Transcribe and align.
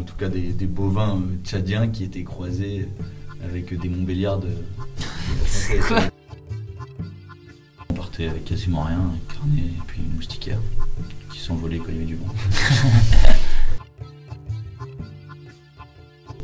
en 0.00 0.04
tout 0.04 0.16
cas 0.16 0.28
des, 0.28 0.52
des 0.52 0.66
bovins 0.66 1.16
euh, 1.16 1.36
tchadiens 1.44 1.88
qui 1.88 2.04
étaient 2.04 2.24
croisés 2.24 2.88
avec 3.44 3.78
des 3.78 3.88
Montbéliards 3.88 4.40
de. 4.40 4.48
Quoi 5.88 6.00
On 7.90 7.94
partait 7.94 8.28
avec 8.28 8.44
quasiment 8.44 8.82
rien, 8.84 8.98
un 8.98 9.34
carnet 9.34 9.62
et 9.62 9.82
puis 9.86 10.00
une 10.02 10.14
moustiquaire 10.16 10.58
qui 11.32 11.38
s'envolait 11.40 11.78
quand 11.78 11.88
il 11.88 11.94
y 11.94 11.96
avait 11.98 12.06
du 12.06 12.16
vent. 12.16 12.26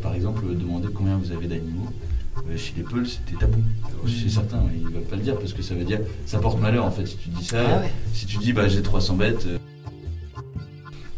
Par 0.02 0.14
exemple, 0.14 0.42
demander 0.56 0.88
combien 0.92 1.16
vous 1.16 1.30
avez 1.30 1.46
d'animaux. 1.46 1.88
euh, 2.50 2.56
Chez 2.56 2.74
les 2.76 2.82
Peuls, 2.82 3.06
c'était 3.06 3.38
tabou. 3.38 3.62
Alors, 3.84 4.08
chez 4.08 4.28
certains, 4.28 4.62
ils 4.74 4.82
ne 4.84 4.88
veulent 4.90 5.02
pas 5.04 5.16
le 5.16 5.22
dire 5.22 5.38
parce 5.38 5.52
que 5.52 5.62
ça 5.62 5.74
veut 5.74 5.84
dire 5.84 6.00
ça 6.26 6.38
porte 6.38 6.60
malheur 6.60 6.84
en 6.84 6.90
fait. 6.90 7.06
Si 7.06 7.16
tu 7.16 7.28
dis 7.28 7.44
ça, 7.44 7.58
Ah 7.76 7.80
ouais. 7.80 7.90
si 8.12 8.26
tu 8.26 8.38
dis 8.38 8.52
bah 8.52 8.68
j'ai 8.68 8.82
300 8.82 9.14
bêtes. 9.16 9.46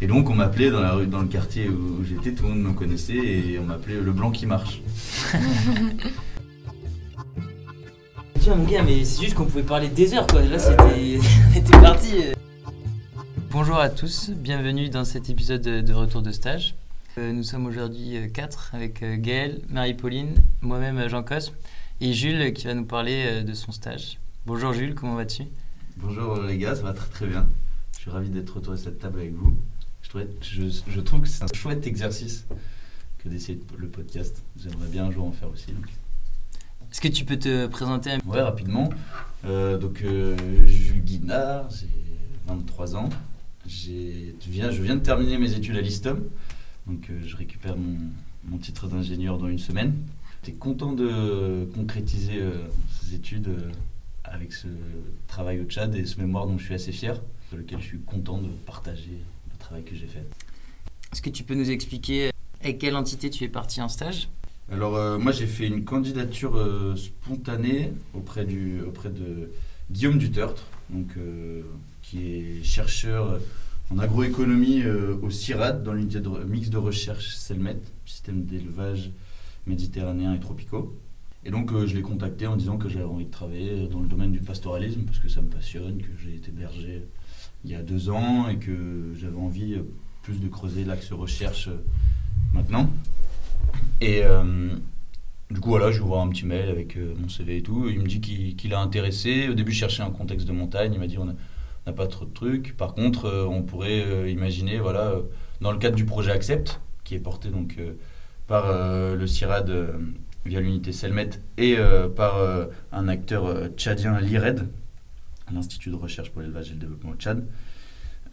Euh. 0.05 0.09
Et 0.09 0.09
donc 0.09 0.29
on 0.29 0.35
m'appelait 0.35 0.71
dans 0.71 0.81
la 0.81 0.93
rue, 0.93 1.07
dans 1.07 1.23
le 1.23 1.29
quartier 1.29 1.69
où 1.69 2.05
j'étais, 2.05 2.33
tout 2.35 2.45
le 2.45 2.51
monde 2.51 2.63
me 2.63 2.73
connaissait 2.73 3.15
et 3.15 3.59
on 3.59 3.65
m'appelait 3.65 4.01
le 4.01 4.13
blanc 4.13 4.31
qui 4.31 4.47
marche. 4.47 4.83
Tiens 8.41 8.57
mon 8.57 8.65
gars, 8.65 8.83
mais 8.83 9.05
c'est 9.05 9.23
juste 9.23 9.35
qu'on 9.35 9.47
pouvait 9.47 9.63
parler 9.63 9.89
des 9.89 10.13
heures 10.15 10.27
quoi. 10.27 10.43
Là 10.43 10.59
c'était. 10.59 11.19
on 11.55 11.59
était 11.59 11.81
parti. 11.81 12.11
euh. 12.17 12.35
Bonjour 13.51 13.79
à 13.79 13.89
tous, 13.89 14.31
bienvenue 14.31 14.91
dans 14.91 15.05
cet 15.05 15.31
épisode 15.31 15.63
de 15.63 15.93
Retour 15.95 16.23
de 16.23 16.33
stage. 16.33 16.75
Euh, 17.17 17.33
Nous 17.33 17.45
sommes 17.45 17.67
aujourd'hui 17.67 18.17
4 18.33 18.73
avec 18.75 19.03
euh, 19.03 19.17
Gaël, 19.17 19.61
Marie-Pauline, 19.71 20.35
moi-même 20.61 20.99
euh, 20.99 21.09
Jean 21.09 21.23
Cosme 21.23 21.55
et 22.01 22.13
Jules 22.13 22.43
euh, 22.43 22.51
qui 22.51 22.67
va 22.67 22.75
nous 22.75 22.85
parler 22.85 23.25
euh, 23.27 23.43
de 23.45 23.55
son 23.55 23.71
stage. 23.71 24.19
Bonjour 24.45 24.73
Jules, 24.73 24.95
comment 24.97 25.15
vas-tu? 25.15 25.45
Bonjour 25.97 26.43
les 26.43 26.59
gars, 26.59 26.75
ça 26.75 26.83
va 26.83 26.93
très 26.93 27.09
très 27.09 27.27
bien. 27.27 27.47
Je 27.95 28.01
suis 28.01 28.11
ravi 28.11 28.29
d'être 28.29 28.57
autour 28.57 28.73
de 28.73 28.79
cette 28.79 28.99
table 28.99 29.21
avec 29.21 29.33
vous. 29.35 29.55
Je, 30.15 30.21
trouvais- 30.21 30.37
je, 30.43 30.81
je 30.93 31.01
trouve 31.01 31.21
que 31.23 31.29
c'est 31.29 31.43
un 31.43 31.53
chouette 31.55 31.87
exercice 31.87 32.47
que 33.19 33.29
d'essayer 33.29 33.61
le 33.77 33.89
podcast. 33.89 34.43
J'aimerais 34.63 34.89
bien 34.89 35.07
un 35.07 35.11
jour 35.11 35.27
en 35.27 35.33
faire 35.33 35.51
aussi. 35.51 35.73
donc. 35.73 35.87
Est-ce 36.93 37.01
que 37.01 37.09
tu 37.09 37.25
peux 37.25 37.39
te 37.39 37.67
présenter 37.67 38.11
Ouais, 38.25 38.41
rapidement. 38.41 38.91
Euh, 39.45 39.77
donc, 39.79 40.03
euh, 40.03 40.37
Jules 40.67 41.03
Guinard, 41.03 41.69
j'ai 41.71 41.89
23 42.47 42.95
ans. 42.95 43.09
J'ai- 43.67 44.37
je 44.45 44.51
viens, 44.51 44.71
je 44.71 44.83
viens 44.83 44.95
de 44.95 45.01
terminer 45.01 45.37
mes 45.39 45.53
études 45.55 45.77
à 45.77 45.81
l'ISTOM. 45.81 46.23
Donc, 46.87 47.11
euh, 47.11 47.21
je 47.27 47.35
récupère 47.37 47.77
mon, 47.77 47.97
mon 48.45 48.59
titre 48.59 48.87
d'ingénieur 48.87 49.39
dans 49.39 49.49
une 49.49 49.59
semaine. 49.59 49.95
J'étais 50.45 50.57
content 50.57 50.93
de 50.93 51.67
concrétiser 51.75 52.39
ces 53.01 53.15
études 53.15 53.49
avec 54.23 54.53
ce 54.53 54.69
travail 55.27 55.59
au 55.61 55.65
Tchad 55.65 55.95
et 55.97 56.05
ce 56.05 56.21
mémoire 56.21 56.47
dont 56.47 56.59
je 56.59 56.65
suis 56.67 56.75
assez 56.75 56.93
fier, 56.93 57.21
sur 57.49 57.57
lequel 57.57 57.81
je 57.81 57.87
suis 57.87 57.99
content 58.01 58.39
de 58.39 58.49
partager 58.67 59.19
travail 59.65 59.85
que 59.85 59.95
j'ai 59.95 60.07
fait. 60.07 60.25
Est-ce 61.13 61.23
que 61.23 61.31
tu 61.31 61.43
peux 61.43 61.55
nous 61.55 61.71
expliquer 61.71 62.27
euh, 62.27 62.31
avec 62.61 62.79
quelle 62.79 62.97
entité 62.97 63.31
tu 63.31 63.45
es 63.45 63.49
parti 63.49 63.81
en 63.81 63.89
stage? 63.89 64.29
Alors 64.71 64.97
euh, 64.97 65.19
moi 65.19 65.33
j'ai 65.33 65.47
fait 65.47 65.67
une 65.67 65.85
candidature 65.85 66.57
euh, 66.57 66.97
spontanée 66.97 67.93
auprès, 68.15 68.45
du, 68.45 68.81
auprès 68.83 69.11
de 69.11 69.51
Guillaume 69.91 70.19
Dutertre, 70.19 70.65
donc, 70.91 71.09
euh, 71.17 71.63
qui 72.03 72.19
est 72.27 72.63
chercheur 72.63 73.41
en 73.91 73.99
agroéconomie 73.99 74.83
au 75.23 75.29
CIRAD, 75.31 75.83
dans 75.83 75.93
l'unité 75.93 76.21
de 76.21 76.29
mix 76.45 76.71
de 76.71 76.79
recherche 76.79 77.35
CELMET, 77.35 77.81
système 78.07 78.45
d'élevage 78.45 79.11
méditerranéen 79.67 80.35
et 80.35 80.41
tropicaux. 80.41 80.99
Et 81.45 81.51
donc 81.51 81.71
je 81.85 81.95
l'ai 81.95 82.01
contacté 82.03 82.47
en 82.47 82.57
disant 82.57 82.79
que 82.79 82.89
j'avais 82.89 83.05
envie 83.05 83.27
de 83.27 83.31
travailler 83.31 83.87
dans 83.89 84.01
le 84.01 84.09
domaine 84.09 84.33
du 84.33 84.41
pastoralisme 84.41 85.03
parce 85.03 85.19
que 85.19 85.29
ça 85.29 85.43
me 85.43 85.49
passionne, 85.49 85.99
que 86.01 86.13
j'ai 86.23 86.35
été 86.35 86.51
berger 86.51 87.05
il 87.65 87.71
y 87.71 87.75
a 87.75 87.83
deux 87.83 88.11
ans 88.11 88.49
et 88.49 88.57
que 88.57 89.13
j'avais 89.19 89.37
envie 89.37 89.75
euh, 89.75 89.83
plus 90.23 90.41
de 90.41 90.49
creuser 90.49 90.85
l'axe 90.85 91.13
recherche 91.13 91.69
euh, 91.69 91.83
maintenant. 92.53 92.91
Et 94.01 94.21
euh, 94.23 94.69
du 95.51 95.61
coup, 95.61 95.71
voilà, 95.71 95.91
je 95.91 95.97
lui 95.97 96.05
envoie 96.05 96.21
un 96.21 96.29
petit 96.29 96.45
mail 96.45 96.69
avec 96.69 96.97
mon 96.97 97.29
CV 97.29 97.59
et 97.59 97.63
tout. 97.63 97.89
Il 97.89 98.01
me 98.01 98.07
dit 98.07 98.21
qu'il 98.21 98.57
qu'il 98.57 98.75
a 98.75 98.81
intéressé. 98.81 99.49
Au 99.49 99.55
début, 99.55 99.73
je 99.73 99.79
cherchais 99.79 100.03
un 100.03 100.11
contexte 100.11 100.47
de 100.47 100.53
montagne. 100.53 100.93
Il 100.95 101.01
m'a 101.01 101.07
dit 101.07 101.19
on 101.19 101.25
n'a 101.25 101.93
pas 101.93 102.07
trop 102.07 102.25
de 102.25 102.33
trucs. 102.33 102.77
Par 102.77 102.95
contre, 102.95 103.47
on 103.49 103.63
pourrait 103.63 104.31
imaginer, 104.31 104.79
voilà, 104.79 105.15
dans 105.61 105.73
le 105.73 105.79
cadre 105.79 105.97
du 105.97 106.05
projet 106.05 106.33
Accept, 106.33 106.81
qui 107.05 107.15
est 107.15 107.21
porté 107.21 107.51
donc 107.51 107.79
par 108.47 108.73
le 108.73 109.27
CIRAD 109.27 109.95
via 110.45 110.61
l'unité 110.61 110.93
Selmet 110.93 111.31
et 111.59 111.77
par 112.17 112.37
un 112.93 113.09
acteur 113.09 113.69
tchadien, 113.77 114.21
l'IRED, 114.21 114.67
l'Institut 115.53 115.91
de 115.91 115.97
recherche 115.97 116.31
pour 116.31 116.41
l'élevage 116.43 116.71
et 116.71 116.75
le 116.75 116.81
développement 116.81 117.11
au 117.11 117.17
Tchad, 117.17 117.47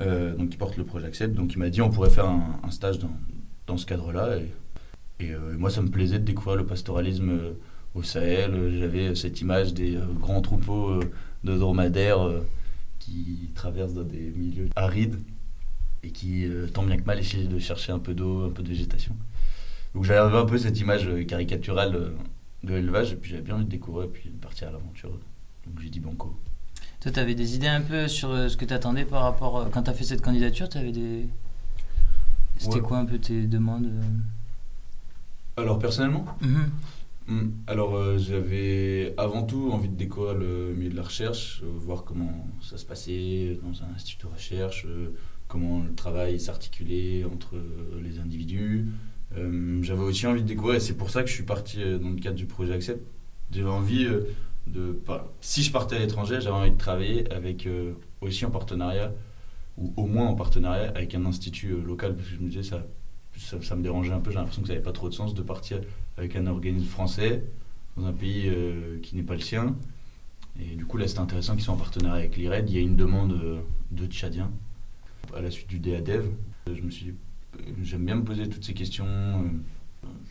euh, 0.02 0.36
donc 0.36 0.50
qui 0.50 0.58
porte 0.58 0.78
le 0.78 0.86
projet 0.86 1.08
Accept. 1.08 1.34
Donc 1.36 1.54
il 1.54 1.60
m'a 1.60 1.70
dit 1.70 1.82
on 1.82 1.90
pourrait 1.90 2.10
faire 2.10 2.26
un, 2.28 2.72
stage 2.72 3.00
dans, 3.00 3.12
dans 3.68 3.78
ce 3.78 3.86
cadre-là. 3.86 4.38
Et, 4.38 5.26
et, 5.26 5.34
euh, 5.34 5.58
moi, 5.58 5.70
ça 5.70 5.82
me 5.82 5.90
plaisait 5.90 6.20
de 6.20 6.26
découvrir 6.26 6.56
le 6.58 6.66
pastoralisme 6.66 7.30
euh, 7.30 7.54
au 7.94 8.04
Sahel. 8.04 8.54
Euh, 8.54 8.80
J'avais 8.80 9.14
cette 9.16 9.42
image 9.42 9.74
des 9.74 9.98
euh, 9.98 10.06
grands 10.20 10.42
troupeaux 10.42 10.90
euh, 10.90 11.12
de 11.44 11.58
dromadaires 11.58 12.22
euh, 12.26 12.42
qui 13.00 13.52
traversent 13.56 13.94
dans 13.94 14.04
des 14.04 14.32
milieux 14.36 14.70
arides 14.76 15.20
et 16.04 16.10
qui, 16.12 16.46
euh, 16.46 16.68
tant 16.68 16.84
bien 16.84 16.98
que 16.98 17.04
mal, 17.06 17.20
essayaient 17.20 17.48
de 17.48 17.60
chercher 17.60 17.92
un 17.92 18.00
peu 18.00 18.14
d'eau, 18.14 18.46
un 18.46 18.50
peu 18.50 18.64
de 18.64 18.70
végétation. 18.70 19.16
Donc 19.94 20.06
j'avais 20.06 20.38
un 20.38 20.46
peu 20.46 20.58
cette 20.58 20.80
image 20.80 21.08
euh, 21.08 21.24
caricaturale 21.24 21.96
euh, 21.96 22.10
de 22.64 22.74
l'élevage, 22.74 23.12
et 23.14 23.16
puis 23.16 23.32
j'avais 23.32 23.44
bien 23.44 23.56
envie 23.56 23.66
de 23.66 23.70
découvrir, 23.70 24.06
et 24.06 24.10
puis 24.10 24.30
de 24.30 24.38
partir 24.38 24.70
à 24.70 24.72
l'aventure. 24.72 25.12
Donc 25.68 25.80
j'ai 25.80 25.90
dit 25.90 26.00
banco. 26.00 26.36
Toi, 27.02 27.12
tu 27.12 27.20
avais 27.20 27.34
des 27.36 27.56
idées 27.56 27.68
un 27.68 27.82
peu 27.82 28.08
sur 28.08 28.30
euh, 28.30 28.48
ce 28.48 28.56
que 28.58 28.66
tu 28.66 28.74
attendais 28.74 29.06
par 29.06 29.24
rapport. 29.24 29.58
euh, 29.58 29.66
Quand 29.72 29.84
tu 29.84 29.90
as 29.90 29.94
fait 29.94 30.04
cette 30.04 30.22
candidature, 30.22 30.70
tu 30.70 30.78
avais 30.78 30.92
des. 30.92 31.28
C'était 32.58 32.76
Ouais. 32.76 32.82
quoi 32.82 32.98
un 33.00 33.06
peu 33.06 33.18
tes 33.18 33.48
demandes 33.48 33.88
euh 33.88 34.02
Alors 35.62 35.80
personnellement 35.80 36.26
Mhm. 36.42 36.70
Hmm, 37.28 37.50
Alors 37.68 37.96
euh, 37.96 38.18
j'avais 38.18 39.14
avant 39.18 39.44
tout 39.44 39.70
envie 39.72 39.90
de 39.90 39.96
découvrir 39.96 40.34
le 40.36 40.74
milieu 40.76 40.90
de 40.92 40.96
la 40.96 41.04
recherche, 41.04 41.62
euh, 41.64 41.68
voir 41.76 42.04
comment 42.04 42.48
ça 42.62 42.78
se 42.78 42.86
passait 42.86 43.60
dans 43.64 43.82
un 43.84 43.96
institut 43.96 44.26
de 44.28 44.32
recherche, 44.32 44.86
euh, 44.88 45.16
comment 45.48 45.80
le 45.84 45.94
travail 45.96 46.40
s'articulait 46.40 47.24
entre 47.26 47.56
les 48.02 48.20
individus. 48.20 48.88
J'avais 49.82 50.02
aussi 50.04 50.28
envie 50.28 50.42
de 50.44 50.48
découvrir, 50.48 50.76
et 50.76 50.80
c'est 50.82 50.96
pour 50.98 51.10
ça 51.10 51.24
que 51.24 51.30
je 51.30 51.34
suis 51.34 51.44
parti 51.46 51.78
dans 52.02 52.10
le 52.10 52.18
cadre 52.20 52.36
du 52.36 52.46
projet 52.48 52.74
Accept. 52.74 53.02
J'avais 53.52 53.70
envie 53.70 54.06
si 55.42 55.64
je 55.64 55.72
partais 55.72 55.96
à 55.96 56.00
l'étranger, 56.00 56.40
j'avais 56.42 56.56
envie 56.56 56.72
de 56.72 56.78
travailler 56.78 57.32
avec 57.32 57.66
euh, 57.66 57.94
aussi 58.22 58.46
en 58.46 58.52
partenariat 58.52 59.12
ou 59.78 59.94
au 59.98 60.06
moins 60.06 60.28
en 60.28 60.36
partenariat 60.36 60.90
avec 60.96 61.16
un 61.16 61.26
institut 61.26 61.72
euh, 61.72 61.84
local, 61.84 62.16
parce 62.16 62.28
que 62.28 62.36
je 62.36 62.40
me 62.40 62.50
disais 62.50 62.64
ça, 62.64 62.86
ça, 63.62 63.76
me 63.76 63.82
dérangeait 63.82 64.14
un 64.14 64.20
peu. 64.20 64.32
J'ai 64.32 64.38
l'impression 64.38 64.62
que 64.62 64.68
ça 64.68 64.74
n'avait 64.74 64.84
pas 64.84 64.92
trop 64.92 65.10
de 65.10 65.14
sens 65.14 65.34
de 65.34 65.42
partir 65.42 65.80
avec 66.18 66.36
un 66.36 66.48
organisme 66.48 66.88
français 66.88 67.44
dans 67.98 68.06
un 68.06 68.14
pays 68.14 68.48
euh, 68.48 69.00
qui 69.02 69.16
n'est 69.16 69.24
pas 69.24 69.36
le 69.36 69.42
sien. 69.42 69.76
Et 70.60 70.76
du 70.76 70.86
coup, 70.86 70.98
là, 70.98 71.08
c'était 71.08 71.22
intéressant 71.22 71.54
qu'ils 71.54 71.64
soient 71.64 71.74
en 71.74 71.78
partenariat 71.78 72.20
avec 72.20 72.38
l'IRED. 72.38 72.70
Il 72.70 72.76
y 72.76 72.80
a 72.80 72.82
une 72.82 72.98
demande 72.98 73.64
de 73.92 74.06
Tchadiens 74.06 74.52
à 75.34 75.42
la 75.42 75.50
suite 75.50 75.68
du 75.68 75.80
DADEV. 75.80 76.30
Je 76.68 76.82
me 76.82 76.92
suis 76.92 77.06
dit, 77.06 77.14
j'aime 77.84 78.06
bien 78.06 78.16
me 78.16 78.24
poser 78.24 78.48
toutes 78.50 78.66
ces 78.66 78.74
questions 78.74 79.08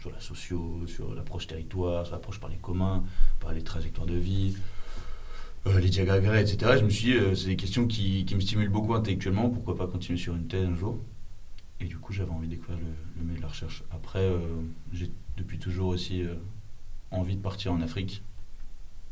sur 0.01 0.11
la 0.11 0.21
socio, 0.21 0.87
sur 0.87 1.15
l'approche 1.15 1.47
territoire, 1.47 2.07
sur 2.07 2.15
l'approche 2.15 2.41
par 2.41 2.49
les 2.49 2.57
communs, 2.57 3.05
par 3.39 3.53
les 3.53 3.63
trajectoires 3.63 4.07
de 4.07 4.15
vie, 4.15 4.57
euh, 5.67 5.79
les 5.79 5.91
diagrams, 5.91 6.25
etc. 6.37 6.79
Je 6.79 6.85
me 6.85 6.91
suis 6.91 7.13
dit, 7.13 7.19
euh, 7.19 7.35
c'est 7.35 7.49
des 7.49 7.57
questions 7.57 7.87
qui, 7.87 8.25
qui 8.25 8.35
me 8.35 8.41
stimulent 8.41 8.71
beaucoup 8.71 8.95
intellectuellement. 8.95 9.51
Pourquoi 9.51 9.77
pas 9.77 9.87
continuer 9.87 10.19
sur 10.19 10.35
une 10.35 10.49
thèse 10.49 10.67
un 10.67 10.75
jour? 10.75 10.99
Et 11.81 11.85
du 11.85 11.99
coup, 11.99 12.15
j'avais 12.15 12.31
envie 12.31 12.49
de 12.49 12.55
découvrir 12.55 12.79
le, 12.79 12.93
le 13.19 13.25
milieu 13.25 13.37
de 13.37 13.43
la 13.43 13.49
recherche. 13.49 13.85
Après, 13.91 14.21
euh, 14.21 14.39
j'ai 14.93 15.11
depuis 15.37 15.59
toujours 15.59 15.89
aussi 15.89 16.25
envie 17.11 17.37
de 17.37 17.41
partir 17.41 17.73
en 17.73 17.81
Afrique, 17.81 18.23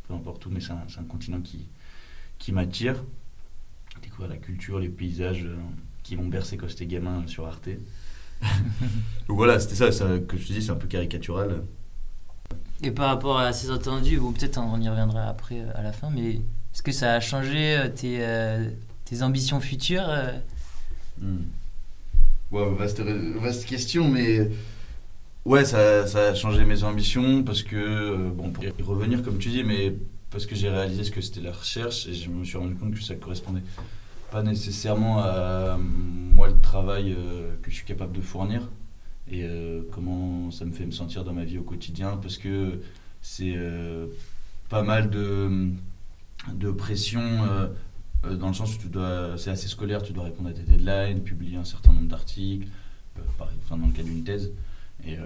peu 0.06 0.15
importe 0.15 0.44
où, 0.47 0.50
mais 0.50 0.60
c'est 0.60 0.72
un, 0.72 1.04
continent 1.04 1.41
qui, 1.41 1.69
qui 2.38 2.53
m'attire. 2.53 3.03
Découvrir 4.03 4.28
la 4.28 4.37
culture, 4.37 4.78
les 4.78 4.91
paysages 4.91 5.47
qui 6.03 6.16
m'ont 6.16 6.28
bercé 6.28 6.56
quand 6.56 6.69
j'étais 6.69 6.87
gamin 6.87 7.27
sur 7.27 7.47
Arte. 7.47 7.71
Donc 9.28 9.36
voilà, 9.36 9.60
c'était 9.60 9.74
ça, 9.74 9.92
ça 9.92 10.06
que 10.26 10.36
je 10.36 10.46
te 10.46 10.52
dis, 10.52 10.62
c'est 10.62 10.70
un 10.70 10.76
peu 10.76 10.86
caricatural. 10.88 11.62
Et 12.82 12.90
par 12.90 13.08
rapport 13.08 13.38
à 13.38 13.52
ces 13.52 13.70
entendus, 13.70 14.18
bon, 14.18 14.32
peut-être 14.32 14.58
on 14.58 14.80
y 14.80 14.88
reviendra 14.88 15.24
après 15.24 15.60
euh, 15.60 15.70
à 15.74 15.82
la 15.82 15.92
fin, 15.92 16.10
mais 16.10 16.34
est-ce 16.72 16.82
que 16.82 16.92
ça 16.92 17.14
a 17.14 17.20
changé 17.20 17.76
euh, 17.76 17.88
tes, 17.88 18.18
euh, 18.20 18.70
tes 19.04 19.22
ambitions 19.22 19.60
futures 19.60 20.08
Hmm. 21.20 21.46
Ouais, 22.52 22.62
vaste, 22.76 23.00
vaste 23.00 23.64
question, 23.64 24.08
mais 24.08 24.48
ouais, 25.44 25.64
ça, 25.64 26.06
ça 26.06 26.28
a 26.28 26.34
changé 26.36 26.64
mes 26.64 26.84
ambitions 26.84 27.42
parce 27.42 27.64
que, 27.64 28.30
bon, 28.30 28.50
pour 28.50 28.62
y 28.62 28.70
revenir 28.80 29.24
comme 29.24 29.38
tu 29.38 29.48
dis, 29.48 29.64
mais 29.64 29.96
parce 30.30 30.46
que 30.46 30.54
j'ai 30.54 30.68
réalisé 30.70 31.02
ce 31.02 31.10
que 31.10 31.20
c'était 31.20 31.40
la 31.40 31.50
recherche 31.52 32.06
et 32.06 32.14
je 32.14 32.30
me 32.30 32.44
suis 32.44 32.56
rendu 32.56 32.76
compte 32.76 32.94
que 32.94 33.02
ça 33.02 33.16
correspondait 33.16 33.62
pas 34.30 34.42
nécessairement 34.42 35.21
à 35.21 35.78
moi 35.78 36.48
le 36.48 36.60
travail 36.60 37.13
euh, 37.13 37.54
que 37.63 37.71
je 37.71 37.77
suis 37.77 37.86
capable 37.86 38.13
de 38.13 38.21
fournir 38.21 38.69
et 39.30 39.42
euh, 39.45 39.83
comment 39.92 40.51
ça 40.51 40.65
me 40.65 40.72
fait 40.72 40.86
me 40.86 40.91
sentir 40.91 41.25
dans 41.25 41.33
ma 41.33 41.45
vie 41.45 41.59
au 41.59 41.63
quotidien 41.63 42.19
parce 42.22 42.39
que 42.39 42.80
c'est 43.21 43.54
euh, 43.57 44.07
pas 44.69 44.83
mal 44.83 45.10
de, 45.10 45.71
de 46.53 46.71
pression 46.71 47.21
euh, 47.21 47.69
euh, 48.25 48.36
dans 48.36 48.48
le 48.48 48.54
sens 48.54 48.75
où 48.75 48.78
tu 48.78 48.89
dois, 48.89 49.36
c'est 49.36 49.51
assez 49.51 49.69
scolaire, 49.69 50.03
tu 50.03 50.13
dois 50.13 50.25
répondre 50.25 50.48
à 50.48 50.53
des 50.53 50.63
deadlines, 50.63 51.22
publier 51.22 51.57
un 51.57 51.65
certain 51.65 51.92
nombre 51.92 52.09
d'articles, 52.09 52.69
enfin, 53.39 53.77
dans 53.77 53.86
le 53.86 53.92
cadre 53.92 54.09
d'une 54.09 54.24
thèse. 54.24 54.53
Et, 55.07 55.16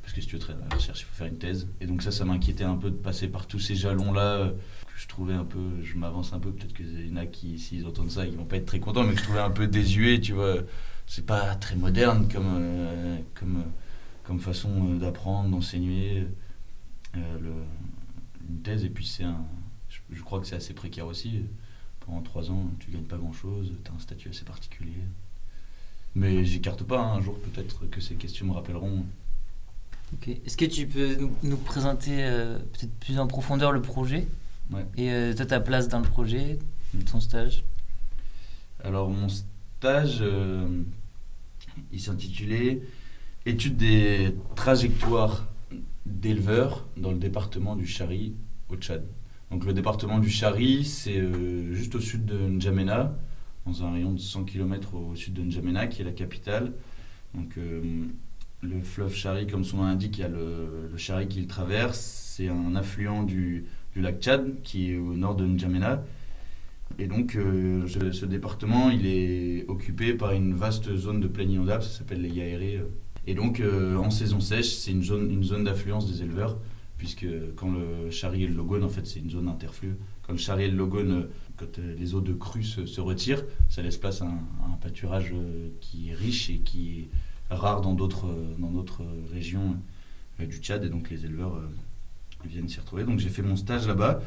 parce 0.00 0.14
que 0.14 0.22
si 0.22 0.26
tu 0.26 0.36
veux 0.36 0.40
travailler 0.40 0.64
dans 0.64 0.70
la 0.70 0.76
recherche, 0.76 1.00
il 1.00 1.04
faut 1.04 1.14
faire 1.14 1.26
une 1.26 1.38
thèse. 1.38 1.68
Et 1.80 1.86
donc 1.86 2.02
ça, 2.02 2.10
ça 2.10 2.24
m'inquiétait 2.24 2.64
un 2.64 2.76
peu 2.76 2.90
de 2.90 2.96
passer 2.96 3.28
par 3.28 3.46
tous 3.46 3.58
ces 3.58 3.74
jalons-là 3.74 4.52
je 5.00 5.08
trouvais 5.08 5.32
un 5.32 5.46
peu, 5.46 5.82
je 5.82 5.96
m'avance 5.96 6.34
un 6.34 6.38
peu, 6.38 6.52
peut-être 6.52 6.74
qu'il 6.74 7.08
y 7.08 7.10
en 7.10 7.16
a 7.16 7.24
qui, 7.24 7.58
s'ils 7.58 7.86
entendent 7.86 8.10
ça, 8.10 8.26
ils 8.26 8.36
vont 8.36 8.44
pas 8.44 8.56
être 8.56 8.66
très 8.66 8.80
contents, 8.80 9.02
mais 9.02 9.14
que 9.14 9.20
je 9.20 9.24
trouvais 9.24 9.40
un 9.40 9.50
peu 9.50 9.66
désuet, 9.66 10.20
tu 10.20 10.34
vois. 10.34 10.56
C'est 11.06 11.24
pas 11.24 11.54
très 11.54 11.74
moderne 11.74 12.28
comme, 12.30 12.58
euh, 12.58 13.16
comme, 13.34 13.64
comme 14.24 14.38
façon 14.40 14.68
euh, 14.68 14.98
d'apprendre, 14.98 15.48
d'enseigner 15.48 16.26
euh, 17.16 17.38
une 18.46 18.60
thèse, 18.60 18.84
et 18.84 18.90
puis 18.90 19.06
c'est 19.06 19.24
un, 19.24 19.42
je, 20.10 20.22
crois 20.22 20.38
que 20.38 20.46
c'est 20.46 20.56
assez 20.56 20.74
précaire 20.74 21.06
aussi. 21.06 21.44
Pendant 22.00 22.20
trois 22.20 22.50
ans, 22.50 22.70
tu 22.78 22.90
gagnes 22.90 23.04
pas 23.04 23.16
grand-chose, 23.16 23.72
tu 23.82 23.90
as 23.90 23.94
un 23.94 23.98
statut 23.98 24.28
assez 24.28 24.44
particulier. 24.44 24.92
Mais 26.14 26.44
j'écarte 26.44 26.84
pas, 26.84 27.00
hein, 27.00 27.14
un 27.14 27.20
jour 27.22 27.38
peut-être 27.40 27.88
que 27.88 28.02
ces 28.02 28.16
questions 28.16 28.44
me 28.44 28.52
rappelleront. 28.52 29.06
Est-ce 30.26 30.58
que 30.58 30.66
tu 30.66 30.86
peux 30.86 31.16
nous, 31.42 31.56
présenter 31.56 32.16
peut-être 32.72 32.92
plus 33.00 33.18
en 33.18 33.26
profondeur 33.26 33.72
le 33.72 33.80
projet? 33.80 34.26
Et 34.96 35.10
euh, 35.10 35.34
toi, 35.34 35.46
ta 35.46 35.60
place 35.60 35.88
dans 35.88 36.00
le 36.00 36.08
projet, 36.08 36.58
ton 37.10 37.20
stage? 37.20 37.64
Alors, 38.82 39.10
mon 39.10 39.28
stage, 39.28 40.18
euh, 40.20 40.66
il 41.92 42.00
s'intitulait 42.00 42.82
Étude 43.46 43.76
des 43.78 44.34
trajectoires 44.54 45.46
d'éleveurs 46.04 46.86
dans 46.96 47.10
le 47.10 47.18
département 47.18 47.74
du 47.74 47.86
Chari 47.86 48.34
au 48.68 48.76
Tchad. 48.76 49.02
Donc, 49.50 49.64
le 49.64 49.72
département 49.72 50.18
du 50.18 50.28
Chari, 50.28 50.84
c'est 50.84 51.16
euh, 51.16 51.72
juste 51.72 51.94
au 51.94 52.00
sud 52.00 52.26
de 52.26 52.36
N'Djamena, 52.36 53.16
dans 53.66 53.82
un 53.82 53.92
rayon 53.92 54.12
de 54.12 54.18
100 54.18 54.44
km 54.44 54.94
au 54.94 55.16
sud 55.16 55.34
de 55.34 55.42
N'Djamena, 55.42 55.86
qui 55.86 56.02
est 56.02 56.04
la 56.04 56.12
capitale. 56.12 56.72
Donc, 57.34 57.56
le 57.56 58.80
fleuve 58.82 59.14
Chari, 59.14 59.46
comme 59.46 59.64
son 59.64 59.78
nom 59.78 59.84
l'indique, 59.84 60.18
il 60.18 60.20
y 60.20 60.24
a 60.24 60.28
le, 60.28 60.88
le 60.90 60.98
Chari 60.98 61.28
qui 61.28 61.40
le 61.40 61.46
traverse. 61.46 61.98
C'est 62.36 62.48
un 62.48 62.74
affluent 62.74 63.22
du, 63.22 63.66
du 63.94 64.00
lac 64.00 64.20
Tchad, 64.20 64.62
qui 64.62 64.92
est 64.92 64.98
au 64.98 65.14
nord 65.14 65.34
de 65.34 65.44
N'Djamena. 65.44 66.04
Et 66.98 67.06
donc, 67.06 67.36
euh, 67.36 67.86
ce, 67.86 68.26
département, 68.26 68.90
il 68.90 69.06
est 69.06 69.64
occupé 69.68 70.14
par 70.14 70.32
une 70.32 70.54
vaste 70.54 70.94
zone 70.96 71.20
de 71.20 71.28
plaine 71.28 71.50
inondable, 71.50 71.82
ça 71.82 71.98
s'appelle 71.98 72.20
les 72.20 72.30
Yaéré. 72.30 72.80
Et 73.26 73.34
donc, 73.34 73.60
euh, 73.60 73.96
en 73.96 74.10
saison 74.10 74.40
sèche, 74.40 74.70
c'est 74.70 74.90
une 74.90 75.02
zone, 75.02 75.30
une 75.30 75.44
zone 75.44 75.64
d'affluence 75.64 76.10
des 76.10 76.22
éleveurs, 76.22 76.58
puisque 76.98 77.26
quand 77.56 77.70
le 77.70 78.10
Chari 78.10 78.44
et 78.44 78.46
le 78.46 78.54
Logone, 78.54 78.84
en 78.84 78.88
fait, 78.88 79.06
c'est 79.06 79.20
une 79.20 79.30
zone 79.30 79.48
interflue. 79.48 79.96
Quand 80.26 80.32
le 80.32 80.38
Chari 80.38 80.64
et 80.64 80.68
le 80.68 80.76
Logone, 80.76 81.28
quand 81.56 81.78
euh, 81.78 81.94
les 81.96 82.14
eaux 82.14 82.20
de 82.20 82.32
crue 82.32 82.64
se, 82.64 83.00
retirent, 83.00 83.44
ça 83.68 83.82
laisse 83.82 83.96
place 83.96 84.22
à 84.22 84.26
un, 84.26 84.76
pâturage 84.80 85.34
qui 85.80 86.08
est 86.08 86.14
riche 86.14 86.48
et 86.48 86.58
qui 86.58 87.00
est 87.00 87.54
rare 87.54 87.82
dans 87.82 87.92
d'autres 87.94 88.26
régions 89.30 89.76
du 90.38 90.56
Tchad. 90.56 90.84
Et 90.84 90.88
donc, 90.88 91.10
les 91.10 91.26
éleveurs 91.26 91.60
viennent 92.48 92.68
s'y 92.68 92.80
retrouver. 92.80 93.04
Donc 93.04 93.18
j'ai 93.18 93.28
fait 93.28 93.42
mon 93.42 93.56
stage 93.56 93.86
là-bas. 93.86 94.20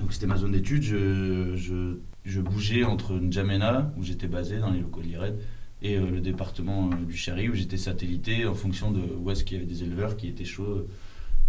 Donc 0.00 0.12
c'était 0.12 0.26
ma 0.26 0.36
zone 0.36 0.52
d'études. 0.52 0.82
Je, 0.82 1.96
je, 2.24 2.40
bougeais 2.40 2.84
entre 2.84 3.14
N'Djamena, 3.14 3.92
où 3.96 4.02
j'étais 4.02 4.26
basé 4.26 4.58
dans 4.58 4.70
les 4.70 4.80
locaux 4.80 5.00
de 5.00 5.06
l'IRED, 5.06 5.38
et 5.82 5.96
euh, 5.96 6.10
le 6.10 6.20
département 6.20 6.90
euh, 6.90 7.04
du 7.04 7.16
Chari, 7.16 7.48
où 7.48 7.54
j'étais 7.54 7.76
satellité 7.76 8.46
en 8.46 8.54
fonction 8.54 8.90
de 8.90 9.00
où 9.18 9.30
est-ce 9.30 9.44
qu'il 9.44 9.58
y 9.58 9.60
avait 9.60 9.70
des 9.70 9.82
éleveurs 9.82 10.16
qui 10.16 10.28
étaient 10.28 10.44
chauds 10.44 10.86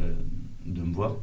euh, 0.02 0.14
de 0.66 0.82
me 0.82 0.94
voir. 0.94 1.16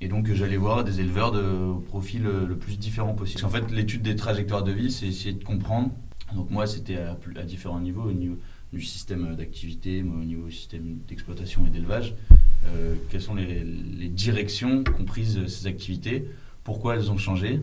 Et 0.00 0.08
donc 0.08 0.32
j'allais 0.32 0.56
voir 0.56 0.82
des 0.82 1.00
éleveurs 1.00 1.30
de, 1.30 1.42
au 1.42 1.78
profil 1.78 2.22
le 2.22 2.56
plus 2.56 2.78
différent 2.78 3.14
possible. 3.14 3.44
En 3.44 3.50
fait, 3.50 3.70
l'étude 3.70 4.00
des 4.02 4.16
trajectoires 4.16 4.64
de 4.64 4.72
vie, 4.72 4.90
c'est 4.90 5.06
essayer 5.06 5.34
de 5.34 5.44
comprendre. 5.44 5.90
Donc 6.34 6.50
moi, 6.50 6.66
c'était 6.66 6.96
à, 6.96 7.16
différents 7.44 7.80
niveaux, 7.80 8.04
au 8.04 8.12
niveau 8.12 8.38
du 8.72 8.80
système 8.80 9.34
d'activité, 9.36 10.02
au 10.02 10.24
niveau 10.24 10.46
du 10.46 10.52
système 10.52 10.98
d'exploitation 11.06 11.66
et 11.66 11.70
d'élevage. 11.70 12.14
Euh, 12.66 12.94
quelles 13.08 13.22
sont 13.22 13.34
les, 13.34 13.64
directions 14.08 14.84
qu'ont 14.84 15.04
prises 15.04 15.46
ces 15.46 15.66
activités, 15.66 16.28
pourquoi 16.62 16.96
elles 16.96 17.10
ont 17.10 17.18
changé, 17.18 17.60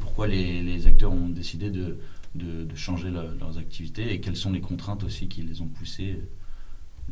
pourquoi 0.00 0.26
les, 0.26 0.86
acteurs 0.86 1.12
ont 1.12 1.28
décidé 1.28 1.70
de, 1.70 1.98
changer 2.74 3.10
leurs 3.10 3.58
activités? 3.58 4.12
Et 4.12 4.20
quelles 4.20 4.36
sont 4.36 4.52
les 4.52 4.60
contraintes 4.60 5.04
aussi 5.04 5.28
qui 5.28 5.42
les 5.42 5.60
ont 5.60 5.66
poussés, 5.66 6.18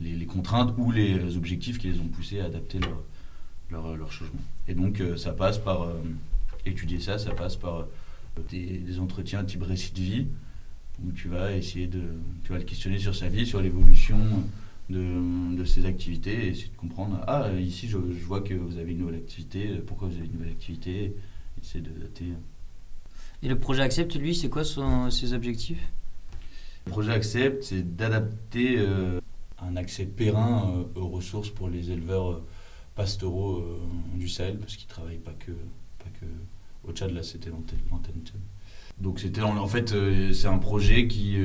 les, 0.01 0.27
contraintes 0.27 0.75
ou 0.79 0.91
les 0.91 1.37
objectifs 1.37 1.79
qui 1.79 1.89
les 1.89 2.01
ont 2.01 2.09
poussés 2.09 2.41
à 2.41 2.47
adapter 2.47 2.81
leur, 3.71 4.13
changement? 4.13 4.41
Et 4.67 4.75
donc 4.75 5.01
euh, 5.01 5.17
ça 5.17 5.33
passe 5.33 5.59
par 5.59 5.83
euh, 5.83 5.95
étudier 6.65 6.99
ça, 6.99 7.19
ça 7.19 7.33
passe 7.33 7.57
par 7.57 7.87
des, 8.49 8.79
des, 8.79 8.99
entretiens 8.99 9.45
type 9.45 9.63
récit 9.63 9.93
de 9.93 10.01
vie, 10.01 10.27
où 11.05 11.13
tu 11.13 11.29
vas 11.29 11.53
essayer 11.53 11.87
de 11.87 12.03
tu 12.45 12.53
vas 12.53 12.59
le 12.59 12.65
questionner 12.65 12.99
sur 12.99 13.15
sa 13.15 13.29
vie, 13.29 13.47
sur 13.47 13.61
l'évolution 13.61 14.19
de, 14.91 15.57
de, 15.57 15.65
ces 15.65 15.87
activités 15.87 16.47
et 16.47 16.49
essayer 16.49 16.69
de 16.69 16.77
comprendre 16.77 17.21
ah 17.27 17.51
ici 17.59 17.89
je, 17.89 17.99
je, 17.99 18.25
vois 18.25 18.41
que 18.41 18.55
vous 18.55 18.79
avez 18.79 18.93
une 18.93 18.99
nouvelle 18.99 19.17
activité 19.17 19.69
pourquoi 19.87 20.09
vous 20.09 20.17
avez 20.17 20.27
une 20.27 20.33
nouvelle 20.33 20.53
activité 20.53 21.15
essayer 21.63 21.81
de 21.81 21.91
dater. 21.91 22.27
Et 23.43 23.49
le 23.49 23.59
projet 23.59 23.83
Accept 23.83 24.15
lui 24.17 24.35
c'est 24.35 24.49
quoi 24.49 24.65
son, 24.65 25.11
ses 25.11 25.33
objectifs? 25.33 25.91
Le 26.87 26.91
projet 26.91 27.13
Accept 27.13 27.63
c'est 27.63 27.97
d'adapter 27.97 28.79
euh, 28.79 29.21
un 29.63 29.77
accès 29.77 30.07
périn 30.07 30.73
euh, 30.75 31.01
aux 31.01 31.09
ressources 31.09 31.51
pour 31.51 31.69
les 31.69 31.91
éleveurs 31.91 32.33
euh, 32.33 32.45
pastoraux 32.95 33.65
du 34.15 34.29
Sahel 34.29 34.59
parce 34.59 34.77
qu'ils 34.77 34.89
travaillent 34.89 35.17
pas 35.19 35.33
que 35.33 35.53
pas 35.99 36.11
que 36.21 36.27
au 36.87 36.93
Tchad 36.93 37.13
là 37.13 37.23
c'était 37.23 37.51
l'antenne 37.51 38.23
Tchad. 38.25 38.41
Donc 39.01 39.21
c'était 39.21 39.43
en, 39.43 39.57
en 39.57 39.69
fait 39.69 39.95
c'est 40.33 40.49
un 40.49 40.59
projet 40.59 41.07
qui, 41.09 41.39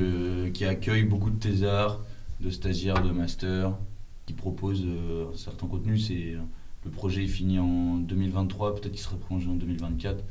qui 0.52 0.64
accueille 0.66 1.04
beaucoup 1.04 1.30
de 1.30 1.38
thésards 1.38 2.02
de 2.40 2.50
stagiaires, 2.50 3.02
de 3.02 3.10
master, 3.10 3.76
qui 4.26 4.32
proposent 4.32 4.84
euh, 4.84 5.32
un 5.32 5.36
certain 5.36 5.66
contenu. 5.66 5.98
C'est, 5.98 6.36
le 6.84 6.90
projet 6.90 7.24
est 7.24 7.28
fini 7.28 7.58
en 7.58 7.96
2023, 7.96 8.74
peut-être 8.74 8.92
qu'il 8.92 9.00
sera 9.00 9.16
prolongé 9.16 9.48
en 9.48 9.54
2024. 9.54 10.22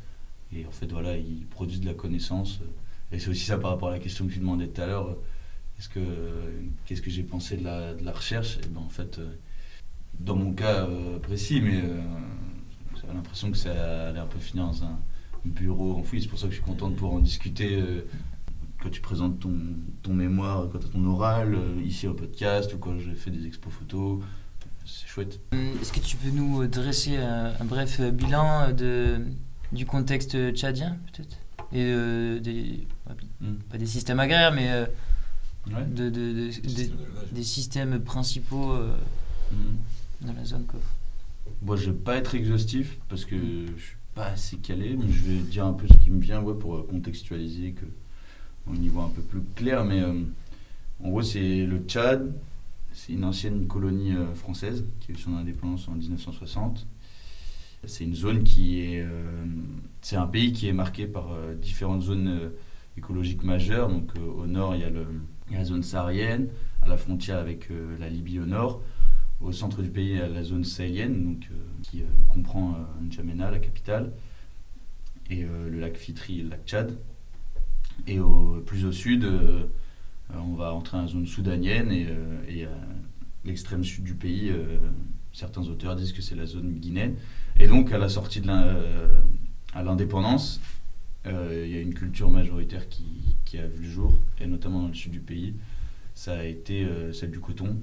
Et 0.52 0.64
en 0.66 0.70
fait, 0.70 0.90
voilà, 0.92 1.16
ils 1.16 1.46
produisent 1.46 1.80
de 1.80 1.86
la 1.86 1.94
connaissance. 1.94 2.60
Et 3.12 3.18
c'est 3.18 3.30
aussi 3.30 3.44
ça 3.44 3.58
par 3.58 3.70
rapport 3.70 3.88
à 3.88 3.92
la 3.92 3.98
question 3.98 4.26
que 4.26 4.32
tu 4.32 4.38
demandais 4.38 4.68
tout 4.68 4.80
à 4.80 4.86
l'heure. 4.86 5.16
Est-ce 5.78 5.88
que, 5.88 6.00
qu'est-ce 6.84 7.02
que 7.02 7.10
j'ai 7.10 7.22
pensé 7.22 7.56
de 7.56 7.64
la, 7.64 8.12
recherche? 8.12 8.58
Et 8.58 8.68
ben, 8.68 8.80
En 8.80 8.88
fait, 8.88 9.18
euh, 9.18 9.34
dans 10.18 10.36
mon 10.36 10.52
cas 10.52 10.86
euh, 10.86 11.18
précis, 11.18 11.60
mais 11.60 11.82
j'ai 12.94 13.06
l'impression 13.12 13.50
que 13.50 13.56
ça 13.56 14.08
allait 14.08 14.18
un 14.18 14.26
peu 14.26 14.38
finir 14.38 14.66
dans 14.66 14.84
un 14.84 14.98
bureau 15.44 15.96
enfoui. 15.96 16.22
C'est 16.22 16.28
pour 16.28 16.38
ça 16.38 16.46
que 16.46 16.52
je 16.52 16.60
suis 16.60 16.64
content 16.64 16.88
de 16.88 16.94
pouvoir 16.94 17.14
en 17.14 17.20
discuter 17.20 17.82
quand 18.86 18.92
tu 18.92 19.00
présentes 19.00 19.40
ton, 19.40 19.52
ton 20.04 20.14
mémoire, 20.14 20.68
quand 20.70 20.78
tu 20.78 20.86
as 20.86 20.90
ton 20.90 21.04
oral, 21.06 21.56
euh, 21.56 21.82
ici 21.84 22.06
au 22.06 22.14
podcast, 22.14 22.72
ou 22.72 22.78
quand 22.78 22.96
j'ai 23.00 23.14
fait 23.16 23.32
des 23.32 23.44
expos 23.44 23.72
photos. 23.72 24.20
C'est 24.84 25.08
chouette. 25.08 25.40
Euh, 25.54 25.72
est-ce 25.82 25.92
que 25.92 25.98
tu 25.98 26.16
peux 26.16 26.30
nous 26.30 26.68
dresser 26.68 27.16
un, 27.16 27.52
bref 27.64 28.00
bilan 28.00 28.70
de, 28.70 29.22
du 29.72 29.86
contexte 29.86 30.52
tchadien, 30.52 30.98
peut-être? 31.06 31.36
Et 31.72 31.82
des, 32.40 32.86
hmm. 33.40 33.54
pas 33.68 33.76
des 33.76 33.86
systèmes 33.86 34.20
agraires, 34.20 34.52
mais 34.52 34.70
de, 35.66 36.08
de, 36.08 36.50
des 37.32 37.42
systèmes 37.42 37.98
principaux 37.98 38.72
hmm. 38.72 39.56
dans 40.20 40.32
la 40.32 40.44
zone 40.44 40.64
coffre 40.64 40.94
Moi, 41.60 41.74
je 41.74 41.90
vais 41.90 41.96
pas 41.96 42.14
être 42.14 42.36
exhaustif 42.36 42.98
parce 43.08 43.24
que 43.24 43.34
je 43.76 43.82
suis 43.82 43.96
pas 44.14 44.26
assez 44.26 44.58
calé, 44.58 44.96
mais 44.96 45.10
je 45.10 45.24
vais 45.24 45.38
dire 45.40 45.66
un 45.66 45.72
peu 45.72 45.88
ce 45.88 45.96
qui 46.04 46.10
me 46.10 46.20
vient 46.20 46.40
ouais, 46.40 46.54
pour 46.54 46.86
contextualiser 46.86 47.72
que 47.72 47.86
au 48.70 48.74
niveau 48.74 49.00
un 49.00 49.08
peu 49.08 49.22
plus 49.22 49.42
clair, 49.54 49.84
mais 49.84 50.00
euh, 50.00 50.12
en 51.02 51.08
gros, 51.08 51.22
c'est 51.22 51.64
le 51.64 51.78
Tchad, 51.86 52.32
c'est 52.92 53.12
une 53.12 53.24
ancienne 53.24 53.66
colonie 53.66 54.12
euh, 54.12 54.34
française 54.34 54.84
qui 55.00 55.12
a 55.12 55.14
eu 55.14 55.18
son 55.18 55.36
indépendance 55.36 55.88
en 55.88 55.92
1960. 55.92 56.86
C'est 57.86 58.04
une 58.04 58.14
zone 58.14 58.42
qui 58.42 58.80
est. 58.80 59.02
Euh, 59.02 59.44
c'est 60.02 60.16
un 60.16 60.26
pays 60.26 60.52
qui 60.52 60.66
est 60.66 60.72
marqué 60.72 61.06
par 61.06 61.36
différentes 61.60 62.02
zones 62.02 62.50
écologiques 62.96 63.44
majeures. 63.44 63.90
Au 64.36 64.46
nord, 64.46 64.74
il 64.74 64.80
y, 64.80 64.84
a 64.84 64.88
y, 64.88 65.54
la 65.54 65.64
zone 65.64 65.84
saharienne, 65.84 66.48
à 66.82 66.88
la 66.88 66.96
frontière 66.96 67.38
avec 67.38 67.68
la 68.00 68.08
Libye 68.08 68.40
au 68.40 68.46
nord. 68.46 68.82
Au 69.40 69.52
centre 69.52 69.82
du 69.82 69.90
pays, 69.90 70.10
il 70.10 70.16
y 70.16 70.20
a 70.20 70.28
la 70.28 70.42
zone 70.42 70.64
sahélienne, 70.64 71.38
qui 71.82 72.02
comprend 72.32 72.76
N'Djamena, 73.02 73.52
la 73.52 73.58
capitale, 73.60 74.12
et 75.30 75.42
le 75.44 75.78
lac 75.78 75.96
Fitri 75.96 76.40
et 76.40 76.42
le 76.42 76.48
lac 76.48 76.64
Tchad. 76.66 76.96
Et 78.06 78.18
plus 78.66 78.84
au 78.84 78.92
sud, 78.92 79.24
euh, 79.24 79.66
on 80.34 80.54
va 80.54 80.72
entrer 80.72 80.96
dans 80.96 81.04
la 81.04 81.08
zone 81.08 81.26
soudanienne 81.26 81.90
et, 81.90 82.06
euh, 82.08 82.66
à 82.66 83.46
l'extrême 83.46 83.84
sud 83.84 84.04
du 84.04 84.14
pays, 84.14 84.50
euh, 84.50 84.78
certains 85.32 85.62
auteurs 85.62 85.96
disent 85.96 86.12
que 86.12 86.22
c'est 86.22 86.34
la 86.34 86.46
zone 86.46 86.74
guinéenne. 86.74 87.14
Et 87.58 87.68
donc, 87.68 87.92
à 87.92 87.98
la 87.98 88.08
sortie 88.08 88.40
de 88.40 88.48
l'indépendance, 89.74 90.60
il 91.24 91.68
y 91.68 91.76
a 91.76 91.80
une 91.80 91.94
culture 91.94 92.30
majoritaire 92.30 92.88
qui, 92.88 93.04
qui, 93.44 93.58
a 93.58 93.66
vu 93.66 93.84
le 93.84 93.90
jour, 93.90 94.12
et 94.40 94.46
notamment 94.46 94.82
dans 94.82 94.88
le 94.88 94.94
sud 94.94 95.12
du 95.12 95.20
pays. 95.20 95.54
Ça 96.14 96.38
a 96.38 96.44
été 96.44 96.86
celle 97.12 97.30
du 97.30 97.40
coton. 97.40 97.76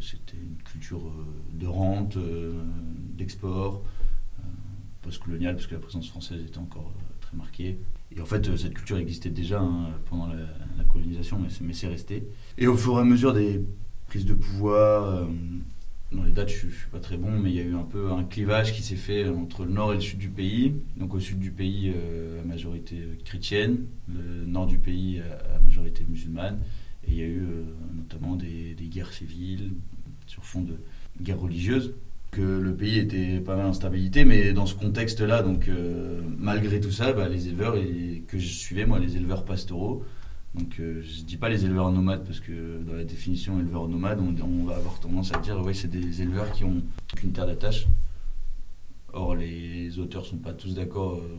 C'était 0.00 0.36
une 0.36 0.62
culture 0.62 1.00
de 1.54 1.66
rente, 1.66 2.18
d'export, 3.16 3.82
post-coloniale, 5.00 5.54
parce 5.54 5.66
que 5.66 5.74
la 5.74 5.80
présence 5.80 6.08
française 6.08 6.42
était 6.42 6.58
encore 6.58 6.92
très 7.20 7.36
marquée. 7.36 7.78
Et 8.16 8.20
en 8.20 8.26
fait, 8.26 8.48
euh, 8.48 8.56
cette 8.56 8.74
culture 8.74 8.98
existait 8.98 9.30
déjà 9.30 9.60
hein, 9.60 9.90
pendant 10.08 10.28
la, 10.28 10.84
colonisation, 10.84 11.38
mais 11.62 11.72
c'est 11.72 11.86
resté. 11.86 12.24
Et 12.58 12.66
au 12.66 12.76
fur 12.76 12.98
et 12.98 13.00
à 13.00 13.04
mesure 13.04 13.32
des 13.32 13.62
prises 14.08 14.26
de 14.26 14.34
pouvoir, 14.34 15.26
dans 16.10 16.22
les 16.22 16.32
dates, 16.32 16.50
je 16.50 16.66
ne 16.66 16.70
suis 16.70 16.90
pas 16.90 17.00
très 17.00 17.16
bon, 17.16 17.30
mais 17.30 17.48
il 17.48 17.56
y 17.56 17.60
a 17.60 17.62
eu 17.62 17.74
un 17.74 17.84
peu 17.84 18.10
un 18.10 18.24
clivage 18.24 18.74
qui 18.74 18.82
s'est 18.82 18.96
fait 18.96 19.26
entre 19.26 19.64
le 19.64 19.72
nord 19.72 19.92
et 19.92 19.94
le 19.94 20.02
sud 20.02 20.18
du 20.18 20.28
pays. 20.28 20.74
Donc 20.98 21.14
au 21.14 21.20
sud 21.20 21.38
du 21.38 21.50
pays, 21.50 21.94
la 22.36 22.44
majorité 22.44 22.98
chrétienne, 23.24 23.86
le 24.06 24.44
nord 24.44 24.66
du 24.66 24.76
pays, 24.76 25.22
la 25.50 25.60
majorité 25.60 26.04
musulmane. 26.06 26.58
Et 27.08 27.12
il 27.12 27.16
y 27.16 27.22
a 27.22 27.26
eu 27.26 27.42
notamment 27.96 28.36
des, 28.36 28.74
des, 28.74 28.86
guerres 28.86 29.14
civiles 29.14 29.70
sur 30.26 30.44
fond 30.44 30.60
de 30.60 30.74
guerres 31.22 31.40
religieuses 31.40 31.94
que 32.32 32.40
le 32.40 32.74
pays 32.74 32.98
était 32.98 33.40
pas 33.40 33.56
mal 33.56 33.66
en 33.66 33.72
stabilité, 33.74 34.24
mais 34.24 34.54
dans 34.54 34.64
ce 34.64 34.74
contexte-là, 34.74 35.42
donc 35.42 35.68
euh, 35.68 36.22
malgré 36.38 36.80
tout 36.80 36.90
ça, 36.90 37.12
bah, 37.12 37.28
les 37.28 37.48
éleveurs 37.48 37.74
que 38.26 38.38
je 38.38 38.46
suivais, 38.46 38.86
moi, 38.86 38.98
les 38.98 39.16
éleveurs 39.16 39.44
pastoraux, 39.44 40.02
donc 40.54 40.80
euh, 40.80 41.02
je 41.02 41.22
dis 41.22 41.36
pas 41.36 41.50
les 41.50 41.64
éleveurs 41.66 41.90
nomades 41.90 42.24
parce 42.24 42.40
que 42.40 42.82
dans 42.82 42.94
la 42.94 43.04
définition 43.04 43.60
éleveur 43.60 43.86
nomade, 43.86 44.18
on, 44.20 44.64
va 44.64 44.76
avoir 44.76 44.98
tendance 44.98 45.32
à 45.34 45.38
dire 45.38 45.62
ouais 45.62 45.72
c'est 45.72 45.88
des 45.88 46.20
éleveurs 46.20 46.50
qui 46.52 46.64
ont 46.64 46.82
qu'une 47.16 47.32
terre 47.32 47.46
d'attache. 47.46 47.86
Or 49.12 49.34
les 49.34 49.98
auteurs 49.98 50.24
sont 50.24 50.38
pas 50.38 50.52
tous 50.52 50.74
d'accord 50.74 51.18
euh, 51.18 51.36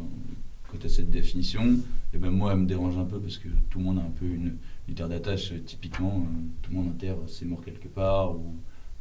quant 0.71 0.83
à 0.83 0.89
cette 0.89 1.09
définition. 1.09 1.79
Et 2.13 2.17
ben 2.19 2.29
moi 2.31 2.53
elle 2.53 2.59
me 2.59 2.65
dérange 2.65 2.97
un 2.97 3.05
peu 3.05 3.19
parce 3.19 3.37
que 3.37 3.49
tout 3.69 3.79
le 3.79 3.85
monde 3.85 3.99
a 3.99 4.01
un 4.01 4.11
peu 4.11 4.25
une, 4.25 4.57
terre 4.95 5.09
d'attache. 5.09 5.53
Typiquement, 5.65 6.27
tout 6.61 6.71
le 6.71 6.77
monde 6.77 6.93
a 6.95 6.99
terre, 6.99 7.17
c'est 7.27 7.45
mort 7.45 7.63
quelque 7.63 7.87
part 7.87 8.35
ou, 8.35 8.55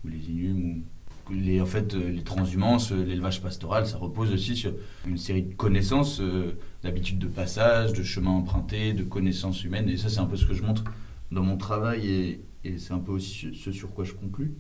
ou 0.04 0.08
les 0.08 0.30
inhumes 0.30 0.64
ou 0.64 0.82
les, 1.31 1.61
en 1.61 1.67
fait, 1.67 1.95
euh, 1.95 2.11
les 2.11 2.23
transhumances, 2.23 2.93
euh, 2.93 3.05
l'élevage 3.05 3.43
pastoral, 3.43 3.87
ça 3.87 3.99
repose 3.99 4.33
aussi 4.33 4.57
sur 4.57 4.73
une 5.07 5.19
série 5.19 5.43
de 5.43 5.55
connaissances, 5.55 6.21
euh, 6.21 6.59
d'habitudes 6.83 7.19
de 7.19 7.29
passage, 7.29 7.93
de 7.93 8.02
chemins 8.02 8.31
empruntés, 8.31 8.93
de 8.93 9.05
connaissances 9.05 9.64
humaines. 9.64 9.88
Et 9.88 9.97
ça, 9.97 10.09
c'est 10.09 10.21
un 10.21 10.26
peu 10.26 10.37
ce 10.37 10.47
que 10.47 10.55
je 10.55 10.62
montre 10.62 10.85
dans 11.31 11.43
mon 11.43 11.57
travail 11.57 12.09
et, 12.09 12.41
c'est 12.79 12.93
un 12.93 13.00
peu 13.00 13.11
aussi 13.11 13.52
ce 13.57 13.73
sur 13.73 13.93
quoi 13.93 14.05
je 14.05 14.12
conclus. 14.12 14.55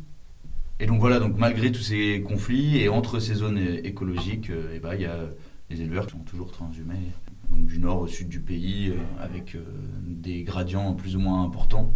Et 0.80 0.86
donc 0.86 0.98
voilà, 0.98 1.20
donc 1.20 1.38
malgré 1.38 1.70
tous 1.70 1.82
ces 1.82 2.20
conflits 2.26 2.78
et 2.78 2.88
entre 2.88 3.20
ces 3.20 3.34
zones 3.34 3.58
écologiques, 3.58 4.50
eh 4.74 4.80
ben, 4.80 4.94
il 4.94 5.02
y 5.02 5.04
a 5.04 5.28
les 5.70 5.82
éleveurs 5.82 6.06
qui 6.06 6.14
sont 6.14 6.24
toujours 6.24 6.50
transhumés, 6.50 7.12
donc 7.48 7.66
du 7.66 7.78
nord 7.78 8.00
au 8.00 8.08
sud 8.08 8.28
du 8.28 8.40
pays, 8.40 8.92
avec 9.20 9.56
des 10.04 10.42
gradients 10.42 10.94
plus 10.94 11.14
ou 11.14 11.20
moins 11.20 11.44
importants, 11.44 11.94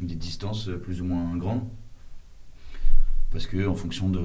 des 0.00 0.14
distances 0.14 0.70
plus 0.82 1.02
ou 1.02 1.04
moins 1.04 1.36
grandes. 1.36 1.64
Parce 3.32 3.46
que 3.46 3.66
en 3.66 3.74
fonction 3.74 4.10
de, 4.10 4.20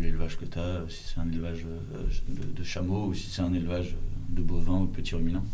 l'élevage 0.00 0.38
que 0.38 0.46
tu 0.46 0.58
as, 0.58 0.82
si 0.88 1.04
c'est 1.04 1.20
un 1.20 1.30
élevage 1.30 1.66
euh, 1.66 2.54
de, 2.56 2.64
chameaux 2.64 3.08
ou 3.08 3.14
si 3.14 3.28
c'est 3.28 3.42
un 3.42 3.52
élevage 3.52 3.94
de 4.30 4.42
bovins 4.42 4.80
ou 4.80 4.86
de 4.86 4.92
petits 4.92 5.14
ruminants. 5.14 5.44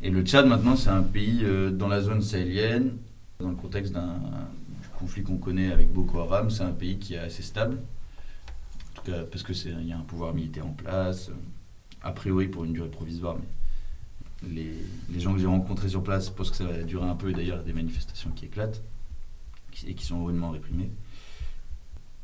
Et 0.00 0.10
le 0.10 0.22
Tchad, 0.22 0.46
maintenant, 0.46 0.74
c'est 0.74 0.90
un 0.90 1.02
pays 1.02 1.42
euh, 1.44 1.70
dans 1.70 1.86
la 1.86 2.00
zone 2.00 2.20
sahélienne, 2.20 2.96
dans 3.38 3.50
le 3.50 3.54
contexte 3.54 3.92
d'un 3.92 4.18
conflit 4.98 5.22
qu'on 5.22 5.36
connaît 5.36 5.70
avec 5.70 5.92
Boko 5.92 6.18
Haram, 6.20 6.50
c'est 6.50 6.64
un 6.64 6.72
pays 6.72 6.98
qui 6.98 7.14
est 7.14 7.18
assez 7.18 7.42
stable. 7.42 7.76
En 7.76 9.00
tout 9.00 9.10
cas, 9.10 9.22
parce 9.22 9.44
qu'il 9.44 9.86
y 9.86 9.92
a 9.92 9.96
un 9.96 10.02
pouvoir 10.02 10.34
militaire 10.34 10.66
en 10.66 10.72
place, 10.72 11.30
a 12.02 12.10
priori 12.10 12.48
pour 12.48 12.64
une 12.64 12.72
durée 12.72 12.90
provisoire, 12.90 13.36
mais 13.36 14.50
les, 14.50 14.72
les 15.08 15.20
gens 15.20 15.32
que 15.34 15.38
j'ai 15.38 15.46
rencontrés 15.46 15.88
sur 15.88 16.02
place 16.02 16.30
pensent 16.30 16.50
que 16.50 16.56
ça 16.56 16.64
va 16.64 16.82
durer 16.82 17.06
un 17.06 17.14
peu, 17.14 17.30
et 17.30 17.32
d'ailleurs, 17.32 17.58
il 17.58 17.60
y 17.60 17.62
a 17.62 17.66
des 17.66 17.72
manifestations 17.72 18.30
qui 18.30 18.46
éclatent 18.46 18.82
et 19.86 19.94
qui 19.94 20.04
sont 20.04 20.20
horriblement 20.20 20.50
réprimées 20.50 20.90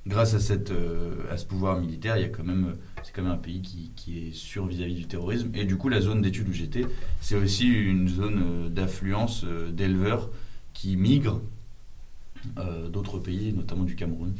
grâce 0.08 0.34
à, 0.34 0.40
cette, 0.40 0.70
euh, 0.70 1.30
à 1.30 1.36
ce 1.36 1.44
pouvoir 1.44 1.78
militaire, 1.78 2.16
il 2.16 2.22
y 2.22 2.24
a 2.24 2.28
quand 2.28 2.44
même, 2.44 2.74
c'est 3.02 3.14
quand 3.14 3.22
même 3.22 3.32
un 3.32 3.36
pays 3.36 3.60
qui, 3.60 3.92
qui 3.94 4.28
est 4.28 4.32
sûr 4.32 4.66
vis-à-vis 4.66 4.94
du 4.94 5.06
terrorisme. 5.06 5.50
Et 5.54 5.64
du 5.64 5.76
coup, 5.76 5.88
la 5.88 6.00
zone 6.00 6.22
d'études 6.22 6.48
où 6.48 6.52
j'étais, 6.52 6.86
c'est 7.20 7.36
aussi 7.36 7.68
une 7.68 8.08
zone 8.08 8.42
euh, 8.42 8.68
d'affluence 8.68 9.44
euh, 9.44 9.70
d'éleveurs 9.70 10.30
qui 10.72 10.96
migrent 10.96 11.40
d'autres 12.90 13.18
pays, 13.18 13.52
notamment 13.52 13.82
du 13.82 13.96
Cameroun, 13.96 14.32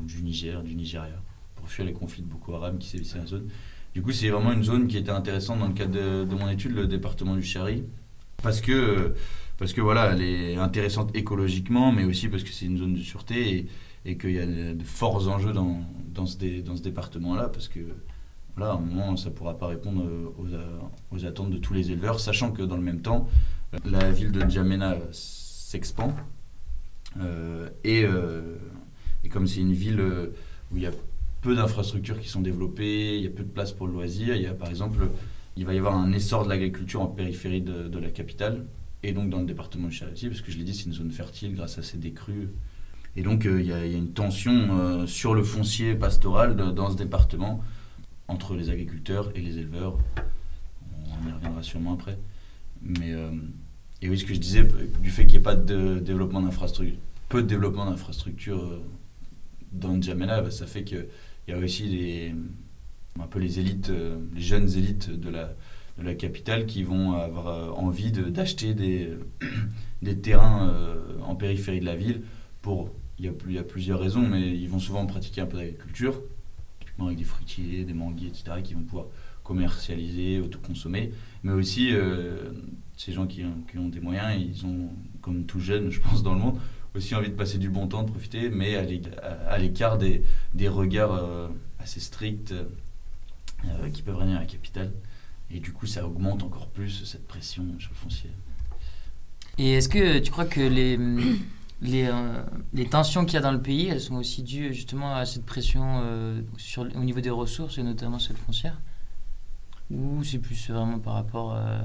ou 0.00 0.06
du 0.06 0.22
Niger, 0.22 0.62
du 0.62 0.74
Nigeria, 0.74 1.22
pour 1.54 1.68
fuir 1.68 1.86
les 1.86 1.92
conflits 1.92 2.22
de 2.22 2.26
Boko 2.26 2.54
Haram 2.54 2.78
qui 2.78 2.88
sévissaient 2.88 3.18
la 3.18 3.26
zone. 3.26 3.48
Du 3.94 4.00
coup, 4.02 4.12
c'est 4.12 4.30
vraiment 4.30 4.52
une 4.52 4.64
zone 4.64 4.88
qui 4.88 4.96
était 4.96 5.10
intéressante 5.10 5.60
dans 5.60 5.68
le 5.68 5.74
cadre 5.74 5.92
de, 5.92 6.34
mon 6.34 6.48
étude, 6.48 6.74
le 6.74 6.86
département 6.86 7.36
du 7.36 7.42
Chari, 7.42 7.84
parce 8.42 8.62
que, 8.62 9.14
parce 9.58 9.74
que 9.74 9.82
voilà, 9.82 10.12
elle 10.12 10.22
est 10.22 10.56
intéressante 10.56 11.14
écologiquement, 11.14 11.92
mais 11.92 12.04
aussi 12.04 12.28
parce 12.28 12.42
que 12.42 12.50
c'est 12.50 12.64
une 12.64 12.78
zone 12.78 12.94
de 12.94 13.02
sûreté. 13.02 13.56
Et, 13.58 13.66
et 14.06 14.16
qu'il 14.16 14.30
y 14.30 14.38
a 14.38 14.46
de, 14.46 14.82
forts 14.84 15.28
enjeux 15.28 15.52
dans, 15.52 15.80
dans 16.14 16.26
ce, 16.26 16.36
département-là, 16.36 17.48
parce 17.48 17.68
que 17.68 17.80
là, 18.56 18.70
à 18.70 18.74
un 18.74 18.78
moment, 18.78 19.16
ça 19.16 19.30
ne 19.30 19.34
pourra 19.34 19.58
pas 19.58 19.66
répondre 19.66 20.04
aux, 20.38 21.16
aux, 21.16 21.26
attentes 21.26 21.50
de 21.50 21.58
tous 21.58 21.74
les 21.74 21.90
éleveurs, 21.90 22.20
sachant 22.20 22.52
que 22.52 22.62
dans 22.62 22.76
le 22.76 22.82
même 22.82 23.02
temps, 23.02 23.28
la 23.84 24.12
ville 24.12 24.30
de 24.30 24.40
N'Djamena 24.40 24.96
s'expand. 25.10 26.14
Euh, 27.18 27.68
et, 27.82 28.04
euh, 28.04 28.56
et, 29.24 29.28
comme 29.28 29.48
c'est 29.48 29.60
une 29.60 29.72
ville 29.72 30.00
où 30.70 30.76
il 30.76 30.82
y 30.82 30.86
a 30.86 30.92
peu 31.40 31.56
d'infrastructures 31.56 32.20
qui 32.20 32.28
sont 32.28 32.42
développées, 32.42 33.16
il 33.16 33.24
y 33.24 33.26
a 33.26 33.30
peu 33.30 33.42
de 33.42 33.50
place 33.50 33.72
pour 33.72 33.88
le 33.88 33.92
loisir, 33.92 34.36
il 34.36 34.42
y 34.42 34.46
a 34.46 34.54
par 34.54 34.68
exemple, 34.68 35.08
il 35.56 35.66
va 35.66 35.74
y 35.74 35.78
avoir 35.78 35.96
un 35.96 36.12
essor 36.12 36.44
de 36.44 36.48
l'agriculture 36.48 37.02
en 37.02 37.06
périphérie 37.06 37.60
de, 37.60 37.98
la 37.98 38.10
capitale, 38.10 38.66
et 39.02 39.12
donc 39.12 39.30
dans 39.30 39.40
le 39.40 39.46
département 39.46 39.88
de 39.88 39.92
Charity, 39.92 40.28
parce 40.28 40.42
que 40.42 40.52
je 40.52 40.58
l'ai 40.58 40.64
dit, 40.64 40.74
c'est 40.74 40.86
une 40.86 40.92
zone 40.92 41.10
fertile 41.10 41.54
grâce 41.56 41.78
à 41.78 41.82
ces 41.82 41.98
décrues 41.98 42.50
et 43.16 43.22
donc, 43.22 43.46
euh, 43.46 43.60
il 43.60 43.66
y, 43.66 43.72
a 43.72 43.84
une 43.84 44.12
tension 44.12 44.78
euh, 44.78 45.06
sur 45.06 45.34
le 45.34 45.42
foncier 45.42 45.94
pastoral 45.94 46.54
dans 46.54 46.90
ce 46.90 46.96
département 46.96 47.64
entre 48.28 48.54
les 48.54 48.68
agriculteurs 48.68 49.30
et 49.34 49.40
les 49.40 49.58
éleveurs. 49.58 49.98
On 51.24 51.28
y 51.28 51.32
reviendra 51.32 51.62
sûrement 51.62 51.94
après. 51.94 52.18
Mais, 52.82 53.12
euh, 53.12 53.30
et 54.02 54.10
oui, 54.10 54.18
ce 54.18 54.24
que 54.26 54.34
je 54.34 54.40
disais, 54.40 54.68
du 55.00 55.10
fait 55.10 55.22
qu'il 55.26 55.38
n'y 55.38 55.42
ait 55.42 55.44
pas 55.44 55.56
de 55.56 55.98
développement 55.98 56.42
d'infrastructure, 56.42 56.98
peu 57.30 57.42
de 57.42 57.48
développement 57.48 57.86
d'infrastructure 57.86 58.82
dans 59.72 59.94
N'Djamena, 59.94 60.42
bah, 60.42 60.50
ça 60.50 60.66
fait 60.66 60.84
qu'il 60.84 61.06
y 61.48 61.52
a 61.52 61.58
aussi 61.58 61.84
les, 61.84 62.34
un 63.18 63.26
peu 63.26 63.38
les 63.38 63.58
élites, 63.58 63.90
les 64.34 64.42
jeunes 64.42 64.68
élites 64.76 65.10
de 65.10 65.30
la, 65.30 65.54
de 65.98 66.04
la 66.04 66.14
capitale 66.14 66.66
qui 66.66 66.82
vont 66.82 67.14
avoir 67.14 67.78
envie 67.78 68.12
d'acheter 68.12 68.74
des, 68.74 69.14
des 70.02 70.18
terrains 70.18 70.76
en 71.26 71.34
périphérie 71.34 71.80
de 71.80 71.86
la 71.86 71.96
ville 71.96 72.20
pour 72.60 72.90
il 73.18 73.24
y, 73.24 73.58
a, 73.58 73.62
plusieurs 73.62 74.00
raisons, 74.00 74.26
mais 74.26 74.42
ils 74.42 74.68
vont 74.68 74.78
souvent 74.78 75.06
pratiquer 75.06 75.40
un 75.40 75.46
peu 75.46 75.56
d'agriculture, 75.56 76.20
typiquement 76.80 77.06
avec 77.06 77.18
des 77.18 77.24
fruitiers, 77.24 77.84
des 77.84 77.94
manguiers, 77.94 78.28
etc., 78.28 78.60
qui 78.62 78.74
vont 78.74 78.82
pouvoir 78.82 79.06
commercialiser, 79.42 80.40
autoconsommer. 80.40 81.12
Mais 81.42 81.52
aussi, 81.52 81.94
euh, 81.94 82.50
ces 82.96 83.12
gens 83.12 83.26
qui, 83.26 83.42
ont 83.44 83.88
des 83.88 84.00
moyens, 84.00 84.38
ils 84.38 84.66
ont, 84.66 84.90
comme 85.22 85.44
tout 85.44 85.60
jeune, 85.60 85.90
je 85.90 86.00
pense, 86.00 86.22
dans 86.22 86.34
le 86.34 86.40
monde, 86.40 86.58
aussi 86.94 87.14
envie 87.14 87.30
de 87.30 87.34
passer 87.34 87.58
du 87.58 87.70
bon 87.70 87.86
temps, 87.86 88.02
de 88.02 88.10
profiter, 88.10 88.50
mais 88.50 88.76
à 88.76 89.58
l'écart 89.58 89.98
des, 89.98 90.22
des, 90.54 90.68
regards 90.68 91.12
euh, 91.12 91.48
assez 91.78 92.00
stricts 92.00 92.52
euh, 92.52 93.88
qui 93.92 94.02
peuvent 94.02 94.16
régner 94.16 94.36
à 94.36 94.40
la 94.40 94.46
capitale. 94.46 94.92
Et 95.50 95.60
du 95.60 95.72
coup, 95.72 95.86
ça 95.86 96.06
augmente 96.06 96.42
encore 96.42 96.68
plus 96.68 97.04
cette 97.04 97.26
pression 97.26 97.64
sur 97.78 97.90
le 97.90 97.96
foncier. 97.96 98.30
Et 99.58 99.72
est-ce 99.72 99.88
que 99.88 100.18
tu 100.18 100.30
crois 100.30 100.44
que 100.44 100.60
les 100.60 100.98
les, 101.82 102.06
euh, 102.06 102.42
les 102.72 102.86
tensions 102.86 103.24
qu'il 103.24 103.34
y 103.34 103.36
a 103.36 103.42
dans 103.42 103.52
le 103.52 103.60
pays, 103.60 103.88
elles 103.88 104.00
sont 104.00 104.16
aussi 104.16 104.42
dues 104.42 104.72
justement 104.72 105.14
à 105.14 105.26
cette 105.26 105.44
pression 105.44 106.00
euh, 106.02 106.40
sur, 106.56 106.82
au 106.82 107.04
niveau 107.04 107.20
des 107.20 107.30
ressources 107.30 107.78
et 107.78 107.82
notamment 107.82 108.18
celle 108.18 108.36
foncière 108.36 108.80
Ou 109.90 110.24
c'est 110.24 110.38
plus 110.38 110.70
vraiment 110.70 110.98
par 110.98 111.14
rapport 111.14 111.54
euh, 111.54 111.78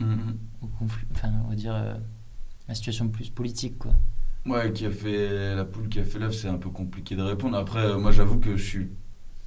mm-hmm. 0.00 0.34
au 0.62 0.66
conflit, 0.78 1.06
enfin 1.12 1.30
on 1.44 1.50
va 1.50 1.56
dire 1.56 1.74
la 2.68 2.74
situation 2.74 3.08
plus 3.08 3.28
politique 3.28 3.78
quoi 3.78 3.92
Ouais, 4.46 4.72
qui 4.72 4.84
a 4.84 4.90
fait 4.90 5.54
la 5.54 5.64
poule 5.64 5.88
qui 5.88 6.00
a 6.00 6.04
fait 6.04 6.18
l'œuf, 6.18 6.34
c'est 6.34 6.48
un 6.48 6.58
peu 6.58 6.68
compliqué 6.68 7.16
de 7.16 7.22
répondre. 7.22 7.56
Après, 7.56 7.96
moi 7.96 8.12
j'avoue 8.12 8.38
que 8.38 8.58
je 8.58 8.62
suis 8.62 8.88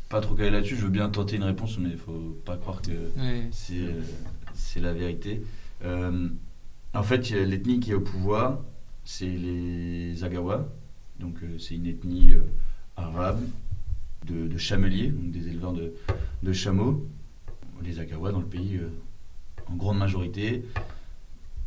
pas 0.09 0.21
trop 0.21 0.33
calé 0.33 0.49
là-dessus, 0.49 0.75
je 0.75 0.85
veux 0.85 0.89
bien 0.89 1.09
tenter 1.09 1.35
une 1.35 1.43
réponse, 1.43 1.77
mais 1.77 1.89
il 1.89 1.97
faut 1.97 2.35
pas 2.45 2.57
croire 2.57 2.81
que 2.81 2.91
c'est 4.53 4.79
la 4.79 4.93
vérité. 4.93 5.43
en 5.83 7.03
fait, 7.03 7.29
l'ethnie 7.29 7.79
qui 7.79 7.91
est 7.91 7.95
au 7.95 8.01
pouvoir, 8.01 8.61
c'est 9.07 9.25
les 9.25 10.21
Agawa. 10.25 10.67
Donc, 11.17 11.37
euh, 11.41 11.57
c'est 11.57 11.75
une 11.75 11.87
ethnie 11.87 12.33
euh, 12.33 12.41
arabe 12.97 13.41
de, 14.25 14.47
de, 14.47 14.57
chameliers, 14.57 15.07
donc 15.07 15.31
des 15.31 15.47
éleveurs 15.47 15.71
de, 15.71 15.93
de, 16.43 16.53
chameaux. 16.53 17.07
Les 17.83 17.99
Agawa, 17.99 18.33
dans 18.33 18.41
le 18.41 18.45
pays, 18.45 18.75
euh, 18.75 18.89
en 19.67 19.75
grande 19.75 19.97
majorité, 19.97 20.65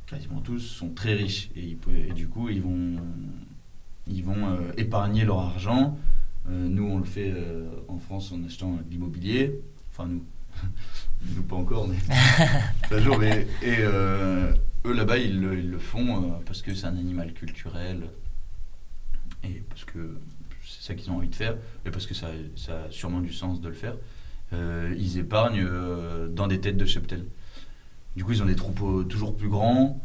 quasiment 0.06 0.40
tous, 0.40 0.58
sont 0.60 0.90
très 0.90 1.14
riches. 1.14 1.50
Et, 1.56 1.78
du 2.12 2.28
coup, 2.28 2.50
ils 2.50 2.60
vont, 2.60 2.96
ils 4.06 4.22
vont 4.22 4.58
épargner 4.76 5.24
leur 5.24 5.38
argent. 5.38 5.98
nous, 6.46 6.84
on 6.84 6.98
le 6.98 7.04
fait 7.04 7.32
en 7.88 7.98
France 7.98 8.32
en 8.32 8.44
achetant 8.44 8.72
de 8.72 8.90
l'immobilier. 8.90 9.60
Enfin, 9.92 10.08
nous. 10.08 10.22
nous, 11.36 11.42
pas 11.42 11.56
encore, 11.56 11.88
mais. 11.88 11.96
un 12.90 12.98
jour, 13.00 13.18
mais. 13.18 13.46
Et 13.62 13.76
eux 14.84 14.92
là-bas, 14.92 15.18
ils, 15.18 15.40
le 15.40 15.78
font 15.78 16.22
euh, 16.22 16.28
parce 16.46 16.62
que 16.62 16.74
c'est 16.74 16.86
un 16.86 16.96
animal 16.96 17.32
culturel 17.32 18.08
et 19.44 19.62
parce 19.68 19.84
que 19.84 20.18
c'est 20.64 20.82
ça 20.82 20.94
qu'ils 20.94 21.10
ont 21.10 21.16
envie 21.16 21.28
de 21.28 21.34
faire 21.34 21.56
et 21.84 21.90
parce 21.90 22.06
que 22.06 22.14
ça, 22.14 22.28
a 22.28 22.90
sûrement 22.90 23.20
du 23.20 23.32
sens 23.32 23.60
de 23.60 23.68
le 23.68 23.74
faire. 23.74 23.96
Euh, 24.52 24.94
ils 24.98 25.18
épargnent 25.18 25.64
euh, 25.64 26.28
dans 26.28 26.46
des 26.46 26.60
têtes 26.60 26.76
de 26.76 26.84
cheptel. 26.84 27.24
Du 28.16 28.24
coup, 28.24 28.32
ils 28.32 28.42
ont 28.42 28.46
des 28.46 28.56
troupeaux 28.56 29.04
toujours 29.04 29.36
plus 29.36 29.48
grands. 29.48 30.00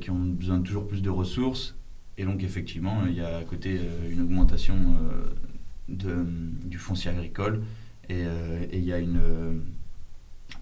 qui 0.00 0.10
ont 0.10 0.18
besoin 0.18 0.58
de 0.58 0.64
toujours 0.64 0.86
plus 0.86 1.02
de 1.02 1.10
ressources. 1.10 1.74
Et 2.18 2.24
donc, 2.24 2.44
effectivement, 2.44 3.06
il 3.06 3.14
y 3.14 3.22
a 3.22 3.38
à 3.38 3.44
côté 3.44 3.80
une 4.10 4.20
augmentation 4.20 4.76
du 5.88 6.78
foncier 6.78 7.10
agricole 7.10 7.62
et, 8.08 8.22
il 8.72 8.84
y 8.84 8.92
a 8.92 8.98
une 8.98 9.18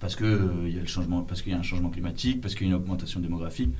parce 0.00 0.16
que 0.16 0.64
il 0.66 0.74
y 0.74 0.78
a 0.78 0.80
le 0.80 0.86
changement 0.86 1.22
parce 1.22 1.42
qu'il 1.42 1.52
y 1.52 1.54
a 1.54 1.58
un 1.58 1.62
changement 1.62 1.90
climatique 1.90 2.40
parce 2.40 2.54
qu'il 2.54 2.66
y 2.66 2.70
a 2.70 2.72
une 2.72 2.80
augmentation 2.80 3.20
démographique 3.20 3.70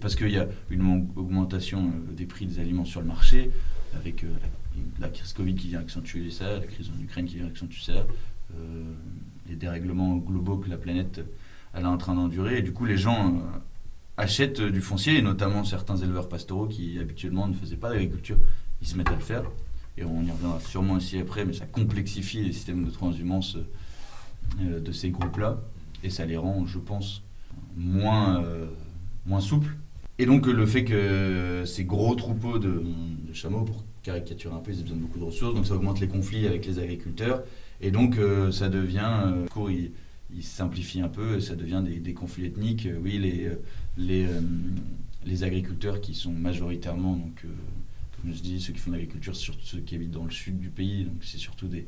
parce 0.00 0.14
qu'il 0.14 0.30
y 0.30 0.38
a 0.38 0.46
une 0.70 1.08
augmentation 1.16 1.90
des 2.12 2.26
prix 2.26 2.46
des 2.46 2.60
aliments 2.60 2.84
sur 2.84 3.00
le 3.00 3.06
marché 3.06 3.50
avec 3.96 4.24
la, 5.00 5.08
crise 5.08 5.32
Covid 5.32 5.54
qui 5.54 5.68
vient 5.68 5.80
accentuer 5.80 6.30
ça 6.30 6.58
la 6.58 6.66
crise 6.66 6.90
en 6.96 7.02
Ukraine 7.02 7.26
qui 7.26 7.36
vient 7.36 7.46
accentuer 7.46 7.92
ça 7.92 8.06
les 9.48 9.56
dérèglements 9.56 10.16
globaux 10.16 10.58
que 10.58 10.70
la 10.70 10.76
planète 10.76 11.20
elle 11.74 11.82
est 11.82 11.86
en 11.86 11.98
train 11.98 12.14
d'endurer. 12.14 12.58
Et 12.58 12.62
du 12.62 12.72
coup, 12.72 12.84
les 12.84 12.96
gens 12.96 13.28
euh, 13.28 13.40
achètent 14.16 14.62
du 14.62 14.80
foncier, 14.80 15.18
et 15.18 15.22
notamment 15.22 15.64
certains 15.64 15.96
éleveurs 15.96 16.28
pastoraux 16.28 16.66
qui 16.66 16.98
habituellement 16.98 17.48
ne 17.48 17.54
faisaient 17.54 17.76
pas 17.76 17.90
d'agriculture, 17.90 18.38
ils 18.80 18.86
se 18.86 18.96
mettent 18.96 19.10
à 19.10 19.14
le 19.14 19.20
faire. 19.20 19.44
Et 19.96 20.04
on 20.04 20.22
y 20.22 20.30
reviendra 20.30 20.60
sûrement 20.60 20.94
aussi 20.94 21.18
après, 21.18 21.44
mais 21.44 21.52
ça 21.52 21.66
complexifie 21.66 22.42
les 22.42 22.52
systèmes 22.52 22.84
de 22.84 22.90
transhumance 22.90 23.56
euh, 23.56 23.66
de 24.60 24.92
ces 24.92 25.10
groupes-là. 25.10 25.60
Et 26.02 26.10
ça 26.10 26.26
les 26.26 26.36
rend, 26.36 26.66
je 26.66 26.78
pense, 26.78 27.22
moins, 27.76 28.42
euh, 28.44 28.66
moins 29.26 29.40
souples. 29.40 29.76
Et 30.18 30.26
donc 30.26 30.46
le 30.46 30.66
fait 30.66 30.84
que 30.84 31.64
ces 31.66 31.84
gros 31.84 32.14
troupeaux 32.14 32.58
de, 32.58 32.82
chameaux, 33.32 33.62
pour 33.62 33.84
caricaturer 34.02 34.54
un 34.54 34.58
peu, 34.58 34.70
ils 34.70 34.78
ont 34.78 34.82
besoin 34.82 34.96
de 34.96 35.02
beaucoup 35.02 35.18
de 35.18 35.24
ressources, 35.24 35.54
donc 35.54 35.66
ça 35.66 35.74
augmente 35.74 35.98
les 36.00 36.08
conflits 36.08 36.46
avec 36.46 36.66
les 36.66 36.78
agriculteurs. 36.78 37.42
Et 37.80 37.90
donc 37.90 38.16
ça 38.52 38.68
devient, 38.68 39.44
court, 39.50 39.70
il 40.34 40.42
simplifie 40.42 41.00
un 41.00 41.08
peu, 41.08 41.40
ça 41.40 41.54
devient 41.54 41.82
des, 41.84 42.14
conflits 42.14 42.46
ethniques. 42.46 42.88
Oui, 43.02 43.18
les, 43.18 43.50
les, 43.96 44.24
euh, 44.24 44.40
les, 45.24 45.44
agriculteurs 45.44 46.00
qui 46.00 46.14
sont 46.14 46.32
majoritairement, 46.32 47.16
donc, 47.16 47.42
euh, 47.44 47.48
comme 48.20 48.32
je 48.32 48.40
dis, 48.40 48.60
ceux 48.60 48.72
qui 48.72 48.80
font 48.80 48.90
l'agriculture, 48.90 49.36
c'est 49.36 49.52
ceux 49.62 49.80
qui 49.80 49.94
habitent 49.94 50.10
dans 50.10 50.24
le 50.24 50.30
sud 50.30 50.58
du 50.58 50.70
pays, 50.70 51.04
donc 51.04 51.22
c'est 51.22 51.38
surtout 51.38 51.68
des, 51.68 51.86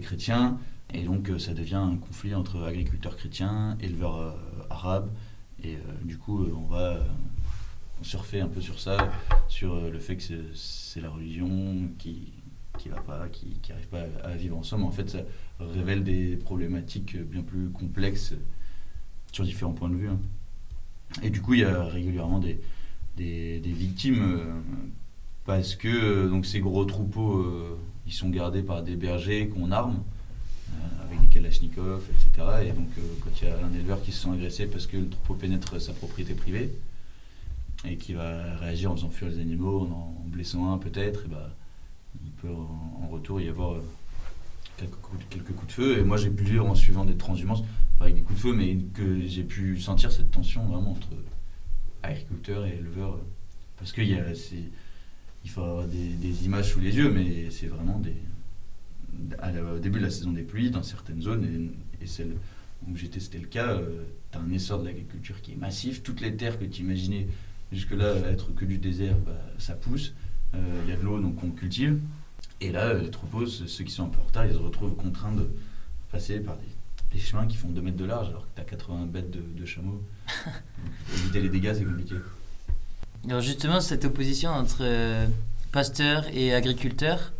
chrétiens. 0.00 0.58
Et 0.92 1.02
donc 1.02 1.30
euh, 1.30 1.38
ça 1.38 1.54
devient 1.54 1.76
un 1.76 1.96
conflit 1.96 2.34
entre 2.34 2.62
agriculteurs 2.64 3.16
chrétiens, 3.16 3.76
éleveurs 3.80 4.36
arabes. 4.70 5.10
Et 5.62 5.76
du 6.04 6.16
coup, 6.16 6.46
on 6.56 6.66
va 6.66 7.04
surfer 8.00 8.40
un 8.40 8.48
peu 8.48 8.62
sur 8.62 8.80
ça, 8.80 9.10
sur 9.46 9.78
le 9.78 9.98
fait 9.98 10.16
que 10.16 10.22
c'est 10.54 11.02
la 11.02 11.10
religion 11.10 11.90
qui, 11.98 12.32
qui 12.78 12.88
va 12.88 12.98
pas, 13.02 13.28
qui 13.28 13.58
n'arrive 13.68 13.88
pas 13.88 14.04
à, 14.24 14.36
vivre 14.36 14.56
ensemble. 14.56 14.84
En 14.84 14.90
fait, 14.90 15.10
ça 15.10 15.18
révèle 15.58 16.02
des 16.02 16.36
problématiques 16.36 17.18
bien 17.18 17.42
plus 17.42 17.68
complexes 17.68 18.32
sur 19.32 19.44
différents 19.44 19.74
points 19.74 19.90
de 19.90 19.96
vue. 19.96 20.08
Hein. 20.08 20.18
Et 21.22 21.30
du 21.30 21.42
coup, 21.42 21.54
il 21.54 21.60
y 21.60 21.64
a 21.64 21.84
régulièrement 21.84 22.38
des, 22.38 22.60
des, 23.16 23.60
victimes 23.72 24.22
euh, 24.22 24.60
parce 25.44 25.74
que 25.74 25.88
euh, 25.88 26.28
donc 26.28 26.46
ces 26.46 26.60
gros 26.60 26.84
troupeaux, 26.84 27.38
euh, 27.38 27.78
ils 28.06 28.12
sont 28.12 28.30
gardés 28.30 28.62
par 28.62 28.82
des 28.82 28.96
bergers 28.96 29.48
qu'on 29.48 29.70
arme 29.72 30.02
avec 31.04 31.20
des 31.20 31.26
kalachnikovs, 31.28 32.08
etc. 32.10 32.46
Et 32.66 32.72
donc, 32.72 32.88
quand 33.24 33.30
il 33.40 33.48
y 33.48 33.50
a 33.50 33.56
un 33.64 33.74
éleveur 33.74 34.02
qui 34.02 34.12
se 34.12 34.24
sent 34.24 34.30
agressé 34.30 34.66
parce 34.66 34.86
que 34.86 34.96
le 34.96 35.08
troupeau 35.08 35.34
pénètre 35.34 35.80
sa 35.80 35.92
propriété 35.92 36.34
privée 36.34 36.70
et 37.84 37.96
qui 37.96 38.12
va 38.12 38.56
réagir 38.56 38.90
en 38.90 38.96
faisant 38.96 39.10
fuir 39.10 39.30
les 39.30 39.40
animaux, 39.40 39.88
en, 39.90 40.14
blessant 40.26 40.72
un 40.72 40.78
peut-être, 40.78 41.24
et 41.24 41.28
bah, 41.28 41.50
il 42.24 42.30
peut 42.32 42.48
en, 42.48 43.08
retour 43.08 43.40
y 43.40 43.48
avoir 43.48 43.74
euh, 43.74 43.82
quelques 44.76 44.94
coups, 44.96 45.24
quelques 45.30 45.52
coups 45.52 45.66
de 45.68 45.72
feu. 45.72 45.98
Et 45.98 46.04
moi, 46.04 46.16
j'ai 46.16 46.30
pu 46.30 46.44
lire 46.44 46.66
en 46.66 46.74
suivant 46.74 47.04
des 47.04 47.16
transhumances, 47.16 47.62
pas 47.98 48.04
avec 48.04 48.16
des 48.16 48.22
coups 48.22 48.38
de 48.38 48.42
feu, 48.42 48.54
mais 48.54 48.76
que 48.94 49.26
j'ai 49.26 49.44
pu 49.44 49.80
sentir 49.80 50.12
cette 50.12 50.30
tension 50.30 50.64
vraiment 50.66 50.92
entre 50.92 51.08
agriculteurs 52.02 52.66
et 52.66 52.76
éleveurs. 52.78 53.18
Parce 53.78 53.92
qu'il 53.92 54.24
il 55.42 55.50
faut 55.50 55.62
avoir 55.62 55.86
des, 55.86 56.44
images 56.44 56.72
sous 56.72 56.80
les 56.80 56.94
yeux, 56.94 57.10
mais 57.10 57.50
c'est 57.50 57.66
vraiment 57.66 57.98
des. 57.98 58.14
Au 59.74 59.78
début 59.78 59.98
de 59.98 60.04
la 60.04 60.10
saison 60.10 60.32
des 60.32 60.42
pluies, 60.42 60.70
dans 60.70 60.82
certaines 60.82 61.22
zones, 61.22 61.72
et, 62.00 62.06
celle 62.06 62.32
où 62.88 62.96
j'étais, 62.96 63.20
c'était 63.20 63.38
le 63.38 63.46
cas, 63.46 63.74
euh, 63.74 64.04
tu 64.32 64.38
as 64.38 64.40
un 64.40 64.50
essor 64.52 64.80
de 64.80 64.86
l'agriculture 64.86 65.40
qui 65.42 65.52
est 65.52 65.56
massif. 65.56 66.02
Toutes 66.02 66.20
les 66.20 66.34
terres 66.34 66.58
que 66.58 66.64
tu 66.64 66.80
imaginais 66.82 67.26
jusque-là 67.72 68.14
être 68.30 68.54
que 68.54 68.64
du 68.64 68.78
désert, 68.78 69.16
bah, 69.18 69.32
ça 69.58 69.74
pousse. 69.74 70.14
Euh, 70.54 70.58
il 70.84 70.90
y 70.90 70.92
a 70.92 70.96
de 70.96 71.02
l'eau, 71.02 71.20
donc 71.20 71.42
on 71.44 71.50
cultive. 71.50 71.98
Et 72.60 72.72
là, 72.72 72.94
les 72.94 73.10
troupeaux, 73.10 73.46
ceux 73.46 73.84
qui 73.84 73.92
sont 73.92 74.04
un 74.04 74.08
peu 74.08 74.20
en 74.20 74.24
retard, 74.24 74.46
ils 74.46 74.52
se 74.52 74.58
retrouvent 74.58 74.94
contraints 74.94 75.32
de 75.32 75.48
passer 76.10 76.40
par 76.40 76.56
des, 77.12 77.18
chemins 77.18 77.46
qui 77.46 77.56
font 77.56 77.68
2 77.68 77.80
mètres 77.80 77.96
de 77.96 78.04
large, 78.04 78.28
alors 78.28 78.42
que 78.42 78.54
tu 78.54 78.60
as 78.60 78.64
80 78.64 79.06
bêtes 79.06 79.30
de, 79.30 79.64
chameaux. 79.64 80.02
éviter 81.14 81.40
les 81.40 81.48
dégâts, 81.48 81.72
c'est 81.74 81.84
compliqué. 81.84 82.16
Alors 83.26 83.40
justement, 83.40 83.80
cette 83.80 84.04
opposition 84.04 84.50
entre 84.50 84.78
euh, 84.80 85.26
pasteurs 85.72 86.24
et 86.32 86.54
agriculteurs, 86.54 87.32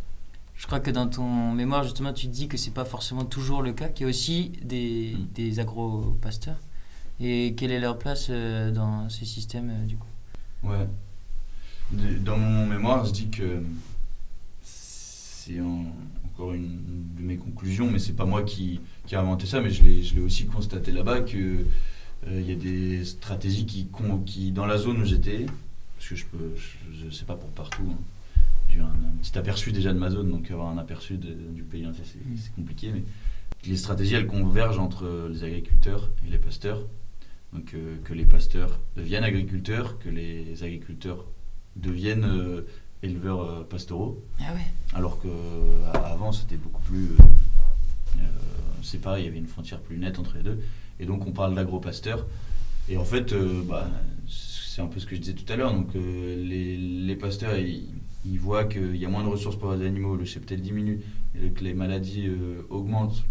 je 0.61 0.67
crois 0.67 0.79
que 0.79 0.91
dans 0.91 1.09
ton 1.09 1.53
mémoire, 1.53 1.85
justement, 1.85 2.13
tu 2.13 2.27
dis 2.27 2.47
que 2.47 2.59
c'est 2.59 2.75
pas 2.75 2.85
forcément 2.85 3.25
toujours 3.25 3.63
le 3.63 3.73
cas, 3.73 3.89
qu'il 3.89 4.05
y 4.05 4.07
a 4.07 4.11
aussi 4.11 4.53
des, 4.63 5.17
mm. 5.17 5.27
des 5.35 5.59
agro-pasteurs. 5.59 6.61
Et 7.19 7.55
quelle 7.57 7.71
est 7.71 7.81
leur 7.81 7.99
place 7.99 8.27
euh, 8.29 8.71
dans 8.71 9.09
ces 9.09 9.25
systèmes, 9.25 9.87
du 9.87 9.97
coup? 9.97 10.07
Ouais, 10.63 10.87
dans 12.21 12.37
mon 12.37 12.67
mémoire, 12.67 13.07
je 13.07 13.13
dis 13.13 13.31
que 13.31 13.63
c'est 14.63 15.61
encore 16.27 16.53
une 16.53 16.79
de 17.17 17.23
mes 17.23 17.39
conclusions, 17.39 17.91
mais 17.91 17.99
c'est 17.99 18.13
pas 18.13 18.27
moi 18.27 18.43
qui, 18.43 18.81
qui 19.07 19.15
ai 19.15 19.19
inventé 19.19 19.47
ça, 19.47 19.63
mais 19.63 19.71
je 19.71 19.83
l'ai 20.15 20.21
aussi 20.21 20.45
constaté 20.45 20.93
là-bas 20.93 21.23
qu'il 21.23 21.65
euh, 22.29 22.41
y 22.43 22.53
a 22.53 22.55
des 22.55 23.07
stratégies 23.07 23.65
qui, 23.65 23.89
qui, 24.27 24.53
dans 24.53 24.67
la 24.67 24.77
zone 24.77 25.01
où 25.01 25.07
j'étais, 25.07 25.47
parce 25.97 26.09
que 26.11 26.17
je 26.17 26.27
peux, 26.27 26.55
je, 27.03 27.09
sais 27.09 27.25
pas 27.25 27.35
pour 27.35 27.49
partout, 27.49 27.83
hein, 27.91 27.99
j'ai 28.71 28.79
eu 28.79 28.83
un, 28.83 28.93
petit 29.21 29.37
aperçu 29.37 29.73
déjà 29.73 29.93
de 29.93 29.99
ma 29.99 30.11
zone, 30.11 30.31
donc 30.31 30.51
avoir 30.51 30.69
un 30.69 30.79
aperçu 30.79 31.19
du 31.19 31.63
pays 31.63 31.87
entier, 31.87 32.05
mm. 32.05 32.37
c'est 32.37 32.55
compliqué, 32.55 32.91
mais 32.93 33.03
les 33.67 33.77
stratégies, 33.77 34.15
elles 34.15 34.27
convergent 34.27 34.79
entre 34.79 35.29
les 35.31 35.45
agriculteurs 35.45 36.11
et 36.27 36.31
les 36.31 36.39
pasteurs. 36.39 36.83
Donc 37.53 37.75
euh, 37.75 37.97
que 38.05 38.15
les 38.15 38.25
pasteurs 38.25 38.81
deviennent 38.97 39.25
agriculteurs, 39.25 39.99
que 39.99 40.09
les 40.09 40.63
agriculteurs 40.63 41.25
deviennent 41.77 42.25
euh, 42.25 42.63
éleveurs 43.03 43.43
euh, 43.43 43.65
pastoraux. 43.65 44.23
Ah 44.41 44.55
ouais. 44.55 44.67
Alors 44.95 45.21
qu'avant, 45.21 46.33
c'était 46.33 46.57
beaucoup 46.57 46.83
plus 46.83 47.09
séparé, 48.83 49.21
il 49.21 49.25
y 49.27 49.29
avait 49.29 49.39
une 49.39 49.47
frontière 49.47 49.81
plus 49.81 49.99
nette 49.99 50.19
entre 50.19 50.37
les 50.37 50.43
deux. 50.43 50.63
Et 51.01 51.05
donc, 51.05 51.27
on 51.27 51.33
parle 51.33 51.55
d'agro-pasteur. 51.55 52.27
Et 52.89 52.97
en 52.97 53.05
fait, 53.05 53.35
bah, 53.69 53.87
c'est 54.27 54.81
un 54.81 54.87
peu 54.87 54.99
ce 54.99 55.07
que 55.07 55.15
je 55.15 55.21
disais 55.21 55.35
tout 55.35 55.51
à 55.53 55.57
l'heure. 55.57 55.73
Donc, 55.73 55.93
les, 55.95 56.79
les, 56.79 57.17
pasteurs, 57.17 57.57
ils, 57.59 57.91
voient 58.25 58.65
qu'il 58.65 58.97
y 58.97 59.05
a 59.05 59.09
moins 59.09 59.25
de 59.25 59.29
ressources 59.29 59.57
pour 59.57 59.73
les 59.73 59.87
animaux, 59.87 60.17
le 60.17 60.25
cheptel 60.25 60.61
diminue, 60.61 61.01
que 61.35 61.65
les 61.65 61.75
maladies 61.75 62.31
augmentent, 62.69 63.25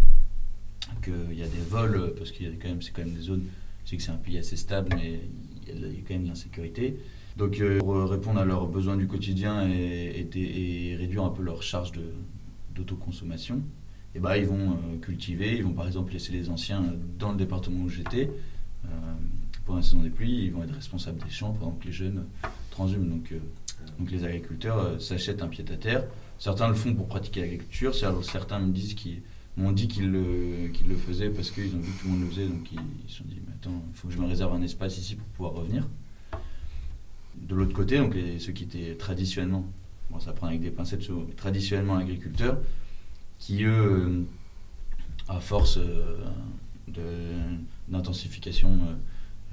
qu'il 1.04 1.38
y 1.38 1.44
a 1.44 1.48
des 1.48 1.62
vols, 1.70 2.14
parce 2.18 2.32
qu'il 2.32 2.52
c'est 2.82 2.92
quand 2.92 3.04
même 3.04 3.14
des 3.14 3.22
zones, 3.22 3.46
je 3.86 3.92
sais 3.92 3.98
que 3.98 4.04
c'est 4.04 4.12
un 4.12 4.16
pays 4.16 4.38
assez 4.38 4.56
stable, 4.56 4.90
mais 4.96 5.20
il 5.68 5.80
y 5.80 5.98
a 5.98 6.02
quand 6.08 6.14
même 6.14 6.24
de 6.24 6.30
l'insécurité. 6.30 6.98
Donc 7.40 7.62
euh, 7.62 7.80
pour 7.80 7.96
répondre 8.10 8.40
à 8.40 8.46
leurs 8.46 8.68
besoins 8.68 8.98
du 8.98 9.08
quotidien 9.08 9.68
et, 9.68 10.96
réduire 11.00 11.24
un 11.24 11.30
peu 11.30 11.42
leur 11.42 11.64
charge 11.64 11.92
d'autoconsommation, 12.76 13.56
et 13.56 14.18
eh 14.18 14.20
ben, 14.20 14.36
ils 14.36 14.46
vont 14.46 14.72
euh, 14.72 14.98
cultiver, 15.02 15.56
ils 15.56 15.64
vont 15.64 15.72
par 15.72 15.88
exemple 15.88 16.12
laisser 16.12 16.34
les 16.34 16.50
anciens 16.50 16.84
dans 17.18 17.32
le 17.32 17.38
département 17.38 17.86
où 17.86 17.90
j'étais. 17.90 18.30
Euh, 18.86 18.90
pour 19.66 19.76
la 19.76 19.84
saison 19.84 20.02
des 20.02 20.10
pluies, 20.10 20.46
ils 20.46 20.52
vont 20.52 20.64
être 20.64 20.74
responsables 20.74 21.24
des 21.24 21.30
champs 21.30 21.54
pendant 21.54 21.74
que 21.74 21.86
les 21.86 21.92
jeunes 21.92 22.26
transhument. 22.72 23.06
Donc, 23.06 23.32
donc 24.00 24.12
les 24.12 24.24
agriculteurs 24.24 25.00
s'achètent 25.02 25.42
un 25.42 25.48
pied-à-terre. 25.48 26.06
Certains 26.38 26.70
le 26.70 26.74
font 26.74 26.94
pour 26.94 27.08
pratiquer 27.08 27.42
l'agriculture, 27.42 27.94
certains 28.24 28.60
me 28.60 28.72
disent 28.72 28.94
qu'ils 28.94 29.22
m'ont 29.58 29.74
dit 29.74 29.90
qu'ils 29.90 30.10
le, 30.10 30.96
faisaient 31.06 31.30
parce 31.30 31.52
qu'ils 31.52 31.76
ont 31.76 31.80
vu 31.80 31.92
que 31.92 32.02
tout 32.02 32.08
le 32.08 32.14
monde 32.14 32.22
le 32.22 32.28
faisait, 32.28 32.48
donc 32.48 32.72
ils 32.72 33.12
se 33.12 33.18
sont 33.18 33.26
dit, 33.28 33.42
mais 33.46 33.54
attends, 33.54 33.84
il 33.92 33.98
faut 33.98 34.08
que 34.08 34.14
je 34.14 34.20
me 34.20 34.26
réserve 34.26 34.54
un 34.54 34.62
espace 34.62 34.98
ici 34.98 35.16
pour 35.16 35.28
pouvoir 35.28 35.54
revenir. 35.54 35.86
De 37.36 37.56
l'autre 37.56 37.74
côté, 37.74 37.98
donc 37.98 38.16
ceux 38.40 38.54
qui 38.54 38.64
étaient 38.64 38.96
traditionnellement, 38.96 39.66
bon 40.10 40.20
ça 40.20 40.32
prend 40.32 40.48
avec 40.48 40.62
des 40.62 40.72
pincettes, 40.72 41.04
traditionnellement 41.36 41.98
agriculteurs, 41.98 42.58
qui 43.38 43.64
eux, 43.64 43.72
euh, 43.72 44.24
à 45.28 45.40
force 45.40 45.78
euh, 45.78 46.26
d'intensification 47.88 48.80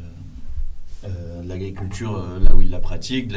euh, 0.01 0.05
de 1.09 1.49
l'agriculture 1.49 2.41
là 2.41 2.55
où 2.55 2.63
ils 2.63 2.71
la 2.71 2.81
pratiquent, 2.81 3.33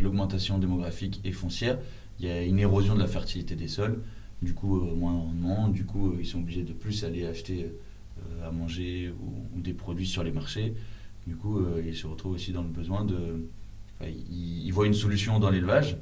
l'augmentation 0.00 0.58
démographique 0.58 1.20
et 1.24 1.32
foncière, 1.32 1.78
il 2.18 2.26
y 2.26 2.30
a 2.30 2.42
une 2.42 2.58
érosion 2.58 2.94
de 2.94 3.00
la 3.00 3.06
fertilité 3.06 3.56
des 3.56 3.68
sols, 3.68 4.02
du 4.42 4.54
coup 4.54 4.80
moins 4.80 5.12
de 5.12 5.18
rendement, 5.18 5.68
du 5.68 5.84
coup 5.84 6.14
ils 6.18 6.26
sont 6.26 6.38
obligés 6.38 6.62
de 6.62 6.72
plus 6.72 7.04
aller 7.04 7.26
acheter 7.26 7.72
à 8.44 8.50
manger 8.50 9.12
ou, 9.54 9.60
des 9.60 9.74
produits 9.74 10.06
sur 10.06 10.22
les 10.22 10.32
marchés. 10.32 10.74
Du 11.26 11.36
coup, 11.36 11.58
ils 11.84 11.96
se 11.96 12.06
retrouvent 12.06 12.34
aussi 12.34 12.52
dans 12.52 12.62
le 12.62 12.68
besoin 12.68 13.04
de, 13.04 13.48
ils, 14.02 14.70
voient 14.72 14.86
une 14.86 14.94
solution 14.94 15.38
dans 15.38 15.50
l'élevage, 15.50 15.96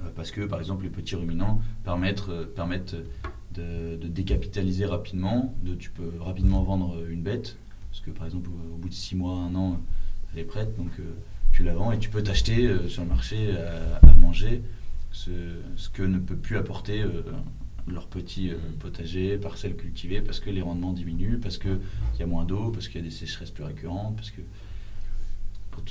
euh, 0.00 0.08
parce 0.14 0.30
que 0.30 0.42
par 0.42 0.58
exemple 0.58 0.84
les 0.84 0.90
petits 0.90 1.16
ruminants 1.16 1.60
permettent, 1.84 2.28
euh, 2.28 3.96
de, 3.96 4.06
décapitaliser 4.08 4.86
rapidement, 4.86 5.54
de, 5.62 5.74
tu 5.74 5.90
peux 5.90 6.12
rapidement 6.20 6.62
vendre 6.62 7.04
une 7.08 7.22
bête, 7.22 7.56
parce 7.98 8.06
que 8.06 8.10
par 8.10 8.26
exemple 8.26 8.50
au 8.50 8.76
bout 8.76 8.88
de 8.88 8.94
6 8.94 9.16
mois, 9.16 9.34
un 9.34 9.54
an, 9.54 9.80
elle 10.32 10.40
est 10.40 10.44
prête, 10.44 10.76
donc 10.76 10.90
tu 11.52 11.64
la 11.64 11.74
vends 11.74 11.90
et 11.90 11.98
tu 11.98 12.10
peux 12.10 12.22
t'acheter 12.22 12.70
sur 12.88 13.02
le 13.02 13.08
marché 13.08 13.56
à, 13.56 14.14
manger 14.14 14.62
ce, 15.10 15.30
que 15.92 16.02
ne 16.02 16.18
peut 16.18 16.36
plus 16.36 16.56
apporter 16.56 17.04
leur 17.88 18.06
petit 18.06 18.52
potager, 18.78 19.38
parcelle 19.38 19.74
cultivée, 19.74 20.20
parce 20.20 20.38
que 20.38 20.50
les 20.50 20.62
rendements 20.62 20.92
diminuent, 20.92 21.38
parce 21.40 21.58
qu'il 21.58 21.80
y 22.18 22.22
a 22.22 22.26
moins 22.26 22.44
d'eau, 22.44 22.70
parce 22.70 22.88
qu'il 22.88 23.00
y 23.00 23.04
a 23.04 23.08
des 23.08 23.14
sécheresses 23.14 23.50
plus 23.50 23.64
récurrentes, 23.64 24.14
parce 24.16 24.30
que 24.30 24.42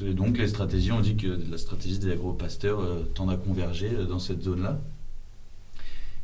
donc 0.02 0.38
les 0.38 0.48
stratégies, 0.48 0.92
on 0.92 1.02
dit 1.02 1.16
que 1.16 1.40
la 1.50 1.58
stratégie 1.58 2.00
des 2.00 2.12
agro-pasteurs 2.12 2.80
euh, 2.80 3.04
tend 3.14 3.30
à 3.30 3.38
converger 3.38 3.90
euh, 3.92 4.06
dans 4.06 4.20
cette 4.20 4.44
zone-là. 4.44 4.80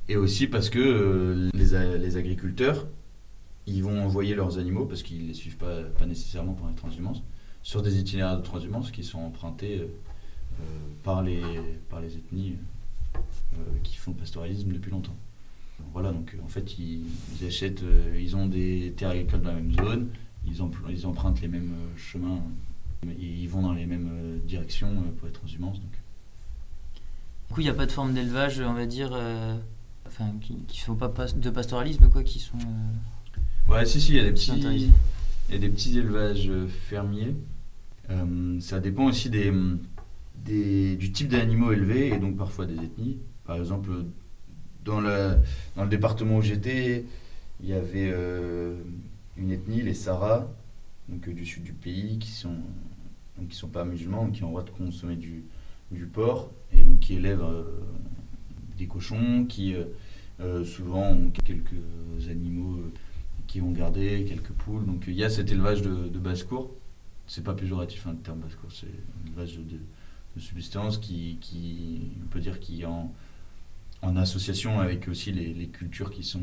Et 0.10 0.16
aussi 0.16 0.48
parce 0.48 0.70
que 0.70 0.80
euh, 0.80 1.50
les, 1.54 2.18
agriculteurs, 2.18 2.88
ils 3.68 3.84
vont 3.84 4.04
envoyer 4.04 4.36
leurs 4.36 4.58
animaux, 4.58 4.86
parce 4.86 5.04
qu'ils 5.04 5.24
ne 5.24 5.28
les 5.28 5.34
suivent 5.34 5.58
pas, 5.58 6.06
nécessairement 6.06 6.54
pour 6.54 6.68
les 6.68 6.76
transhumances, 6.76 7.24
sur 7.62 7.82
des 7.82 8.00
itinéraires 8.00 8.38
de 8.38 8.44
transhumance 8.44 8.92
qui 8.92 9.04
sont 9.04 9.20
empruntés 9.20 9.88
par, 11.04 11.24
les, 11.24 11.42
par 11.90 12.02
les 12.02 12.18
ethnies 12.18 12.56
qui 13.84 13.96
font 13.96 14.12
le 14.12 14.18
pastoralisme 14.18 14.72
depuis 14.72 14.92
longtemps. 14.92 15.16
Voilà, 15.94 16.12
donc 16.12 16.36
en 16.44 16.48
fait, 16.48 16.78
ils, 16.78 17.06
achètent, 17.46 17.84
ils 18.18 18.36
ont 18.36 18.48
des 18.48 18.94
terres 18.98 19.12
agricoles 19.12 19.42
dans 19.42 19.54
la 19.54 19.56
même 19.56 19.74
zone, 19.74 20.10
ils, 20.46 20.62
empruntent 20.62 21.42
les 21.42 21.48
mêmes 21.48 21.74
chemins 21.96 22.42
ils 23.20 23.48
vont 23.48 23.62
dans 23.62 23.74
les 23.74 23.86
mêmes 23.86 24.10
euh, 24.12 24.38
directions 24.46 24.90
euh, 24.90 25.12
pour 25.18 25.28
être 25.28 25.40
transhumance. 25.40 25.80
Donc. 25.80 25.92
Du 27.48 27.54
coup, 27.54 27.62
il 27.62 27.66
n'y 27.66 27.70
a 27.70 27.74
pas 27.74 27.86
de 27.86 27.92
forme 27.92 28.14
d'élevage, 28.14 28.60
on 28.60 28.74
va 28.74 28.86
dire, 28.86 29.12
euh, 29.14 29.58
enfin, 30.08 30.32
qui 30.42 30.54
ne 30.54 30.86
font 30.86 30.96
pas 30.96 31.08
de 31.08 31.50
pastoralisme, 31.50 32.10
quoi, 32.10 32.24
qui 32.24 32.40
sont. 32.40 32.58
Ouais, 33.70 33.86
si, 33.86 34.02
si, 34.02 34.12
il 34.12 34.18
y 34.18 34.20
a 34.20 34.24
des 34.24 34.32
petits, 34.32 34.52
il 34.54 35.54
y 35.54 35.56
a 35.56 35.60
des 35.60 35.70
petits 35.70 35.98
élevages 35.98 36.52
fermiers. 36.68 37.36
ça 38.60 38.80
dépend 38.80 39.06
aussi 39.06 39.30
des, 39.30 39.52
des 40.46 40.96
du 40.96 41.12
type 41.12 41.30
d'animaux 41.30 41.72
élevés 41.72 42.14
et 42.14 42.18
donc 42.18 42.38
parfois 42.38 42.66
des 42.66 42.76
ethnies. 42.76 43.18
Par 43.46 43.58
exemple, 43.58 43.90
dans, 44.86 45.02
le 45.02 45.38
dans 45.76 45.84
le 45.84 45.90
département 45.90 46.38
où 46.38 46.42
j'étais, 46.42 47.06
il 47.62 47.70
y 47.70 47.74
avait 47.74 48.14
une 49.38 49.52
ethnie, 49.52 49.82
les 49.82 49.94
Saras, 49.94 50.48
donc 51.10 51.30
du 51.30 51.46
sud 51.46 51.64
du 51.64 51.74
pays, 51.74 52.18
qui 52.20 52.32
sont 52.32 52.56
donc 53.38 53.50
qui 53.50 53.56
sont 53.56 53.68
pas 53.68 53.86
musulmans, 53.86 54.30
qui 54.30 54.44
ont 54.44 54.48
le 54.48 54.52
droit 54.52 54.64
de 54.64 54.70
consommer 54.70 55.16
du, 55.16 55.44
du 55.92 56.06
porc, 56.06 56.52
et 56.72 56.84
donc 56.84 57.00
qui 57.00 57.16
élèvent 57.16 57.44
euh, 57.44 57.64
des 58.78 58.88
cochons, 58.88 59.46
qui 59.46 59.76
euh, 59.76 59.86
euh, 60.40 60.64
souvent 60.64 61.12
ont 61.12 61.32
quelques 61.44 62.30
animaux 62.30 62.80
qui 63.54 63.60
vont 63.60 63.72
garder, 63.72 64.26
quelques 64.28 64.52
poules. 64.52 64.84
Donc 64.84 65.04
il 65.06 65.14
y 65.14 65.24
a 65.24 65.30
cet 65.30 65.52
élevage 65.52 65.84
de, 65.84 66.18
basse-cour. 66.18 66.72
C'est 67.28 67.44
pas 67.44 67.54
péjoratif 67.54 68.08
hein, 68.08 68.14
le 68.14 68.18
terme 68.18 68.40
basse-cour, 68.40 68.72
c'est 68.72 68.88
un 68.88 69.28
élevage 69.28 69.58
de, 69.58 69.78
de, 70.36 70.42
subsistance 70.42 70.98
qui, 70.98 71.38
on 72.24 72.28
peut 72.30 72.40
dire, 72.40 72.60
qui 72.60 72.84
en, 72.84 73.14
en 74.02 74.18
association 74.18 74.80
avec 74.80 75.08
aussi 75.08 75.32
les, 75.32 75.68
cultures 75.68 76.10
qui 76.10 76.24
sont 76.24 76.42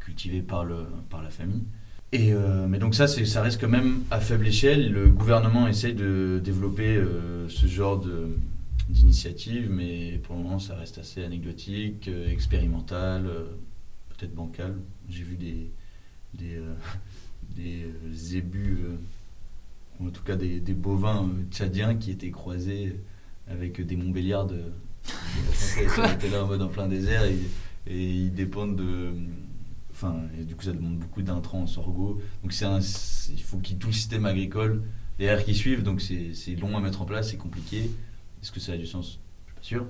cultivées 0.00 0.40
par, 0.40 0.64
le, 0.64 0.86
par 1.10 1.22
la 1.22 1.28
famille. 1.28 1.62
Et, 2.12 2.32
euh, 2.32 2.66
mais 2.66 2.78
donc 2.78 2.94
ça, 2.94 3.06
ça 3.06 3.42
reste 3.42 3.60
quand 3.60 3.68
même 3.68 4.04
à 4.10 4.18
faible 4.18 4.46
échelle. 4.46 4.90
Le 4.90 5.08
gouvernement 5.08 5.68
essaye 5.68 5.92
de 5.92 6.40
développer 6.42 6.96
euh, 6.96 7.50
ce 7.50 7.66
genre 7.66 8.02
d'initiative, 8.88 9.68
mais 9.70 10.18
pour 10.22 10.36
le 10.36 10.42
moment, 10.42 10.58
ça 10.58 10.74
reste 10.74 10.96
assez 10.96 11.22
anecdotique, 11.22 12.08
euh, 12.08 12.30
expérimental, 12.30 13.24
peut-être 14.08 14.34
bancal. 14.34 14.74
J'ai 15.10 15.24
vu 15.24 15.36
des, 15.36 15.70
des, 16.34 16.60
des 17.56 17.86
zébus, 18.12 18.78
ou 20.00 20.08
en 20.08 20.10
tout 20.10 20.22
cas 20.22 20.36
des, 20.36 20.60
des, 20.60 20.74
bovins 20.74 21.28
tchadiens 21.50 21.94
qui 21.94 22.10
étaient 22.10 22.30
croisés 22.30 22.96
avec 23.48 23.80
des 23.80 23.96
montbéliards 23.96 24.46
de, 24.46 24.62
qui 25.04 25.80
étaient 25.80 26.30
là 26.30 26.44
en 26.44 26.46
mode 26.46 26.62
en 26.62 26.68
plein 26.68 26.88
désert 26.88 27.24
et, 27.24 27.38
et 27.86 28.10
ils 28.10 28.32
dépendent 28.32 28.76
de 28.76 29.12
et 30.38 30.44
du 30.44 30.54
coup, 30.56 30.64
ça 30.64 30.72
demande 30.72 30.98
beaucoup 30.98 31.22
d'intrants 31.22 31.62
en 31.62 31.66
sorgho. 31.66 32.20
Donc, 32.42 32.52
c'est 32.52 32.66
il 33.30 33.42
faut 33.42 33.58
qu'il 33.58 33.74
y 33.74 33.76
ait 33.76 33.80
tout 33.80 33.88
le 33.88 33.92
système 33.92 34.26
agricole 34.26 34.82
derrière 35.18 35.44
qui 35.44 35.54
suivent. 35.54 35.82
Donc, 35.82 36.00
c'est 36.00 36.56
long 36.56 36.76
à 36.76 36.80
mettre 36.80 37.02
en 37.02 37.04
place, 37.04 37.30
c'est 37.30 37.36
compliqué. 37.36 37.90
Est-ce 38.42 38.52
que 38.52 38.60
ça 38.60 38.72
a 38.72 38.76
du 38.76 38.86
sens? 38.86 39.18
Je 39.46 39.66
suis 39.66 39.76
pas 39.76 39.84
sûr. 39.84 39.86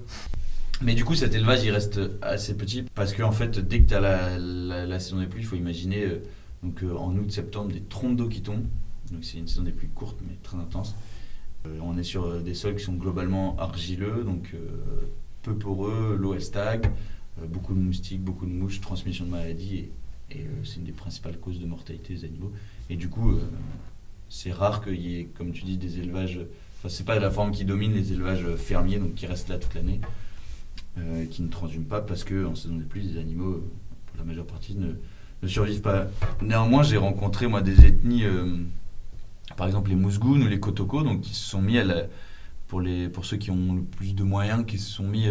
Mais 0.82 0.94
du 0.94 1.04
coup, 1.04 1.14
cet 1.14 1.34
élevage, 1.34 1.62
il 1.62 1.70
reste 1.70 2.00
assez 2.22 2.56
petit 2.56 2.82
parce 2.82 3.12
qu'en 3.14 3.28
en 3.28 3.32
fait, 3.32 3.58
dès 3.60 3.82
que 3.82 3.88
tu 3.88 3.94
as 3.94 4.00
la, 4.00 4.98
saison 4.98 5.18
des 5.18 5.26
pluies, 5.26 5.42
il 5.42 5.46
faut 5.46 5.56
imaginer 5.56 6.04
euh, 6.04 6.22
donc, 6.62 6.82
euh, 6.82 6.96
en 6.96 7.16
août-septembre 7.16 7.72
des 7.72 7.82
trompes 7.82 8.16
d'eau 8.16 8.28
qui 8.28 8.42
tombent. 8.42 8.66
Donc, 9.12 9.22
c'est 9.22 9.38
une 9.38 9.46
saison 9.46 9.62
des 9.62 9.70
pluies 9.70 9.90
courte 9.94 10.18
mais 10.26 10.34
très 10.42 10.56
intense. 10.56 10.96
Euh, 11.66 11.78
on 11.82 11.96
est 11.98 12.02
sur 12.02 12.40
des 12.40 12.54
sols 12.54 12.74
qui 12.76 12.82
sont 12.82 12.94
globalement 12.94 13.56
argileux, 13.58 14.24
donc 14.24 14.54
peu 15.42 15.54
poreux, 15.54 16.16
l'eau 16.18 16.34
elle 16.34 16.42
stagne, 16.42 16.82
beaucoup 17.48 17.74
de 17.74 17.80
moustiques, 17.80 18.22
beaucoup 18.22 18.46
de 18.46 18.52
mouches, 18.52 18.80
transmission 18.80 19.24
de 19.24 19.30
maladies. 19.30 19.76
Et 19.76 19.92
et 20.30 20.46
c'est 20.64 20.76
une 20.76 20.84
des 20.84 20.92
principales 20.92 21.36
causes 21.38 21.60
de 21.60 21.66
mortalité 21.66 22.14
des 22.14 22.24
animaux. 22.24 22.52
Et 22.88 22.96
du 22.96 23.10
coup, 23.10 23.38
c'est 24.30 24.50
rare 24.50 24.82
qu'il 24.82 24.98
y 24.98 25.20
ait, 25.20 25.24
comme 25.26 25.52
tu 25.52 25.64
dis, 25.64 25.76
des 25.76 25.98
élevages. 25.98 26.40
Enfin, 26.78 26.88
c'est 26.88 27.04
pas 27.04 27.18
la 27.18 27.30
forme 27.30 27.50
qui 27.50 27.66
domine 27.66 27.92
les 27.92 28.14
élevages 28.14 28.46
fermiers, 28.56 28.98
donc 28.98 29.14
qui 29.14 29.26
restent 29.26 29.50
là 29.50 29.58
toute 29.58 29.74
l'année, 29.74 30.00
euh, 30.98 31.26
qui 31.26 31.42
ne 31.42 31.48
transhument 31.48 31.86
pas 31.86 32.00
parce 32.00 32.24
que 32.24 32.46
en 32.46 32.54
saison 32.54 32.76
des 32.76 32.84
pluies, 32.84 33.02
les 33.02 33.20
animaux, 33.20 33.62
pour 34.06 34.18
la 34.18 34.24
majeure 34.24 34.46
partie, 34.46 34.76
ne, 34.76 35.48
survivent 35.48 35.80
pas. 35.80 36.06
Néanmoins, 36.40 36.82
j'ai 36.82 36.96
rencontré 36.96 37.46
moi 37.48 37.62
des 37.62 37.84
ethnies, 37.84 38.24
par 39.56 39.66
exemple 39.66 39.90
les 39.90 39.96
Mousgounes 39.96 40.44
ou 40.44 40.46
les 40.46 40.60
Kotoko, 40.60 41.02
donc 41.02 41.22
qui 41.22 41.34
se 41.34 41.48
sont 41.50 41.60
mis 41.60 41.78
à 41.78 41.84
pour 42.68 42.80
les 42.80 43.08
pour 43.08 43.24
ceux 43.24 43.38
qui 43.38 43.50
ont 43.50 43.74
le 43.74 43.82
plus 43.82 44.14
de 44.14 44.22
moyens, 44.22 44.64
qui 44.64 44.78
se 44.78 44.88
sont 44.88 45.02
mis 45.02 45.26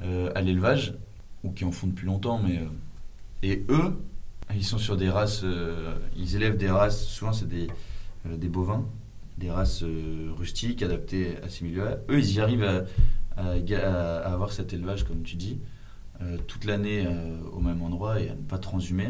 à 0.00 0.40
l'élevage 0.40 0.94
ou 1.42 1.50
qui 1.50 1.66
en 1.66 1.72
font 1.72 1.88
depuis 1.88 2.06
longtemps, 2.06 2.40
mais 2.42 2.62
et 3.44 3.62
eux, 3.68 3.94
ils 4.54 4.64
sont 4.64 4.78
sur 4.78 4.96
des 4.96 5.10
races, 5.10 5.42
euh, 5.44 5.96
ils 6.16 6.34
élèvent 6.34 6.56
des 6.56 6.70
races, 6.70 7.04
souvent 7.04 7.34
c'est 7.34 7.46
des, 7.46 7.66
euh, 8.26 8.38
des 8.38 8.48
bovins, 8.48 8.86
des 9.36 9.50
races 9.50 9.82
euh, 9.82 10.30
rustiques 10.34 10.82
adaptées 10.82 11.36
à 11.42 11.50
ces 11.50 11.64
milieux-là. 11.66 11.98
Eux, 12.08 12.18
ils 12.18 12.34
y 12.34 12.40
arrivent 12.40 12.64
à, 12.64 12.84
avoir 13.36 14.52
cet 14.52 14.72
élevage, 14.72 15.04
comme 15.04 15.22
tu 15.22 15.36
dis, 15.36 15.58
toute 16.46 16.64
l'année 16.64 17.06
au 17.52 17.60
même 17.60 17.82
endroit 17.82 18.20
et 18.20 18.28
à 18.28 18.34
ne 18.34 18.42
pas 18.42 18.58
transhumer. 18.58 19.08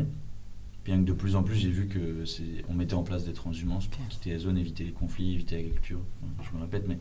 Bien 0.85 0.99
que 0.99 1.05
de 1.05 1.13
plus 1.15 1.35
en 1.35 1.43
plus, 1.43 1.55
j'ai 1.55 1.71
vu 1.71 1.87
que 1.87 2.27
c'est, 2.27 2.63
on 2.69 2.75
mettait 2.75 2.95
en 2.95 3.05
place 3.05 3.25
des 3.25 3.33
transhumances 3.33 3.87
pour 3.87 4.07
quitter 4.09 4.33
la 4.33 4.39
zone, 4.39 4.59
éviter 4.59 4.85
les 4.85 4.93
conflits, 4.93 5.33
éviter 5.33 5.57
l'agriculture. 5.57 6.01
je 6.43 6.57
me 6.57 6.63
répète, 6.63 6.85
mais 6.87 6.99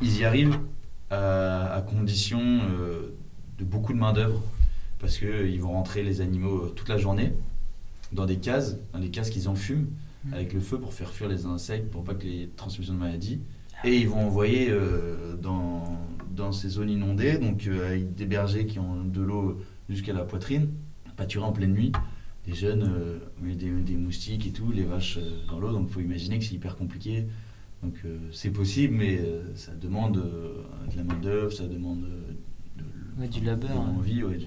ils 0.00 0.18
y 0.18 0.24
arrivent 0.24 0.58
à, 1.10 1.74
à 1.74 1.82
condition 1.82 2.40
de 3.58 3.64
beaucoup 3.64 3.92
de 3.92 3.98
main 3.98 4.12
d'œuvre 4.12 4.42
parce 4.98 5.18
qu'ils 5.18 5.60
vont 5.60 5.72
rentrer 5.72 6.02
les 6.02 6.20
animaux 6.20 6.68
toute 6.68 6.88
la 6.88 6.96
journée 6.96 7.32
dans 8.12 8.26
des 8.26 8.38
cases, 8.38 8.76
dans 8.92 8.98
des 8.98 9.10
cases 9.10 9.30
qu'ils 9.30 9.48
enfument 9.48 9.86
mmh. 10.24 10.34
avec 10.34 10.52
le 10.52 10.60
feu 10.60 10.78
pour 10.78 10.92
faire 10.92 11.10
fuir 11.10 11.28
les 11.28 11.46
insectes, 11.46 11.90
pour 11.90 12.04
pas 12.04 12.14
que 12.14 12.24
les 12.24 12.48
transmissions 12.56 12.94
de 12.94 12.98
maladies. 12.98 13.40
Et 13.84 13.98
ils 14.00 14.08
vont 14.08 14.26
envoyer 14.26 14.68
euh, 14.70 15.36
dans, 15.36 15.84
dans 16.30 16.52
ces 16.52 16.68
zones 16.68 16.90
inondées, 16.90 17.38
donc 17.38 17.66
euh, 17.66 17.88
avec 17.88 18.14
des 18.14 18.26
bergers 18.26 18.66
qui 18.66 18.78
ont 18.78 19.04
de 19.04 19.20
l'eau 19.20 19.60
jusqu'à 19.88 20.12
la 20.12 20.24
poitrine, 20.24 20.68
pâturer 21.16 21.44
en 21.44 21.52
pleine 21.52 21.72
nuit, 21.72 21.92
des 22.46 22.54
jeunes, 22.54 22.82
euh, 22.82 23.18
des, 23.42 23.70
des, 23.70 23.96
moustiques 23.96 24.46
et 24.46 24.52
tout, 24.52 24.72
les 24.72 24.84
vaches 24.84 25.18
dans 25.48 25.60
l'eau, 25.60 25.72
donc 25.72 25.86
il 25.88 25.92
faut 25.92 26.00
imaginer 26.00 26.38
que 26.38 26.44
c'est 26.44 26.54
hyper 26.54 26.76
compliqué. 26.76 27.26
Donc 27.82 27.94
c'est 28.32 28.50
possible, 28.50 28.96
mais 28.96 29.20
ça 29.54 29.72
demande 29.72 30.16
de 30.16 30.96
la 30.96 31.04
main-d'œuvre, 31.04 31.52
ça 31.52 31.68
demande 31.68 32.04
de, 32.76 33.26
du 33.28 33.44
labeur. 33.44 33.70
De 33.70 33.76
l'envie, 33.76 34.24
ouais, 34.24 34.38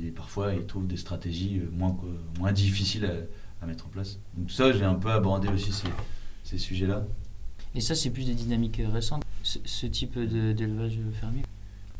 et 0.00 0.10
parfois, 0.10 0.54
ils 0.54 0.66
trouvent 0.66 0.86
des 0.86 0.96
stratégies 0.96 1.58
euh, 1.58 1.70
moins, 1.70 1.96
moins 2.38 2.52
difficiles 2.52 3.10
à, 3.60 3.66
mettre 3.66 3.86
en 3.86 3.90
place. 3.90 4.18
Donc 4.36 4.50
ça, 4.50 4.72
j'ai 4.72 4.84
un 4.84 4.94
peu 4.94 5.10
abordé 5.10 5.48
aussi 5.48 5.72
ces, 5.72 5.88
ces 6.42 6.58
sujets-là. 6.58 7.06
Et 7.74 7.80
ça, 7.80 7.94
c'est 7.94 8.10
plus 8.10 8.26
des 8.26 8.34
dynamiques 8.34 8.80
récentes, 8.84 9.24
ce, 9.42 9.86
type 9.86 10.18
d'élevage 10.18 10.98
fermier 11.14 11.42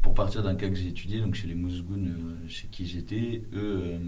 Pour 0.03 0.15
partir 0.15 0.43
d'un 0.43 0.55
cas 0.55 0.69
que 0.69 0.75
j'ai 0.75 0.89
étudié, 0.89 1.21
donc 1.21 1.35
chez 1.35 1.47
les 1.47 1.55
Mousgounes, 1.55 2.09
euh, 2.09 2.49
chez 2.49 2.69
qui 2.71 2.87
j'étais, 2.87 3.43
eux, 3.55 3.83
euh, 3.85 3.99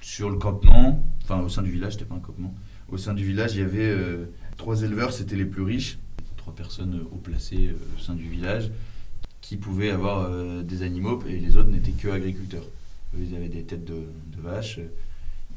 sur 0.00 0.30
le 0.30 0.38
campement, 0.38 1.04
enfin 1.22 1.40
au 1.40 1.48
sein 1.48 1.62
du 1.62 1.70
village, 1.70 1.94
c'était 1.94 2.04
pas 2.04 2.14
un 2.14 2.20
campement, 2.20 2.54
au 2.88 2.98
sein 2.98 3.14
du 3.14 3.24
village, 3.24 3.54
il 3.54 3.60
y 3.60 3.64
avait 3.64 3.96
trois 4.56 4.82
éleveurs, 4.82 5.12
c'était 5.12 5.36
les 5.36 5.46
plus 5.46 5.62
riches, 5.62 5.98
trois 6.36 6.54
personnes 6.54 7.00
haut 7.10 7.16
placées 7.16 7.74
au 7.96 8.00
sein 8.00 8.14
du 8.14 8.28
village 8.28 8.70
qui 9.44 9.58
pouvaient 9.58 9.90
avoir 9.90 10.22
euh, 10.22 10.62
des 10.62 10.82
animaux 10.82 11.22
et 11.28 11.38
les 11.38 11.58
autres 11.58 11.68
n'étaient 11.68 11.90
que 11.92 12.08
agriculteurs. 12.08 12.64
ils 13.18 13.34
avaient 13.34 13.50
des 13.50 13.62
têtes 13.62 13.84
de, 13.84 14.06
vaches. 14.38 14.80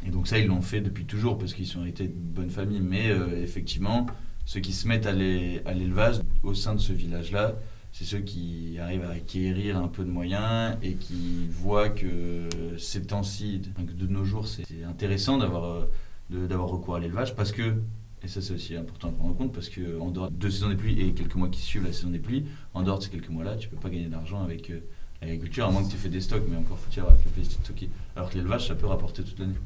Et 0.05 0.11
donc 0.11 0.27
ça, 0.27 0.37
ils 0.39 0.47
l'ont 0.47 0.61
fait 0.61 0.81
depuis 0.81 1.05
toujours 1.05 1.37
parce 1.37 1.53
qu'ils 1.53 1.77
ont 1.77 1.85
été 1.85 2.07
de 2.07 2.13
bonne 2.13 2.49
famille. 2.49 2.81
Mais 2.81 3.09
euh, 3.09 3.41
effectivement, 3.41 4.05
ceux 4.47 4.61
qui 4.61 4.71
se 4.71 4.87
mettent 4.87 5.05
à 5.05 5.11
l'élevage 5.11 6.21
au 6.41 6.53
sein 6.53 6.73
de 6.73 6.79
ce 6.79 6.93
village-là, 6.93 7.55
c'est 7.91 8.05
ceux 8.05 8.19
qui 8.19 8.77
arrivent 8.79 9.03
à 9.03 9.09
acquérir 9.09 9.77
un 9.77 9.89
peu 9.89 10.05
de 10.05 10.09
moyens 10.09 10.77
et 10.81 10.93
qui 10.93 11.47
voient 11.49 11.89
que 11.89 12.47
ces 12.77 13.01
temps-ci, 13.01 13.59
de 13.59 14.07
nos 14.07 14.23
jours, 14.23 14.47
c'est 14.47 14.85
intéressant 14.85 15.37
d'avoir 15.37 15.65
euh, 15.65 16.47
d'avoir 16.47 16.69
recours 16.69 16.95
à 16.95 16.99
l'élevage 17.01 17.35
parce 17.35 17.51
que 17.51 17.75
Et 18.23 18.27
ça, 18.29 18.41
c'est 18.41 18.53
aussi 18.53 18.75
important 18.75 19.09
à 19.09 19.11
prendre 19.11 19.31
en 19.31 19.33
compte 19.33 19.53
parce 19.53 19.69
qu'en 19.69 20.11
dehors 20.11 20.31
de 20.31 20.49
saison 20.49 20.69
des 20.69 20.75
pluies 20.75 20.99
et 21.01 21.13
quelques 21.13 21.35
mois 21.35 21.49
qui 21.49 21.61
suivent 21.61 21.83
la 21.83 21.93
saison 21.93 22.09
des 22.09 22.19
pluies, 22.19 22.45
en 22.73 22.83
dehors 22.83 22.99
de 22.99 23.03
ces 23.03 23.09
quelques 23.09 23.29
mois-là, 23.29 23.57
tu 23.57 23.67
peux 23.67 23.77
pas 23.77 23.89
gagner 23.89 24.07
d'argent 24.07 24.41
avec 24.43 24.69
euh, 24.69 24.79
l'agriculture, 25.21 25.65
à 25.67 25.71
moins 25.71 25.83
que 25.83 25.89
tu 25.89 25.95
aies 25.95 25.99
fait 25.99 26.09
des 26.09 26.21
stocks, 26.21 26.43
mais 26.49 26.55
encore 26.55 26.79
faut-il 26.79 27.01
avoir 27.01 27.15
la 27.15 27.21
capacité 27.21 27.57
de 27.57 27.63
stocker. 27.65 27.89
Alors 28.15 28.29
que 28.29 28.35
l'élevage, 28.37 28.67
ça 28.69 28.75
peut 28.75 28.87
rapporter 28.87 29.23
toute 29.23 29.37
l'année. 29.39 29.59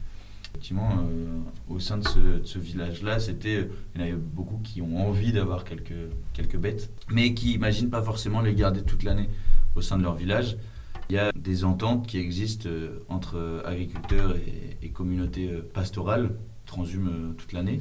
Effectivement, 0.53 0.89
euh, 0.91 1.73
au 1.73 1.79
sein 1.79 1.97
de 1.97 2.05
ce, 2.43 2.59
village-là, 2.59 3.19
c'était, 3.19 3.55
euh, 3.55 3.71
il 3.95 4.01
y 4.01 4.03
en 4.03 4.07
avait 4.07 4.15
beaucoup 4.15 4.57
qui 4.57 4.81
ont 4.81 5.07
envie 5.07 5.31
d'avoir 5.31 5.63
quelques, 5.63 5.93
quelques 6.33 6.57
bêtes, 6.57 6.91
mais 7.09 7.33
qui 7.33 7.47
n'imaginent 7.53 7.89
pas 7.89 8.03
forcément 8.03 8.41
les 8.41 8.53
garder 8.53 8.83
toute 8.83 9.03
l'année 9.03 9.29
au 9.75 9.81
sein 9.81 9.97
de 9.97 10.03
leur 10.03 10.15
village. 10.15 10.57
Il 11.09 11.15
y 11.15 11.17
a 11.17 11.31
des 11.31 11.63
ententes 11.63 12.05
qui 12.05 12.17
existent 12.19 12.69
euh, 12.69 12.99
entre 13.07 13.63
agriculteurs 13.65 14.35
et, 14.81 14.89
communautés 14.89 15.49
pastorales, 15.73 16.35
transhument 16.65 17.33
toute 17.37 17.53
l'année, 17.53 17.79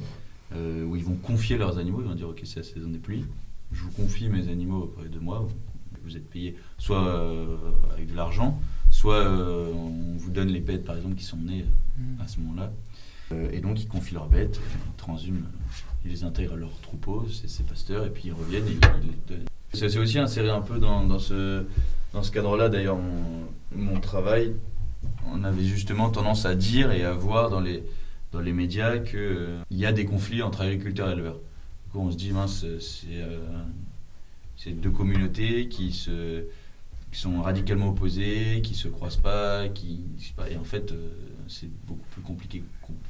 où 0.55 0.95
ils 0.95 1.03
vont 1.03 1.15
confier 1.15 1.57
leurs 1.57 1.77
animaux, 1.77 2.01
ils 2.01 2.07
vont 2.07 2.15
dire 2.15 2.29
ok 2.29 2.41
c'est 2.45 2.57
la 2.57 2.63
saison 2.63 2.89
des 2.89 2.99
pluies, 2.99 3.25
je 3.71 3.83
vous 3.83 3.91
confie 3.91 4.29
mes 4.29 4.47
animaux 4.47 4.83
auprès 4.83 5.09
de 5.09 5.19
moi, 5.19 5.47
vous 6.03 6.15
êtes 6.15 6.29
payé 6.29 6.55
soit 6.77 7.01
avec 7.93 8.09
de 8.09 8.15
l'argent, 8.15 8.59
soit 9.01 9.15
euh, 9.15 9.73
on 9.73 10.17
vous 10.17 10.31
donne 10.31 10.49
les 10.49 10.59
bêtes 10.59 10.85
par 10.85 10.95
exemple 10.95 11.15
qui 11.15 11.23
sont 11.23 11.37
nées 11.37 11.65
Mm. 12.01 12.21
à 12.21 12.27
ce 12.27 12.39
moment-là. 12.39 12.71
Euh, 13.31 13.49
et 13.51 13.59
donc 13.59 13.81
ils 13.81 13.87
confient 13.87 14.13
leurs 14.13 14.27
bêtes, 14.27 14.59
ils 14.59 14.95
transhument, 14.97 15.37
euh, 15.37 16.05
ils 16.05 16.11
les 16.11 16.23
intègrent 16.23 16.53
à 16.53 16.57
leur 16.57 16.77
troupeau, 16.81 17.27
c'est 17.29 17.49
ces 17.49 17.63
pasteurs, 17.63 18.05
et 18.05 18.09
puis 18.09 18.23
ils 18.25 18.33
reviennent 18.33 18.67
et 18.67 18.71
ils 18.71 19.07
les 19.07 19.17
donnent. 19.27 19.45
C'est 19.73 19.97
aussi 19.97 20.19
inséré 20.19 20.49
un 20.49 20.61
peu 20.61 20.79
dans, 20.79 21.05
dans 21.05 21.19
ce, 21.19 21.63
dans 22.11 22.23
ce 22.23 22.31
cadre-là, 22.31 22.67
d'ailleurs, 22.67 22.97
mon, 23.73 23.99
travail, 24.01 24.53
on 25.31 25.45
avait 25.45 25.63
justement 25.63 26.09
tendance 26.09 26.45
à 26.45 26.55
dire 26.55 26.91
et 26.91 27.05
à 27.05 27.13
voir 27.13 27.49
dans 27.49 27.61
les, 27.61 27.83
dans 28.33 28.41
les 28.41 28.51
médias 28.51 28.97
qu'il 28.97 29.63
y 29.71 29.85
a 29.85 29.93
des 29.93 30.03
conflits 30.03 30.41
entre 30.41 30.61
agriculteurs 30.61 31.09
et 31.09 31.13
éleveurs. 31.13 31.39
Du 31.85 31.91
coup, 31.91 31.99
on 31.99 32.11
se 32.11 32.17
dit, 32.17 32.31
mince, 32.31 32.65
euh, 32.65 33.39
c'est 34.57 34.71
deux 34.71 34.91
communautés 34.91 35.69
qui, 35.69 35.93
se, 35.93 36.43
qui 37.11 37.19
sont 37.19 37.41
radicalement 37.41 37.89
opposées, 37.89 38.61
qui 38.63 38.73
se 38.73 38.87
croisent 38.87 39.21
pas, 39.21 39.67
qui, 39.69 40.01
et 40.49 40.55
en 40.55 40.63
fait, 40.63 40.91
euh, 40.91 41.09
c'est 41.47 41.69
beaucoup 41.85 42.07
plus 42.11 42.21
compliqué, 42.21 42.63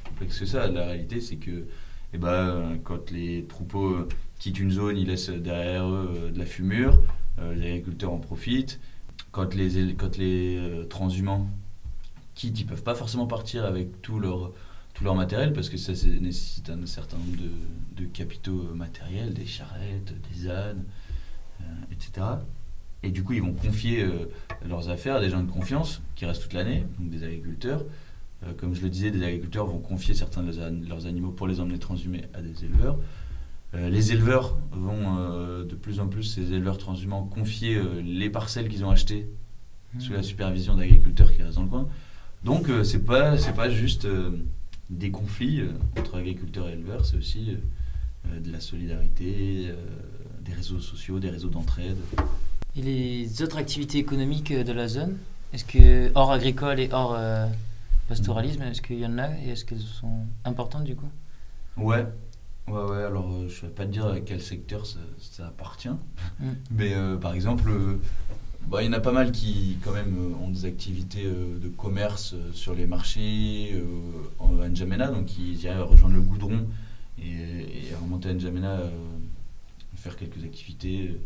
complexe 0.04 0.40
que 0.40 0.46
ça. 0.46 0.66
La 0.68 0.86
réalité, 0.86 1.20
c'est 1.20 1.36
que 1.36 1.66
eh 2.12 2.18
ben, 2.18 2.78
quand 2.82 3.10
les 3.10 3.44
troupeaux 3.44 3.94
euh, 3.94 4.08
quittent 4.38 4.58
une 4.58 4.72
zone, 4.72 4.96
ils 4.98 5.06
laissent 5.06 5.30
derrière 5.30 5.86
eux 5.86 6.14
euh, 6.16 6.30
de 6.30 6.38
la 6.38 6.46
fumure, 6.46 7.00
les 7.56 7.70
agriculteurs 7.70 8.12
en 8.12 8.18
profitent. 8.18 8.78
Quand 9.30 9.54
les, 9.54 9.94
quand 9.94 10.18
les 10.18 10.84
transhumants 10.90 11.48
quittent, 12.34 12.60
ils 12.60 12.66
peuvent 12.66 12.82
pas 12.82 12.94
forcément 12.94 13.26
partir 13.26 13.64
avec 13.64 14.02
tout 14.02 14.20
leur, 14.20 14.52
tout 14.92 15.02
leur 15.02 15.14
matériel 15.14 15.54
parce 15.54 15.70
que 15.70 15.78
ça 15.78 15.92
nécessite 15.92 16.68
un 16.68 16.84
certain 16.84 17.16
nombre 17.16 17.38
de, 17.96 18.04
capitaux 18.04 18.74
matériels, 18.74 19.32
des 19.32 19.46
charrettes, 19.46 20.12
des 20.30 20.50
ânes, 20.50 20.84
etc. 21.90 22.26
Et 23.04 23.10
du 23.10 23.22
coup, 23.24 23.32
ils 23.32 23.42
vont 23.42 23.52
confier 23.52 24.02
euh, 24.02 24.30
leurs 24.68 24.88
affaires 24.88 25.16
à 25.16 25.20
des 25.20 25.28
gens 25.30 25.42
de 25.42 25.50
confiance 25.50 26.00
qui 26.14 26.24
restent 26.24 26.42
toute 26.42 26.52
l'année, 26.52 26.84
donc 26.98 27.10
des 27.10 27.24
agriculteurs. 27.24 27.84
Euh, 28.44 28.52
comme 28.56 28.74
je 28.74 28.82
le 28.82 28.88
disais, 28.90 29.10
des 29.10 29.22
agriculteurs 29.24 29.66
vont 29.66 29.78
confier 29.80 30.14
certains 30.14 30.42
de 30.42 30.52
leurs, 30.52 30.68
an- 30.68 30.80
leurs 30.88 31.06
animaux 31.06 31.30
pour 31.32 31.46
les 31.48 31.58
emmener 31.60 31.78
transhumés 31.78 32.22
à 32.34 32.40
des 32.42 32.64
éleveurs. 32.64 32.98
Euh, 33.74 33.88
les 33.88 34.12
éleveurs 34.12 34.56
vont 34.70 35.18
de 35.64 35.74
plus 35.74 35.98
en 35.98 36.06
plus, 36.06 36.22
ces 36.24 36.52
éleveurs 36.52 36.78
transhumants, 36.78 37.24
confier 37.24 37.80
les 38.04 38.30
parcelles 38.30 38.68
qu'ils 38.68 38.84
ont 38.84 38.90
achetées 38.90 39.26
sous 39.98 40.12
la 40.12 40.22
supervision 40.22 40.74
d'agriculteurs 40.76 41.32
qui 41.32 41.42
restent 41.42 41.56
dans 41.56 41.62
le 41.62 41.68
coin. 41.68 41.88
Donc, 42.44 42.68
c'est 42.84 43.04
pas, 43.04 43.36
c'est 43.38 43.54
pas 43.54 43.68
juste 43.70 44.06
des 44.90 45.10
conflits 45.10 45.62
entre 45.98 46.16
agriculteurs 46.18 46.68
et 46.68 46.72
éleveurs, 46.72 47.04
c'est 47.06 47.16
aussi 47.16 47.56
de 48.26 48.52
la 48.52 48.60
solidarité, 48.60 49.68
des 50.44 50.52
réseaux 50.52 50.80
sociaux, 50.80 51.18
des 51.18 51.30
réseaux 51.30 51.48
d'entraide. 51.50 51.96
Et 52.76 52.82
les 52.82 53.42
autres 53.42 53.58
activités 53.58 53.98
économiques 53.98 54.52
de 54.52 54.72
la 54.72 54.88
zone, 54.88 55.18
est-ce 55.52 55.64
que 55.64 56.10
hors 56.14 56.32
agricole 56.32 56.80
et 56.80 56.88
hors 56.92 57.14
euh, 57.14 57.46
pastoralisme, 58.08 58.62
est-ce 58.62 58.80
qu'il 58.80 58.98
y 58.98 59.06
en 59.06 59.18
a 59.18 59.28
et 59.44 59.50
est-ce 59.50 59.64
qu'elles 59.64 59.80
sont 59.80 60.20
importantes 60.44 60.84
du 60.84 60.96
coup? 60.96 61.08
Ouais, 61.76 62.06
ouais, 62.68 62.82
ouais. 62.82 63.02
Alors, 63.04 63.30
euh, 63.30 63.48
je 63.48 63.62
ne 63.64 63.68
vais 63.68 63.74
pas 63.74 63.84
te 63.84 63.90
dire 63.90 64.06
à 64.06 64.20
quel 64.20 64.40
secteur 64.40 64.86
ça, 64.86 64.98
ça 65.18 65.48
appartient, 65.48 65.88
Mm. 66.40 66.46
mais 66.70 66.94
euh, 66.94 67.16
par 67.16 67.34
exemple, 67.34 67.68
euh, 67.68 68.00
bah, 68.68 68.82
il 68.82 68.86
y 68.86 68.88
en 68.88 68.92
a 68.94 69.00
pas 69.00 69.12
mal 69.12 69.32
qui, 69.32 69.76
quand 69.84 69.92
même, 69.92 70.14
euh, 70.16 70.44
ont 70.44 70.48
des 70.48 70.64
activités 70.64 71.24
euh, 71.26 71.58
de 71.58 71.68
commerce 71.68 72.32
euh, 72.32 72.52
sur 72.54 72.74
les 72.74 72.86
marchés 72.86 73.72
euh, 73.74 73.84
en 74.38 74.48
N'Djamena, 74.52 75.08
donc 75.08 75.36
ils 75.38 75.62
iraient 75.62 75.78
rejoindre 75.82 76.14
le 76.14 76.22
goudron 76.22 76.66
et, 77.18 77.22
et 77.90 77.94
remonter 78.00 78.30
à 78.30 78.32
N'Djamena, 78.32 78.70
euh, 78.78 78.90
faire 79.96 80.16
quelques 80.16 80.42
activités, 80.42 81.08
euh, 81.10 81.20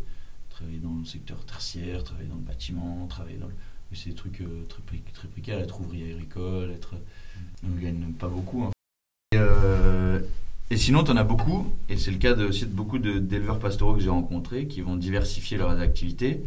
travailler 0.57 0.79
dans 0.79 0.95
le 0.97 1.05
secteur 1.05 1.37
tertiaire, 1.45 2.03
travailler 2.03 2.29
dans 2.29 2.35
le 2.35 2.41
bâtiment, 2.41 3.05
travailler 3.07 3.37
dans 3.37 3.47
le. 3.47 3.53
C'est 3.93 4.09
des 4.09 4.15
trucs 4.15 4.41
euh, 4.41 4.65
très, 4.67 4.81
très 5.13 5.27
précaires, 5.29 5.59
être 5.59 5.79
ouvrier 5.79 6.11
agricole, 6.13 6.71
être. 6.71 6.95
On 7.63 7.69
ne 7.69 7.79
gagne 7.79 8.11
pas 8.19 8.27
beaucoup. 8.27 8.63
hein. 8.63 8.71
Et, 9.31 9.37
euh, 9.37 10.19
et 10.69 10.77
sinon, 10.77 11.03
tu 11.03 11.11
en 11.11 11.17
as 11.17 11.23
beaucoup, 11.23 11.71
et 11.89 11.95
c'est 11.97 12.11
le 12.11 12.17
cas 12.17 12.33
de- 12.33 12.45
aussi 12.45 12.65
de 12.65 12.71
beaucoup 12.71 12.97
d'éleveurs 12.97 13.59
pastoraux 13.59 13.93
que 13.93 14.01
j'ai 14.01 14.09
rencontrés 14.09 14.67
qui 14.67 14.81
vont 14.81 14.95
diversifier 14.97 15.57
leurs 15.57 15.79
activités 15.79 16.41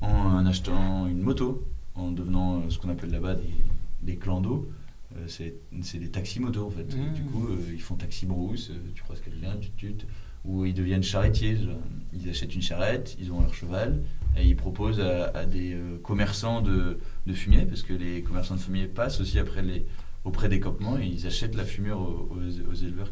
en 0.00 0.44
achetant 0.46 1.06
une 1.08 1.20
moto, 1.20 1.66
en 1.94 2.10
devenant 2.12 2.58
euh, 2.58 2.70
ce 2.70 2.78
qu'on 2.78 2.90
appelle 2.90 3.10
là-bas 3.10 3.34
des, 3.34 3.54
des 4.02 4.16
clandos. 4.16 4.68
Euh, 5.16 5.26
c'est 5.28 5.98
des 5.98 6.10
taxis-motos 6.10 6.66
en 6.66 6.70
fait. 6.70 6.94
Mmh. 6.94 7.14
Du 7.14 7.22
coup, 7.22 7.46
euh, 7.48 7.72
ils 7.72 7.80
font 7.80 7.94
taxi-brousse, 7.96 8.70
euh, 8.70 8.78
tu 8.94 9.02
croises 9.02 9.20
quelqu'un, 9.20 9.56
tu 9.60 9.70
tutes, 9.70 10.06
ou 10.44 10.64
ils 10.66 10.74
deviennent 10.74 11.02
charretiers. 11.02 11.56
genre, 11.56 11.74
Ils 12.18 12.28
achètent 12.28 12.54
une 12.54 12.62
charrette, 12.62 13.16
ils 13.20 13.32
ont 13.32 13.40
leur 13.40 13.54
cheval, 13.54 14.02
et 14.36 14.46
ils 14.46 14.56
proposent 14.56 15.00
à, 15.00 15.46
des 15.46 15.74
euh, 15.74 15.98
commerçants 16.02 16.60
de, 16.60 16.98
fumier, 17.32 17.64
parce 17.64 17.82
que 17.82 17.92
les 17.92 18.22
commerçants 18.22 18.56
de 18.56 18.60
fumier 18.60 18.86
passent 18.86 19.20
aussi 19.20 19.38
après 19.38 19.62
les, 19.62 19.86
auprès 20.24 20.48
des 20.48 20.60
campements 20.60 20.98
et 20.98 21.06
ils 21.06 21.26
achètent 21.26 21.54
la 21.54 21.64
fumure 21.64 21.98
aux, 22.00 22.74
éleveurs. 22.74 23.10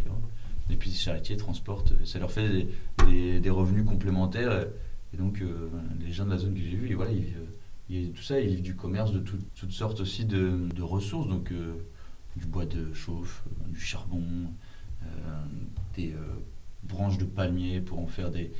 Et 0.71 0.77
puis 0.77 0.91
ces 0.91 0.97
charretiers 0.97 1.37
transportent, 1.37 1.93
ça 2.05 2.19
leur 2.19 2.31
fait 2.31 2.67
des, 3.09 3.51
revenus 3.51 3.85
complémentaires. 3.85 4.67
Et 5.13 5.17
donc 5.17 5.41
euh, 5.41 5.69
les 6.05 6.13
gens 6.13 6.25
de 6.25 6.31
la 6.31 6.39
zone 6.39 6.55
que 6.55 6.61
j'ai 6.61 6.77
vus, 6.77 6.91
et 6.91 6.95
voilà, 6.95 7.13
ils 7.13 7.25
vivent, 7.89 8.11
a 8.13 8.17
tout 8.17 8.23
ça, 8.23 8.41
ils 8.41 8.49
vivent 8.49 8.63
du 8.63 8.75
commerce, 8.75 9.13
de 9.13 9.21
tout- 9.21 9.39
toutes 9.55 9.73
sortes 9.73 10.01
aussi 10.01 10.25
de, 10.25 10.83
ressources, 10.83 11.29
donc 11.29 11.53
euh, 11.53 11.75
du 12.37 12.47
bois 12.47 12.67
de 12.67 12.93
chauffe, 12.93 13.45
euh, 13.47 13.73
du 13.73 13.81
charbon, 13.81 14.23
euh, 15.03 15.07
des 15.97 16.13
euh, 16.13 16.43
branches 16.83 17.19
de 17.19 17.25
palmier 17.25 17.81
pour 17.81 18.01
en 18.01 18.07
faire 18.07 18.31
des, 18.31 18.53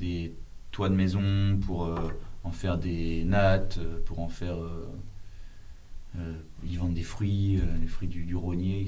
des 0.00 0.34
toits 0.72 0.88
de 0.88 0.94
maison, 0.94 1.58
pour 1.64 1.84
euh, 1.86 1.96
en 2.42 2.50
faire 2.50 2.78
des 2.78 3.22
nattes, 3.24 3.78
euh, 3.78 4.00
pour 4.04 4.18
en 4.20 4.28
faire... 4.28 4.56
euh, 4.56 4.86
ils 6.64 6.76
vendent 6.76 6.94
des 6.94 7.04
fruits, 7.04 7.60
les 7.80 7.86
fruits 7.86 8.08
du, 8.08 8.24
du 8.24 8.34
rognier, 8.34 8.86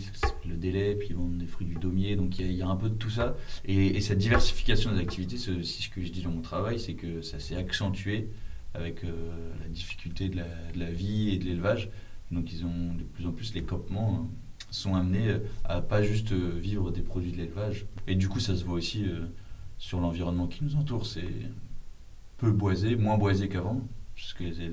le 0.49 0.57
délai, 0.57 0.97
puis 0.97 1.09
ils 1.11 1.17
vendent 1.17 1.39
des 1.39 1.47
fruits 1.47 1.69
du 1.69 1.77
daumier, 1.77 2.17
donc 2.17 2.39
il 2.41 2.51
y, 2.51 2.63
a- 2.63 2.67
un 2.69 2.75
peu 2.75 2.89
de 2.89 2.97
tout 2.97 3.11
ça. 3.11 3.37
Et, 3.65 3.97
et 3.97 4.01
cette 4.01 4.19
diversification 4.19 4.93
des 4.93 4.99
activités, 4.99 5.39
c'est 5.39 5.63
ce 5.63 5.89
que 5.89 6.03
je 6.03 6.11
dis 6.11 6.23
dans 6.23 6.33
mon 6.33 6.41
travail, 6.41 6.81
c'est 6.81 6.95
que 6.95 7.23
ça 7.23 7.39
s'est 7.39 7.55
accentué 7.55 8.29
avec 8.75 9.05
la 9.05 9.69
difficulté 9.69 10.29
de 10.31 10.41
la, 10.75 10.91
vie 10.91 11.31
et 11.31 11.39
de 11.39 11.45
l'élevage. 11.45 11.91
Donc 12.33 12.53
ils 12.53 12.65
ont 12.65 12.95
de 12.99 13.05
plus 13.05 13.25
en 13.27 13.31
plus 13.33 13.55
les 13.55 13.63
campements 13.63 14.25
hein, 14.25 14.29
sont 14.71 14.95
amenés 14.97 15.37
à 15.65 15.81
pas 15.81 16.03
juste 16.03 16.33
vivre 16.33 16.91
des 16.91 17.03
produits 17.03 17.31
de 17.31 17.37
l'élevage. 17.37 17.87
Et 18.09 18.17
du 18.17 18.29
coup 18.29 18.41
ça 18.41 18.57
se 18.57 18.65
voit 18.65 18.75
aussi 18.75 19.05
sur 19.83 19.99
l'environnement 20.01 20.47
qui 20.47 20.63
nous 20.63 20.77
entoure. 20.77 21.05
C'est 21.07 21.27
peu 22.39 22.53
boisé, 22.53 22.95
moins 22.95 23.19
boisé 23.19 23.49
qu'avant, 23.49 23.81
ce 24.17 24.33
que 24.33 24.45
les, 24.45 24.71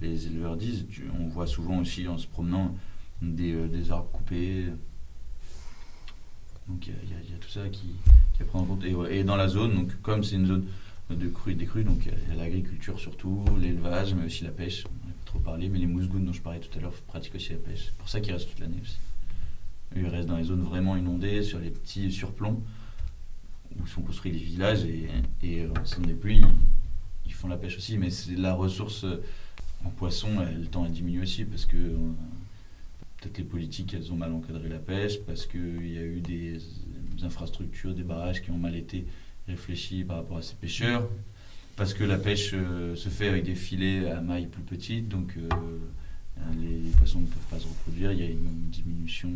les- 0.00 0.26
éleveurs 0.28 0.56
disent. 0.56 0.86
On 1.18 1.26
voit 1.26 1.48
souvent 1.48 1.78
aussi 1.80 2.06
en 2.06 2.16
se 2.16 2.28
promenant 2.28 2.72
des, 3.20 3.52
euh, 3.52 3.66
des 3.66 3.90
arbres 3.90 4.08
coupés. 4.12 4.66
Donc 6.68 6.86
il 6.86 6.92
y, 6.92 7.34
a- 7.34 7.38
tout 7.40 7.48
ça 7.48 7.68
qui, 7.68 7.88
qui 8.34 8.42
est 8.42 8.44
prendre 8.46 8.70
en 8.70 8.76
compte. 8.76 8.84
Et, 9.10 9.24
dans 9.24 9.34
la 9.36 9.48
zone, 9.48 9.74
donc 9.74 10.00
comme 10.00 10.22
c'est 10.22 10.36
une 10.36 10.46
zone 10.46 10.64
de 11.10 11.30
et 11.48 11.54
des 11.54 11.66
crues, 11.66 11.84
donc 11.84 12.06
il 12.06 12.12
y 12.12 12.32
a- 12.32 12.36
l'agriculture 12.36 13.00
surtout, 13.00 13.44
l'élevage, 13.60 14.14
mais 14.14 14.26
aussi 14.26 14.44
la 14.44 14.50
pêche. 14.50 14.84
On 14.86 15.08
n'a 15.08 15.12
pas 15.12 15.26
trop 15.26 15.38
parlé, 15.40 15.68
mais 15.68 15.80
les 15.80 15.86
mousgounes 15.86 16.24
dont 16.24 16.32
je 16.32 16.40
parlais 16.40 16.60
tout 16.60 16.78
à 16.78 16.80
l'heure 16.80 16.92
pratiquent 17.08 17.34
aussi 17.34 17.50
la 17.50 17.58
pêche. 17.58 17.86
C'est 17.86 17.96
pour 17.96 18.08
ça 18.08 18.20
qu'ils 18.20 18.32
restent 18.32 18.48
toute 18.50 18.60
l'année 18.60 18.78
aussi. 18.80 18.96
Ils 19.96 20.06
restent 20.06 20.28
dans 20.28 20.36
les 20.36 20.44
zones 20.44 20.62
vraiment 20.62 20.96
inondées, 20.96 21.42
sur 21.42 21.58
les 21.58 21.70
petits 21.70 22.12
surplombs, 22.12 22.62
où 23.82 23.86
sont 23.86 24.02
construits 24.02 24.32
les 24.32 24.38
villages, 24.38 24.84
et, 24.84 25.08
et 25.42 25.62
euh, 25.62 25.68
en 25.70 26.00
des 26.00 26.14
pluies, 26.14 26.44
ils, 27.26 27.32
font 27.32 27.48
la 27.48 27.56
pêche 27.56 27.76
aussi, 27.76 27.98
mais 27.98 28.08
la 28.36 28.54
ressource 28.54 29.04
euh, 29.04 29.22
en 29.84 29.90
poisson, 29.90 30.28
elle 30.40 30.68
tend 30.68 30.84
à 30.84 30.88
diminuer 30.88 31.22
aussi, 31.22 31.44
parce 31.44 31.66
que 31.66 31.76
euh, 31.76 31.96
peut-être 33.20 33.38
les 33.38 33.44
politiques, 33.44 33.94
elles 33.94 34.12
ont 34.12 34.16
mal 34.16 34.32
encadré 34.32 34.68
la 34.68 34.78
pêche, 34.78 35.20
parce 35.20 35.46
qu'il 35.46 35.92
y 35.92 35.98
a 35.98 36.02
eu 36.02 36.20
des, 36.20 36.58
infrastructures, 37.22 37.94
des 37.94 38.02
barrages 38.02 38.42
qui 38.42 38.50
ont 38.50 38.58
mal 38.58 38.76
été 38.76 39.06
réfléchis 39.48 40.04
par 40.04 40.18
rapport 40.18 40.36
à 40.36 40.42
ces 40.42 40.54
pêcheurs, 40.54 41.08
parce 41.76 41.94
que 41.94 42.04
la 42.04 42.18
pêche 42.18 42.50
se 42.50 43.08
fait 43.08 43.28
avec 43.28 43.44
des 43.44 43.54
filets 43.54 44.10
à 44.10 44.20
mailles 44.20 44.46
plus 44.46 44.62
petites, 44.62 45.08
donc 45.08 45.34
les 46.60 46.90
poissons 46.98 47.20
ne 47.20 47.26
peuvent 47.26 47.48
pas 47.50 47.58
se 47.58 47.66
reproduire, 47.66 48.12
il 48.12 48.18
y 48.18 48.22
a 48.22 48.28
une 48.28 48.68
diminution 48.70 49.30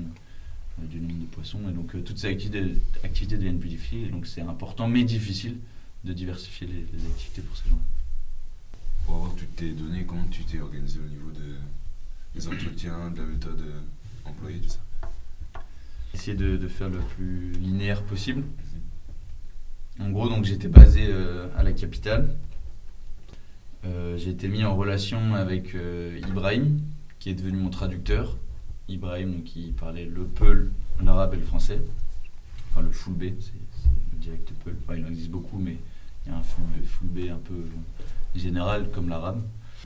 du 0.78 1.00
nombre 1.00 1.20
de 1.20 1.26
poissons. 1.26 1.60
Et 1.68 1.72
donc 1.72 1.92
toutes 2.04 2.18
ces 2.18 2.28
activités, 2.28 2.74
activités 3.04 3.36
deviennent 3.36 3.58
plus 3.58 3.68
difficiles. 3.68 4.06
Et 4.06 4.10
donc 4.10 4.26
c'est 4.26 4.42
important 4.42 4.88
mais 4.88 5.04
difficile 5.04 5.56
de 6.04 6.12
diversifier 6.12 6.66
les, 6.66 7.06
activités 7.06 7.42
pour 7.42 7.56
ces 7.56 7.68
gens. 7.68 7.78
Pour 9.04 9.16
avoir 9.16 9.34
toutes 9.34 9.54
tes 9.56 9.70
données, 9.72 10.04
comment 10.04 10.26
tu 10.30 10.44
t'es 10.44 10.60
organisé 10.60 10.98
au 10.98 11.08
niveau 11.08 11.30
de, 11.30 11.56
des 12.38 12.48
entretiens, 12.48 13.10
de 13.10 13.20
la 13.20 13.26
méthode 13.26 13.62
employée, 14.24 14.58
tout 14.60 14.68
ça? 14.68 14.80
Essayer 16.14 16.36
de, 16.36 16.56
de, 16.56 16.68
faire 16.68 16.88
le 16.88 16.98
plus 16.98 17.52
linéaire 17.52 18.02
possible. 18.02 18.42
Mhm. 19.98 20.06
En 20.06 20.10
gros, 20.10 20.28
donc 20.28 20.44
j'étais 20.44 20.68
basé 20.68 21.12
à 21.56 21.62
la 21.62 21.72
capitale. 21.72 22.34
Euh, 23.84 24.18
j'ai 24.18 24.30
été 24.30 24.48
mis 24.48 24.64
en 24.64 24.76
relation 24.76 25.34
avec 25.34 25.74
euh, 25.74 26.20
Ibrahim, 26.28 26.80
qui 27.18 27.30
est 27.30 27.34
devenu 27.34 27.58
mon 27.58 27.70
traducteur. 27.70 28.36
Ibrahim, 28.90 29.42
qui 29.42 29.72
parlait 29.72 30.04
le 30.04 30.24
Peul, 30.24 30.70
l'arabe 31.02 31.34
et 31.34 31.38
le 31.38 31.44
français. 31.44 31.80
Enfin, 32.70 32.82
le 32.82 32.90
full 32.90 33.14
B, 33.14 33.24
c'est 33.40 33.52
le 34.12 34.18
dialecte 34.18 34.52
Peul. 34.64 34.76
il 34.96 35.04
en 35.04 35.08
existe 35.08 35.30
beaucoup, 35.30 35.58
mais 35.58 35.76
il 36.24 36.32
y 36.32 36.34
a 36.34 36.38
un 36.38 36.42
full 36.42 37.08
B, 37.08 37.30
un 37.30 37.38
peu 37.38 37.54
général, 38.34 38.90
comme 38.90 39.08
l'arabe. 39.08 39.42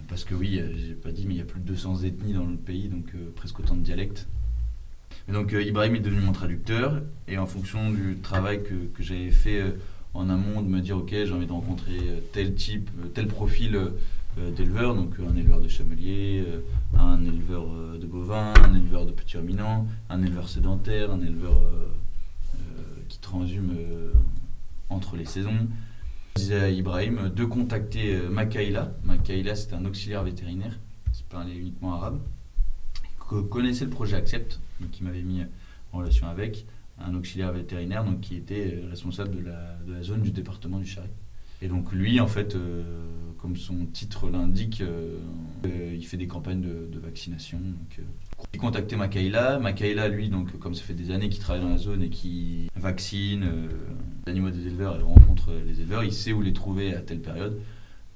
Parce 0.08 0.24
que 0.24 0.34
oui, 0.34 0.60
j'ai 0.76 0.94
pas 0.94 1.12
dit, 1.12 1.24
mais 1.26 1.34
il 1.34 1.38
y 1.38 1.42
a 1.42 1.44
plus 1.44 1.60
de 1.60 1.66
200 1.66 2.02
ethnies 2.02 2.32
dans 2.32 2.46
le 2.46 2.56
pays, 2.56 2.88
donc 2.88 3.14
euh, 3.14 3.32
presque 3.36 3.60
autant 3.60 3.76
de 3.76 3.82
dialectes. 3.82 4.26
Et 5.28 5.32
donc 5.32 5.52
Ibrahim 5.52 5.94
est 5.94 6.00
devenu 6.00 6.20
mon 6.20 6.32
traducteur, 6.32 7.00
et 7.28 7.38
en 7.38 7.46
fonction 7.46 7.90
du 7.90 8.18
travail 8.18 8.62
que, 8.62 9.02
j'avais 9.02 9.30
fait 9.30 9.62
en 10.14 10.30
amont 10.30 10.62
de 10.62 10.68
me 10.68 10.80
dire 10.80 10.96
ok 10.96 11.10
j'ai 11.10 11.32
envie 11.32 11.46
de 11.46 11.52
rencontrer 11.52 11.98
euh, 11.98 12.20
tel 12.32 12.54
type, 12.54 12.88
euh, 13.02 13.08
tel 13.08 13.26
profil 13.26 13.78
euh, 14.38 14.50
d'éleveur, 14.50 14.94
donc 14.94 15.14
un 15.20 15.36
éleveur 15.36 15.60
de 15.60 15.68
chamelier, 15.68 16.44
un 16.98 17.24
éleveur 17.24 17.66
de 18.00 18.06
bovins, 18.06 18.52
un 18.64 18.74
éleveur 18.74 19.06
de 19.06 19.12
petits 19.12 19.36
ruminants, 19.36 19.86
un 20.08 20.22
éleveur 20.22 20.48
sédentaire, 20.48 21.10
un 21.10 21.20
éleveur 21.20 21.60
qui 23.08 23.18
transhume 23.18 23.74
entre 24.90 25.16
les 25.16 25.24
saisons. 25.24 25.68
Je 26.36 26.42
disais 26.42 26.60
à 26.60 26.70
Ibrahim 26.70 27.30
de 27.34 27.44
contacter 27.44 28.18
Makaïla. 28.28 28.92
Makaïla, 29.04 29.54
c'était 29.54 29.74
un 29.74 29.84
auxiliaire 29.84 30.24
vétérinaire 30.24 30.78
qui 31.12 31.22
parlait 31.24 31.56
uniquement 31.56 31.94
arabe, 31.94 32.20
qui 33.28 33.48
connaissait 33.50 33.84
le 33.84 33.90
projet 33.90 34.16
Accept, 34.16 34.60
donc 34.80 34.90
qui 34.90 35.04
m'avait 35.04 35.22
mis 35.22 35.42
en 35.92 35.98
relation 35.98 36.28
avec, 36.28 36.66
un 36.98 37.14
auxiliaire 37.14 37.52
vétérinaire 37.52 38.04
donc, 38.04 38.20
qui 38.20 38.36
était 38.36 38.74
euh, 38.74 38.90
responsable 38.90 39.36
de 39.36 39.40
la, 39.40 39.76
de 39.86 39.92
la 39.92 40.02
zone 40.02 40.22
du 40.22 40.30
département 40.30 40.78
du 40.78 40.86
Charry. 40.86 41.08
Et 41.62 41.68
donc 41.68 41.92
lui, 41.92 42.20
en 42.20 42.26
fait, 42.26 42.54
euh, 42.54 42.82
comme 43.44 43.56
son 43.58 43.84
titre 43.92 44.30
l'indique, 44.30 44.80
euh, 44.80 45.18
il 45.94 46.02
fait 46.06 46.16
des 46.16 46.26
campagnes 46.26 46.62
de, 46.62 46.98
vaccination. 46.98 47.58
Donc, 47.58 48.00
il 48.54 48.58
contactait 48.58 48.96
Makaïla. 48.96 49.58
Makaïla, 49.58 50.08
lui, 50.08 50.30
donc, 50.30 50.58
comme 50.58 50.74
ça 50.74 50.82
fait 50.82 50.94
des 50.94 51.10
années 51.10 51.28
qu'il 51.28 51.42
travaille 51.42 51.62
dans 51.62 51.68
la 51.68 51.76
zone 51.76 52.02
et 52.02 52.08
qui 52.08 52.70
vaccine 52.74 53.44
les 54.24 54.30
animaux 54.30 54.48
des 54.48 54.66
éleveurs 54.66 54.98
et 54.98 55.02
rencontre 55.02 55.52
les 55.66 55.78
éleveurs, 55.78 56.04
il 56.04 56.14
sait 56.14 56.32
où 56.32 56.40
les 56.40 56.54
trouver 56.54 56.94
à 56.94 57.02
telle 57.02 57.20
période. 57.20 57.60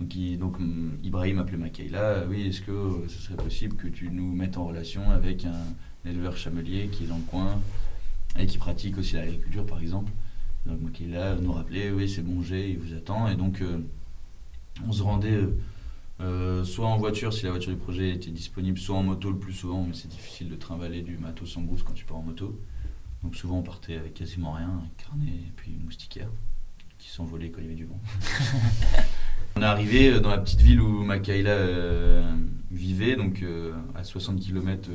Donc, 0.00 0.16
donc 0.38 0.58
mm, 0.60 0.92
Ibrahim 1.04 1.40
appelait 1.40 1.58
Makaïla. 1.58 2.24
Oui, 2.30 2.48
est-ce 2.48 2.62
que 2.62 3.04
ce 3.08 3.18
serait 3.18 3.36
possible 3.36 3.76
que 3.76 3.88
tu 3.88 4.08
nous 4.10 4.32
mettes 4.34 4.56
en 4.56 4.64
relation 4.64 5.10
avec 5.10 5.44
un 5.44 6.08
éleveur 6.08 6.38
chamelier 6.38 6.88
qui 6.88 7.04
est 7.04 7.08
dans 7.08 7.18
le 7.18 7.22
coin 7.24 7.60
et 8.38 8.46
qui 8.46 8.56
pratique 8.56 8.96
aussi 8.96 9.16
l'agriculture 9.16 9.66
par 9.66 9.80
exemple? 9.80 10.10
Donc 10.64 10.98
là, 11.10 11.36
nous 11.36 11.52
rappeler, 11.52 11.90
oui 11.90 12.08
c'est 12.08 12.22
bon 12.22 12.40
j'ai, 12.42 12.70
il 12.70 12.78
vous 12.78 12.94
attend. 12.94 13.28
Et 13.28 13.36
donc 13.36 13.60
euh, 13.60 13.78
on 14.86 14.92
se 14.92 15.02
rendait 15.02 15.34
euh, 15.34 15.58
euh, 16.20 16.64
soit 16.64 16.86
en 16.86 16.96
voiture 16.96 17.32
si 17.32 17.44
la 17.44 17.50
voiture 17.50 17.72
du 17.72 17.78
projet 17.78 18.10
était 18.10 18.30
disponible, 18.30 18.78
soit 18.78 18.96
en 18.96 19.02
moto 19.02 19.30
le 19.30 19.38
plus 19.38 19.52
souvent, 19.52 19.84
mais 19.84 19.94
c'est 19.94 20.08
difficile 20.08 20.48
de 20.48 20.56
trimballer 20.56 21.02
du 21.02 21.16
matos 21.18 21.50
sans 21.52 21.62
gousse 21.62 21.82
quand 21.82 21.94
tu 21.94 22.04
pars 22.04 22.18
en 22.18 22.22
moto. 22.22 22.60
Donc 23.22 23.36
souvent 23.36 23.58
on 23.58 23.62
partait 23.62 23.96
avec 23.96 24.14
quasiment 24.14 24.52
rien, 24.52 24.68
un 24.68 25.02
carnet 25.02 25.32
et 25.32 25.52
puis 25.56 25.72
une 25.72 25.84
moustiquaire 25.84 26.28
qui 26.98 27.10
s'envolait 27.10 27.50
quand 27.50 27.60
il 27.60 27.64
y 27.64 27.66
avait 27.68 27.76
du 27.76 27.86
vent. 27.86 28.00
on 29.56 29.62
est 29.62 29.64
arrivé 29.64 30.20
dans 30.20 30.30
la 30.30 30.38
petite 30.38 30.60
ville 30.60 30.80
où 30.80 31.04
Makaïla 31.04 31.56
vivait, 32.70 33.16
donc 33.16 33.44
à 33.94 34.04
60 34.04 34.40
km 34.40 34.90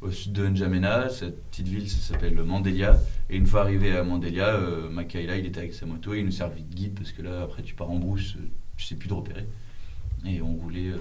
au 0.00 0.10
sud 0.10 0.32
de 0.32 0.46
N'Djamena. 0.46 1.08
Cette 1.08 1.44
petite 1.50 1.68
ville, 1.68 1.88
ça 1.88 1.98
s'appelle 1.98 2.34
Mandélia. 2.42 2.98
Et 3.28 3.36
une 3.36 3.46
fois 3.46 3.62
arrivé 3.62 3.96
à 3.96 4.02
Mandélia, 4.02 4.48
euh, 4.48 4.88
Makaïla, 4.88 5.36
il 5.36 5.46
était 5.46 5.60
avec 5.60 5.74
sa 5.74 5.86
moto 5.86 6.14
et 6.14 6.20
il 6.20 6.24
nous 6.24 6.30
servait 6.30 6.60
de 6.60 6.74
guide 6.74 6.94
parce 6.94 7.12
que 7.12 7.22
là, 7.22 7.42
après, 7.42 7.62
tu 7.62 7.74
pars 7.74 7.90
en 7.90 7.98
brousse, 7.98 8.36
euh, 8.36 8.48
tu 8.80 8.86
sais 8.86 8.96
plus 8.96 9.08
de 9.08 9.14
repérer. 9.14 9.46
Et 10.24 10.40
on 10.42 10.54
roulait 10.56 10.88
euh, 10.88 10.98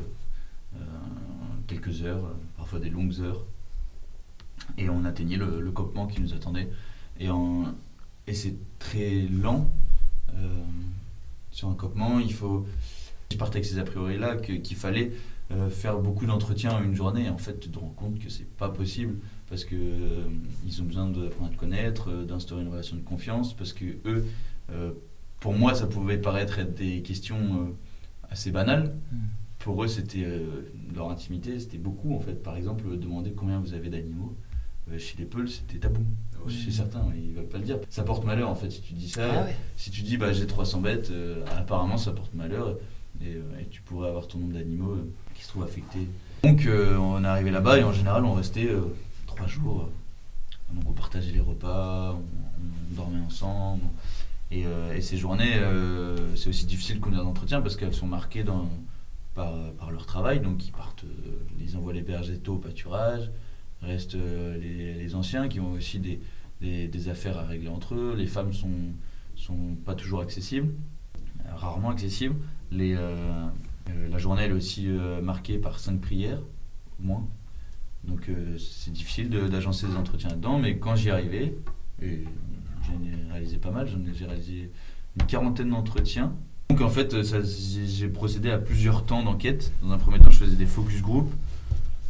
euh, 0.75 0.79
quelques 1.67 2.03
heures, 2.03 2.35
parfois 2.57 2.79
des 2.79 2.89
longues 2.89 3.19
heures. 3.21 3.45
Et 4.77 4.89
on 4.89 5.05
atteignait 5.05 5.37
le, 5.37 5.61
le 5.61 5.71
qui 6.07 6.21
nous 6.21 6.33
attendait. 6.33 6.69
Et, 7.19 7.27
et 8.27 8.33
c'est 8.33 8.55
très 8.77 9.21
lent. 9.21 9.69
sur 11.51 11.69
un 11.69 11.75
copement, 11.75 12.19
il 12.19 12.33
faut. 12.33 12.67
Je 13.31 13.37
partais 13.37 13.57
avec 13.57 13.65
ces 13.65 13.79
a 13.79 13.83
priori 13.83 14.17
là 14.17 14.35
qu'il 14.35 14.75
fallait 14.75 15.13
euh, 15.51 15.71
faire 15.71 15.97
beaucoup 15.97 16.27
d'entretiens 16.27 16.73
en 16.73 16.83
une 16.83 16.95
journée. 16.95 17.27
En 17.27 17.39
fait, 17.39 17.59
tu 17.59 17.69
te 17.69 17.79
rends 17.79 17.93
compte 17.95 18.19
que 18.19 18.29
c'est 18.29 18.47
pas 18.57 18.69
possible 18.69 19.15
parce 19.49 19.65
que 19.65 19.75
euh, 19.75 20.27
ils 20.63 20.79
ont 20.79 20.85
besoin 20.85 21.09
d'apprendre 21.09 21.49
à 21.49 21.53
te 21.55 21.59
connaître, 21.59 22.11
euh, 22.11 22.23
d'instaurer 22.23 22.61
une 22.61 22.67
relation 22.67 22.95
de 22.95 23.01
confiance. 23.01 23.55
Parce 23.55 23.73
que 23.73 23.85
eux, 24.05 24.27
pour 25.39 25.53
moi, 25.53 25.75
ça 25.75 25.87
pouvait 25.87 26.17
paraître 26.17 26.59
être 26.59 26.73
des 26.73 27.01
questions 27.01 27.75
assez 28.29 28.51
banales. 28.51 28.95
Hmm. 29.11 29.17
Pour 29.59 29.83
eux, 29.83 29.87
c'était 29.87 30.25
leur 30.95 31.09
intimité, 31.09 31.59
c'était 31.59 31.77
beaucoup 31.77 32.15
en 32.15 32.19
fait. 32.19 32.41
Par 32.41 32.55
exemple, 32.55 32.97
demander 32.97 33.31
combien 33.31 33.59
vous 33.59 33.73
avez 33.73 33.89
d'animaux. 33.89 34.37
chez 34.97 35.17
les 35.17 35.25
Peuls, 35.25 35.49
c'était 35.49 35.79
tabou. 35.79 36.03
Chez 36.47 36.71
certains, 36.71 37.05
ils 37.13 37.31
ne 37.31 37.35
veulent 37.35 37.49
pas 37.49 37.57
le 37.57 37.65
dire. 37.65 37.79
Ça 37.89 38.03
porte 38.03 38.23
malheur 38.23 38.49
en 38.49 38.55
fait 38.55 38.69
si 38.69 38.81
tu 38.81 38.93
dis 38.93 39.09
ça. 39.09 39.27
Ah 39.29 39.47
si 39.75 39.91
tu 39.91 40.01
dis 40.01 40.15
bah, 40.15 40.31
j'ai 40.31 40.47
300 40.47 40.79
bêtes, 40.79 41.11
apparemment 41.57 41.97
ça 41.97 42.11
porte 42.11 42.33
malheur. 42.33 42.77
Et, 43.21 43.31
et, 43.31 43.65
tu 43.69 43.81
pourrais 43.81 44.07
avoir 44.07 44.27
ton 44.27 44.37
nombre 44.37 44.53
d'animaux 44.53 44.95
qui 45.35 45.43
se 45.43 45.49
trouve 45.49 45.63
affecté. 45.63 46.07
Donc 46.43 46.65
euh, 46.65 46.97
on 46.97 47.23
est 47.23 47.27
arrivé 47.27 47.51
là-bas 47.51 47.79
et 47.79 47.83
en 47.83 47.91
général 47.91 48.23
on 48.23 48.33
restait 48.33 48.69
euh, 48.69 48.81
trois 49.27 49.47
jours. 49.47 49.89
Donc 50.71 50.83
on 50.87 50.93
partageait 50.93 51.31
les 51.31 51.39
repas, 51.39 52.15
on, 52.15 52.95
dormait 52.95 53.21
ensemble. 53.25 53.83
Et, 54.51 54.65
euh, 54.65 54.99
ces 55.01 55.17
journées, 55.17 55.59
c'est 56.35 56.49
aussi 56.49 56.65
difficile 56.65 56.99
qu'on 56.99 57.13
un 57.13 57.19
entretien 57.19 57.61
parce 57.61 57.75
qu'elles 57.75 57.93
sont 57.93 58.07
marquées 58.07 58.43
par, 59.35 59.91
leur 59.91 60.05
travail. 60.05 60.39
Donc 60.39 60.67
ils 60.67 60.71
partent, 60.71 61.05
ils 61.59 61.77
envoient 61.77 61.93
les 61.93 62.01
végétaux 62.01 62.55
au 62.55 62.57
pâturage, 62.57 63.31
restent 63.81 64.15
les, 64.15 64.93
les, 64.93 65.15
anciens 65.15 65.47
qui 65.47 65.59
ont 65.59 65.71
aussi 65.71 65.99
des, 65.99 67.09
affaires 67.09 67.37
à 67.37 67.45
régler 67.45 67.69
entre 67.69 67.95
eux. 67.95 68.15
Les 68.17 68.27
femmes 68.27 68.53
sont, 68.53 68.93
sont 69.35 69.75
pas 69.85 69.95
toujours 69.95 70.21
accessibles, 70.21 70.73
rarement 71.55 71.91
accessibles. 71.91 72.35
Les, 72.71 72.95
euh, 73.89 74.09
la 74.09 74.17
journée 74.17 74.43
est 74.43 74.51
aussi 74.51 74.85
euh, 74.87 75.21
marquée 75.21 75.57
par 75.57 75.79
cinq 75.79 76.01
prières, 76.01 76.41
au 76.99 77.03
moins. 77.03 77.27
Donc 78.03 78.29
euh, 78.29 78.57
c'est 78.57 78.91
difficile 78.91 79.29
d'agencer 79.29 79.87
des 79.87 79.95
entretiens 79.95 80.29
là-dedans, 80.29 80.59
mais 80.59 80.77
quand 80.77 80.95
j'y 80.95 81.09
arrivais, 81.09 81.53
et 82.01 82.23
j'en 82.89 83.03
ai 83.03 83.31
réalisé 83.31 83.57
pas 83.57 83.71
mal, 83.71 83.87
j'ai 84.13 84.25
réalisé 84.25 84.71
une 85.19 85.25
quarantaine 85.25 85.69
d'entretiens. 85.69 86.33
Donc 86.69 86.81
en 86.81 86.89
fait, 86.89 87.15
j'ai 87.23 88.07
procédé 88.09 88.51
à 88.51 88.57
plusieurs 88.57 89.05
temps 89.05 89.23
d'enquête. 89.23 89.71
Dans 89.81 89.91
un 89.91 89.97
premier 89.97 90.19
temps, 90.19 90.29
je 90.29 90.37
faisais 90.37 90.55
des 90.55 90.67
focus 90.67 91.01
group, 91.01 91.31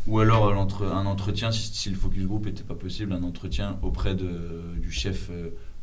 ou 0.08 0.20
alors 0.20 0.52
un 0.52 1.06
entretien, 1.06 1.52
si, 1.52 1.90
le 1.90 1.96
focus 1.96 2.26
group 2.26 2.46
n'était 2.46 2.64
pas 2.64 2.76
possible, 2.76 3.14
un 3.14 3.24
entretien 3.24 3.78
auprès 3.82 4.16
de, 4.16 4.76
du 4.82 4.92
chef 4.92 5.30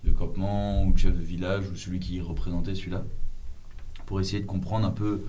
de 0.05 0.11
campement, 0.11 0.85
ou 0.85 0.93
du 0.93 1.03
chef 1.03 1.17
de 1.17 1.23
village, 1.23 1.69
ou 1.71 1.77
celui 1.77 2.01
qui 2.01 2.21
représentait 2.21 2.75
celui-là, 2.75 3.05
pour 4.05 4.21
essayer 4.21 4.41
de 4.41 4.47
comprendre 4.47 4.87
un 4.87 4.91
peu 4.91 5.23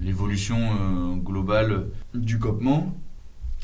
l'évolution 0.00 0.56
euh, 0.56 1.16
globale 1.16 1.86
du 2.14 2.38
copement 2.38 2.94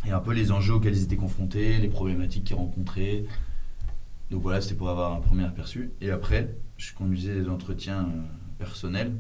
et 0.07 0.11
un 0.11 0.21
peu 0.21 0.33
les 0.33 0.53
enjeux 0.53 0.75
auxquels 0.75 0.97
ils 0.97 1.05
étaient 1.05 1.17
confrontés, 1.17 1.79
les 1.79 1.89
problématiques 1.89 2.45
qu'ils 2.45 2.57
rencontraient. 2.57 3.25
Donc 4.31 4.43
voilà, 4.43 4.61
c'était 4.61 4.75
pour 4.75 4.89
avoir 4.89 5.13
un 5.13 5.21
premier 5.21 5.45
aperçu. 5.45 5.91
Et 6.01 6.11
après, 6.11 6.57
je 6.77 6.93
conduisais 6.95 7.35
des 7.35 7.49
entretiens 7.49 8.03
euh, 8.03 8.23
personnels, 8.59 9.13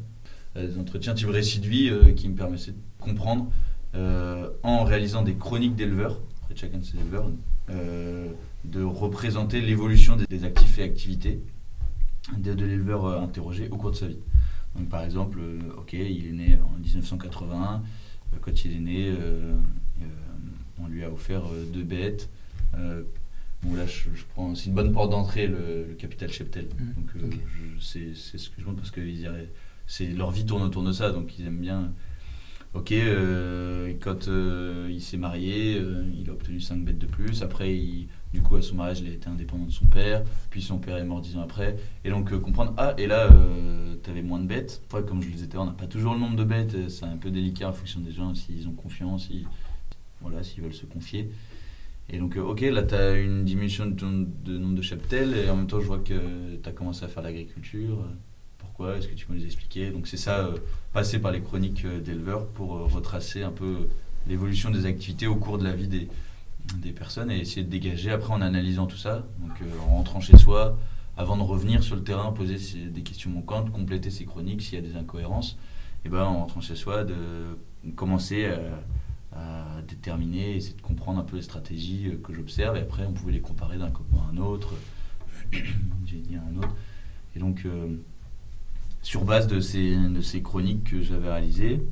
euh, 0.57 0.67
des 0.67 0.79
entretiens 0.79 1.15
type 1.15 1.29
récit 1.29 1.61
de 1.61 1.67
vie 1.67 2.15
qui 2.15 2.29
me 2.29 2.35
permettaient 2.35 2.73
de 2.73 2.77
comprendre 2.99 3.51
en 4.63 4.85
réalisant 4.85 5.23
des 5.23 5.37
chroniques 5.37 5.75
d'éleveurs, 5.75 6.21
auprès 6.43 6.53
de 6.53 6.59
chacun 6.59 6.77
de 6.77 6.85
ces 6.85 6.99
éleveurs, 6.99 7.31
de 7.71 8.83
représenter 8.83 9.63
l'évolution 9.63 10.17
des, 10.17 10.45
actifs 10.45 10.79
et 10.79 10.83
activités 10.83 11.41
de 12.37 12.53
l'éleveur 12.53 13.07
interrogé 13.23 13.71
au 13.71 13.79
cours 13.79 13.93
de 13.93 13.97
sa 13.97 14.07
vie 14.07 14.19
par 14.85 15.03
exemple, 15.03 15.39
euh, 15.41 15.59
ok, 15.79 15.95
il 15.95 16.29
est 16.29 16.33
né 16.33 16.59
en 16.65 16.79
1981. 16.79 17.83
Euh, 18.35 18.37
quand 18.41 18.65
il 18.65 18.77
est 18.77 18.81
né, 18.81 19.09
euh, 19.09 19.57
on 20.79 20.87
lui 20.89 21.05
a 21.05 21.11
offert 21.11 21.43
deux 21.73 21.85
bêtes. 21.85 22.29
Bon, 23.63 23.75
là, 23.75 23.87
je, 23.87 24.09
prends, 24.35 24.55
c'est 24.55 24.67
une 24.67 24.75
bonne 24.75 24.93
porte 24.93 25.11
d'entrée, 25.11 25.47
le, 25.47 25.95
capital 25.99 26.31
Cheptel. 26.31 26.67
Mmh, 26.67 26.93
donc, 26.95 27.33
c'est, 27.81 28.15
ce 28.15 28.49
que 28.49 28.61
je 28.61 28.65
montre 28.65 28.79
parce 28.79 28.91
que 28.91 29.01
c'est, 29.87 30.09
leur 30.09 30.31
vie 30.31 30.45
tourne 30.47 30.63
autour 30.63 30.83
de 30.83 30.93
ça, 30.93 31.11
donc 31.11 31.39
ils 31.39 31.47
aiment 31.47 31.61
bien 31.61 31.93
Ok, 32.75 32.93
euh, 32.93 33.95
quand 34.01 34.29
euh, 34.29 34.89
il 34.91 35.01
s'est 35.01 35.17
marié, 35.17 35.77
euh, 35.79 36.05
il 36.15 36.29
a 36.29 36.33
obtenu 36.35 36.61
5 36.61 36.85
bêtes 36.85 36.99
de 36.99 37.07
plus. 37.07 37.43
Après, 37.43 37.75
il- 37.75 38.09
du 38.35 38.43
coup, 38.43 38.57
à 38.57 38.61
son 38.63 38.75
mariage, 38.75 39.01
il 39.01 39.09
a 39.09 39.13
été 39.15 39.29
indépendant 39.29 39.65
de 39.65 39.71
son 39.71 39.87
père. 39.87 40.23
Puis 40.51 40.61
son 40.61 40.77
père 40.77 40.99
est 40.99 41.05
mort 41.05 41.23
10 41.23 41.39
ans 41.39 41.43
après. 41.43 41.77
Et 42.05 42.11
donc, 42.11 42.33
euh, 42.33 42.39
comprendre, 42.39 42.75
ah, 42.77 42.93
et 42.99 43.07
là, 43.07 43.31
tu 44.03 44.11
avais 44.11 44.21
moins 44.21 44.41
de 44.41 44.47
bêtes. 44.47 44.83
Après, 44.87 45.03
comme 45.09 45.23
je 45.23 45.29
le 45.29 45.33
disais, 45.35 45.49
on 45.57 45.65
n'a 45.65 45.73
pas 45.73 45.87
toujours 45.87 46.13
le 46.13 46.21
nombre 46.21 46.37
de 46.37 46.45
bêtes. 46.45 46.75
euh, 46.75 46.89
C'est 46.91 47.07
un 47.07 47.17
peu 47.17 47.31
délicat 47.31 47.71
en 47.71 47.73
fonction 47.73 48.01
des 48.01 48.13
gens, 48.13 48.35
s'ils 48.35 48.69
ont 48.69 48.73
confiance, 48.73 49.29
s'ils 49.29 49.47
voilà, 50.21 50.43
s'ils 50.43 50.63
veulent 50.63 50.75
se 50.75 50.85
confier. 50.87 51.31
Et 52.09 52.19
donc, 52.19 52.37
euh, 52.37 52.43
ok, 52.43 52.61
là, 52.61 52.83
tu 52.83 52.95
as 52.95 53.17
une 53.17 53.45
diminution 53.45 53.87
de, 53.87 54.59
nombre 54.59 54.75
de 54.75 54.83
cheptels. 54.83 55.35
Et 55.35 55.51
en 55.51 55.57
même 55.57 55.67
temps, 55.67 55.81
je 55.81 55.87
vois 55.87 55.99
que 55.99 56.57
tu 56.63 56.69
as 56.69 56.73
commencé 56.73 57.05
à 57.05 57.09
faire 57.09 57.23
l'agriculture. 57.23 57.99
Pourquoi? 58.59 58.97
Est-ce 58.97 59.09
que 59.09 59.15
tu 59.15 59.27
peux 59.27 59.35
nous 59.35 59.45
expliquer? 59.45 59.91
Donc, 59.91 60.07
c'est 60.07 60.17
ça, 60.17 60.47
euh, 60.47 60.57
passer 60.93 61.19
par 61.19 61.33
les 61.33 61.41
chroniques 61.41 61.85
euh, 61.85 62.01
d'éleveurs 62.01 62.47
pour 62.47 62.93
retracer 62.93 63.43
un 63.43 63.51
peu 63.51 63.89
l'évolution 64.29 64.71
des 64.71 64.87
activités 64.87 65.27
au 65.27 65.37
cours 65.37 65.59
de 65.59 65.65
la 65.65 65.73
vie 65.73 65.89
des, 65.89 66.09
des 66.79 66.91
personnes 66.91 67.31
et 67.31 67.39
essayer 67.39 67.63
de 67.63 67.71
dégager 67.71 68.11
après 68.11 68.33
en 68.33 68.41
analysant 68.41 68.87
tout 68.87 68.97
ça, 68.97 69.25
donc 69.41 69.53
en 69.87 69.97
rentrant 69.97 70.21
chez 70.21 70.37
soi, 70.37 70.77
avant 71.17 71.37
de 71.37 71.43
revenir 71.43 71.85
sur 71.85 71.95
le 71.95 72.03
terrain, 72.03 72.33
poser 72.33 72.57
des 72.89 73.03
questions 73.03 73.31
manquantes, 73.31 73.71
compléter 73.71 74.11
ses 74.11 74.25
chroniques 74.25 74.63
s'il 74.63 74.75
y 74.75 74.79
a 74.79 74.81
des 74.81 74.97
incohérences, 74.97 75.57
et 76.05 76.09
ben 76.09 76.25
en 76.25 76.41
rentrant 76.41 76.61
chez 76.61 76.75
soi, 76.75 77.05
de 77.05 77.15
commencer 77.95 78.47
à, 78.47 78.59
à 79.37 79.83
déterminer, 79.87 80.57
essayer 80.57 80.75
de 80.77 80.81
comprendre 80.83 81.21
un 81.21 81.25
peu 81.25 81.37
les 81.37 81.43
stratégies 81.43 82.09
euh, 82.09 82.17
que 82.23 82.33
j'observe 82.33 82.77
et 82.77 82.81
après 82.81 83.05
on 83.07 83.13
pouvait 83.13 83.33
les 83.33 83.41
comparer 83.41 83.77
d'un 83.79 83.91
copain 83.91 84.17
à 84.29 84.33
un 84.33 84.37
autre, 84.39 84.75
j'ai 85.53 86.19
dit 86.19 86.37
à 86.37 86.43
un 86.43 86.57
autre, 86.59 86.75
et 87.35 87.39
donc 87.39 87.63
euh, 87.67 87.97
sur 89.03 89.25
base 89.25 89.47
de 89.47 89.61
ces, 89.61 89.95
de 89.97 90.21
ces 90.21 90.43
chroniques 90.43 90.85
que 90.91 91.03
j'avais 91.03 91.29
réalisées, 91.31 91.83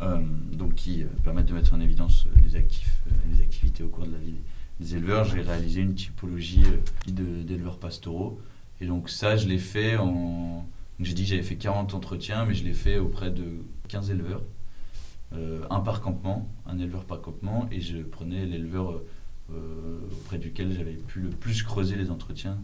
euh, 0.00 0.20
donc 0.52 0.74
qui 0.74 1.04
permettent 1.24 1.46
de 1.46 1.54
mettre 1.54 1.74
en 1.74 1.80
évidence 1.80 2.26
les 2.42 2.56
actifs, 2.56 3.02
les 3.32 3.40
activités 3.42 3.82
au 3.82 3.88
cours 3.88 4.06
de 4.06 4.12
la 4.12 4.18
vie 4.18 4.34
des- 4.80 4.94
éleveurs. 4.94 5.24
J'ai 5.24 5.40
réalisé 5.40 5.80
une 5.80 5.94
typologie 5.94 6.62
d'éleveurs 7.08 7.78
pastoraux. 7.78 8.40
Et 8.80 8.86
donc 8.86 9.10
ça, 9.10 9.36
je 9.36 9.48
l'ai 9.48 9.58
fait 9.58 9.96
en... 9.96 10.64
J'ai 11.00 11.14
dit 11.14 11.22
que 11.24 11.28
j'avais 11.30 11.42
fait 11.42 11.56
40 11.56 11.94
entretiens, 11.94 12.44
mais 12.44 12.54
je 12.54 12.62
l'ai 12.64 12.74
fait 12.74 12.98
auprès 12.98 13.30
de 13.32 13.44
15 13.88 14.10
éleveurs. 14.10 14.42
Euh, 15.34 15.62
un 15.68 15.80
par 15.80 16.00
campement, 16.00 16.48
un 16.66 16.78
éleveur 16.78 17.04
par 17.04 17.20
campement, 17.20 17.68
et 17.70 17.80
je 17.80 17.98
prenais 17.98 18.46
l'éleveur 18.46 18.92
euh, 18.92 19.06
euh, 19.52 20.00
auprès 20.10 20.38
duquel 20.38 20.72
j'avais 20.72 20.94
pu 20.94 21.20
le 21.20 21.28
plus 21.28 21.62
creuser 21.62 21.96
les 21.96 22.10
entretiens. 22.10 22.56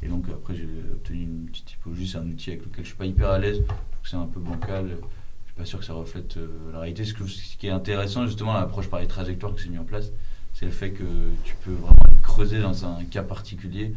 Et 0.00 0.06
donc 0.06 0.26
après, 0.28 0.54
j'ai 0.54 0.68
obtenu 0.92 1.22
une 1.22 1.46
petite 1.46 1.66
typologie, 1.66 2.06
c'est 2.06 2.18
un 2.18 2.26
outil 2.28 2.50
avec 2.50 2.64
lequel 2.64 2.84
je 2.84 2.90
suis 2.90 2.96
pas 2.96 3.06
hyper 3.06 3.30
à 3.30 3.38
l'aise, 3.40 3.64
c'est 4.04 4.16
un 4.16 4.26
peu 4.26 4.38
bancal, 4.38 4.90
je 4.90 5.46
suis 5.46 5.54
pas 5.56 5.64
sûr 5.64 5.80
que 5.80 5.84
ça 5.84 5.92
reflète 5.92 6.38
la 6.72 6.78
réalité. 6.78 7.04
Ce, 7.04 7.14
qui 7.14 7.66
est 7.66 7.70
intéressant, 7.70 8.24
justement, 8.26 8.54
l'approche 8.54 8.88
par 8.88 9.00
les 9.00 9.08
trajectoires 9.08 9.52
que 9.52 9.60
j'ai 9.60 9.68
mis 9.68 9.78
en 9.78 9.84
place, 9.84 10.12
c'est 10.54 10.66
le 10.66 10.72
fait 10.72 10.92
que 10.92 11.04
tu 11.42 11.56
peux 11.64 11.72
vraiment 11.72 11.96
creuser 12.22 12.60
dans 12.60 12.86
un 12.86 13.02
cas 13.04 13.24
particulier. 13.24 13.92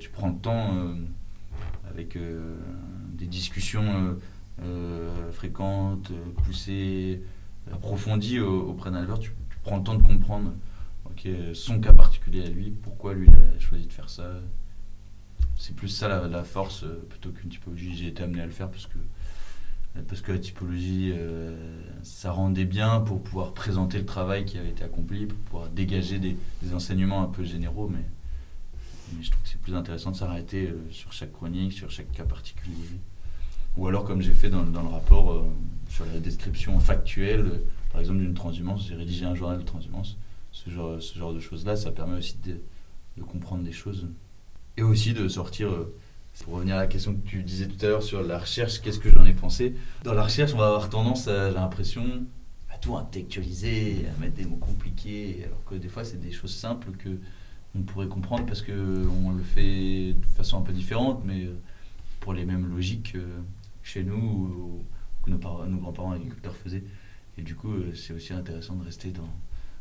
Tu 0.00 0.10
prends 0.10 0.28
le 0.30 0.38
temps 0.38 0.74
avec 1.88 2.18
des 3.12 3.26
discussions 3.26 4.16
euh, 4.60 5.30
fréquentes, 5.32 6.12
poussées, 6.44 7.22
approfondies 7.72 8.40
au- 8.40 8.70
auprès 8.70 8.90
d'un 8.90 8.98
éleveur. 8.98 9.18
Tu, 9.18 9.32
prends 9.62 9.76
le 9.76 9.84
temps 9.84 9.94
de 9.94 10.02
comprendre 10.02 10.52
ok, 11.06 11.28
son 11.54 11.80
cas 11.80 11.92
particulier 11.92 12.44
à 12.44 12.48
lui, 12.48 12.70
pourquoi 12.70 13.14
lui 13.14 13.28
il 13.28 13.34
a 13.34 13.60
choisi 13.60 13.86
de 13.86 13.92
faire 13.92 14.10
ça. 14.10 14.28
C'est 15.56 15.76
plus 15.76 15.88
ça 15.88 16.26
la, 16.26 16.44
force 16.44 16.82
euh, 16.84 17.06
plutôt 17.08 17.30
qu'une 17.30 17.50
typologie. 17.50 17.94
J'ai 17.94 18.08
été 18.08 18.22
amené 18.22 18.42
à 18.42 18.46
le 18.46 18.52
faire 18.52 18.68
parce 18.68 18.86
que 18.86 18.98
parce 20.08 20.22
que 20.22 20.32
la 20.32 20.38
typologie, 20.38 21.12
euh, 21.12 21.54
ça 22.02 22.32
rendait 22.32 22.64
bien 22.64 23.00
pour 23.00 23.22
pouvoir 23.22 23.52
présenter 23.52 23.98
le 23.98 24.06
travail 24.06 24.46
qui 24.46 24.56
avait 24.56 24.70
été 24.70 24.82
accompli, 24.82 25.26
pour 25.26 25.38
pouvoir 25.40 25.68
dégager 25.68 26.18
des, 26.18 26.36
enseignements 26.72 27.22
un 27.22 27.26
peu 27.26 27.44
généraux, 27.44 27.88
mais, 27.88 28.04
mais 29.12 29.22
je 29.22 29.30
trouve 29.30 29.42
que 29.42 29.50
c'est 29.50 29.60
plus 29.60 29.74
intéressant 29.74 30.10
de 30.10 30.16
s'arrêter 30.16 30.72
sur 30.90 31.12
chaque 31.12 31.32
chronique, 31.32 31.74
sur 31.74 31.90
chaque 31.90 32.10
cas 32.10 32.24
particulier. 32.24 32.88
Ou 33.76 33.86
alors, 33.86 34.04
comme 34.04 34.20
j'ai 34.20 34.34
fait 34.34 34.50
dans, 34.50 34.64
dans 34.64 34.82
le 34.82 34.88
rapport, 34.88 35.32
euh, 35.32 35.44
sur 35.92 36.06
la 36.06 36.18
description 36.18 36.78
factuelle, 36.80 37.40
euh, 37.40 37.64
par 37.90 38.00
exemple 38.00 38.20
d'une 38.20 38.34
transhumance, 38.34 38.86
j'ai 38.88 38.94
rédigé 38.94 39.24
un 39.24 39.34
journal 39.34 39.58
de 39.58 39.64
transhumance. 39.64 40.16
Ce 40.50 40.70
genre, 40.70 41.00
ce 41.00 41.18
genre 41.18 41.32
de 41.32 41.40
choses-là, 41.40 41.76
ça 41.76 41.90
permet 41.90 42.18
aussi 42.18 42.36
de, 42.44 42.60
comprendre 43.22 43.62
des 43.62 43.72
choses. 43.72 44.06
Et 44.76 44.82
aussi 44.82 45.12
de 45.12 45.28
sortir 45.28 45.70
euh, 45.70 45.94
pour 46.44 46.54
revenir 46.54 46.76
à 46.76 46.78
la 46.78 46.86
question 46.86 47.14
que 47.14 47.26
tu 47.26 47.42
disais 47.42 47.66
tout 47.66 47.84
à 47.84 47.88
l'heure 47.88 48.02
sur 48.02 48.22
la 48.22 48.38
recherche, 48.38 48.80
qu'est-ce 48.80 48.98
que 48.98 49.10
j'en 49.10 49.24
ai 49.24 49.34
pensé? 49.34 49.74
Dans 50.04 50.14
la 50.14 50.24
recherche, 50.24 50.52
on 50.54 50.58
va 50.58 50.68
avoir 50.68 50.88
tendance, 50.88 51.28
à, 51.28 51.50
j'ai 51.50 51.54
l'impression, 51.54 52.04
à 52.72 52.78
tout 52.78 52.96
intellectualiser, 52.96 54.06
à 54.14 54.20
mettre 54.20 54.34
des 54.34 54.46
mots 54.46 54.56
compliqués, 54.56 55.42
alors 55.44 55.62
que 55.64 55.74
des 55.74 55.88
fois, 55.88 56.04
c'est 56.04 56.20
des 56.20 56.32
choses 56.32 56.54
simples 56.54 56.90
que 56.92 57.10
on 57.74 57.80
pourrait 57.80 58.08
comprendre 58.08 58.44
parce 58.44 58.60
que 58.60 59.06
on 59.24 59.30
le 59.30 59.42
fait 59.42 60.12
de 60.12 60.26
façon 60.36 60.58
un 60.58 60.60
peu 60.62 60.74
différente, 60.74 61.22
mais 61.24 61.48
pour 62.20 62.34
les 62.34 62.44
mêmes 62.44 62.68
logiques 62.68 63.16
chez 63.82 64.04
nous 64.04 64.16
ou 64.16 64.84
que 65.24 65.30
nos, 65.30 65.38
parents- 65.38 65.66
nos 65.66 65.78
grands-parents 65.78 66.12
agriculteurs 66.12 66.54
faisaient. 66.56 66.84
Et 67.38 67.42
du 67.42 67.54
coup, 67.54 67.72
euh, 67.72 67.94
c'est 67.94 68.12
aussi 68.12 68.32
intéressant 68.32 68.74
de 68.76 68.84
rester 68.84 69.10
dans, 69.10 69.28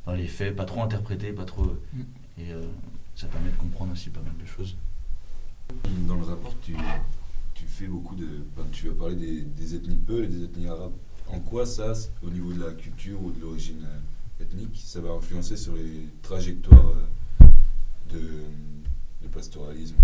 dans 0.06 0.14
les 0.14 0.28
faits, 0.28 0.56
pas 0.56 0.66
trop 0.66 0.82
interpréter, 0.82 1.34
pas 1.34 1.46
trop. 1.46 1.66
Mm. 1.94 2.02
Et 2.38 2.52
euh, 2.52 2.62
ça 3.16 3.28
permet 3.28 3.52
de 3.52 3.58
comprendre 3.58 3.92
aussi 3.92 4.10
pas 4.10 4.22
mal 4.22 4.36
de 4.40 4.46
choses. 4.46 4.76
Dans 6.08 6.16
le 6.16 6.24
rapport, 6.24 6.56
tu, 6.62 6.76
tu 7.54 7.66
fais 7.66 7.88
beaucoup 7.88 8.16
de. 8.16 8.28
ben, 8.58 8.66
tu 8.72 8.90
as 8.90 8.94
parlé 8.94 9.16
des, 9.16 9.42
des 9.42 9.76
ethnies 9.76 9.96
Peul 9.98 10.26
et 10.26 10.28
des 10.28 10.44
ethnies 10.44 10.68
arabes. 10.68 10.94
En 11.28 11.40
quoi 11.40 11.66
ça, 11.66 11.94
au 12.22 12.30
niveau 12.30 12.52
de 12.52 12.60
la 12.64 12.74
culture 12.74 13.22
ou 13.24 13.32
de 13.32 13.40
l'origine 13.40 13.86
euh, 13.86 14.44
ethnique, 14.44 14.82
ça 14.84 15.00
va 15.00 15.12
influencer 15.12 15.56
sur 15.56 15.76
les 15.76 16.08
trajectoires 16.22 16.94
de, 18.10 18.20
de 19.22 19.28
pastoralisme? 19.32 19.96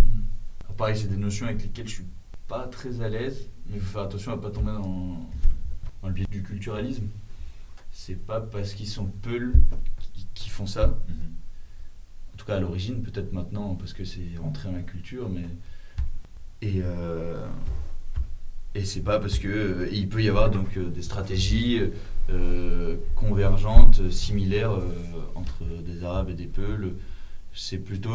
Pareil, 0.77 0.97
c'est 0.97 1.07
des 1.07 1.17
notions 1.17 1.47
avec 1.47 1.61
lesquelles 1.63 1.87
je 1.87 1.95
suis 1.95 2.05
pas 2.47 2.67
très 2.67 3.01
à 3.01 3.09
l'aise, 3.09 3.49
mais 3.69 3.75
il 3.77 3.81
faut 3.81 3.93
faire 3.93 4.03
attention 4.03 4.31
à 4.33 4.37
pas 4.37 4.49
tomber 4.49 4.71
dans, 4.71 5.29
dans 6.01 6.07
le 6.07 6.13
biais 6.13 6.25
du 6.29 6.43
culturalisme. 6.43 7.07
C'est 7.91 8.15
pas 8.15 8.41
parce 8.41 8.73
qu'ils 8.73 8.87
sont 8.87 9.07
peuls 9.07 9.53
qui, 10.13 10.27
qui 10.33 10.49
font 10.49 10.67
ça. 10.67 10.97
En 12.33 12.37
tout 12.37 12.45
cas 12.45 12.57
à 12.57 12.59
l'origine, 12.59 13.01
peut-être 13.01 13.33
maintenant 13.33 13.75
parce 13.75 13.93
que 13.93 14.03
c'est 14.03 14.37
rentré 14.39 14.69
dans 14.69 14.75
la 14.75 14.83
culture, 14.83 15.29
mais 15.29 15.45
et 16.61 16.81
euh, 16.83 17.47
et 18.77 18.85
c'est 18.85 19.01
pas 19.01 19.19
parce 19.19 19.39
que 19.39 19.47
euh, 19.47 19.89
il 19.91 20.07
peut 20.07 20.21
y 20.21 20.29
avoir 20.29 20.51
donc 20.51 20.77
euh, 20.77 20.89
des 20.89 21.01
stratégies 21.01 21.81
euh, 22.29 22.97
convergentes, 23.15 24.11
similaires 24.11 24.77
entre 25.33 25.63
des 25.83 26.03
Arabes 26.03 26.29
et 26.29 26.35
des 26.35 26.45
Peuls. 26.45 26.93
C'est 27.53 27.79
plutôt, 27.79 28.11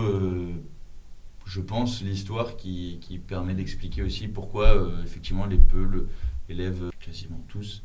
je 1.46 1.60
pense, 1.60 2.02
l'histoire 2.02 2.56
qui, 2.56 2.98
permet 3.26 3.54
d'expliquer 3.54 4.02
aussi 4.02 4.28
pourquoi 4.28 4.76
euh, 4.76 5.02
effectivement 5.02 5.46
les 5.46 5.58
Peuls 5.58 6.06
élèvent 6.48 6.90
quasiment 7.00 7.44
tous 7.48 7.82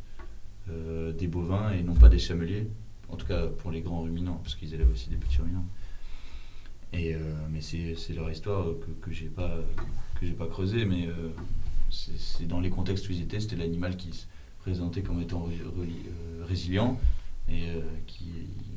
euh, 0.70 1.14
des 1.14 1.28
bovins 1.28 1.72
et 1.72 1.84
non 1.84 1.94
pas 1.94 2.10
des 2.10 2.20
chameliers. 2.20 2.68
En 3.10 3.16
tout 3.16 3.26
cas 3.26 3.48
pour 3.48 3.72
les 3.72 3.82
grands 3.82 4.02
ruminants, 4.02 4.40
parce 4.44 4.56
qu'ils 4.56 4.74
élèvent 4.74 4.92
aussi 4.92 5.10
des 5.10 5.16
petits 5.16 5.38
ruminants. 5.40 5.66
Euh, 6.94 7.36
mais 7.52 7.62
c'est 7.62 8.14
leur 8.14 8.30
histoire 8.32 8.66
que, 8.80 8.92
que 9.06 9.12
j'ai 9.12 9.28
pas 9.28 9.58
que 10.20 10.26
j'ai 10.26 10.34
pas 10.34 10.48
creusé, 10.48 10.86
mais 10.86 11.08
c'est 11.92 12.48
dans 12.48 12.60
les 12.60 12.70
contextes 12.70 13.08
où 13.08 13.12
ils 13.12 13.22
étaient, 13.22 13.40
c'était 13.40 13.56
l'animal 13.56 13.96
qui 13.98 14.14
se 14.14 14.26
présentait 14.60 15.04
comme 15.04 15.22
étant 15.22 15.48
résilient 16.48 17.00
et 17.50 17.70
euh, 17.70 17.82
qui, 18.06 18.26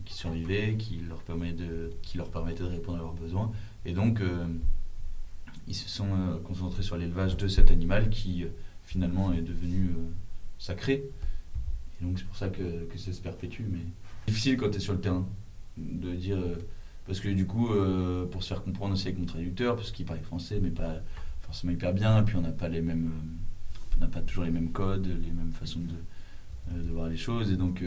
qui 0.04 0.14
survivait, 0.14 0.76
qui 0.76 1.00
leur, 1.08 1.22
permet 1.22 1.52
de, 1.52 1.90
qui 2.02 2.18
leur 2.18 2.30
permettait 2.30 2.62
de 2.62 2.68
répondre 2.68 2.98
à 2.98 3.00
leurs 3.00 3.14
besoins. 3.14 3.50
Et 3.84 3.92
donc, 3.92 4.20
euh, 4.20 4.46
ils 5.66 5.74
se 5.74 5.88
sont 5.88 6.08
euh, 6.12 6.38
concentrés 6.44 6.82
sur 6.82 6.96
l'élevage 6.96 7.36
de 7.36 7.48
cet 7.48 7.70
animal 7.70 8.10
qui, 8.10 8.44
finalement, 8.84 9.32
est 9.32 9.42
devenu 9.42 9.90
sacré. 10.58 11.04
Et 12.00 12.04
donc, 12.04 12.18
c'est 12.18 12.26
pour 12.26 12.36
ça 12.36 12.48
que, 12.48 12.84
que 12.84 12.98
ça 12.98 13.12
se 13.12 13.20
perpétue. 13.20 13.64
Mais 13.70 13.80
difficile 14.26 14.56
quand 14.56 14.70
tu 14.70 14.76
es 14.76 14.80
sur 14.80 14.92
le 14.92 15.00
terrain 15.00 15.26
de 15.76 16.14
dire. 16.14 16.38
parce 17.06 17.20
que 17.20 17.28
du 17.28 17.46
coup, 17.46 17.70
pour 18.30 18.42
se 18.42 18.48
faire 18.48 18.62
comprendre 18.62 18.94
aussi 18.94 19.08
avec 19.08 19.18
mon 19.18 19.26
traducteur, 19.26 19.76
parce 19.76 19.90
qu'il 19.90 20.06
parlait 20.06 20.22
français, 20.22 20.60
mais 20.62 20.70
pas 20.70 20.96
forcément 21.42 21.72
hyper 21.72 21.92
bien, 21.92 22.22
puis 22.22 22.36
on 22.36 22.42
n'a 22.42 22.52
pas 22.52 22.68
les 22.68 22.80
mêmes. 22.80 23.10
on 23.96 24.00
n'a 24.00 24.08
pas 24.08 24.20
toujours 24.20 24.44
les 24.44 24.50
mêmes 24.50 24.70
codes, 24.70 25.06
les 25.06 25.32
mêmes 25.32 25.52
façons 25.52 25.80
de, 25.80 26.82
de 26.82 26.90
voir 26.90 27.08
les 27.08 27.16
choses. 27.16 27.50
Et 27.50 27.56
donc, 27.56 27.82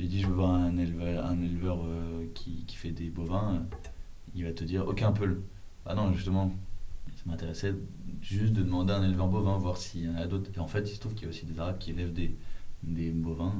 j'ai 0.00 0.06
dit, 0.06 0.20
je 0.22 0.26
veux 0.28 0.34
voir 0.34 0.54
un 0.54 0.78
éleveur, 0.78 1.26
un 1.26 1.42
éleveur 1.42 1.84
euh, 1.84 2.24
qui, 2.32 2.64
qui 2.66 2.76
fait 2.76 2.90
des 2.90 3.10
bovins. 3.10 3.62
Il 4.34 4.44
va 4.44 4.52
te 4.52 4.64
dire, 4.64 4.86
aucun 4.88 5.12
peul. 5.12 5.42
Ah 5.84 5.94
non, 5.94 6.12
justement, 6.14 6.54
ça 7.16 7.22
m'intéressait 7.26 7.74
juste 8.22 8.54
de 8.54 8.62
demander 8.62 8.94
à 8.94 8.96
un 8.96 9.04
éleveur 9.04 9.28
bovin, 9.28 9.58
voir 9.58 9.76
s'il 9.76 10.04
y 10.04 10.08
en 10.08 10.16
a 10.16 10.26
d'autres. 10.26 10.50
Et 10.56 10.58
en 10.58 10.66
fait, 10.66 10.88
il 10.88 10.94
se 10.94 11.00
trouve 11.00 11.12
qu'il 11.12 11.24
y 11.24 11.26
a 11.26 11.28
aussi 11.28 11.44
des 11.44 11.58
Arabes 11.58 11.76
qui 11.78 11.90
élèvent 11.90 12.14
des, 12.14 12.34
des 12.82 13.10
bovins. 13.10 13.54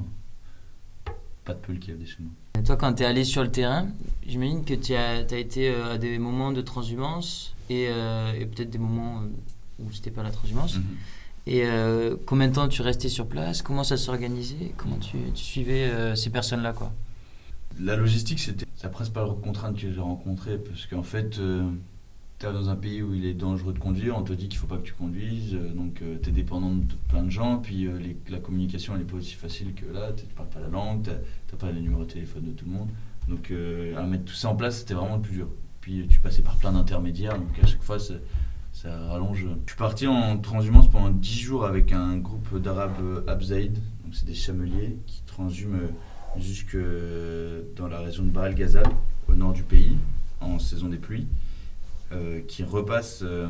Pas 1.45 1.53
de 1.53 1.59
peul 1.59 1.77
qui 1.77 1.91
élèvent 1.91 2.01
des 2.01 2.07
chenaux. 2.07 2.29
Et 2.57 2.63
Toi, 2.63 2.75
quand 2.75 2.93
tu 2.93 3.03
es 3.03 3.05
allé 3.05 3.23
sur 3.23 3.43
le 3.43 3.51
terrain, 3.51 3.89
j'imagine 4.25 4.65
que 4.65 4.73
tu 4.73 4.95
as, 4.95 5.17
as 5.17 5.37
été 5.37 5.69
euh, 5.69 5.93
à 5.93 5.97
des 5.99 6.17
moments 6.17 6.51
de 6.51 6.61
transhumance 6.61 7.53
et, 7.69 7.87
euh, 7.89 8.33
et 8.33 8.47
peut-être 8.47 8.71
des 8.71 8.79
moments 8.79 9.21
où 9.77 9.91
c'était 9.91 10.11
pas 10.11 10.23
la 10.23 10.31
transhumance. 10.31 10.79
Et 11.47 11.63
euh, 11.65 12.15
combien 12.25 12.47
de 12.47 12.53
temps 12.53 12.67
tu 12.67 12.81
restais 12.81 13.09
sur 13.09 13.27
place? 13.27 13.61
Comment 13.61 13.83
ça 13.83 13.97
s'organisait? 13.97 14.73
Comment 14.77 14.97
tu, 14.97 15.17
suivais 15.33 15.85
euh, 15.85 16.15
ces 16.15 16.29
personnes-là 16.29 16.73
quoi? 16.73 16.91
La 17.79 17.95
logistique, 17.95 18.39
c'était 18.39 18.65
la 18.83 18.89
principale 18.89 19.27
contrainte 19.43 19.75
que 19.75 19.91
j'ai 19.91 19.99
rencontrée 19.99 20.57
parce 20.57 20.85
qu'en 20.85 21.03
fait, 21.03 21.31
tu 21.31 22.45
es 22.45 22.51
dans 22.51 22.69
un 22.69 22.75
pays 22.75 23.01
où 23.01 23.13
il 23.13 23.25
est 23.25 23.33
dangereux 23.33 23.73
de 23.73 23.79
conduire, 23.79 24.17
on 24.17 24.23
te 24.23 24.33
dit 24.33 24.49
qu'il 24.49 24.59
faut 24.59 24.67
pas 24.67 24.77
que 24.77 24.83
tu 24.83 24.93
conduises, 24.93 25.55
euh, 25.55 25.73
donc 25.73 26.01
tu 26.21 26.29
es 26.29 26.31
dépendant 26.31 26.71
de 26.71 26.93
plein 27.07 27.23
de 27.23 27.29
gens, 27.29 27.57
puis 27.57 27.87
la 28.29 28.39
communication 28.39 28.95
n'est 28.97 29.03
pas 29.03 29.17
aussi 29.17 29.33
facile 29.33 29.73
que 29.73 29.85
là, 29.85 30.11
tu 30.15 30.25
parles 30.35 30.49
pas 30.49 30.59
la 30.59 30.67
langue, 30.67 31.03
tu 31.03 31.09
n'as 31.09 31.59
pas 31.59 31.71
les 31.71 31.81
numéros 31.81 32.03
de 32.03 32.11
téléphone 32.11 32.43
de 32.45 32.51
tout 32.51 32.65
le 32.65 32.71
monde. 32.71 32.89
Donc 33.27 33.51
euh, 33.51 33.95
à 33.97 34.03
mettre 34.03 34.25
tout 34.25 34.33
ça 34.33 34.49
en 34.49 34.55
place, 34.55 34.79
c'était 34.79 34.93
vraiment 34.93 35.15
le 35.15 35.21
plus 35.21 35.35
dur. 35.35 35.47
Puis 35.79 36.05
tu 36.07 36.19
passais 36.19 36.41
par 36.41 36.55
plein 36.57 36.71
d'intermédiaires, 36.71 37.37
donc 37.37 37.57
à 37.61 37.65
chaque 37.65 37.81
fois 37.81 37.97
Je 39.65 39.71
suis 39.71 39.77
parti 39.77 40.07
en 40.07 40.37
transhumance 40.39 40.89
pendant 40.89 41.09
10 41.11 41.39
jours 41.39 41.65
avec 41.65 41.91
un 41.91 42.17
groupe 42.17 42.57
d'arabes 42.59 42.99
euh, 43.01 43.23
Abzaïd, 43.27 43.73
donc 43.73 44.13
c'est 44.15 44.25
des 44.25 44.33
chameliers 44.33 44.97
qui 45.05 45.21
transhument 45.27 45.75
euh, 45.75 46.39
jusque 46.39 46.77
dans 47.75 47.87
la 47.87 47.99
région 47.99 48.23
de 48.23 48.29
Bahr 48.29 48.47
el 48.47 48.55
Ghazal, 48.55 48.85
au 49.27 49.33
nord 49.35 49.53
du 49.53 49.63
pays, 49.63 49.97
en 50.39 50.57
saison 50.57 50.87
des 50.87 50.97
pluies, 50.97 51.27
euh, 52.11 52.41
qui 52.47 52.63
repassent 52.63 53.21
euh, 53.23 53.47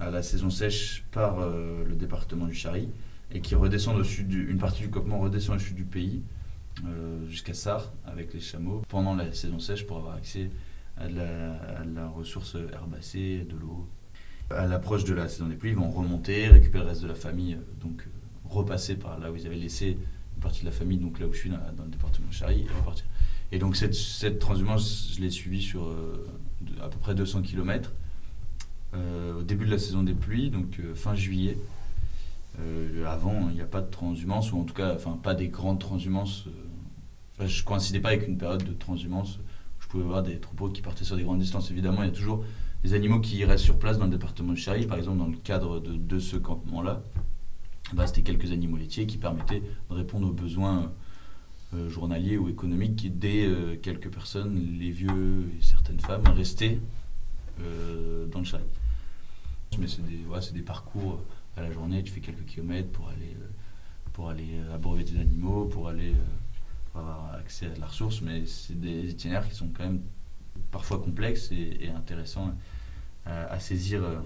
à 0.00 0.10
la 0.10 0.22
saison 0.22 0.48
sèche 0.50 1.04
par 1.12 1.40
euh, 1.40 1.84
le 1.86 1.94
département 1.94 2.46
du 2.46 2.54
Chari 2.54 2.88
et 3.30 3.40
qui 3.40 3.54
redescendent 3.54 3.98
au 3.98 4.04
sud, 4.04 4.28
du- 4.28 4.50
une 4.50 4.58
partie 4.58 4.82
du 4.82 4.90
campement 4.90 5.18
redescend 5.18 5.56
au 5.56 5.58
sud 5.58 5.74
du 5.76 5.84
pays 5.84 6.22
euh, 6.86 7.26
jusqu'à 7.28 7.54
Sar 7.54 7.92
avec 8.06 8.32
les 8.32 8.40
chameaux 8.40 8.82
pendant 8.88 9.14
la 9.14 9.32
saison 9.32 9.58
sèche 9.58 9.86
pour 9.86 9.98
avoir 9.98 10.14
accès 10.16 10.50
à 10.96 11.04
à 11.04 11.08
de 11.08 11.94
la 11.94 12.08
ressource 12.08 12.56
herbacée, 12.72 13.46
de 13.50 13.56
l'eau. 13.56 13.86
À 14.50 14.66
l'approche 14.66 15.04
de 15.04 15.14
la 15.14 15.26
saison 15.28 15.46
des 15.46 15.56
pluies, 15.56 15.70
ils 15.70 15.76
vont 15.76 15.90
remonter, 15.90 16.48
récupérer 16.48 16.84
le 16.84 16.90
reste 16.90 17.02
de 17.02 17.08
la 17.08 17.14
famille, 17.14 17.54
euh, 17.54 17.82
donc 17.82 18.02
euh, 18.02 18.10
repasser 18.48 18.96
par 18.96 19.18
là 19.18 19.32
où 19.32 19.36
ils 19.36 19.46
avaient 19.46 19.56
laissé 19.56 19.96
une 20.36 20.42
partie 20.42 20.60
de 20.60 20.66
la 20.66 20.72
famille, 20.72 20.98
donc 20.98 21.18
là 21.18 21.26
où 21.26 21.32
je 21.32 21.38
suis, 21.38 21.50
dans, 21.50 21.56
le 21.56 21.90
département 21.90 22.28
de 22.28 22.32
Chari, 22.34 22.60
et 22.60 22.78
repartir. 22.78 23.06
Et 23.52 23.58
donc 23.58 23.74
cette, 23.76 24.38
transhumance, 24.38 25.12
je 25.16 25.22
l'ai 25.22 25.30
suivie 25.30 25.62
sur 25.62 25.84
euh, 25.84 26.28
à 26.82 26.88
peu 26.88 26.98
près 26.98 27.14
200 27.14 27.42
km 27.42 27.92
au 29.36 29.42
début 29.42 29.66
de 29.66 29.72
la 29.72 29.78
saison 29.78 30.04
des 30.04 30.14
pluies, 30.14 30.50
donc 30.50 30.80
fin 30.94 31.16
juillet. 31.16 31.58
Avant, 33.04 33.48
il 33.48 33.56
n'y 33.56 33.60
a 33.60 33.66
pas 33.66 33.80
de 33.80 33.90
transhumance, 33.90 34.52
ou 34.52 34.60
en 34.60 34.62
tout 34.62 34.72
cas, 34.72 34.94
enfin, 34.94 35.18
pas 35.20 35.34
des 35.34 35.48
grandes 35.48 35.80
transhumances. 35.80 36.44
je 37.40 37.64
coïncidais 37.64 37.98
pas 37.98 38.10
avec 38.10 38.28
une 38.28 38.38
période 38.38 38.62
de 38.62 38.72
transhumance 38.72 39.38
où 39.38 39.82
je 39.82 39.88
pouvais 39.88 40.04
voir 40.04 40.22
des 40.22 40.38
troupeaux 40.38 40.68
qui 40.68 40.80
partaient 40.80 41.02
sur 41.02 41.16
des 41.16 41.24
grandes 41.24 41.40
distances. 41.40 41.72
Évidemment, 41.72 42.04
il 42.04 42.06
y 42.06 42.12
a 42.12 42.14
toujours 42.14 42.44
des 42.84 42.94
animaux 42.94 43.20
qui 43.20 43.44
restent 43.44 43.64
sur 43.64 43.78
place 43.78 43.98
dans 43.98 44.04
le 44.04 44.10
département 44.10 44.52
de 44.52 44.58
Chari. 44.58 44.86
Par 44.86 44.98
exemple, 44.98 45.18
dans 45.18 45.26
le 45.26 45.36
cadre 45.38 45.80
de, 45.80 46.18
ce 46.18 46.36
campement-là, 46.36 47.02
bah, 47.94 48.06
c'était 48.06 48.22
quelques 48.22 48.52
animaux 48.52 48.76
laitiers 48.76 49.06
qui 49.06 49.16
permettaient 49.16 49.62
de 49.90 49.94
répondre 49.94 50.28
aux 50.28 50.32
besoins 50.32 50.92
euh, 51.74 51.88
journaliers 51.88 52.36
ou 52.36 52.48
économiques 52.48 53.04
aidaient 53.04 53.46
euh, 53.46 53.76
quelques 53.82 54.10
personnes, 54.10 54.78
les 54.78 54.90
vieux 54.90 55.50
et 55.58 55.62
certaines 55.62 55.98
femmes, 55.98 56.26
restaient 56.28 56.78
euh, 57.60 58.26
dans 58.26 58.40
le 58.40 58.44
Chari. 58.44 58.64
Mais 59.78 59.88
c'est 59.88 60.04
des, 60.06 60.52
des 60.52 60.62
parcours 60.62 61.20
à 61.56 61.62
la 61.62 61.72
journée, 61.72 62.02
tu 62.02 62.12
fais 62.12 62.20
quelques 62.20 62.44
kilomètres 62.44 62.90
pour 62.90 63.08
aller, 63.08 63.36
euh, 63.40 63.48
pour 64.12 64.28
aller 64.28 64.48
euh, 64.54 64.74
abreuver 64.74 65.04
tes 65.04 65.18
animaux, 65.18 65.66
pour 65.66 65.88
aller 65.88 66.12
euh, 66.12 66.98
avoir 66.98 67.34
accès 67.34 67.66
à 67.66 67.78
la 67.78 67.86
ressource, 67.86 68.20
mais 68.20 68.44
c'est 68.46 68.78
des 68.78 69.10
itinéraires 69.10 69.48
qui 69.48 69.54
sont 69.54 69.70
quand 69.74 69.84
même 69.84 70.02
parfois 70.70 70.98
complexes 70.98 71.50
et 71.50 71.90
intéressants 71.96 72.52
à, 73.26 73.58
saisir. 73.58 74.02
euh, 74.04 74.20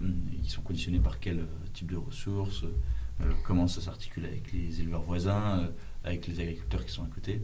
Ils 0.00 0.48
sont 0.48 0.62
conditionnés 0.62 1.00
par 1.00 1.20
quel 1.20 1.40
euh, 1.40 1.46
type 1.74 1.90
de 1.90 1.96
ressources, 1.96 2.64
euh, 3.20 3.32
comment 3.44 3.66
ça 3.66 3.80
s'articule 3.80 4.24
avec 4.24 4.52
les 4.52 4.80
éleveurs 4.80 5.02
voisins, 5.02 5.68
avec 6.04 6.26
les 6.26 6.40
agriculteurs 6.40 6.84
qui 6.84 6.92
sont 6.92 7.04
à 7.04 7.08
côté. 7.14 7.42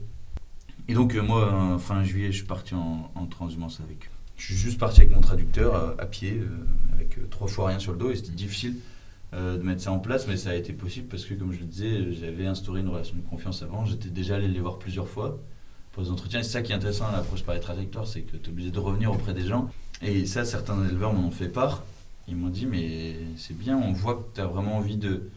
Et 0.89 0.95
donc 0.95 1.15
moi, 1.15 1.79
fin 1.79 2.03
juillet, 2.05 2.33
je 2.33 2.39
suis 2.39 2.47
parti 2.47 2.75
en, 2.75 3.11
en 3.15 3.27
transhumance 3.27 3.81
avec 3.81 4.07
eux. 4.07 4.11
Je 4.37 4.45
suis 4.47 4.55
juste 4.57 4.79
parti 4.79 5.01
avec 5.01 5.13
mon 5.15 5.21
traducteur 5.21 5.99
à 5.99 6.07
pied, 6.07 6.41
avec 6.93 7.19
trois 7.31 7.49
fois 7.49 7.69
rien 7.69 7.79
sur 7.79 7.93
le 7.93 7.99
dos, 7.99 8.11
et 8.11 8.17
c'était 8.17 8.33
difficile 8.33 8.77
de 9.33 9.59
mettre 9.63 9.83
ça 9.83 9.93
en 9.93 9.99
place, 9.99 10.27
mais 10.29 10.37
ça 10.37 10.51
a 10.51 10.55
été 10.55 10.73
possible 10.73 11.09
parce 11.09 11.25
que, 11.25 11.35
comme 11.35 11.53
je 11.53 11.59
le 11.61 11.67
disais, 11.67 12.13
j'avais 12.13 12.47
instauré 12.47 12.81
une 12.81 12.89
relation 12.89 13.17
de 13.17 13.23
confiance 13.23 13.63
avant. 13.63 13.85
J'étais 13.85 14.09
déjà 14.11 14.37
allé 14.37 14.49
les 14.49 14.61
voir 14.61 14.79
plusieurs 14.79 15.09
fois 15.09 15.39
pour 15.93 16.03
les 16.03 16.11
entretiens. 16.11 16.41
Et 16.41 16.43
c'est 16.43 16.51
ça 16.53 16.63
qui 16.63 16.73
est 16.73 16.75
intéressant 16.75 17.07
à 17.07 17.13
l'approche 17.13 17.43
par 17.43 17.55
les 17.55 17.61
trajectoires, 17.61 18.07
c'est 18.07 18.23
que 18.23 18.37
tu 18.37 18.47
es 18.47 18.49
obligé 18.51 18.71
de 18.71 18.79
revenir 18.79 19.11
auprès 19.11 19.35
des 19.35 19.47
gens. 19.47 19.71
Et 20.03 20.27
ça, 20.27 20.45
certains 20.45 20.87
éleveurs 20.89 21.13
m'en 21.13 21.29
ont 21.29 21.31
fait 21.31 21.49
part. 21.49 21.85
Ils 22.29 22.37
m'ont 22.37 22.49
dit, 22.49 22.67
mais 22.67 23.17
c'est 23.37 23.57
bien, 23.57 23.77
on 23.77 23.93
voit 23.93 24.17
que 24.17 24.35
tu 24.35 24.41
as 24.41 24.47
vraiment 24.47 24.77
envie 24.77 24.97
de, 24.97 25.31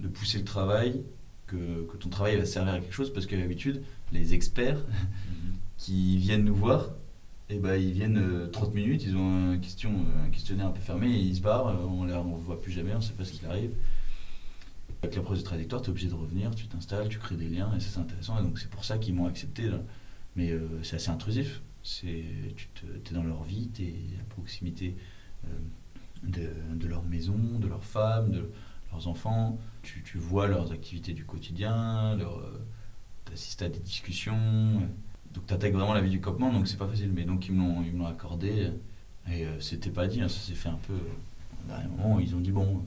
de 0.00 0.08
pousser 0.08 0.38
le 0.38 0.44
travail, 0.44 1.02
que, 1.46 1.86
que 1.86 1.96
ton 1.96 2.08
travail 2.08 2.36
va 2.36 2.44
servir 2.44 2.74
à 2.74 2.80
quelque 2.80 2.94
chose, 2.94 3.12
parce 3.12 3.26
que 3.26 3.36
d'habitude, 3.36 3.82
les 4.12 4.34
experts 4.34 4.78
qui 5.78 6.18
viennent 6.18 6.44
nous 6.44 6.54
voir, 6.54 6.90
et 7.48 7.58
ben, 7.58 7.74
ils 7.76 7.92
viennent 7.92 8.18
euh, 8.18 8.48
30 8.48 8.74
minutes, 8.74 9.04
ils 9.04 9.16
ont 9.16 9.52
un, 9.52 9.58
question, 9.58 9.90
euh, 9.90 10.26
un 10.26 10.30
questionnaire 10.30 10.66
un 10.66 10.70
peu 10.70 10.80
fermé, 10.80 11.10
et 11.10 11.20
ils 11.20 11.36
se 11.36 11.40
barrent, 11.40 11.68
euh, 11.68 11.86
on 11.86 12.04
ne 12.04 12.42
voit 12.42 12.60
plus 12.60 12.72
jamais, 12.72 12.92
on 12.92 12.98
ne 12.98 13.02
sait 13.02 13.12
pas 13.12 13.24
ce 13.24 13.32
qu'il 13.32 13.46
arrive. 13.46 13.72
Avec 15.02 15.16
l'approche 15.16 15.38
de 15.38 15.44
trajectoire, 15.44 15.82
tu 15.82 15.88
es 15.88 15.90
obligé 15.90 16.08
de 16.08 16.14
revenir, 16.14 16.54
tu 16.54 16.66
t'installes, 16.66 17.08
tu 17.08 17.18
crées 17.18 17.36
des 17.36 17.48
liens, 17.48 17.70
et 17.76 17.80
ça 17.80 17.88
c'est 17.94 18.00
intéressant, 18.00 18.38
et 18.38 18.42
donc 18.42 18.58
c'est 18.58 18.70
pour 18.70 18.84
ça 18.84 18.98
qu'ils 18.98 19.14
m'ont 19.14 19.26
accepté. 19.26 19.68
Là. 19.68 19.78
Mais 20.36 20.50
euh, 20.50 20.66
c'est 20.82 20.96
assez 20.96 21.10
intrusif, 21.10 21.60
c'est, 21.82 22.24
tu 22.74 22.86
es 23.10 23.14
dans 23.14 23.22
leur 23.22 23.42
vie, 23.42 23.68
tu 23.74 23.82
es 23.82 23.94
à 24.20 24.24
proximité 24.34 24.94
euh, 25.46 25.48
de, 26.24 26.48
de 26.76 26.86
leur 26.88 27.02
maison, 27.04 27.36
de 27.58 27.66
leurs 27.66 27.84
femmes, 27.84 28.30
de 28.30 28.50
leurs 28.92 29.08
enfants, 29.08 29.58
tu, 29.82 30.02
tu 30.02 30.18
vois 30.18 30.46
leurs 30.48 30.72
activités 30.72 31.12
du 31.12 31.24
quotidien, 31.24 32.14
leur, 32.16 32.40
tu 33.26 33.32
assistes 33.32 33.62
à 33.62 33.68
des 33.68 33.80
discussions. 33.80 34.36
euh, 34.36 34.86
donc 35.34 35.46
tu 35.46 35.54
attaques 35.54 35.72
vraiment 35.72 35.94
la 35.94 36.02
vie 36.02 36.10
du 36.10 36.20
campement, 36.20 36.52
donc 36.52 36.68
c'est 36.68 36.76
pas 36.76 36.86
facile. 36.86 37.10
Mais 37.14 37.24
donc 37.24 37.46
ils 37.48 37.52
me 37.54 37.60
l'ont, 37.60 37.82
ils 37.82 37.92
me 37.92 37.98
l'ont 38.00 38.06
accordé, 38.06 38.70
et 39.30 39.46
euh, 39.46 39.60
c'était 39.60 39.90
pas 39.90 40.06
dit, 40.06 40.20
hein, 40.20 40.28
ça 40.28 40.38
s'est 40.40 40.54
fait 40.54 40.68
un 40.68 40.78
peu. 40.86 40.92
euh, 40.92 41.72
À 41.74 41.78
un 41.80 41.88
moment, 41.88 42.20
ils 42.20 42.34
ont 42.34 42.40
dit 42.40 42.50
bon, 42.52 42.82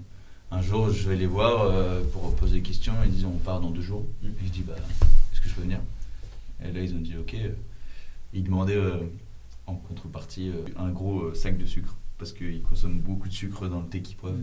un 0.52 0.62
jour 0.62 0.92
je 0.92 1.10
vais 1.10 1.16
les 1.18 1.26
voir 1.26 1.62
euh, 1.64 2.04
pour 2.14 2.36
poser 2.36 2.56
des 2.58 2.62
questions, 2.62 2.94
ils 3.04 3.12
disent 3.12 3.26
on 3.26 3.32
part 3.32 3.60
dans 3.62 3.72
deux 3.72 3.82
jours. 3.82 4.06
Et 4.24 4.46
je 4.46 4.52
dis 4.52 4.62
bah, 4.62 4.76
est-ce 5.34 5.42
que 5.42 5.50
je 5.50 5.56
peux 5.56 5.62
venir? 5.62 5.80
Et 6.64 6.72
là 6.72 6.82
ils 6.82 6.94
ont 6.94 7.00
dit 7.00 7.16
ok. 7.18 7.36
Ils 8.36 8.44
demandaient 8.44 8.76
euh, 8.76 9.00
en 9.66 9.76
contrepartie 9.76 10.50
euh, 10.50 10.64
un 10.78 10.90
gros 10.92 11.22
euh, 11.22 11.34
sac 11.34 11.58
de 11.58 11.66
sucre, 11.66 11.96
parce 12.18 12.32
qu'ils 12.32 12.62
consomment 12.62 13.00
beaucoup 13.00 13.28
de 13.28 13.34
sucre 13.34 13.68
dans 13.68 13.80
le 13.80 13.88
thé 13.88 14.02
qu'ils 14.02 14.18
boivent, 14.18 14.40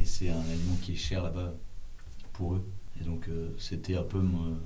et 0.00 0.04
c'est 0.04 0.30
un 0.30 0.40
aliment 0.40 0.76
qui 0.80 0.92
est 0.92 0.96
cher 0.96 1.22
là-bas 1.22 1.52
pour 2.32 2.54
eux. 2.54 2.64
Et 3.00 3.04
donc 3.04 3.28
euh, 3.28 3.48
c'était 3.58 3.96
un 3.96 4.02
peu 4.02 4.20
mon. 4.20 4.56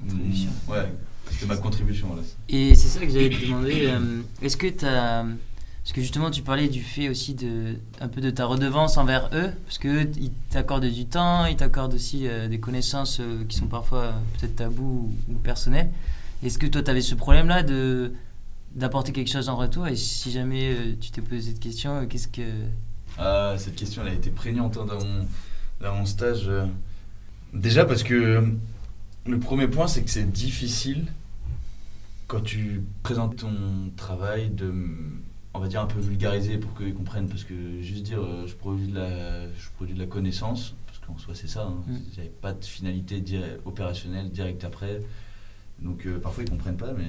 contribution. 0.00 0.50
Ouais, 0.68 0.92
c'était 1.30 1.46
ma 1.46 1.56
contribution 1.56 2.14
là. 2.16 2.22
Et 2.48 2.74
c'est 2.74 2.88
ça 2.88 3.00
que 3.04 3.10
j'allais 3.10 3.30
te 3.30 3.44
demander. 3.44 3.86
euh, 3.86 4.22
Est-ce 4.42 4.56
que 4.56 4.66
tu 4.66 4.84
as. 4.84 5.24
Parce 5.86 5.94
que 5.94 6.00
justement, 6.00 6.32
tu 6.32 6.42
parlais 6.42 6.66
du 6.66 6.82
fait 6.82 7.08
aussi 7.08 7.34
de 7.34 7.76
un 8.00 8.08
peu 8.08 8.20
de 8.20 8.30
ta 8.30 8.44
redevance 8.44 8.96
envers 8.96 9.30
eux, 9.32 9.52
parce 9.64 9.78
que 9.78 10.02
ils 10.18 10.32
t'accordent 10.50 10.84
du 10.86 11.06
temps, 11.06 11.46
ils 11.46 11.54
t'accordent 11.54 11.94
aussi 11.94 12.26
euh, 12.26 12.48
des 12.48 12.58
connaissances 12.58 13.20
euh, 13.20 13.44
qui 13.48 13.56
sont 13.56 13.68
parfois 13.68 14.00
euh, 14.00 14.12
peut-être 14.36 14.56
tabous 14.56 15.12
ou, 15.28 15.32
ou 15.32 15.34
personnelles. 15.34 15.88
Est-ce 16.42 16.58
que 16.58 16.66
toi, 16.66 16.82
tu 16.82 16.90
avais 16.90 17.00
ce 17.02 17.14
problème-là 17.14 17.62
de 17.62 18.12
d'apporter 18.74 19.12
quelque 19.12 19.30
chose 19.30 19.48
en 19.48 19.56
retour? 19.56 19.86
Et 19.88 19.96
si 19.96 20.30
jamais 20.30 20.70
euh, 20.74 20.94
tu 21.00 21.10
t'es 21.10 21.22
posé 21.22 21.50
cette 21.52 21.60
question, 21.60 21.96
euh, 22.02 22.06
qu'est-ce 22.06 22.28
que 22.28 22.42
Ah, 23.16 23.54
cette 23.56 23.74
question, 23.76 24.02
elle 24.02 24.08
a 24.12 24.14
été 24.14 24.30
prégnante 24.30 24.76
hein, 24.76 24.84
dans, 24.84 25.02
mon, 25.02 25.26
dans 25.80 25.94
mon 25.94 26.04
stage. 26.04 26.46
euh. 26.48 26.66
Déjà 27.54 27.86
parce 27.86 28.02
que 28.02 28.44
le 29.26 29.38
premier 29.38 29.66
point, 29.66 29.86
c'est 29.86 30.02
que 30.02 30.10
c'est 30.10 30.30
difficile 30.30 31.06
quand 32.26 32.42
tu 32.42 32.82
présentes 33.02 33.36
ton 33.36 33.54
travail 33.96 34.50
de, 34.50 34.74
on 35.54 35.58
va 35.58 35.68
dire, 35.68 35.80
un 35.80 35.86
peu 35.86 36.00
vulgariser 36.00 36.58
pour 36.58 36.76
qu'ils 36.76 36.92
comprennent. 36.92 37.28
Parce 37.28 37.44
que 37.44 37.54
juste 37.80 38.02
dire, 38.02 38.20
je, 38.46 38.52
produis 38.54 38.88
de 38.88 38.98
la, 38.98 39.46
je 39.52 39.68
produis 39.76 39.94
de 39.94 40.00
la 40.00 40.06
connaissance, 40.06 40.74
parce 40.86 40.98
qu'en 40.98 41.16
soi, 41.16 41.34
c'est 41.34 41.48
ça. 41.48 41.62
hein, 41.62 41.82
Mm. 41.86 41.94
Il 41.94 42.12
n'y 42.12 42.18
avait 42.18 42.28
pas 42.42 42.52
de 42.52 42.62
finalité 42.64 43.24
opérationnelle 43.64 44.30
directe 44.30 44.64
après. 44.64 45.00
Donc 45.80 46.06
euh, 46.06 46.18
parfois, 46.18 46.44
ils 46.44 46.50
comprennent 46.50 46.76
pas, 46.76 46.92
mais 46.92 47.06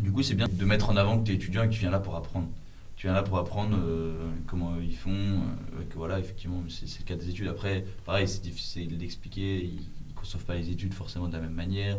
du 0.00 0.12
coup, 0.12 0.22
c'est 0.22 0.34
bien 0.34 0.46
de 0.50 0.64
mettre 0.64 0.90
en 0.90 0.96
avant 0.96 1.18
que 1.18 1.24
tu 1.26 1.32
es 1.32 1.34
étudiant 1.36 1.62
et 1.64 1.68
que 1.68 1.72
tu 1.72 1.80
viens 1.80 1.90
là 1.90 2.00
pour 2.00 2.16
apprendre 2.16 2.48
tu 2.96 3.08
viens 3.08 3.14
là 3.14 3.22
pour 3.22 3.36
apprendre 3.36 3.76
euh, 3.78 4.30
comment 4.46 4.80
ils 4.80 4.96
font. 4.96 5.10
euh, 5.10 5.84
que 5.90 5.96
voilà, 5.96 6.18
effectivement, 6.18 6.62
c'est 6.70 6.98
le 6.98 7.04
cas 7.04 7.14
des 7.14 7.28
études. 7.28 7.46
Après, 7.48 7.84
pareil, 8.06 8.26
c'est 8.26 8.40
difficile 8.40 8.96
d'expliquer. 8.96 9.62
Ils 9.64 9.82
ne 10.08 10.14
conçoivent 10.14 10.46
pas 10.46 10.54
les 10.54 10.70
études 10.70 10.94
forcément 10.94 11.28
de 11.28 11.34
la 11.34 11.40
même 11.40 11.52
manière. 11.52 11.98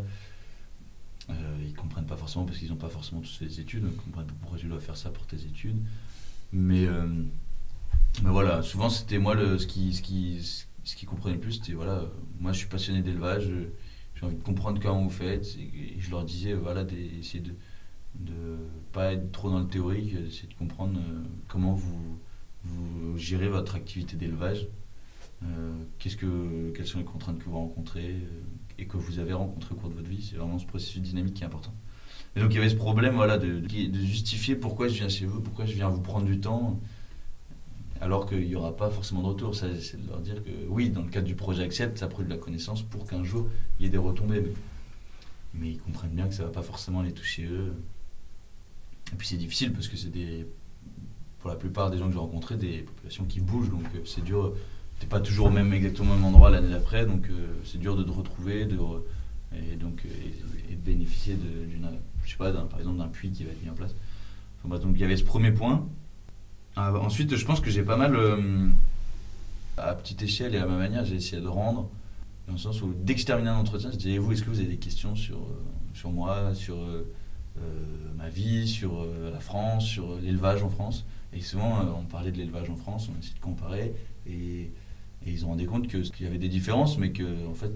Ils 1.28 1.74
comprennent 1.74 2.06
pas 2.06 2.16
forcément 2.16 2.46
parce 2.46 2.58
qu'ils 2.58 2.70
n'ont 2.70 2.76
pas 2.76 2.88
forcément 2.88 3.20
tous 3.20 3.36
fait 3.36 3.44
des 3.46 3.60
études. 3.60 3.84
Donc, 3.84 3.92
ils 3.94 4.02
comprennent 4.02 4.26
pas 4.26 4.34
pourquoi 4.40 4.58
tu 4.58 4.66
dois 4.66 4.80
faire 4.80 4.96
ça 4.96 5.10
pour 5.10 5.24
tes 5.26 5.36
études. 5.36 5.76
Mais, 6.52 6.88
mais 8.24 8.30
voilà, 8.30 8.62
souvent 8.62 8.90
c'était 8.90 9.18
moi 9.18 9.34
le, 9.36 9.56
ce, 9.58 9.68
qui, 9.68 9.94
ce, 9.94 10.02
qui, 10.02 10.64
ce 10.82 10.96
qui 10.96 11.06
comprenait 11.06 11.36
le 11.36 11.40
plus. 11.40 11.52
C'était 11.52 11.74
voilà, 11.74 12.02
moi 12.40 12.52
je 12.52 12.58
suis 12.58 12.66
passionné 12.66 13.02
d'élevage. 13.02 13.48
J'ai 14.18 14.26
envie 14.26 14.36
de 14.36 14.42
comprendre 14.42 14.80
comment 14.82 15.02
vous 15.02 15.10
faites. 15.10 15.56
Et, 15.58 15.98
je 15.98 16.10
leur 16.10 16.24
disais, 16.24 16.54
voilà, 16.54 16.84
d'essayer 16.84 17.40
de 17.40 17.54
de 18.14 18.56
pas 18.92 19.12
être 19.12 19.30
trop 19.30 19.50
dans 19.50 19.60
le 19.60 19.66
théorique, 19.68 20.14
d'essayer 20.14 20.48
de 20.48 20.54
comprendre 20.54 20.98
euh, 20.98 21.22
comment 21.46 21.74
vous, 21.74 22.18
vous 22.64 23.16
gérez 23.16 23.48
votre 23.48 23.76
activité 23.76 24.16
d'élevage. 24.16 24.66
Euh, 25.44 25.72
que, 26.00 26.72
quelles 26.72 26.86
sont 26.86 26.98
les 26.98 27.04
contraintes 27.04 27.38
que 27.38 27.44
vous 27.44 27.58
rencontrez 27.58 28.10
euh, 28.10 28.42
et 28.78 28.86
que 28.86 28.96
vous 28.96 29.20
avez 29.20 29.34
rencontrées 29.34 29.74
au 29.74 29.76
cours 29.76 29.88
de 29.88 29.94
votre 29.94 30.08
vie. 30.08 30.26
C'est 30.28 30.36
vraiment 30.36 30.58
ce 30.58 30.66
processus 30.66 31.00
dynamique 31.00 31.34
qui 31.34 31.42
est 31.42 31.46
important. 31.46 31.72
Et 32.34 32.40
donc 32.40 32.50
il 32.52 32.56
y 32.56 32.58
avait 32.58 32.68
ce 32.68 32.74
problème 32.74 33.14
voilà, 33.14 33.38
de, 33.38 33.60
de 33.60 33.98
justifier 34.00 34.56
pourquoi 34.56 34.88
je 34.88 34.94
viens 34.94 35.08
chez 35.08 35.26
vous, 35.26 35.40
pourquoi 35.40 35.64
je 35.64 35.74
viens 35.74 35.88
vous 35.88 36.00
prendre 36.00 36.26
du 36.26 36.40
temps, 36.40 36.80
alors 38.00 38.26
qu'il 38.26 38.46
n'y 38.46 38.54
aura 38.54 38.76
pas 38.76 38.90
forcément 38.90 39.22
de 39.22 39.28
retour. 39.28 39.54
C'est 39.54 39.68
de 39.68 40.08
leur 40.08 40.20
dire 40.20 40.42
que 40.42 40.50
oui, 40.68 40.90
dans 40.90 41.02
le 41.02 41.08
cadre 41.08 41.26
du 41.26 41.34
projet 41.34 41.62
Accept, 41.62 41.98
ça 41.98 42.06
produit 42.06 42.30
de 42.30 42.34
la 42.34 42.40
connaissance 42.40 42.82
pour 42.82 43.06
qu'un 43.06 43.24
jour 43.24 43.48
il 43.78 43.84
y 43.84 43.86
ait 43.86 43.90
des 43.90 43.98
retombées. 43.98 44.42
Mais, 45.54 45.70
ils 45.72 45.78
comprennent 45.78 46.10
bien 46.10 46.28
que 46.28 46.34
ça 46.34 46.42
ne 46.42 46.48
va 46.48 46.52
pas 46.52 46.62
forcément 46.62 47.02
les 47.02 47.12
toucher 47.12 47.44
eux. 47.44 47.72
Et 49.12 49.16
puis 49.16 49.26
c'est 49.26 49.36
difficile 49.36 49.72
parce 49.72 49.88
que 49.88 49.96
c'est 49.96 50.10
des, 50.10 50.46
pour 51.38 51.50
la 51.50 51.56
plupart 51.56 51.90
des 51.90 51.98
gens 51.98 52.06
que 52.06 52.12
j'ai 52.12 52.18
rencontrés, 52.18 52.56
des 52.56 52.78
populations 52.78 53.24
qui 53.24 53.40
bougent, 53.40 53.70
donc 53.70 53.84
euh, 53.94 54.00
c'est 54.04 54.22
dur. 54.22 54.54
T'es 55.00 55.06
pas 55.06 55.20
toujours 55.20 55.46
au 55.46 55.50
même, 55.50 55.72
exactement 55.72 56.12
au 56.12 56.14
même 56.16 56.24
endroit 56.24 56.50
l'année 56.50 56.70
d'après, 56.70 57.06
donc 57.06 57.28
euh, 57.30 57.54
c'est 57.64 57.78
dur 57.78 57.96
de 57.96 58.02
te 58.02 58.10
retrouver, 58.10 58.66
de 58.66 58.76
et 59.54 59.76
donc 59.76 60.02
euh, 60.04 60.70
de 60.70 60.76
bénéficier 60.76 61.34
d'une, 61.34 61.88
je 62.24 62.30
sais 62.30 62.36
pas, 62.36 62.52
par 62.52 62.78
exemple 62.78 62.98
d'un 62.98 63.08
puits 63.08 63.30
qui 63.30 63.44
va 63.44 63.52
être 63.52 63.62
mis 63.62 63.70
en 63.70 63.74
place. 63.74 63.94
donc 64.64 64.92
il 64.94 65.00
y 65.00 65.04
avait 65.04 65.16
ce 65.16 65.24
premier 65.24 65.52
point. 65.52 65.88
Ah, 66.80 66.92
bah, 66.92 67.00
ensuite, 67.00 67.34
je 67.34 67.44
pense 67.44 67.60
que 67.60 67.70
j'ai 67.70 67.82
pas 67.82 67.96
mal, 67.96 68.16
à 69.76 69.94
petite 69.94 70.22
échelle 70.22 70.54
et 70.54 70.58
à 70.58 70.66
ma 70.66 70.76
manière, 70.76 71.04
j'ai 71.04 71.16
essayé 71.16 71.42
de 71.42 71.48
rendre, 71.48 71.90
dans 72.46 72.52
le 72.52 72.58
sens 72.58 72.80
où 72.82 72.94
dès 72.96 73.14
que 73.14 73.20
je 73.20 73.32
un 73.32 73.56
entretien, 73.56 73.90
je 73.90 73.96
disais 73.96 74.18
vous, 74.18 74.32
est-ce 74.32 74.42
que 74.42 74.50
vous 74.50 74.60
avez 74.60 74.68
des 74.68 74.76
questions 74.76 75.14
sur 75.16 75.38
sur 75.92 76.10
moi, 76.10 76.54
sur 76.54 76.76
ma 78.16 78.28
vie, 78.28 78.68
sur 78.68 79.04
la 79.32 79.40
France, 79.40 79.86
sur 79.86 80.18
l'élevage 80.20 80.62
en 80.62 80.70
France? 80.70 81.04
Et 81.32 81.40
souvent, 81.40 81.80
euh, 81.80 81.84
on 81.98 82.04
parlait 82.04 82.32
de 82.32 82.38
l'élevage 82.38 82.70
en 82.70 82.76
France, 82.76 83.08
on 83.14 83.18
essayait 83.18 83.34
de 83.34 83.40
comparer, 83.40 83.94
et, 84.26 84.70
ils 85.26 85.44
ont 85.44 85.48
rendu 85.48 85.66
compte 85.66 85.88
qu'il 85.88 86.24
y 86.24 86.26
avait 86.26 86.38
des 86.38 86.48
différences, 86.48 86.96
mais 86.96 87.10
que, 87.10 87.46
en 87.46 87.54
fait, 87.54 87.70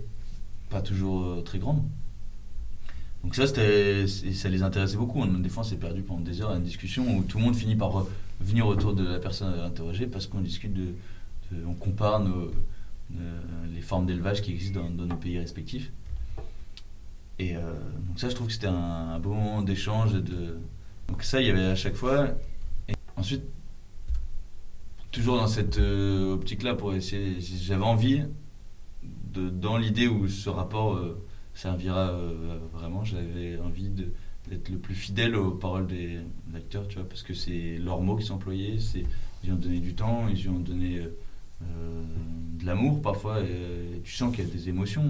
pas 0.70 0.80
toujours 0.80 1.22
euh, 1.22 1.42
très 1.42 1.59
grandes. 1.59 1.82
Donc 3.22 3.34
ça, 3.34 3.46
ça 3.46 4.48
les 4.48 4.62
intéressait 4.62 4.96
beaucoup. 4.96 5.24
Des 5.26 5.48
fois, 5.48 5.62
on 5.62 5.66
s'est 5.66 5.76
perdu 5.76 6.03
pendant 6.03 6.20
des 6.20 6.40
heures 6.40 6.50
à 6.50 6.57
une 6.57 6.62
discussion 6.62 7.18
où 7.18 7.24
tout 7.24 7.38
le 7.38 7.44
monde 7.44 7.55
finit 7.55 7.76
par 7.76 8.07
venir 8.41 8.66
autour 8.66 8.95
de 8.95 9.05
la 9.05 9.18
personne 9.18 9.59
interrogée 9.61 10.07
parce 10.07 10.26
qu'on 10.26 10.41
discute 10.41 10.72
de, 10.72 10.95
on 11.66 11.74
compare 11.74 12.20
nos, 12.20 12.51
les 13.74 13.80
formes 13.80 14.07
d'élevage 14.07 14.43
qui 14.43 14.53
existent 14.53 14.89
dans, 14.91 15.07
nos 15.07 15.16
pays 15.16 15.39
respectifs. 15.39 15.93
Et 17.39 17.57
euh, 17.57 17.61
donc 18.07 18.18
ça, 18.18 18.28
je 18.28 18.35
trouve 18.35 18.47
que 18.47 18.53
c'était 18.53 18.68
un, 18.68 18.74
un, 18.74 19.18
beau 19.18 19.35
moment 19.35 19.62
d'échange. 19.62 20.12
De... 20.14 20.59
Donc 21.09 21.22
ça, 21.22 21.41
il 21.41 21.47
y 21.47 21.51
avait 21.51 21.66
à 21.66 21.74
chaque 21.74 21.95
fois. 21.95 22.28
Ensuite, 23.16 23.43
toujours 25.12 25.37
dans 25.37 25.47
cette 25.47 25.78
euh, 25.78 26.35
optique-là, 26.35 26.74
pour 26.74 26.95
essayer, 26.95 27.37
j'avais 27.41 27.85
envie, 27.85 28.24
de, 29.03 29.51
dans 29.51 29.76
l'idée 29.76 30.09
où 30.09 30.26
ce 30.28 30.49
rapport 30.49 30.95
euh, 30.95 31.22
servira 31.55 32.11
euh, 32.11 32.59
vraiment, 32.72 33.05
j'avais 33.05 33.59
envie 33.59 33.91
d'être 34.53 34.68
le 34.68 34.78
plus 34.78 34.94
fidèle 34.94 35.34
aux 35.34 35.53
paroles 35.53 35.86
des 35.86 36.20
acteurs, 36.55 36.86
tu 36.88 36.96
vois, 36.96 37.09
parce 37.09 37.22
que 37.22 37.34
c'est 37.34 37.78
leurs 37.78 38.00
mots 38.00 38.16
qui 38.16 38.26
sont 38.26 38.34
employés, 38.34 38.78
c'est, 38.78 39.05
ils 39.42 39.53
ont 39.53 39.57
donné 39.57 39.80
du 39.80 39.94
temps, 39.94 40.28
ils 40.28 40.48
ont 40.48 40.59
donné 40.59 41.00
de 41.61 42.66
l'amour 42.66 43.00
parfois, 43.00 43.40
et, 43.40 44.00
tu 44.05 44.12
sens 44.12 44.34
qu'il 44.34 44.44
y 44.44 44.48
a 44.48 44.50
des 44.50 44.68
émotions. 44.68 45.05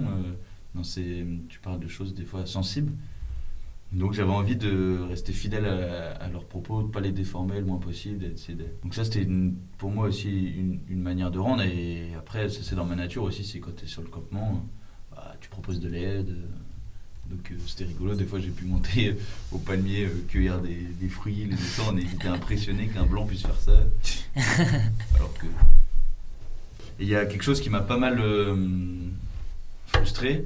dans 0.75 0.83
ces, 0.83 1.25
tu 1.49 1.59
parles 1.59 1.79
de 1.79 1.87
choses 1.87 2.13
des 2.13 2.25
fois 2.25 2.45
sensibles. 2.45 2.91
Donc 3.93 4.13
j'avais 4.13 4.31
envie 4.31 4.55
de 4.55 4.99
rester 5.07 5.33
fidèle 5.33 5.65
à, 5.65 6.27
leurs 6.29 6.45
propos, 6.45 6.81
de 6.81 6.87
ne 6.87 6.91
pas 6.91 6.99
les 6.99 7.11
déformer 7.11 7.59
le 7.59 7.65
moins 7.65 7.77
possible. 7.77 8.25
Donc 8.81 8.95
ça 8.95 9.03
c'était 9.03 9.27
pour 9.77 9.91
moi 9.91 10.07
aussi 10.07 10.31
une, 10.89 11.01
manière 11.01 11.29
de 11.29 11.37
rendre. 11.37 11.61
Et 11.61 12.13
après 12.17 12.49
c'est 12.49 12.75
dans 12.75 12.85
ma 12.85 12.95
nature 12.95 13.23
aussi, 13.23 13.43
c'est 13.43 13.59
quand 13.59 13.75
tu 13.75 13.85
es 13.85 13.87
sur 13.87 14.01
le 14.01 14.09
campement, 14.09 14.65
bah, 15.11 15.35
tu 15.39 15.49
proposes 15.49 15.79
de 15.79 15.89
l'aide. 15.89 16.35
Donc 17.29 17.51
euh, 17.51 17.55
c'était 17.65 17.85
rigolo, 17.85 18.15
des 18.15 18.25
fois 18.25 18.39
j'ai 18.39 18.49
pu 18.49 18.65
monter 18.65 19.15
au 19.51 19.57
palmier, 19.57 20.05
euh, 20.05 20.25
cueillir 20.27 20.59
des, 20.59 21.09
fruits, 21.09 21.45
les 21.45 21.55
descendre, 21.55 21.99
et 21.99 22.05
j'étais 22.07 22.27
impressionné 22.27 22.87
qu'un 22.87 23.05
blanc 23.05 23.25
puisse 23.25 23.43
faire 23.43 23.59
ça. 23.59 23.77
Alors 25.15 25.33
que... 25.33 25.47
Il 26.99 27.07
y 27.07 27.15
a 27.15 27.25
quelque 27.25 27.43
chose 27.43 27.59
qui 27.59 27.69
m'a 27.69 27.81
pas 27.81 27.97
mal 27.97 28.19
euh, 28.19 28.55
frustré, 29.87 30.45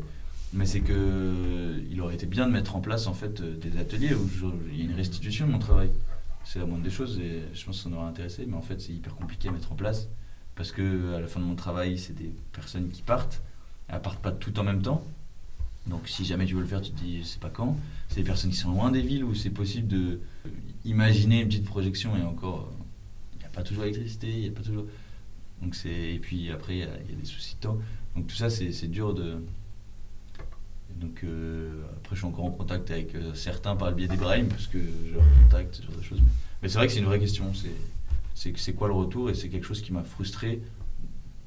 mais 0.53 0.65
c'est 0.65 0.79
que 0.79 1.83
il 1.91 1.99
aurait 2.01 2.15
été 2.15 2.25
bien 2.25 2.47
de 2.47 2.51
mettre 2.51 2.75
en 2.75 2.81
place 2.81 3.07
en 3.07 3.13
fait 3.13 3.41
euh, 3.41 3.57
des 3.57 3.77
ateliers 3.77 4.13
où 4.13 4.29
il 4.71 4.77
y 4.77 4.81
a 4.81 4.85
une 4.85 4.95
restitution 4.95 5.45
de 5.45 5.51
mon 5.51 5.59
travail. 5.59 5.89
C'est 6.45 6.59
la 6.59 6.65
moindre 6.65 6.83
des 6.83 6.89
choses 6.89 7.19
et 7.19 7.43
je 7.53 7.65
pense 7.65 7.77
que 7.77 7.83
ça 7.83 7.89
m'aurait 7.89 8.07
intéressé, 8.07 8.45
mais 8.47 8.55
en 8.55 8.61
fait 8.61 8.79
c'est 8.79 8.93
hyper 8.93 9.15
compliqué 9.15 9.49
à 9.49 9.51
mettre 9.51 9.71
en 9.71 9.75
place 9.75 10.07
parce 10.55 10.71
que 10.71 11.15
à 11.15 11.19
la 11.19 11.27
fin 11.27 11.39
de 11.39 11.45
mon 11.45 11.55
travail, 11.55 11.99
c'est 11.99 12.13
des 12.15 12.31
personnes 12.53 12.89
qui 12.89 13.01
partent, 13.01 13.41
elles 13.89 14.01
partent 14.01 14.21
pas 14.21 14.31
toutes 14.31 14.57
en 14.57 14.63
même 14.63 14.81
temps. 14.81 15.03
Donc 15.87 16.07
si 16.07 16.25
jamais 16.25 16.45
tu 16.45 16.55
veux 16.55 16.61
le 16.61 16.67
faire, 16.67 16.81
tu 16.81 16.91
te 16.91 16.99
dis 16.99 17.19
je 17.19 17.23
sais 17.23 17.39
pas 17.39 17.49
quand. 17.49 17.77
C'est 18.09 18.17
des 18.17 18.23
personnes 18.23 18.51
qui 18.51 18.57
sont 18.57 18.71
loin 18.71 18.91
des 18.91 19.01
villes 19.01 19.23
où 19.23 19.33
c'est 19.33 19.49
possible 19.49 19.87
de 19.87 20.19
imaginer 20.85 21.41
une 21.41 21.47
petite 21.47 21.65
projection 21.65 22.15
et 22.15 22.21
encore 22.21 22.71
il 23.33 23.39
n'y 23.39 23.45
a 23.45 23.49
pas 23.49 23.63
toujours 23.63 23.83
l'électricité, 23.83 24.29
il 24.29 24.45
y 24.45 24.47
a 24.47 24.51
pas 24.51 24.63
toujours 24.63 24.85
donc 25.61 25.75
c'est 25.75 26.13
et 26.13 26.19
puis 26.19 26.51
après 26.51 26.75
il 26.75 26.79
y, 26.79 26.83
a 26.83 27.15
des 27.19 27.25
soucis 27.25 27.55
de 27.55 27.61
temps. 27.61 27.77
Donc 28.15 28.27
tout 28.27 28.35
ça 28.35 28.49
c'est 28.49 28.87
dur 28.87 29.13
de 29.13 29.39
donc 30.99 31.23
euh, 31.23 31.83
après, 31.97 32.15
je 32.15 32.21
suis 32.21 32.27
encore 32.27 32.45
en 32.45 32.51
contact 32.51 32.89
avec 32.91 33.13
euh, 33.15 33.33
certains 33.33 33.75
par 33.75 33.89
le 33.89 33.95
biais 33.95 34.07
d'Ibrahim, 34.07 34.47
parce 34.47 34.67
que 34.67 34.79
je 34.79 35.13
leur 35.13 35.23
contacte, 35.43 35.75
ce 35.75 35.83
genre 35.83 35.95
de 35.95 36.01
choses. 36.01 36.21
Mais, 36.61 36.69
c'est 36.69 36.77
vrai 36.77 36.87
que 36.87 36.93
c'est 36.93 36.99
une 36.99 37.05
vraie 37.05 37.19
question. 37.19 37.51
C'est, 37.53 38.55
c'est, 38.55 38.73
quoi 38.73 38.87
le 38.87 38.93
retour? 38.93 39.29
Et 39.29 39.33
c'est 39.33 39.49
quelque 39.49 39.65
chose 39.65 39.81
qui 39.81 39.93
m'a 39.93 40.03
frustré 40.03 40.61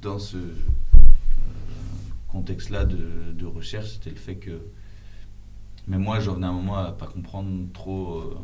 dans 0.03 0.19
ce 0.19 0.37
contexte-là 2.33 2.85
de, 2.85 3.47
recherche. 3.47 3.93
C'était 3.95 4.11
le 4.11 4.17
fait 4.17 4.37
que. 4.37 4.61
Mais 5.89 5.99
moi, 5.99 6.21
j'en 6.21 6.35
venais 6.35 6.47
à 6.47 6.51
un 6.51 6.55
moment 6.55 6.77
à 6.77 6.93
pas 6.93 7.07
comprendre 7.07 7.67
trop 7.73 8.35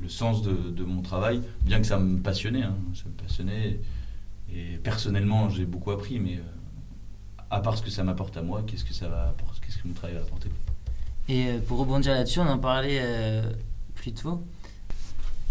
le 0.00 0.08
sens 0.08 0.42
de, 0.42 0.84
mon 0.84 1.02
travail, 1.02 1.42
bien 1.62 1.80
que 1.80 1.86
ça 1.86 1.98
me 1.98 2.18
passionnait. 2.20 2.62
Hein. 2.62 2.76
ça 2.94 3.04
me 3.06 3.14
passionnait. 3.14 3.80
Et 4.52 4.78
personnellement, 4.82 5.50
j'ai 5.50 5.66
beaucoup 5.66 5.90
appris, 5.90 6.18
mais 6.18 6.40
à 7.50 7.60
part 7.60 7.76
ce 7.76 7.82
que 7.82 7.90
ça 7.90 8.04
m'apporte 8.04 8.36
à 8.36 8.42
moi, 8.42 8.62
qu'est-ce 8.66 8.84
que 8.84 8.94
ça 8.94 9.08
va 9.08 9.34
qu'est-ce 9.64 9.78
que 9.78 9.88
mon 9.88 9.94
travail 9.94 10.16
va 10.16 10.22
apporter? 10.22 10.50
Et 11.28 11.48
euh, 11.48 11.58
pour 11.60 11.78
rebondir 11.78 12.12
là-dessus, 12.12 12.40
on 12.40 12.48
en 12.48 12.58
parlait 12.58 13.00
euh, 13.02 13.42
plus 13.94 14.12
tôt. 14.12 14.42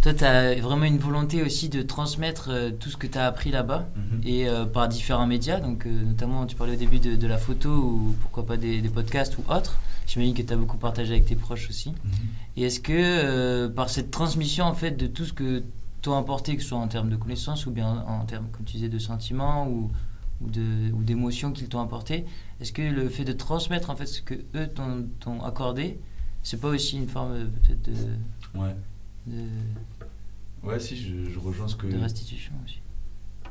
Toi, 0.02 0.14
tu 0.14 0.24
as 0.24 0.56
vraiment 0.62 0.86
une 0.86 1.00
volonté 1.00 1.41
aussi 1.41 1.70
de 1.70 1.82
transmettre 1.82 2.50
euh, 2.50 2.72
tout 2.72 2.89
ce 2.89 2.98
que 2.98 3.08
tu 3.08 3.18
as 3.18 3.26
appris 3.26 3.52
là-bas 3.52 3.88
mhm. 3.95 4.22
et 4.26 4.48
par 4.74 4.88
différents 4.88 5.28
médias. 5.28 5.60
Donc, 5.60 5.86
notamment, 5.86 6.45
tu 6.45 6.56
parlais 6.56 6.74
au 6.74 6.78
début 6.78 7.00
de, 7.00 7.28
la 7.28 7.38
photo 7.38 7.70
ou 7.70 8.16
pourquoi 8.22 8.45
pas 8.45 8.58
des, 8.58 8.82
podcasts 8.84 9.38
ou 9.38 9.43
autres. 9.52 9.80
J'imagine 10.06 10.34
que 10.34 10.41
tu 10.41 10.54
as 10.54 10.56
beaucoup 10.56 10.78
partagé 10.78 11.14
avec 11.14 11.26
tes 11.26 11.36
proches 11.36 11.70
aussi. 11.70 11.89
Mhm. 11.89 12.12
Et 12.58 12.64
est-ce 12.64 12.80
que 12.80 13.68
par 13.68 13.89
cette 13.89 14.12
transmission 14.12 14.66
en 14.66 14.74
fait 14.74 14.91
de 14.91 15.08
tout 15.08 15.26
ce 15.26 15.34
que 15.34 15.64
tu 16.02 16.10
as 16.10 16.18
apporté, 16.18 16.56
que 16.56 16.62
ce 16.62 16.70
soit 16.70 16.78
en 16.78 16.88
termes 16.88 17.10
de 17.10 17.16
connaissances 17.16 17.66
ou 17.66 17.72
bien 17.72 18.06
en 18.08 18.26
termes, 18.26 18.48
comme 18.52 18.66
tu 18.66 18.74
disais, 18.74 18.89
de 18.89 19.00
sentiments 19.00 19.68
ou, 19.68 19.91
ou 20.41 21.04
d'émotions 21.04 21.52
qu'ils 21.52 21.68
t'ont 21.68 21.82
apporté, 21.82 22.26
est-ce 22.60 22.72
que 22.72 22.82
le 22.82 23.10
fait 23.10 23.24
de 23.24 23.34
transmettre 23.34 23.89
en 23.89 23.95
fait 23.95 24.06
ce 24.06 24.22
que 24.22 24.36
eux 24.56 24.68
t'ont 25.20 25.43
accordé, 25.43 26.00
c'est 26.43 26.60
pas 26.60 26.70
aussi 26.70 26.98
une 26.98 27.08
forme 27.08 27.48
peut-être 27.48 27.82
de, 27.84 28.60
ouais. 28.60 28.76
Ouais, 30.63 30.80
si, 30.80 30.97
je, 30.97 31.39
rejoins 31.39 31.67
ce 31.67 31.75
que. 31.75 31.88
De 31.88 31.97
restitution 31.97 32.53
aussi. 32.65 32.80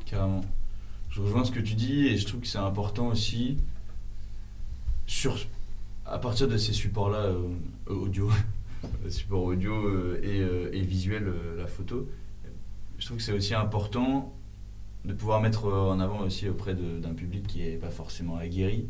Carrément. 0.04 0.42
Je 1.10 1.20
rejoins 1.22 1.44
ce 1.44 1.50
que 1.50 1.60
tu 1.60 1.74
dis 1.74 2.06
et 2.08 2.18
je 2.18 2.26
trouve 2.26 2.40
que 2.40 2.46
c'est 2.46 2.58
important 2.58 3.08
aussi, 3.08 3.56
sur, 5.06 5.38
à 6.04 6.18
partir 6.18 6.48
de 6.48 6.56
ces 6.56 6.72
supports-là, 6.72 7.18
euh, 7.18 7.48
audio, 7.86 8.30
support 9.08 9.44
audio 9.44 9.72
euh, 9.72 10.20
et, 10.22 10.40
euh, 10.40 10.70
et, 10.72 10.82
visuel, 10.82 11.32
la 11.56 11.66
photo, 11.66 12.08
je 12.98 13.06
trouve 13.06 13.18
que 13.18 13.22
c'est 13.22 13.32
aussi 13.32 13.54
important 13.54 14.32
de 15.04 15.12
pouvoir 15.12 15.40
mettre 15.40 15.66
en 15.66 16.00
avant 16.00 16.20
aussi 16.20 16.48
auprès 16.48 16.74
d'un 16.74 17.14
public 17.14 17.46
qui 17.46 17.60
n'est 17.60 17.76
pas 17.76 17.90
forcément 17.90 18.36
aguerri, 18.36 18.86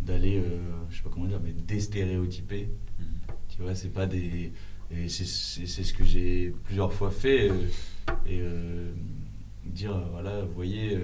d'aller, 0.00 0.42
je 0.88 0.96
sais 0.96 1.02
pas 1.02 1.10
comment 1.12 1.26
dire, 1.26 1.40
mais 1.42 1.52
déstéréotyper. 1.52 2.68
Mm. 2.98 3.02
Tu 3.48 3.62
vois, 3.62 3.74
c'est 3.74 3.88
pas 3.88 4.06
des. 4.06 4.52
C'est 4.90 5.24
ce 5.24 5.92
que 5.92 6.04
j'ai 6.04 6.54
plusieurs 6.64 6.92
fois 6.92 7.10
fait. 7.10 7.50
Euh, 7.50 8.90
et 9.66 9.70
dire, 9.70 9.98
voilà, 10.12 10.42
vous 10.42 10.54
voyez, 10.54 10.98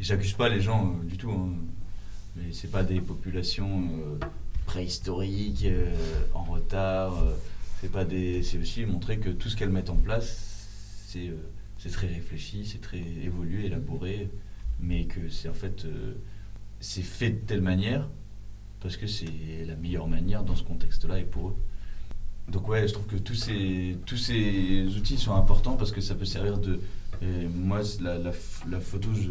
j'accuse 0.00 0.32
pas 0.32 0.48
les 0.48 0.60
gens 0.60 0.96
du 1.04 1.16
tout, 1.16 1.30
hein, 1.30 1.54
mais 2.36 2.52
c'est 2.52 2.70
pas 2.70 2.82
des 2.82 3.00
populations 3.00 3.82
préhistoriques, 4.66 5.66
en 6.34 6.44
retard. 6.44 7.24
c'est. 7.80 8.42
C'est 8.42 8.58
aussi 8.58 8.84
montrer 8.86 9.18
que 9.18 9.30
tout 9.30 9.48
ce 9.48 9.56
qu'elles 9.56 9.70
mettent 9.70 9.90
en 9.90 9.96
place, 9.96 10.58
c'est 11.78 11.90
très 11.90 12.08
réfléchi, 12.08 12.66
c'est 12.66 12.80
très 12.80 12.98
évolué, 12.98 13.66
élaboré, 13.66 14.30
mais 14.80 15.04
que 15.04 15.28
c'est 15.28 15.48
en 15.48 15.54
fait 15.54 15.84
euh, 15.84 16.14
c'est 16.80 17.02
fait 17.02 17.30
de 17.30 17.38
telle 17.38 17.62
manière 17.62 18.08
parce 18.80 18.96
que 18.96 19.06
c'est 19.06 19.64
la 19.66 19.74
meilleure 19.74 20.06
manière 20.06 20.44
dans 20.44 20.54
ce 20.54 20.62
contexte-là 20.62 21.18
et 21.18 21.24
pour 21.24 21.48
eux. 21.48 21.56
Donc 22.48 22.68
ouais, 22.68 22.88
je 22.88 22.94
trouve 22.94 23.06
que 23.06 23.16
tous 23.16 23.34
ces, 23.34 23.98
tous 24.06 24.16
ces 24.16 24.86
outils 24.96 25.18
sont 25.18 25.34
importants 25.34 25.76
parce 25.76 25.92
que 25.92 26.00
ça 26.00 26.14
peut 26.14 26.24
servir 26.24 26.58
de, 26.58 26.80
moi, 27.54 27.80
la, 28.00 28.18
la, 28.18 28.80
photo, 28.80 29.10
je, 29.12 29.30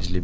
je, 0.00 0.12
l'ai 0.12 0.22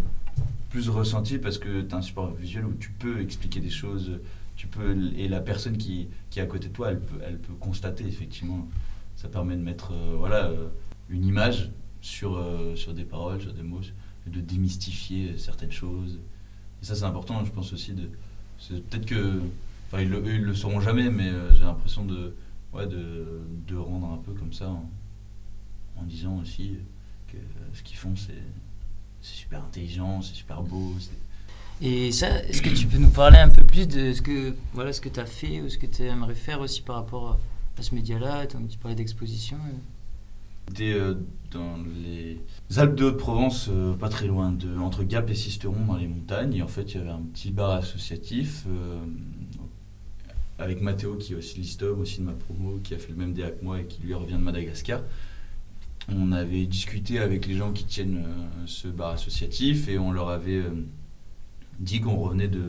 plus 0.68 0.88
ressenti 0.88 1.38
parce 1.38 1.58
que 1.58 1.82
tu 1.82 1.94
as 1.94 1.98
un 1.98 2.02
support 2.02 2.32
visuel 2.32 2.66
où 2.66 2.74
tu 2.74 2.90
peux 2.90 3.20
expliquer 3.20 3.60
des 3.60 3.70
choses, 3.70 4.20
tu 4.56 4.66
peux, 4.66 4.94
et 5.16 5.28
la 5.28 5.40
personne 5.40 5.76
qui, 5.76 6.08
qui 6.30 6.38
est 6.38 6.42
à 6.42 6.46
côté 6.46 6.68
de 6.68 6.72
toi, 6.72 6.90
elle 6.90 7.00
peut, 7.00 7.18
elle 7.26 7.38
peut 7.38 7.54
constater 7.54 8.06
effectivement. 8.06 8.68
Ça 9.16 9.28
permet 9.28 9.56
de 9.56 9.62
mettre 9.62 9.92
euh, 9.92 10.14
voilà, 10.16 10.46
euh, 10.46 10.68
une 11.08 11.24
image 11.24 11.70
sur, 12.00 12.36
euh, 12.36 12.74
sur 12.76 12.94
des 12.94 13.04
paroles, 13.04 13.40
sur 13.40 13.52
des 13.52 13.62
mots, 13.62 13.80
de 14.26 14.40
démystifier 14.40 15.36
certaines 15.36 15.72
choses. 15.72 16.18
Et 16.82 16.86
ça, 16.86 16.94
c'est 16.94 17.04
important, 17.04 17.44
je 17.44 17.50
pense 17.50 17.72
aussi. 17.72 17.92
de 17.92 18.08
Peut-être 18.68 19.06
que. 19.06 19.40
Enfin, 19.92 20.02
ils 20.02 20.08
le, 20.08 20.18
eux, 20.18 20.34
ils 20.34 20.42
le 20.44 20.54
sauront 20.54 20.80
jamais, 20.80 21.10
mais 21.10 21.28
euh, 21.28 21.52
j'ai 21.54 21.64
l'impression 21.64 22.04
de, 22.04 22.34
ouais, 22.72 22.86
de, 22.86 23.40
de 23.66 23.76
rendre 23.76 24.12
un 24.12 24.18
peu 24.18 24.32
comme 24.32 24.52
ça 24.52 24.68
en, 24.68 24.88
en 25.96 26.02
disant 26.04 26.38
aussi 26.40 26.74
que 27.26 27.36
ce 27.74 27.82
qu'ils 27.82 27.96
font, 27.96 28.14
c'est 28.16 28.32
c'est 29.22 29.34
super 29.34 29.62
intelligent, 29.64 30.22
c'est 30.22 30.34
super 30.34 30.62
beau. 30.62 30.94
Et 31.82 32.10
ça, 32.12 32.42
est-ce 32.44 32.62
que 32.62 32.70
tu 32.70 32.86
peux 32.86 32.98
nous 32.98 33.10
parler 33.10 33.38
un 33.38 33.48
peu 33.50 33.64
plus 33.64 33.86
de 33.88 34.12
ce 34.12 34.22
que 34.22 34.54
voilà 34.72 34.92
ce 34.92 35.00
que 35.00 35.08
tu 35.08 35.20
as 35.20 35.26
fait 35.26 35.60
ou 35.60 35.68
ce 35.68 35.76
que 35.76 35.86
tu 35.86 36.02
aimerais 36.02 36.34
faire 36.34 36.60
aussi 36.60 36.82
par 36.82 36.96
rapport 36.96 37.38
à 37.78 37.82
ce 37.82 37.94
média-là? 37.94 38.46
Tu 38.46 38.78
parlais 38.78 38.94
d'exposition. 38.94 39.56
euh. 39.56 39.76
J'étais 40.68 40.92
euh, 40.92 41.14
dans 41.50 41.78
les 42.02 42.38
Alpes 42.78 42.94
de 42.94 43.04
Haute-Provence, 43.06 43.68
euh, 43.70 43.94
pas 43.94 44.08
très 44.08 44.26
loin 44.26 44.52
de 44.52 44.78
entre 44.78 45.02
Gap 45.02 45.28
et 45.30 45.34
Sisteron 45.34 45.84
dans 45.84 45.96
les 45.96 46.06
montagnes. 46.06 46.54
Et 46.54 46.62
en 46.62 46.68
fait, 46.68 46.82
il 46.92 46.98
y 46.98 47.00
avait 47.00 47.10
un 47.10 47.22
petit 47.32 47.50
bar 47.50 47.72
associatif 47.72 48.64
euh, 48.68 49.00
avec 50.60 50.82
Mathéo 50.82 51.16
qui 51.16 51.32
est 51.32 51.36
aussi 51.36 51.54
de 51.56 51.60
l'Istom, 51.60 52.00
aussi 52.00 52.20
de 52.20 52.24
ma 52.24 52.32
promo, 52.32 52.78
qui 52.84 52.94
a 52.94 52.98
fait 52.98 53.10
le 53.10 53.16
même 53.16 53.32
DA 53.32 53.50
que 53.50 53.64
moi 53.64 53.80
et 53.80 53.84
qui 53.86 54.02
lui 54.02 54.14
revient 54.14 54.34
de 54.34 54.38
Madagascar. 54.38 55.00
On 56.08 56.32
avait 56.32 56.66
discuté 56.66 57.18
avec 57.18 57.46
les 57.46 57.54
gens 57.54 57.72
qui 57.72 57.84
tiennent 57.84 58.24
euh, 58.26 58.66
ce 58.66 58.88
bar 58.88 59.10
associatif 59.10 59.88
et 59.88 59.98
on 59.98 60.12
leur 60.12 60.28
avait 60.28 60.58
euh, 60.58 60.70
dit 61.78 62.00
qu'on 62.00 62.16
revenait 62.16 62.48
de, 62.48 62.60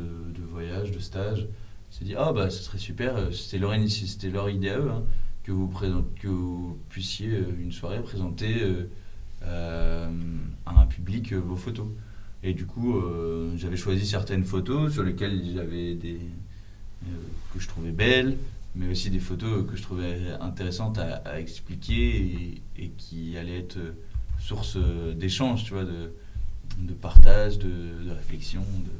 voyage, 0.50 0.92
de 0.92 1.00
stage. 1.00 1.48
On 1.90 1.94
s'est 1.94 2.06
dit, 2.06 2.16
ah 2.18 2.32
bah 2.34 2.50
ce 2.50 2.64
serait 2.64 2.78
super, 2.78 3.18
euh, 3.18 3.32
c'était 3.32 3.60
leur, 3.60 3.76
idée 4.50 4.70
à 4.70 4.80
eux, 4.80 4.90
hein, 4.90 5.04
que, 5.44 5.52
vous 5.52 6.78
puissiez 6.90 7.44
une 7.60 7.72
soirée 7.72 8.02
présenter 8.02 8.64
à 9.44 10.08
un 10.66 10.86
public 10.86 11.34
vos 11.34 11.56
photos. 11.56 11.88
Et 12.44 12.54
du 12.54 12.66
coup, 12.66 13.02
j'avais 13.56 13.76
choisi 13.76 14.06
certaines 14.06 14.46
photos 14.46 14.94
sur 14.94 15.04
lesquelles 15.04 15.42
j'avais 15.54 15.96
des 15.96 16.20
que 17.54 17.60
je 17.60 17.68
trouvais 17.68 17.92
belles, 17.92 18.38
mais 18.76 18.90
aussi 18.90 19.10
des 19.10 19.20
photos 19.20 19.68
que 19.70 19.76
je 19.76 19.82
trouvais 19.82 20.32
intéressantes 20.40 20.98
à, 20.98 21.40
expliquer 21.40 22.62
et, 22.78 22.90
qui 22.98 23.38
allaient 23.38 23.60
être 23.60 23.78
euh, 23.78 23.92
source 24.40 24.78
euh, 24.78 25.14
d'échange, 25.14 25.66
tu 25.66 25.74
vois, 25.74 25.84
de, 25.84 26.94
partage, 26.94 27.60
de, 27.60 28.10
réflexion, 28.10 28.62
de 28.62 28.92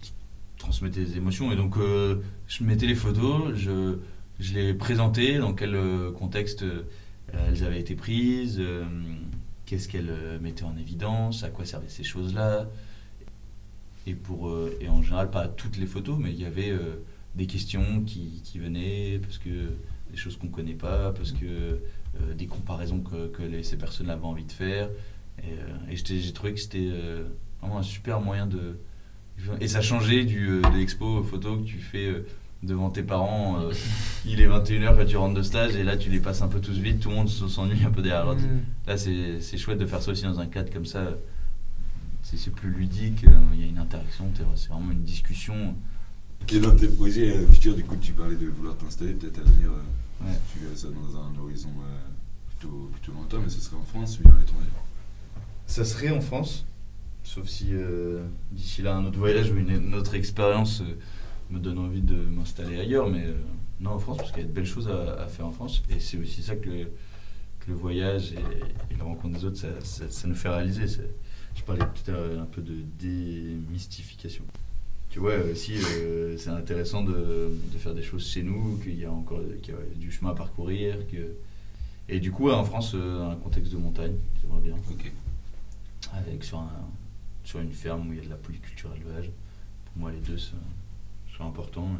qui 0.00 0.12
transmettait 0.58 1.04
des 1.04 1.16
émotions. 1.16 1.52
Et 1.52 1.56
donc, 1.56 1.76
euh, 1.76 2.16
je 2.48 2.64
mettais 2.64 2.86
les 2.86 2.96
photos, 2.96 3.54
je, 3.54 3.98
les 4.52 4.74
présentais, 4.74 5.38
dans 5.38 5.54
quel 5.54 5.74
euh, 5.74 6.10
contexte 6.10 6.64
euh, 7.34 7.48
elles 7.48 7.64
avaient 7.64 7.80
été 7.80 7.94
prises, 7.94 8.56
euh, 8.58 8.84
qu'est-ce 9.66 9.88
qu'elles 9.88 10.10
euh, 10.10 10.38
mettaient 10.40 10.64
en 10.64 10.76
évidence, 10.76 11.44
à 11.44 11.50
quoi 11.50 11.64
servaient 11.64 11.88
ces 11.88 12.04
choses-là. 12.04 12.66
Et, 14.06 14.14
pour, 14.14 14.48
euh, 14.48 14.76
et 14.80 14.88
en 14.88 15.02
général, 15.02 15.30
pas 15.30 15.48
toutes 15.48 15.76
les 15.76 15.86
photos, 15.86 16.16
mais 16.18 16.30
il 16.30 16.40
y 16.40 16.44
avait 16.46 16.70
euh, 16.70 16.96
des 17.34 17.46
questions 17.46 18.02
qui, 18.06 18.40
qui 18.44 18.58
venaient, 18.58 19.18
parce 19.22 19.38
que 19.38 19.48
des 20.10 20.16
choses 20.16 20.36
qu'on 20.38 20.46
ne 20.46 20.52
connaît 20.52 20.72
pas, 20.74 21.12
parce 21.12 21.32
que 21.32 21.44
euh, 21.44 22.34
des 22.36 22.46
comparaisons 22.46 23.00
que, 23.00 23.28
que 23.28 23.42
les- 23.42 23.62
ces 23.62 23.76
personnes 23.76 24.08
avaient 24.10 24.24
envie 24.24 24.44
de 24.44 24.52
faire. 24.52 24.88
Et, 25.90 25.96
j'ai 25.96 26.32
trouvé 26.32 26.54
que 26.54 26.60
c'était 26.60 26.90
vraiment 27.60 27.78
un 27.78 27.82
super 27.82 28.20
moyen 28.20 28.46
de. 28.46 28.78
Et 29.60 29.68
ça 29.68 29.80
changeait 29.82 30.24
du, 30.24 30.46
de 30.62 30.76
l'expo 30.76 31.22
photo 31.22 31.58
que 31.58 31.64
tu 31.64 31.78
fais 31.78 32.24
devant 32.64 32.90
tes 32.90 33.02
parents. 33.04 33.60
euh, 33.60 33.72
il 34.26 34.40
est 34.40 34.48
21h 34.48 34.96
quand 34.96 35.04
tu 35.06 35.16
rentres 35.16 35.34
de 35.34 35.42
stage, 35.42 35.76
et 35.76 35.84
là 35.84 35.96
tu 35.96 36.10
les 36.10 36.18
passes 36.20 36.42
un 36.42 36.48
peu 36.48 36.60
tous 36.60 36.76
vite, 36.78 36.98
tout 37.00 37.10
le 37.10 37.14
monde 37.16 37.28
s'ennuie 37.28 37.84
un 37.84 37.90
peu 37.90 38.02
derrière 38.02 38.24
l'ordi. 38.24 38.44
Mm. 38.44 38.60
Là, 38.88 38.96
c'est 38.96 39.40
c'est 39.40 39.58
chouette 39.58 39.78
de 39.78 39.86
faire 39.86 40.02
ça 40.02 40.10
aussi 40.10 40.24
dans 40.24 40.40
un 40.40 40.46
cadre 40.46 40.72
comme 40.72 40.86
ça. 40.86 41.04
C'est 42.36 42.50
plus 42.52 42.70
ludique, 42.70 43.24
euh, 43.24 43.30
il 43.54 43.60
y 43.60 43.64
a 43.64 43.66
une 43.66 43.78
interaction, 43.78 44.30
c'est 44.54 44.68
vraiment 44.68 44.92
une 44.92 45.02
discussion. 45.02 45.74
Et 46.52 46.60
dans 46.60 46.74
tes 46.76 46.88
projets 46.88 47.34
euh, 47.36 47.46
futurs, 47.46 47.74
du 47.74 47.84
coup, 47.84 47.96
tu 47.96 48.12
parlais 48.12 48.36
de 48.36 48.46
vouloir 48.46 48.76
t'installer 48.76 49.12
peut-être 49.14 49.38
à 49.38 49.44
l'avenir. 49.44 49.70
euh, 49.70 49.82
Ouais. 50.24 50.32
Tu 50.52 50.58
verrais 50.58 50.74
ça 50.76 50.88
dans 50.88 51.16
un 51.16 51.38
horizon 51.42 51.68
euh, 51.68 51.98
plutôt, 52.50 52.90
plutôt 52.92 53.12
lointain, 53.12 53.38
mais 53.42 53.48
ce 53.48 53.60
serait 53.60 53.76
en 53.76 53.84
France 53.84 54.18
ou 54.18 54.26
à 54.28 54.32
l'étranger 54.40 54.66
Ça 55.68 55.84
serait 55.84 56.10
en 56.10 56.20
France, 56.20 56.64
sauf 57.22 57.46
si 57.46 57.68
euh, 57.72 58.24
d'ici 58.50 58.82
là 58.82 58.96
un 58.96 59.04
autre 59.04 59.18
voyage 59.18 59.52
ou 59.52 59.56
une, 59.56 59.70
une 59.70 59.94
autre 59.94 60.14
expérience 60.16 60.80
euh, 60.80 60.96
me 61.50 61.60
donne 61.60 61.78
envie 61.78 62.00
de 62.02 62.16
m'installer 62.16 62.80
ailleurs, 62.80 63.08
mais 63.08 63.26
euh, 63.26 63.34
non 63.80 63.90
en 63.92 63.98
France, 64.00 64.16
parce 64.18 64.32
qu'il 64.32 64.42
y 64.42 64.44
a 64.44 64.48
de 64.48 64.52
belles 64.52 64.66
choses 64.66 64.88
à, 64.88 65.22
à 65.22 65.28
faire 65.28 65.46
en 65.46 65.52
France, 65.52 65.82
et 65.88 66.00
c'est 66.00 66.18
aussi 66.18 66.42
ça 66.42 66.56
que 66.56 66.68
le, 66.68 66.84
que 67.60 67.68
le 67.68 67.74
voyage 67.74 68.32
et, 68.32 68.92
et 68.92 68.96
la 68.98 69.04
rencontre 69.04 69.38
des 69.38 69.44
autres, 69.44 69.56
ça, 69.58 69.68
ça- 69.84 70.10
ça 70.10 70.26
nous 70.28 70.34
fait 70.34 70.48
réaliser. 70.48 70.84
Je 71.58 71.62
parlais 71.64 71.82
tout 71.82 72.10
à 72.10 72.14
l'heure 72.14 72.40
un 72.40 72.46
peu 72.46 72.62
de 72.62 72.76
démystification. 72.98 74.44
Tu 75.10 75.18
vois, 75.18 75.36
aussi, 75.50 75.74
euh, 75.76 76.36
c'est 76.38 76.50
intéressant 76.50 77.02
de, 77.02 77.50
de 77.72 77.78
faire 77.78 77.94
des 77.94 78.02
choses 78.02 78.26
chez 78.26 78.42
nous, 78.42 78.78
qu'il 78.82 78.98
y 78.98 79.04
a 79.04 79.10
encore 79.12 79.40
qu'il 79.62 79.74
y 79.74 79.76
a 79.76 79.80
du 79.98 80.10
chemin 80.12 80.30
à 80.30 80.34
parcourir. 80.34 80.96
Que... 81.10 81.16
Et 82.08 82.20
du 82.20 82.30
coup, 82.30 82.50
en 82.50 82.64
France, 82.64 82.92
euh, 82.94 83.30
un 83.30 83.36
contexte 83.36 83.72
de 83.72 83.78
montagne, 83.78 84.14
j'aimerais 84.40 84.60
bien 84.60 84.74
Ok. 84.90 85.12
avec 86.14 86.44
sur, 86.44 86.58
un, 86.58 86.70
sur 87.44 87.60
une 87.60 87.72
ferme 87.72 88.08
où 88.08 88.12
il 88.12 88.18
y 88.18 88.22
a 88.22 88.24
de 88.24 88.30
la 88.30 88.36
polyculture 88.36 88.90
élevage. 88.94 89.30
Pour 89.86 90.02
moi, 90.02 90.12
les 90.12 90.20
deux 90.20 90.38
sont, 90.38 90.56
sont 91.36 91.44
importants. 91.46 91.90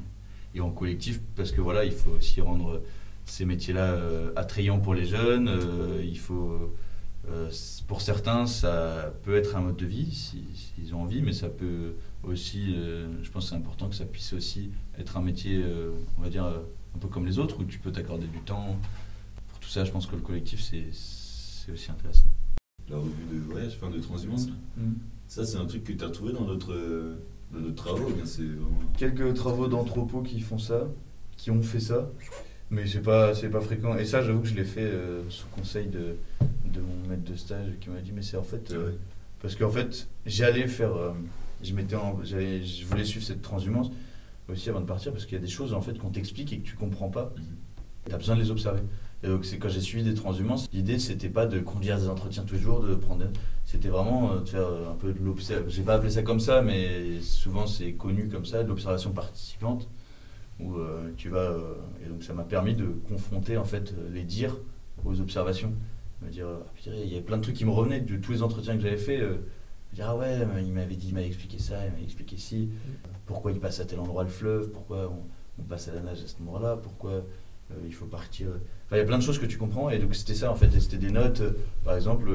Et 0.55 0.61
en 0.61 0.71
collectif, 0.71 1.21
parce 1.37 1.51
que 1.53 1.61
voilà, 1.61 1.85
il 1.85 1.93
faut 1.93 2.11
aussi 2.11 2.41
rendre 2.41 2.81
ces 3.27 3.45
métiers-là 3.45 3.91
euh, 3.93 4.33
attrayants 4.37 4.79
pour 4.79 4.95
les 4.95 5.05
jeunes. 5.05 5.49
euh, 5.49 6.03
il 6.03 6.19
faut, 6.19 6.75
euh, 7.31 7.51
pour 7.87 8.01
certains, 8.01 8.47
ça 8.47 9.12
peut 9.24 9.37
être 9.37 9.57
un 9.57 9.61
mode 9.61 9.76
de 9.76 9.87
vie 9.87 10.11
si- 10.14 10.45
s'ils 10.55 10.95
ont 10.95 11.03
envie, 11.03 11.22
mais 11.22 11.33
ça 11.33 11.49
peut 11.49 11.95
aussi, 12.24 12.74
euh, 12.76 13.09
je 13.22 13.31
pense 13.31 13.45
que 13.45 13.51
c'est 13.51 13.57
important 13.57 13.89
que 13.89 13.95
ça 13.95 14.05
puisse 14.05 14.33
aussi 14.33 14.70
être 14.99 15.16
un 15.16 15.22
métier, 15.22 15.62
euh, 15.62 15.91
on 16.18 16.22
va 16.22 16.29
dire, 16.31 16.45
euh, 16.45 16.59
un 16.95 16.99
peu 16.99 17.09
comme 17.09 17.26
les 17.26 17.39
autres, 17.39 17.61
où 17.61 17.64
tu 17.64 17.79
peux 17.79 17.93
t'accorder 17.93 18.26
du 18.26 18.41
temps. 18.41 18.76
Pour 19.51 19.59
tout 19.61 19.68
ça, 19.68 19.85
je 19.85 19.91
pense 19.93 20.07
que 20.07 20.16
le 20.16 20.22
collectif, 20.22 20.61
c'est 20.62 20.87
c'est 20.93 21.72
aussi 21.72 21.91
intéressant. 21.91 22.24
La 22.89 22.97
revue 22.97 23.12
de 23.31 23.39
voyage, 23.41 23.79
enfin 23.81 23.91
de 23.95 24.01
transhumance, 24.01 24.49
là. 24.49 24.55
ça 25.29 25.45
c'est 25.45 25.59
un 25.59 25.66
truc 25.66 25.85
que 25.85 25.93
tu 25.93 26.03
as 26.05 26.09
trouvé 26.11 26.33
dans 26.33 26.45
notre, 26.47 26.72
dans 27.53 27.61
notre 27.61 27.74
travaux, 27.74 28.09
bien 28.09 28.24
vraiment. 28.24 28.70
quelques 28.97 29.35
travaux 29.35 29.68
d'anthropos 29.68 30.22
qui 30.22 30.41
font 30.41 30.57
ça, 30.59 30.89
qui 31.37 31.51
ont 31.51 31.61
fait 31.62 31.81
ça, 31.81 32.09
mais 32.71 32.87
c'est 32.87 33.03
pas 33.03 33.35
c'est 33.35 33.49
pas 33.49 33.61
fréquent. 33.61 33.97
Et 33.97 34.05
ça, 34.05 34.23
j'avoue 34.23 34.41
que 34.41 34.49
je 34.49 34.55
l'ai 34.55 34.64
fait 34.64 34.83
euh, 34.83 35.23
sous 35.31 35.47
conseil 35.49 35.87
de, 35.87 36.16
de 36.64 36.81
mon 36.81 37.09
maître 37.09 37.25
de 37.25 37.37
stage 37.37 37.66
qui 37.81 37.91
m'a 37.91 38.01
dit 38.01 38.12
mais 38.14 38.23
c'est 38.23 38.37
en 38.37 38.43
fait 38.43 38.73
euh, 38.73 38.93
parce 39.41 39.55
qu'en 39.55 39.71
fait 39.71 40.09
j'allais 40.27 40.66
faire, 40.69 40.95
euh, 40.95 41.12
je 41.62 41.75
m'étais 41.75 41.97
je 41.97 42.87
voulais 42.87 43.05
suivre 43.05 43.25
cette 43.25 43.43
transhumance 43.43 43.91
aussi 44.51 44.71
avant 44.71 44.81
de 44.81 44.87
partir 44.87 45.12
parce 45.12 45.25
qu'il 45.27 45.35
y 45.35 45.41
a 45.41 45.45
des 45.45 45.51
choses 45.51 45.75
en 45.75 45.81
fait 45.81 45.99
qu'on 45.99 46.11
t'explique 46.11 46.53
et 46.53 46.59
que 46.59 46.66
tu 46.66 46.77
comprends 46.77 47.09
pas. 47.09 47.33
Mhm. 47.37 47.45
Tu 48.09 48.14
as 48.14 48.19
besoin 48.19 48.37
de 48.37 48.43
les 48.43 48.51
observer. 48.51 48.81
Et 49.23 49.27
donc 49.27 49.45
c'est 49.45 49.59
quand 49.59 49.69
j'ai 49.69 49.81
suivi 49.81 50.05
des 50.05 50.14
transhumances, 50.14 50.69
l'idée 50.73 50.99
c'était 50.99 51.29
pas 51.29 51.47
de 51.47 51.59
conduire 51.59 51.99
des 51.99 52.09
entretiens 52.09 52.45
tous 52.45 52.55
les 52.55 52.61
jours, 52.61 52.81
de 52.81 52.95
prendre, 52.95 53.25
c'était 53.64 53.89
vraiment 53.89 54.33
euh, 54.33 54.41
de 54.41 54.49
faire 54.49 54.66
un 54.66 54.95
peu 54.95 55.12
de 55.12 55.19
l'observation. 55.19 55.69
J'ai 55.69 55.83
pas 55.83 55.95
appelé 55.95 56.11
ça 56.11 56.23
comme 56.23 56.41
ça, 56.41 56.62
mais 56.62 57.21
souvent 57.21 57.66
c'est 57.66 57.93
connu 57.93 58.29
comme 58.29 58.45
ça, 58.47 58.62
de 58.62 58.69
l'observation 58.69 59.11
participante, 59.11 59.89
où 60.61 60.77
euh, 60.77 61.13
tu 61.17 61.29
vas 61.29 61.51
euh, 61.51 61.75
et 62.05 62.09
donc 62.09 62.23
ça 62.23 62.33
m'a 62.35 62.45
permis 62.45 62.75
de 62.75 62.87
confronter 63.09 63.57
en 63.57 63.65
fait 63.65 63.93
euh, 63.93 64.11
les 64.13 64.25
dires 64.25 64.57
aux 65.05 65.21
observations, 65.21 65.73
me 66.23 66.31
dire 66.31 66.47
ah, 66.49 66.91
il 67.05 67.13
y 67.13 67.17
a 67.17 67.21
plein 67.21 67.37
de 67.37 67.43
trucs 67.43 67.55
qui 67.57 67.65
me 67.65 67.71
revenaient 67.71 68.01
de 68.01 68.17
tous 68.17 68.33
les 68.33 68.43
entretiens 68.43 68.75
que 68.77 68.83
j'avais 68.83 68.97
fait. 68.97 69.21
me 69.21 69.39
dire 69.95 70.07
ah 70.09 70.17
ouais, 70.17 70.39
il 70.65 70.73
m'avait 70.73 70.97
dit, 70.97 71.09
il 71.09 71.15
m'avait 71.15 71.29
expliqué 71.29 71.59
ça, 71.59 71.85
il 71.87 71.93
m'avait 71.93 72.03
expliqué 72.05 72.37
ci, 72.37 72.71
pourquoi 73.27 73.53
il 73.53 73.61
passe 73.61 73.79
à 73.81 73.85
tel 73.85 74.01
endroit 74.01 74.25
le 74.25 74.29
fleuve, 74.29 74.71
pourquoi 74.71 75.13
on, 75.59 75.63
passe 75.63 75.89
à 75.89 75.95
la 75.95 76.01
nage 76.01 76.23
à 76.23 76.27
cet 76.27 76.41
endroit-là, 76.41 76.77
pourquoi 76.77 77.25
il 77.85 77.93
faut 77.93 78.07
partir? 78.07 78.49
Il 78.91 78.97
y 78.97 79.01
a 79.01 79.05
plein 79.05 79.19
de 79.19 79.23
choses 79.23 79.39
que 79.39 79.47
tu 79.47 79.59
comprends, 79.59 79.91
et 79.91 79.99
donc 79.99 80.15
c'était 80.15 80.35
ça 80.35 80.51
en 80.51 80.55
fait. 80.57 80.71
C'était 80.81 80.97
des 80.99 81.11
notes, 81.11 81.43
par 81.85 81.95
exemple, 81.95 82.31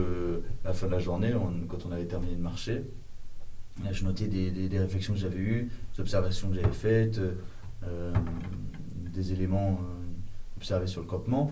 à 0.63 0.69
la 0.69 0.73
fin 0.73 0.87
de 0.87 0.91
la 0.91 0.99
journée, 0.99 1.33
quand 1.67 1.85
on 1.85 1.91
avait 1.91 2.05
terminé 2.05 2.35
de 2.35 2.41
marcher, 2.41 2.83
je 3.91 4.03
notais 4.05 4.27
des, 4.27 4.51
des- 4.51 4.69
des 4.69 4.79
réflexions 4.79 5.13
que 5.13 5.19
j'avais 5.19 5.39
eues, 5.39 5.69
des 5.95 6.01
observations 6.01 6.49
que 6.49 6.55
j'avais 6.55 6.73
faites, 6.73 7.19
des 9.13 9.31
éléments 9.31 9.79
euh, 9.81 10.57
observés 10.57 10.87
sur 10.87 11.01
le 11.01 11.07
campement. 11.07 11.51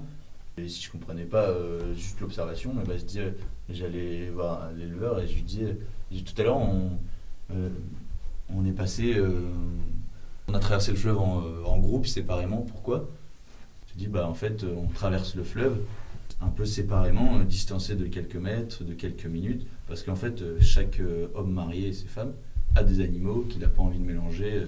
Et 0.58 0.68
si 0.68 0.84
je 0.84 0.92
comprenais 0.92 1.24
pas 1.24 1.50
euh, 1.50 1.94
juste 1.94 2.20
l'observation, 2.20 2.74
disais, 3.06 3.36
j'allais 3.70 4.30
voir 4.30 4.70
l'éleveur 4.78 5.20
et 5.22 5.28
je 5.28 5.36
lui 5.36 5.44
disais, 5.44 5.78
tout 6.24 6.34
à 6.42 6.44
l'heure, 6.44 6.58
on, 6.58 6.92
euh, 7.52 7.70
on 8.54 8.66
est 8.66 8.74
passé, 8.74 9.14
euh, 9.16 9.50
on 10.48 10.54
a 10.54 10.60
traversé 10.60 10.92
le 10.92 10.98
fleuve 10.98 11.20
en, 11.20 11.42
euh, 11.42 11.64
groupe 11.80 12.06
séparément. 12.06 12.62
Pourquoi? 12.62 13.10
Je 13.94 13.98
dis, 13.98 14.08
bah 14.08 14.28
en 14.28 14.34
fait, 14.34 14.64
euh, 14.64 14.76
on 14.76 14.88
traverse 14.88 15.36
le 15.36 15.44
fleuve 15.44 15.80
un 16.42 16.50
peu 16.50 16.66
séparément, 16.66 17.38
euh, 17.40 17.44
distancés 17.44 17.96
de 17.96 18.06
quelques 18.08 18.36
mètres, 18.36 18.84
de 18.84 18.94
quelques 18.94 19.26
minutes, 19.26 19.66
parce 19.88 20.04
qu'en 20.04 20.16
fait, 20.16 20.42
euh, 20.42 20.58
chaque 20.60 21.00
euh, 21.00 21.28
homme 21.36 21.54
marié 21.54 21.88
et 21.90 21.94
ses 21.94 22.08
femmes 22.08 22.34
a 22.76 22.84
des 22.84 23.02
animaux 23.02 23.46
qu'il 23.50 23.62
n'a 23.62 23.68
pas 23.68 23.82
envie 23.82 24.00
de 24.00 24.06
mélanger. 24.06 24.54
euh, 24.54 24.66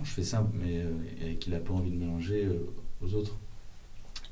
bon, 0.00 0.04
je 0.04 0.10
fais 0.10 0.24
simple, 0.24 0.50
mais 0.54 0.78
euh, 0.78 0.90
et 1.22 1.36
qu'il 1.36 1.52
n'a 1.52 1.60
pas 1.60 1.72
envie 1.72 1.90
de 1.90 1.96
mélanger 1.96 2.46
euh, 2.46 2.72
aux 3.02 3.14
autres. 3.14 3.36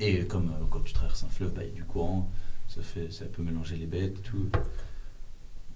Et 0.01 0.25
comme 0.27 0.49
euh, 0.51 0.65
quand 0.71 0.81
tu 0.81 0.93
traverses 0.93 1.25
un 1.25 1.29
fleuve, 1.29 1.53
bah, 1.55 1.63
il 1.65 1.71
y 1.71 1.73
a 1.73 1.75
du 1.75 1.85
courant, 1.85 2.31
ça, 2.69 2.83
fait, 2.83 3.13
ça 3.13 3.27
peut 3.27 3.43
mélanger 3.43 3.77
les 3.77 3.87
bêtes 3.87 4.19
et 4.19 4.23
tout. 4.23 4.49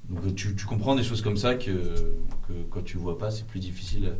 Donc 0.08 0.34
tu, 0.34 0.54
tu 0.56 0.66
comprends 0.66 0.96
des 0.96 1.04
choses 1.04 1.22
comme 1.22 1.36
ça 1.36 1.54
que, 1.54 2.16
que 2.48 2.52
quand 2.70 2.82
tu 2.82 2.96
vois 2.96 3.18
pas, 3.18 3.30
c'est 3.30 3.46
plus 3.46 3.60
difficile. 3.60 4.14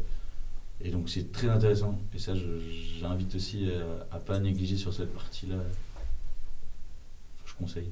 Et 0.81 0.91
donc 0.91 1.09
c'est 1.09 1.33
très 1.33 1.49
intéressant. 1.49 1.99
Et 2.15 2.19
ça, 2.19 2.35
j'invite 3.01 3.35
aussi 3.35 3.69
à, 4.11 4.17
à 4.17 4.19
pas 4.21 4.39
négliger 4.39 4.77
sur 4.77 4.93
cette 4.93 5.13
partie-là. 5.13 5.57
Je 7.45 7.55
conseille. 7.55 7.91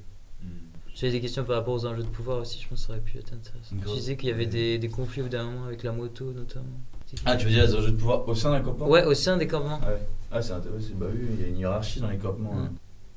J'avais 0.95 1.12
des 1.12 1.20
questions 1.20 1.45
par 1.45 1.57
rapport 1.57 1.74
aux 1.74 1.87
enjeux 1.87 2.03
de 2.03 2.09
pouvoir 2.09 2.41
aussi, 2.41 2.61
je 2.61 2.68
pense 2.68 2.81
que 2.81 2.87
ça 2.87 2.93
aurait 2.93 3.03
pu 3.03 3.18
être 3.18 3.33
intéressant. 3.33 3.76
Tu 3.76 3.95
disais 3.95 4.16
qu'il 4.16 4.28
y 4.28 4.33
avait 4.33 4.47
des, 4.47 4.78
des 4.78 4.89
conflits 4.89 5.22
au 5.22 5.28
d'un 5.28 5.45
moment 5.45 5.66
avec 5.66 5.83
la 5.83 5.93
moto 5.93 6.33
notamment. 6.33 6.81
Ah, 7.24 7.36
tu 7.36 7.46
veux 7.46 7.50
dire 7.52 7.64
les 7.64 7.74
enjeux 7.74 7.90
de 7.90 7.96
pouvoir 7.96 8.26
au 8.28 8.34
sein 8.34 8.50
d'un 8.52 8.61
campement 8.61 8.88
Ouais, 8.88 9.04
au 9.04 9.14
sein 9.14 9.36
des 9.36 9.46
campements. 9.46 9.80
Ah 9.82 9.88
ouais. 9.90 10.00
Ah, 10.32 10.40
c'est 10.42 10.52
intéressant. 10.52 10.88
Bah 10.96 11.06
oui, 11.12 11.18
il 11.34 11.40
y 11.40 11.44
a 11.44 11.48
une 11.48 11.58
hiérarchie 11.58 12.00
dans 12.00 12.11
les 12.11 12.18
campements. 12.18 12.54
Mm. 12.54 12.58
hein. 12.64 12.72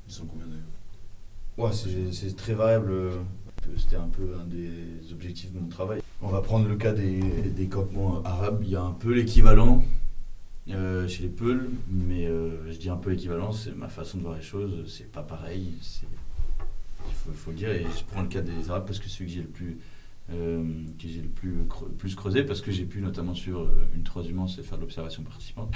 Ils 0.08 0.12
sont 0.14 0.26
combien 0.26 0.46
d'ailleurs? 0.46 0.62
Ouais, 1.56 1.72
c'est 1.72 2.12
c'est 2.12 2.34
très 2.36 2.54
variable. 2.54 2.90
euh, 2.90 3.10
C'était 3.76 3.96
un 3.96 4.08
peu 4.08 4.34
un 4.40 4.44
des 4.46 5.12
objectifs 5.12 5.52
de 5.52 5.60
mon 5.60 5.68
travail. 5.68 6.00
On 6.22 6.28
va 6.28 6.40
prendre 6.42 6.68
le 6.68 6.76
cas 6.76 6.92
des, 6.92 7.20
des 7.20 7.66
campements 7.68 8.22
arabes. 8.24 8.60
Il 8.62 8.70
y 8.70 8.76
a 8.76 8.82
un 8.82 8.92
peu 8.92 9.12
l'équivalent 9.12 9.84
euh, 10.70 11.06
chez 11.06 11.22
les 11.22 11.28
Peuls, 11.28 11.68
mais 11.88 12.26
euh, 12.26 12.70
je 12.72 12.76
dis 12.78 12.88
un 12.88 12.96
peu 12.96 13.12
équivalent, 13.12 13.52
c'est 13.52 13.74
ma 13.76 13.88
façon 13.88 14.18
de 14.18 14.22
voir 14.24 14.34
les 14.36 14.42
choses. 14.42 14.72
C'est 14.88 15.10
pas 15.10 15.22
pareil. 15.22 15.74
c'est- 15.82 16.06
Il 17.08 17.14
faut, 17.14 17.32
faut 17.32 17.50
le 17.52 17.56
dire. 17.56 17.70
Et 17.70 17.82
je 17.96 18.04
prends 18.10 18.22
le 18.22 18.28
cas 18.28 18.40
des 18.40 18.70
arabes 18.70 18.86
parce 18.86 18.98
que 18.98 19.04
c'est 19.04 19.18
celui 19.18 19.26
que 19.26 19.32
j'ai 19.36 19.42
le 19.42 19.48
plus. 19.48 19.78
Euh, 20.30 20.84
que 20.98 21.08
j'ai 21.08 21.20
le 21.20 21.28
plus, 21.28 21.66
plus 21.98 22.14
creusé 22.14 22.44
parce 22.44 22.60
que 22.60 22.70
j'ai 22.72 22.84
pu 22.84 23.00
notamment 23.00 23.34
sur 23.34 23.60
euh, 23.60 23.88
une 23.94 24.02
transhumance 24.02 24.58
et 24.58 24.62
faire 24.62 24.78
de 24.78 24.82
l'observation 24.82 25.22
participante. 25.22 25.74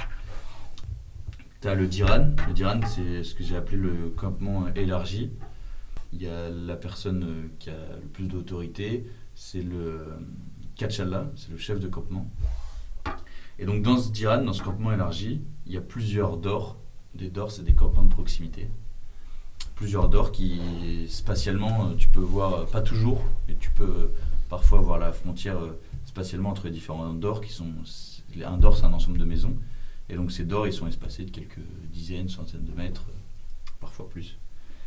Tu 1.61 1.68
as 1.68 1.74
le 1.74 1.86
Diran. 1.88 2.30
Le 2.46 2.53
Diran, 2.55 2.80
c'est 2.86 3.24
ce 3.24 3.34
que 3.34 3.42
j'ai 3.42 3.57
appelé 3.57 3.76
le 3.76 4.11
campement 4.16 4.68
élargi. 4.74 5.30
Il 6.12 6.22
y 6.22 6.28
a 6.28 6.49
la 6.49 6.76
personne 6.76 7.24
euh, 7.24 7.49
qui 7.59 7.68
a 7.68 7.96
le 8.01 8.09
plus 8.09 8.26
d'autorité, 8.26 9.07
c'est 9.34 9.62
le 9.62 9.76
euh, 9.76 10.18
Kachala, 10.76 11.30
c'est 11.36 11.51
le 11.51 11.59
chef 11.59 11.80
de 11.80 11.88
campement. 11.88 12.30
Et 13.59 13.66
donc 13.66 13.82
dans 13.82 13.99
ce 13.99 14.11
Diran, 14.11 14.42
dans 14.42 14.53
ce 14.53 14.62
campement 14.62 14.92
élargi, 14.92 15.42
il 15.66 15.72
y 15.72 15.76
a 15.76 15.80
plusieurs 15.80 16.36
dors. 16.36 16.76
Des 17.14 17.28
dors, 17.28 17.51
c'est 17.51 17.64
des 17.64 17.74
campements 17.74 18.05
de 18.05 18.09
proximité. 18.09 18.70
Plusieurs 19.74 20.09
dors 20.09 20.32
qui, 20.32 20.61
spatialement, 21.09 21.94
tu 21.96 22.09
peux 22.09 22.20
voir, 22.20 22.66
pas 22.66 22.80
toujours, 22.82 23.24
mais 23.49 23.57
tu 23.59 23.70
peux 23.70 24.11
parfois 24.49 24.80
voir 24.80 24.99
la 24.99 25.12
frontière 25.12 25.59
euh, 25.59 25.80
spatialement 26.05 26.51
entre 26.51 26.64
les 26.66 26.70
différents 26.72 27.12
dors 27.12 27.40
qui 27.40 27.53
sont. 27.53 27.72
Un 28.44 28.59
dor, 28.59 28.76
c'est 28.76 28.84
un 28.84 28.92
ensemble 28.92 29.18
de 29.18 29.24
maisons. 29.24 29.57
Et 30.09 30.16
donc 30.16 30.32
ces 30.32 30.44
dors, 30.44 30.66
ils 30.66 30.72
sont 30.72 30.86
espacés 30.86 31.24
de 31.24 31.30
quelques 31.30 31.61
dizaines, 31.92 32.28
centaines 32.28 32.64
de 32.64 32.72
mètres, 32.72 33.07
euh, 33.09 33.70
parfois 33.80 34.09
plus. 34.09 34.38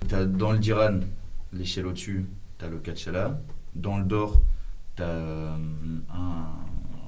Dans 0.09 0.51
le 0.51 0.57
Diran, 0.57 0.99
l'échelle 1.53 1.85
au-dessus, 1.85 2.25
tu 2.57 2.65
as 2.65 2.69
le 2.69 2.79
Kachala. 2.79 3.39
Dans 3.75 3.97
le 3.97 4.05
Dor, 4.05 4.41
tu 4.95 5.03
as 5.03 5.53
un, 5.53 5.59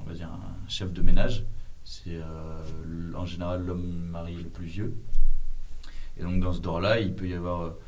on 0.03 0.07
va 0.07 0.13
dire 0.13 0.29
un 0.29 0.69
chef 0.69 0.93
de 0.93 1.01
ménage. 1.01 1.45
C'est 1.83 2.15
euh, 2.15 2.63
en 3.15 3.25
général 3.25 3.65
l'homme 3.65 4.07
marié 4.11 4.37
le 4.37 4.49
plus 4.49 4.65
vieux. 4.65 4.95
Et 6.17 6.23
donc 6.23 6.39
dans 6.39 6.53
ce 6.53 6.61
Dor-là, 6.61 6.99
il 6.99 7.13
peut 7.13 7.27
y 7.27 7.33
avoir 7.33 7.61
euh, 7.61 7.79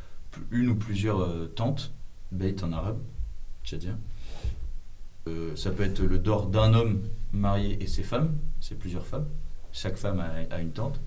une 0.51 0.69
ou 0.69 0.75
plusieurs 0.75 1.21
euh, 1.21 1.45
tentes, 1.47 1.93
bait 2.31 2.63
en 2.63 2.73
arabe, 2.73 2.99
tchadien. 3.63 3.97
Euh, 5.27 5.55
ça 5.55 5.71
peut 5.71 5.83
être 5.83 6.01
le 6.01 6.19
Dor 6.19 6.47
d'un 6.47 6.73
homme 6.73 7.01
marié 7.33 7.81
et 7.81 7.87
ses 7.87 8.03
femmes, 8.03 8.37
c'est 8.59 8.77
plusieurs 8.77 9.05
femmes. 9.05 9.27
Chaque 9.71 9.97
femme 9.97 10.19
a, 10.19 10.61
une 10.61 10.71
tente. 10.71 10.99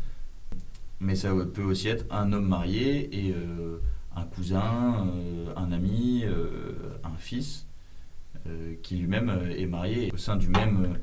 Mais 1.01 1.15
ça 1.15 1.33
peut 1.55 1.63
aussi 1.63 1.89
être 1.89 2.05
un 2.11 2.33
homme 2.33 2.49
marié 2.49 3.09
et 3.17 3.33
euh, 3.33 3.79
un 4.17 4.25
cousin, 4.25 5.07
euh, 5.07 5.55
un 5.57 5.71
ami, 5.71 6.25
un 7.05 7.17
fils, 7.19 7.65
qui 8.83 8.97
lui-même 8.97 9.31
est 9.51 9.67
marié 9.67 10.11
au 10.11 10.17
sein 10.17 10.37
du 10.37 10.49
même, 10.49 10.97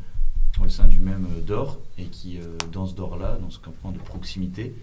au 0.63 0.68
sein 0.68 0.88
du 0.88 0.99
même 0.99 1.28
dor 1.45 1.80
et 1.99 2.05
qui, 2.05 2.39
dans 2.72 2.88
ce 2.88 2.95
dor-là, 2.95 3.38
dans 3.39 3.51
ce 3.51 3.59
campement 3.59 3.91
de 3.91 3.99
proximité, 3.99 4.74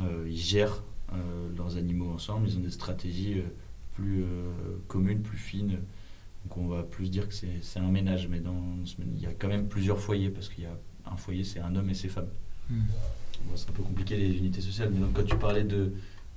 ils 0.00 0.36
gèrent 0.36 0.80
leurs 1.56 1.76
animaux 1.76 2.12
ensemble. 2.12 2.46
Ils 2.48 2.56
ont 2.56 2.60
des 2.60 2.70
stratégies 2.70 3.42
plus 3.94 4.24
communes, 4.86 5.22
plus 5.22 5.38
fines. 5.38 5.78
Donc 6.44 6.56
on 6.56 6.66
va 6.66 6.82
plus 6.82 7.10
dire 7.10 7.28
que 7.28 7.34
c'est 7.34 7.80
un 7.80 7.90
ménage, 7.90 8.28
mais 8.28 8.40
dans, 8.40 8.62
il 8.98 9.20
y 9.20 9.26
a 9.26 9.32
quand 9.32 9.48
même 9.48 9.68
plusieurs 9.68 9.98
foyers 9.98 10.30
parce 10.30 10.48
qu'il 10.48 10.64
y 10.64 10.66
a 10.66 10.76
un 11.10 11.16
foyer, 11.16 11.44
c'est 11.44 11.60
un 11.60 11.74
homme 11.74 11.90
et 11.90 11.94
ses 11.94 12.08
femmes. 12.08 12.28
Hmm. 12.70 12.80
Bon, 13.44 13.56
c'est 13.56 13.68
un 13.70 13.72
peu 13.72 13.82
compliqué 13.82 14.16
les 14.16 14.36
unités 14.36 14.60
sociales, 14.60 14.90
mais 14.92 15.00
donc 15.00 15.12
quand 15.14 15.24
tu 15.24 15.36
parlais 15.36 15.64
de 15.64 15.92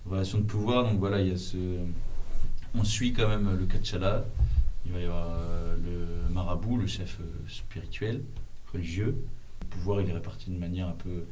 relation 0.06 0.40
de 0.40 0.44
pouvoir, 0.44 0.84
donc 0.84 1.00
voilà, 1.00 1.22
il 1.22 1.30
y 1.30 1.32
a 1.32 1.38
ce. 1.38 1.58
On 2.74 2.84
suit 2.84 3.14
quand 3.14 3.28
même 3.28 3.58
le 3.58 3.66
Kachala, 3.66 4.26
il 4.86 4.92
va 4.94 5.00
y 5.00 5.04
avoir 5.04 5.28
euh, 5.30 5.76
le 5.78 6.34
marabout, 6.34 6.78
le 6.78 6.88
chef 6.88 7.20
euh, 7.20 7.24
spirituel, 7.48 8.24
religieux. 8.72 9.16
Le 9.62 9.68
pouvoir, 9.68 10.02
il 10.02 10.10
est 10.10 10.14
réparti 10.14 10.50
de 10.50 10.58
manière 10.58 10.88
un 10.88 10.94
peu 10.94 11.26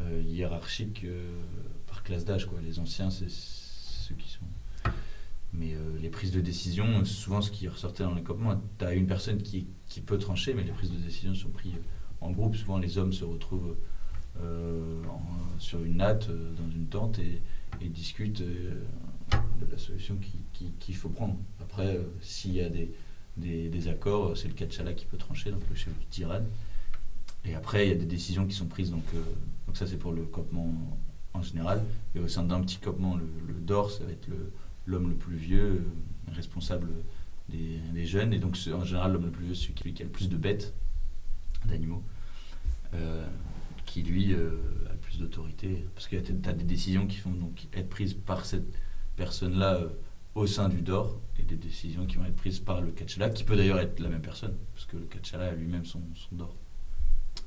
euh, 0.00 0.22
hiérarchique 0.26 1.02
euh, 1.04 1.28
par 1.86 2.02
classe 2.02 2.24
d'âge, 2.24 2.46
quoi. 2.46 2.58
Les 2.62 2.78
anciens, 2.78 3.10
c'est 3.10 3.30
ceux 3.30 4.14
qui 4.14 4.28
sont. 4.28 4.44
Mais 5.52 5.74
euh, 5.74 5.78
les 6.00 6.10
prises 6.10 6.32
de 6.32 6.40
décision, 6.40 7.04
souvent 7.04 7.40
ce 7.40 7.50
qui 7.50 7.66
ressortait 7.68 8.02
dans 8.02 8.14
les 8.14 8.22
campements, 8.22 8.60
tu 8.78 8.84
as 8.84 8.94
une 8.94 9.06
personne 9.06 9.40
qui, 9.42 9.66
peut 10.04 10.18
trancher, 10.18 10.52
mais 10.52 10.62
les 10.62 10.72
prises 10.72 10.90
de 10.90 10.98
décision 10.98 11.34
sont 11.34 11.48
prises 11.48 11.72
en 12.20 12.30
groupe. 12.30 12.54
Souvent, 12.56 12.78
les 12.78 12.98
hommes 12.98 13.12
se 13.12 13.24
retrouvent 13.24 13.76
euh, 14.42 15.02
sur 15.58 15.82
une 15.82 15.96
natte, 15.96 16.28
euh, 16.28 16.52
dans 16.54 16.70
une 16.70 16.86
tente, 16.86 17.18
et, 17.18 17.40
discutent 17.88 18.42
de 18.42 19.66
la 19.70 19.78
solution 19.78 20.16
qui- 20.16 20.42
qui- 20.52 20.72
qu'il 20.78 20.96
faut 20.96 21.08
prendre. 21.08 21.36
Après, 21.60 21.98
s'il 22.20 22.52
y 22.54 22.60
a 22.60 22.68
des, 22.68 22.90
des, 23.36 23.88
accords, 23.88 24.36
c'est 24.36 24.48
le 24.48 24.54
Kachala 24.54 24.92
qui 24.94 25.04
peut 25.06 25.16
trancher, 25.18 25.50
donc 25.50 25.62
le 25.70 25.76
chef 25.76 25.96
du 25.98 26.06
Tiran. 26.06 26.40
Et 27.44 27.54
après, 27.54 27.86
il 27.86 27.88
y 27.90 27.92
a 27.92 27.96
des 27.96 28.06
décisions 28.06 28.46
qui 28.46 28.54
sont 28.54 28.66
prises, 28.66 28.90
donc, 28.90 29.04
donc 29.66 29.76
ça 29.76 29.86
c'est 29.86 29.98
pour 29.98 30.12
le 30.12 30.22
campement 30.24 30.72
en 31.32 31.42
général. 31.42 31.82
Et 32.14 32.18
au 32.20 32.28
sein 32.28 32.42
d'un 32.44 32.60
petit 32.60 32.78
campement, 32.78 33.16
le, 33.16 33.28
le 33.46 33.54
DOR, 33.60 33.90
ça 33.90 34.04
va 34.04 34.10
être 34.12 34.26
le- 34.26 34.52
l'homme 34.86 35.10
le, 35.10 35.16
plus 35.16 35.36
vieux, 35.36 35.84
responsable 36.32 36.88
des, 37.48 38.06
jeunes, 38.06 38.32
et 38.32 38.38
donc 38.38 38.56
c'est 38.56 38.72
en 38.72 38.84
général 38.84 39.12
l'homme 39.12 39.26
le 39.26 39.30
plus 39.30 39.46
vieux, 39.46 39.54
celui 39.54 39.74
qui, 39.74 39.92
qui 39.92 40.02
a 40.02 40.04
le 40.04 40.10
plus 40.10 40.28
de 40.28 40.36
bêtes, 40.36 40.74
d'animaux, 41.64 42.02
euh, 42.94 43.26
qui 43.84 44.02
lui 44.02 44.32
euh, 44.32 44.58
a 44.88 44.92
le 44.92 44.98
plus 44.98 45.18
d'autorité. 45.18 45.86
Parce 45.94 46.08
que 46.08 46.16
tu 46.16 46.32
as 46.48 46.52
des 46.52 46.64
décisions 46.64 47.06
qui 47.06 47.18
vont 47.20 47.32
donc 47.32 47.66
être 47.72 47.88
prises 47.88 48.14
par 48.14 48.44
cette 48.44 48.74
personne-là 49.16 49.74
euh, 49.74 49.88
au 50.34 50.46
sein 50.46 50.68
du 50.68 50.82
DOR, 50.82 51.20
et 51.38 51.42
des 51.42 51.56
décisions 51.56 52.06
qui 52.06 52.16
vont 52.16 52.26
être 52.26 52.36
prises 52.36 52.60
par 52.60 52.80
le 52.80 52.90
Kachala, 52.90 53.30
qui 53.30 53.44
peut 53.44 53.56
d'ailleurs 53.56 53.78
être 53.78 53.98
la 54.00 54.08
même 54.08 54.22
personne, 54.22 54.56
parce 54.74 54.86
que 54.86 54.96
le 54.96 55.06
Kachala 55.06 55.48
a 55.48 55.54
lui-même 55.54 55.84
son, 55.84 56.02
son 56.14 56.36
DOR, 56.36 56.54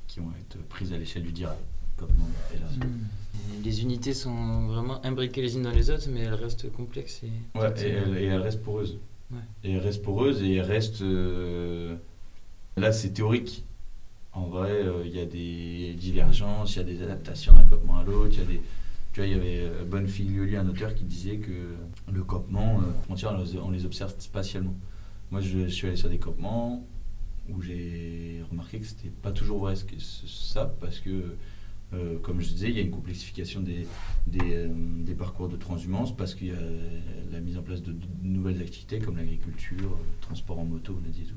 qui 0.06 0.20
vont 0.20 0.32
être 0.40 0.58
prises 0.68 0.92
à 0.92 0.98
l'échelle 0.98 1.22
du 1.22 1.32
DIRA. 1.32 1.56
Comme 2.00 2.08
on 2.18 2.54
est 2.56 2.58
là. 2.58 2.66
Et 3.60 3.62
Les 3.62 3.82
unités 3.82 4.14
sont 4.14 4.66
vraiment 4.68 5.04
imbriquées 5.04 5.42
les 5.42 5.54
unes 5.56 5.62
dans 5.64 5.70
les 5.70 5.90
autres, 5.90 6.08
mais 6.10 6.20
elles 6.20 6.34
restent 6.34 6.72
complexes 6.72 7.20
et. 7.22 7.58
Ouais, 7.58 7.70
et 7.84 7.88
elle, 7.90 8.16
et 8.16 8.24
elle 8.26 8.40
reste 8.40 8.62
poreuse. 8.62 8.98
Ouais. 9.30 9.38
Et 9.64 9.72
elle 9.74 9.80
reste 9.80 10.02
poreuse 10.02 10.42
et 10.42 10.54
elle 10.54 10.64
reste. 10.66 11.02
euh, 11.02 11.94
Là, 12.76 12.90
c'est 12.92 13.10
théorique. 13.10 13.64
En 14.32 14.46
vrai, 14.46 14.70
euh, 14.70 15.02
il 15.04 15.14
y 15.14 15.20
a 15.20 15.26
des 15.26 15.92
divergences, 15.94 16.74
il 16.74 16.78
y 16.78 16.80
a 16.80 16.84
des 16.84 17.02
adaptations 17.02 17.52
d'un 17.52 17.64
campement 17.64 17.98
à 17.98 18.04
l'autre. 18.04 18.32
il 18.32 18.38
y 18.38 18.42
a 18.42 18.46
des- 18.46 18.62
Tu 19.12 19.20
vois, 19.20 19.26
il 19.26 19.32
y 19.32 19.34
avait 19.34 19.60
euh, 19.60 19.84
Bonnefiglioli, 19.84 20.54
un 20.56 20.68
auteur, 20.68 20.94
qui 20.94 21.02
disait 21.04 21.36
que 21.38 21.50
le 22.12 22.22
campement, 22.24 22.78
euh, 22.80 22.86
les 22.86 23.02
frontières, 23.04 23.36
on 23.62 23.70
les- 23.70 23.84
observe 23.84 24.14
spatialement. 24.18 24.74
Moi, 25.32 25.40
je, 25.40 25.58
je 25.64 25.68
suis 25.68 25.88
allé 25.88 25.96
sur 25.96 26.08
des 26.08 26.18
campements 26.18 26.82
où 27.50 27.60
j'ai 27.60 28.40
remarqué 28.50 28.78
que 28.78 28.86
c'était 28.86 29.08
pas 29.10 29.32
toujours 29.32 29.58
vrai 29.58 29.74
ce 29.74 29.84
que- 29.84 29.98
ça, 29.98 30.72
parce 30.80 31.00
que, 31.00 31.34
euh, 31.92 32.18
comme 32.20 32.40
je 32.40 32.48
disais, 32.48 32.68
il 32.68 32.76
y 32.76 32.78
a 32.78 32.82
une 32.82 32.90
complexification 32.90 33.60
des, 33.60 33.86
des, 34.26 34.54
euh, 34.54 35.14
parcours 35.18 35.48
de 35.48 35.56
transhumance 35.56 36.16
parce 36.16 36.34
qu'il 36.34 36.48
y 36.48 36.52
a 36.52 36.60
la 37.32 37.40
mise 37.40 37.58
en 37.58 37.62
place 37.62 37.82
de, 37.82 37.94
nouvelles 38.22 38.62
activités 38.62 39.00
comme 39.00 39.16
l'agriculture, 39.16 39.90
le 39.90 40.20
transport 40.20 40.58
en 40.60 40.64
moto, 40.64 40.96
on 41.02 41.08
a 41.08 41.10
dit 41.10 41.24
tout. 41.24 41.34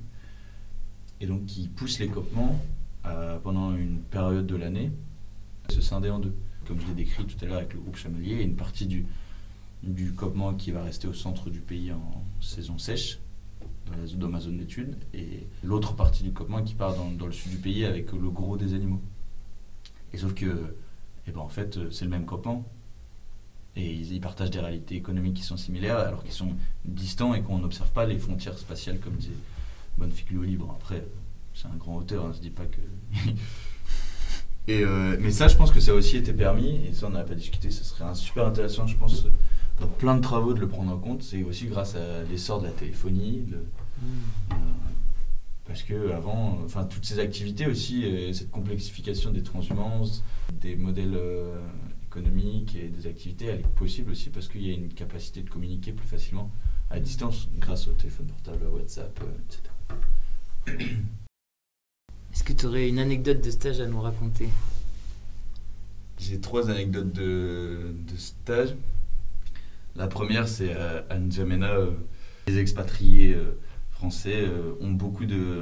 Et 1.21 1.25
donc 1.25 1.45
qui 1.45 1.67
pousse 1.69 1.99
les 1.99 2.07
campements 2.07 2.59
à, 3.03 3.39
pendant 3.41 3.75
une 3.75 3.99
période 3.99 4.45
de 4.45 4.55
l'année 4.55 4.91
à 5.67 5.73
se 5.73 5.81
scinder 5.81 6.09
en 6.11 6.19
deux. 6.19 6.35
Comme 6.67 6.79
je 6.79 6.87
l'ai 6.87 6.93
décrit 6.93 7.25
tout 7.25 7.35
à 7.43 7.47
l'heure 7.47 7.57
avec 7.57 7.73
le 7.73 7.79
groupe 7.79 7.97
chamelier, 7.97 8.31
il 8.31 8.37
y 8.37 8.41
a 8.41 8.43
une 8.43 8.55
partie 8.55 8.85
du, 8.85 9.05
du 9.81 10.13
qui 10.57 10.71
va 10.71 10.83
rester 10.83 11.07
au 11.07 11.13
centre 11.13 11.49
du 11.49 11.59
pays 11.59 11.91
en 11.91 12.23
saison 12.39 12.77
sèche, 12.77 13.19
dans, 14.17 14.27
la, 14.27 14.31
ma 14.31 14.39
zone 14.39 14.57
d'études, 14.57 14.95
et 15.13 15.47
l'autre 15.63 15.95
partie 15.95 16.23
du 16.23 16.31
campement 16.31 16.63
qui 16.63 16.73
part 16.73 16.95
dans 16.95 17.25
le 17.25 17.31
sud 17.33 17.51
du 17.51 17.57
pays 17.57 17.83
avec 17.85 18.13
le 18.13 18.29
gros 18.29 18.55
des 18.55 18.75
animaux. 18.75 19.01
Et 20.13 20.17
sauf 20.17 20.33
que, 20.33 20.75
eh 21.27 21.31
ben 21.31 21.39
en 21.41 21.49
fait, 21.49 21.79
c'est 21.91 22.05
le 22.05 22.11
même 22.11 22.25
campement, 22.25 22.65
Et 23.75 23.91
ils, 23.91 24.11
ils 24.13 24.21
partagent 24.21 24.51
des 24.51 24.59
réalités 24.59 24.95
économiques 24.95 25.35
qui 25.35 25.43
sont 25.43 25.57
similaires 25.57 25.97
alors 25.97 26.23
qu'ils 26.23 26.33
sont 26.33 26.53
distants 26.85 27.33
et 27.33 27.41
qu'on 27.41 27.57
n'observe 27.57 27.91
pas 27.91 28.05
les 28.05 28.19
frontières 28.19 28.57
spatiales 28.57 28.99
comme 28.99 29.15
disait 29.15 29.33
Bonfiglio 29.97 30.43
Libre. 30.43 30.75
Après, 30.79 31.03
c'est 31.55 31.67
un 31.67 31.75
grand 31.77 31.95
auteur, 31.97 32.25
on 32.25 32.33
se 32.33 32.39
dit 32.41 32.51
pas 32.51 32.65
que. 32.65 32.81
et, 34.67 34.83
euh, 34.83 35.17
mais 35.19 35.31
ça, 35.31 35.47
je 35.47 35.55
pense 35.57 35.71
que 35.71 35.79
ça 35.79 35.91
a 35.91 35.95
aussi 35.95 36.17
été 36.17 36.33
permis, 36.33 36.85
et 36.87 36.93
ça 36.93 37.07
on 37.07 37.11
n'a 37.11 37.23
pas 37.23 37.35
discuté, 37.35 37.71
ce 37.71 37.83
serait 37.83 38.05
un 38.05 38.13
super 38.13 38.45
intéressant, 38.45 38.85
je 38.87 38.95
pense, 38.95 39.25
dans 39.79 39.87
plein 39.87 40.15
de 40.15 40.21
travaux 40.21 40.53
de 40.53 40.59
le 40.59 40.67
prendre 40.67 40.91
en 40.91 40.97
compte. 40.99 41.23
C'est 41.23 41.43
aussi 41.43 41.65
grâce 41.67 41.95
à 41.95 42.23
l'essor 42.29 42.61
de 42.61 42.67
la 42.67 42.71
téléphonie, 42.73 43.43
le- 43.49 43.57
euh, 44.51 44.55
parce 45.73 45.81
que 45.81 46.11
avant, 46.11 46.59
enfin 46.63 46.83
toutes 46.83 47.03
ces 47.03 47.17
activités 47.17 47.65
aussi, 47.65 48.05
euh, 48.05 48.31
cette 48.31 48.51
complexification 48.51 49.31
des 49.31 49.41
transhumances, 49.41 50.23
des 50.61 50.75
modèles 50.75 51.15
euh, 51.15 51.57
économiques 52.05 52.75
et 52.75 52.89
des 52.89 53.07
activités, 53.07 53.45
elle 53.47 53.61
est 53.61 53.73
possible 53.73 54.11
aussi 54.11 54.29
parce 54.29 54.47
qu'il 54.47 54.61
y 54.67 54.69
a 54.69 54.73
une 54.75 54.93
capacité 54.93 55.41
de 55.41 55.49
communiquer 55.49 55.91
plus 55.91 56.05
facilement 56.05 56.51
à 56.91 56.99
distance 56.99 57.49
grâce 57.57 57.87
au 57.87 57.93
téléphone 57.93 58.27
portable, 58.27 58.67
à 58.67 58.69
WhatsApp, 58.69 59.19
euh, 59.23 60.67
etc. 60.67 60.93
Est-ce 62.31 62.43
que 62.43 62.53
tu 62.53 62.67
aurais 62.67 62.87
une 62.87 62.99
anecdote 62.99 63.43
de 63.43 63.49
stage 63.49 63.79
à 63.79 63.87
nous 63.87 63.99
raconter? 63.99 64.49
J'ai 66.19 66.39
trois 66.39 66.69
anecdotes 66.69 67.11
de, 67.13 67.95
de 68.11 68.15
stage. 68.15 68.75
La 69.95 70.05
première, 70.05 70.47
c'est 70.47 70.75
à, 70.75 71.17
N'Djamena. 71.17 71.77
les 72.45 72.59
expatriés 72.59 73.33
euh, 73.33 73.57
euh, 74.27 74.73
ont 74.81 74.91
beaucoup 74.91 75.25
de, 75.25 75.61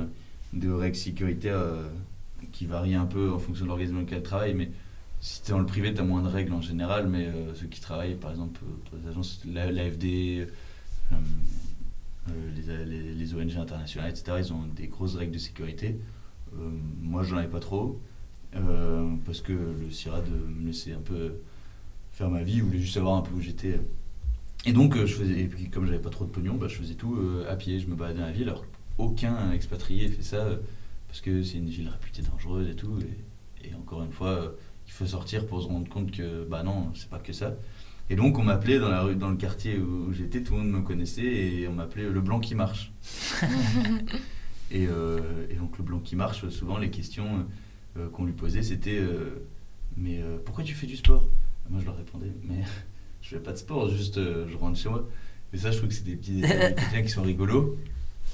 de 0.54 0.70
règles 0.72 0.96
sécuritaires 0.96 1.58
euh, 1.60 1.88
qui 2.52 2.66
varient 2.66 2.96
un 2.96 3.06
peu 3.06 3.32
en 3.32 3.39
fonction 3.39 3.66
de 3.66 3.70
l'organisme 3.70 3.96
dans 3.96 4.02
lequel 4.02 4.20
ils 4.20 4.24
travaillent. 4.24 4.54
Mais 4.56 4.72
si 5.20 5.42
tu 5.44 5.50
es 5.50 5.52
dans 5.52 5.60
le 5.60 5.66
privé, 5.66 5.94
tu 5.94 6.02
as 6.02 6.04
moins 6.04 6.22
de 6.22 6.28
règles 6.28 6.54
en 6.54 6.62
général. 6.62 7.08
Mais 7.08 7.28
euh, 7.28 7.54
ceux 7.56 7.68
qui 7.68 7.80
travaillent, 7.82 8.16
par 8.16 8.32
exemple, 8.32 8.62
la- 9.46 9.72
l'AFD, 9.72 10.48
euh, 11.12 11.16
les, 12.86 13.14
les- 13.14 13.34
ONG 13.34 13.58
internationales, 13.58 14.10
etc., 14.12 14.38
ils 14.39 14.54
ont 14.54 14.64
des 14.76 14.88
grosses 14.88 15.16
règles 15.16 15.34
de 15.34 15.39
sécurité. 15.39 15.98
Moi, 17.02 17.24
j'en 17.24 17.38
avais 17.38 17.48
pas 17.48 17.60
trop. 17.60 18.00
Parce 19.26 19.42
que 19.42 19.54
le 19.54 19.89
CIRAD 19.92 20.26
me 20.30 20.68
laissait 20.68 20.94
un 20.94 21.00
peu 21.02 21.36
faire 22.12 22.30
ma 22.30 22.44
vie, 22.44 22.60
voulait 22.62 22.80
juste 22.80 22.94
savoir 22.96 23.16
un 23.18 23.22
peu 23.22 23.34
où 23.36 23.42
j'étais. 23.42 23.80
Et 24.66 24.74
donc, 24.74 24.95
euh, 24.95 25.05
je 25.05 25.16
faisais, 25.16 25.39
et 25.39 25.47
puis 25.47 25.70
comme 25.70 25.86
j'avais 25.86 25.99
pas 25.99 26.09
trop 26.09 26.26
de 26.26 26.30
pognon, 26.30 26.55
bah, 26.55 26.68
je 26.68 26.76
faisais 26.76 26.93
tout 26.93 27.16
euh, 27.16 27.51
à 27.51 27.55
pied, 27.55 27.80
je 27.80 27.88
me 27.88 27.95
baladais 27.95 28.20
dans 28.20 28.26
la 28.26 28.32
ville. 28.32 28.49
Alors, 28.49 28.66
aucun 28.97 29.51
expatrié 29.51 30.07
fait 30.07 30.24
ça, 30.24 30.38
euh, 30.38 30.57
parce 31.07 31.22
que 31.22 31.41
c'est 31.43 31.57
une 31.57 31.70
ville 31.70 31.89
réputée 31.89 32.22
dangereuse 32.22 32.70
et 32.70 32.76
tout. 32.76 32.99
Et, 33.64 33.70
et 33.70 33.76
encore 33.76 34.03
une 34.03 34.12
fois, 34.12 34.53
il 34.88 34.91
faut 34.91 35.05
sortir 35.07 35.47
pour 35.47 35.62
se 35.62 35.68
rendre 35.68 35.89
compte 35.89 36.12
que, 36.12 36.45
bah 36.45 36.64
non, 36.64 36.91
c'est 36.93 37.09
pas 37.09 37.20
que 37.20 37.34
ça. 37.34 37.55
Et 38.12 38.16
donc, 38.16 38.38
on 38.38 38.43
m'appelait 38.43 38.78
dans 38.78 38.89
la 38.89 39.03
rue, 39.03 39.16
dans 39.16 39.30
le 39.30 39.38
quartier 39.38 39.78
où, 39.78 40.12
j'étais, 40.12 40.43
tout 40.43 40.53
le 40.55 40.59
monde 40.59 40.72
me 40.72 40.82
connaissait, 40.82 41.24
et 41.24 41.68
on 41.70 41.72
m'appelait 41.72 42.09
le 42.09 42.20
blanc 42.20 42.41
qui 42.41 42.55
marche. 42.55 42.91
et, 44.70 44.86
euh, 44.86 45.47
et 45.49 45.55
donc, 45.55 45.78
le 45.78 45.84
blanc 45.86 45.99
qui 45.99 46.18
marche, 46.18 46.49
souvent, 46.49 46.78
les 46.78 46.89
questions 46.89 47.45
euh, 47.97 48.09
qu'on 48.09 48.26
lui 48.26 48.34
posait, 48.34 48.64
c'était 48.64 48.97
euh, 48.99 49.47
Mais 49.95 50.22
pourquoi 50.43 50.66
tu 50.66 50.76
fais 50.76 50.88
du 50.88 50.97
sport? 50.97 51.26
Moi, 51.70 51.80
je 51.80 51.86
leur 51.86 51.95
répondais 51.95 52.34
Mais 52.43 52.64
je 53.22 53.30
fais 53.30 53.39
pas 53.39 53.51
de 53.51 53.57
sport, 53.57 53.89
juste 53.89 54.17
euh, 54.17 54.45
je 54.49 54.57
rentre 54.57 54.78
chez 54.78 54.89
moi. 54.89 55.07
Et 55.53 55.57
ça, 55.57 55.72
je 55.72 55.78
trouve 55.78 55.89
que 55.89 55.95
c'est 55.95 56.05
des 56.05 56.15
petits 56.15 56.41
détails 56.41 56.76
qui 57.03 57.09
sont 57.09 57.24
rigolos. 57.24 57.78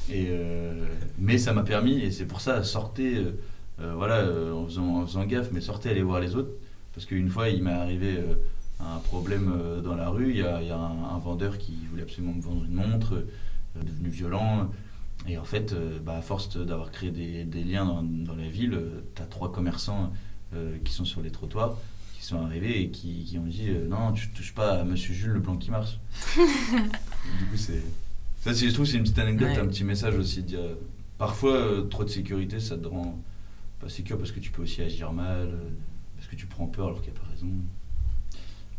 Et, 0.10 0.28
euh, 0.30 0.88
mais 1.18 1.38
ça 1.38 1.54
m'a 1.54 1.64
permis, 1.64 2.00
et 2.00 2.12
c'est 2.12 2.26
pour 2.26 2.40
ça, 2.42 2.64
sortez, 2.64 3.18
euh, 3.18 3.40
euh, 3.82 3.94
voilà, 3.96 4.18
euh, 4.20 4.54
en, 4.54 4.66
faisant, 4.66 5.02
en 5.02 5.06
faisant 5.06 5.26
gaffe, 5.26 5.50
mais 5.52 5.62
sortez, 5.62 5.90
allez 5.90 6.02
voir 6.04 6.20
les 6.20 6.36
autres. 6.36 6.52
Parce 6.94 7.06
qu'une 7.06 7.30
fois, 7.30 7.50
il 7.50 7.64
m'est 7.64 7.72
arrivé 7.72 8.16
euh, 8.18 8.36
un 8.80 9.00
problème 9.00 9.54
euh, 9.60 9.82
dans 9.82 9.96
la 9.96 10.10
rue. 10.10 10.32
Il 10.32 10.38
y 10.38 10.44
a, 10.44 10.62
il 10.62 10.68
y 10.68 10.72
a 10.72 10.78
un, 10.78 11.16
un 11.16 11.20
vendeur 11.20 11.58
qui 11.58 11.74
voulait 11.92 12.04
absolument 12.04 12.34
me 12.34 12.42
vendre 12.42 12.64
une 12.64 12.74
montre, 12.74 13.14
euh, 13.14 13.84
devenu 13.84 14.10
violent. 14.10 14.72
Et 15.28 15.38
en 15.38 15.44
fait, 15.44 15.74
euh, 15.74 16.00
bah, 16.00 16.18
à 16.18 16.22
force 16.22 16.56
d'avoir 16.58 16.92
créé 16.92 17.12
des, 17.12 17.44
des 17.44 17.64
liens 17.64 17.86
dans, 17.86 18.04
dans 18.04 18.36
la 18.36 18.48
ville, 18.48 18.80
tu 19.16 19.22
as 19.22 19.26
trois 19.26 19.52
commerçants 19.52 20.14
euh, 20.56 20.78
qui 20.86 20.94
sont 20.94 21.06
sur 21.06 21.22
les 21.22 21.32
trottoirs, 21.32 21.78
qui 22.18 22.24
sont 22.26 22.42
arrivés 22.44 22.82
et 22.82 22.90
qui, 22.90 23.24
qui 23.26 23.38
ont 23.38 23.46
dit 23.46 23.70
euh, 23.70 23.88
Non, 23.88 24.12
tu 24.12 24.30
touches 24.30 24.54
pas 24.54 24.80
à 24.80 24.84
Monsieur 24.84 25.14
Jules 25.14 25.32
le 25.32 25.40
blanc 25.40 25.58
qui 25.58 25.70
marche. 25.72 26.00
du 26.36 27.46
coup, 27.46 27.58
c'est. 27.58 27.82
Ça, 28.42 28.54
c'est- 28.54 28.68
je 28.70 28.74
trouve 28.74 28.86
c'est 28.86 28.98
une 28.98 29.04
petite 29.04 29.20
anecdote, 29.20 29.50
Ouais. 29.50 29.58
un 29.60 29.68
petit 29.68 29.84
message 29.84 30.16
aussi. 30.16 30.42
De 30.44 30.48
dire, 30.48 30.60
parfois, 31.18 31.54
euh, 31.56 31.82
trop 31.84 32.04
de 32.04 32.10
sécurité, 32.10 32.60
ça 32.60 32.78
te 32.78 32.88
rend 32.88 33.20
pas 33.80 33.90
sécure 33.90 34.18
parce 34.18 34.32
que 34.32 34.40
tu 34.40 34.52
peux 34.52 34.64
aussi 34.64 34.82
agir 34.82 35.12
mal, 35.14 35.48
euh, 35.48 35.70
parce 36.16 36.28
que 36.28 36.36
tu 36.36 36.46
prends 36.48 36.68
peur 36.68 36.88
alors 36.88 37.02
qu'il 37.02 37.12
n'y 37.14 37.18
a 37.18 37.22
pas 37.22 37.28
raison. 37.30 37.48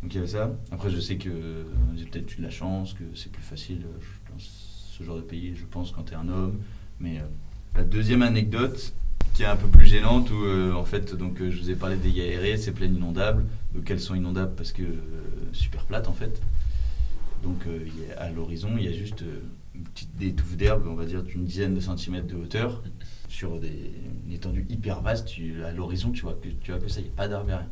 Donc 0.01 0.13
il 0.13 0.15
y 0.15 0.17
avait 0.17 0.27
ça. 0.27 0.51
Après, 0.71 0.89
je 0.89 0.99
sais 0.99 1.17
que 1.17 1.29
euh, 1.29 1.63
j'ai 1.97 2.05
peut-être 2.05 2.33
eu 2.33 2.37
de 2.37 2.43
la 2.43 2.49
chance, 2.49 2.93
que 2.93 3.03
c'est 3.15 3.31
plus 3.31 3.43
facile 3.43 3.81
dans 4.29 4.37
ce 4.39 5.03
genre 5.03 5.17
de 5.17 5.21
pays, 5.21 5.53
je 5.55 5.65
pense, 5.65 5.91
quand 5.91 6.03
tu 6.03 6.13
es 6.13 6.15
un 6.15 6.27
homme. 6.29 6.59
Mais 6.99 7.21
la 7.75 7.83
deuxième 7.83 8.21
anecdote, 8.21 8.93
qui 9.33 9.43
est 9.43 9.47
un 9.47 9.55
peu 9.55 9.67
plus 9.67 9.85
gênante, 9.85 10.29
où 10.31 10.43
euh, 10.43 10.73
en 10.73 10.83
fait, 10.85 11.15
donc, 11.15 11.39
euh, 11.41 11.49
je 11.51 11.57
vous 11.59 11.69
ai 11.69 11.75
parlé 11.75 11.95
des 11.95 12.09
Yaéré, 12.09 12.57
ces 12.57 12.71
plaines 12.73 12.95
inondables. 12.95 13.45
Donc 13.73 13.89
elles 13.89 13.99
sont 13.99 14.15
inondables? 14.15 14.53
Parce 14.55 14.71
que 14.71 14.83
euh, 14.83 14.95
super 15.53 15.85
plates 15.85 16.07
en 16.07 16.13
fait. 16.13 16.41
Donc 17.43 17.63
y 17.65 18.11
a- 18.11 18.21
à 18.23 18.29
l'horizon, 18.31 18.69
il 18.77 18.83
y 18.83 18.87
a 18.89 18.91
juste 18.91 19.23
une 19.75 19.83
petite 19.83 20.13
des 20.17 20.33
touffes 20.33 20.57
d'herbe, 20.57 20.85
on 20.87 20.95
va 20.95 21.05
dire 21.05 21.23
d'une 21.23 21.45
dizaine 21.45 21.73
de 21.73 21.79
centimètres 21.79 22.27
de 22.27 22.35
hauteur, 22.35 22.83
sur 23.29 23.59
des, 23.59 23.93
une 24.27 24.33
étendue 24.33 24.65
hyper 24.69 25.01
vaste. 25.01 25.27
Tu, 25.27 25.63
à 25.63 25.71
l'horizon, 25.71 26.11
tu 26.11 26.23
vois 26.23 26.33
que 26.41 26.49
tu 26.49 26.71
vois 26.71 26.79
que 26.81 26.89
ça, 26.89 26.99
il 26.99 27.03
n'y 27.03 27.09
a 27.09 27.13
pas 27.13 27.27
d'arbre, 27.29 27.49
y 27.49 27.53
rien. 27.53 27.67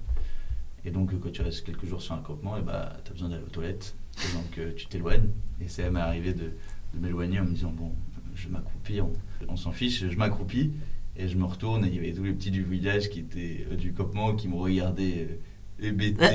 Et 0.85 0.91
donc 0.91 1.11
quand 1.19 1.31
tu 1.31 1.41
restes 1.41 1.65
quelques 1.65 1.85
jours 1.85 2.01
sur 2.01 2.13
un 2.13 2.19
campement, 2.21 2.55
et 2.57 2.61
bah, 2.61 2.93
tu 3.03 3.09
as 3.11 3.13
besoin 3.13 3.27
d'aller 3.29 3.43
aux 3.43 3.49
toilettes. 3.49 3.93
Et 4.23 4.33
donc 4.33 4.75
tu 4.77 4.85
t'éloignes. 4.85 5.27
Et 5.59 5.67
ça 5.67 5.89
m'est 5.89 5.99
arrivé 5.99 6.33
de, 6.33 6.51
de 6.93 6.99
m'éloigner 7.01 7.41
en 7.41 7.43
me 7.45 7.51
disant, 7.51 7.71
bon, 7.75 7.91
je 8.35 8.47
m'accroupis, 8.47 9.01
on, 9.01 9.11
on 9.49 9.57
s'en 9.57 9.71
fiche, 9.73 10.07
je 10.09 10.15
m'accroupis. 10.17 10.71
Et 11.17 11.27
je 11.27 11.35
me 11.35 11.45
retourne 11.45 11.83
et 11.85 11.87
il 11.87 11.95
y 11.95 11.97
avait 11.99 12.13
tous 12.13 12.23
les 12.23 12.33
petits 12.33 12.51
du 12.51 12.63
village 12.63 13.09
qui 13.09 13.21
étaient 13.21 13.65
euh, 13.71 13.75
du 13.75 13.91
campement 13.91 14.35
qui 14.35 14.47
me 14.47 14.55
regardaient 14.55 15.27
euh, 15.29 15.35
hébété, 15.79 16.23
euh, 16.25 16.31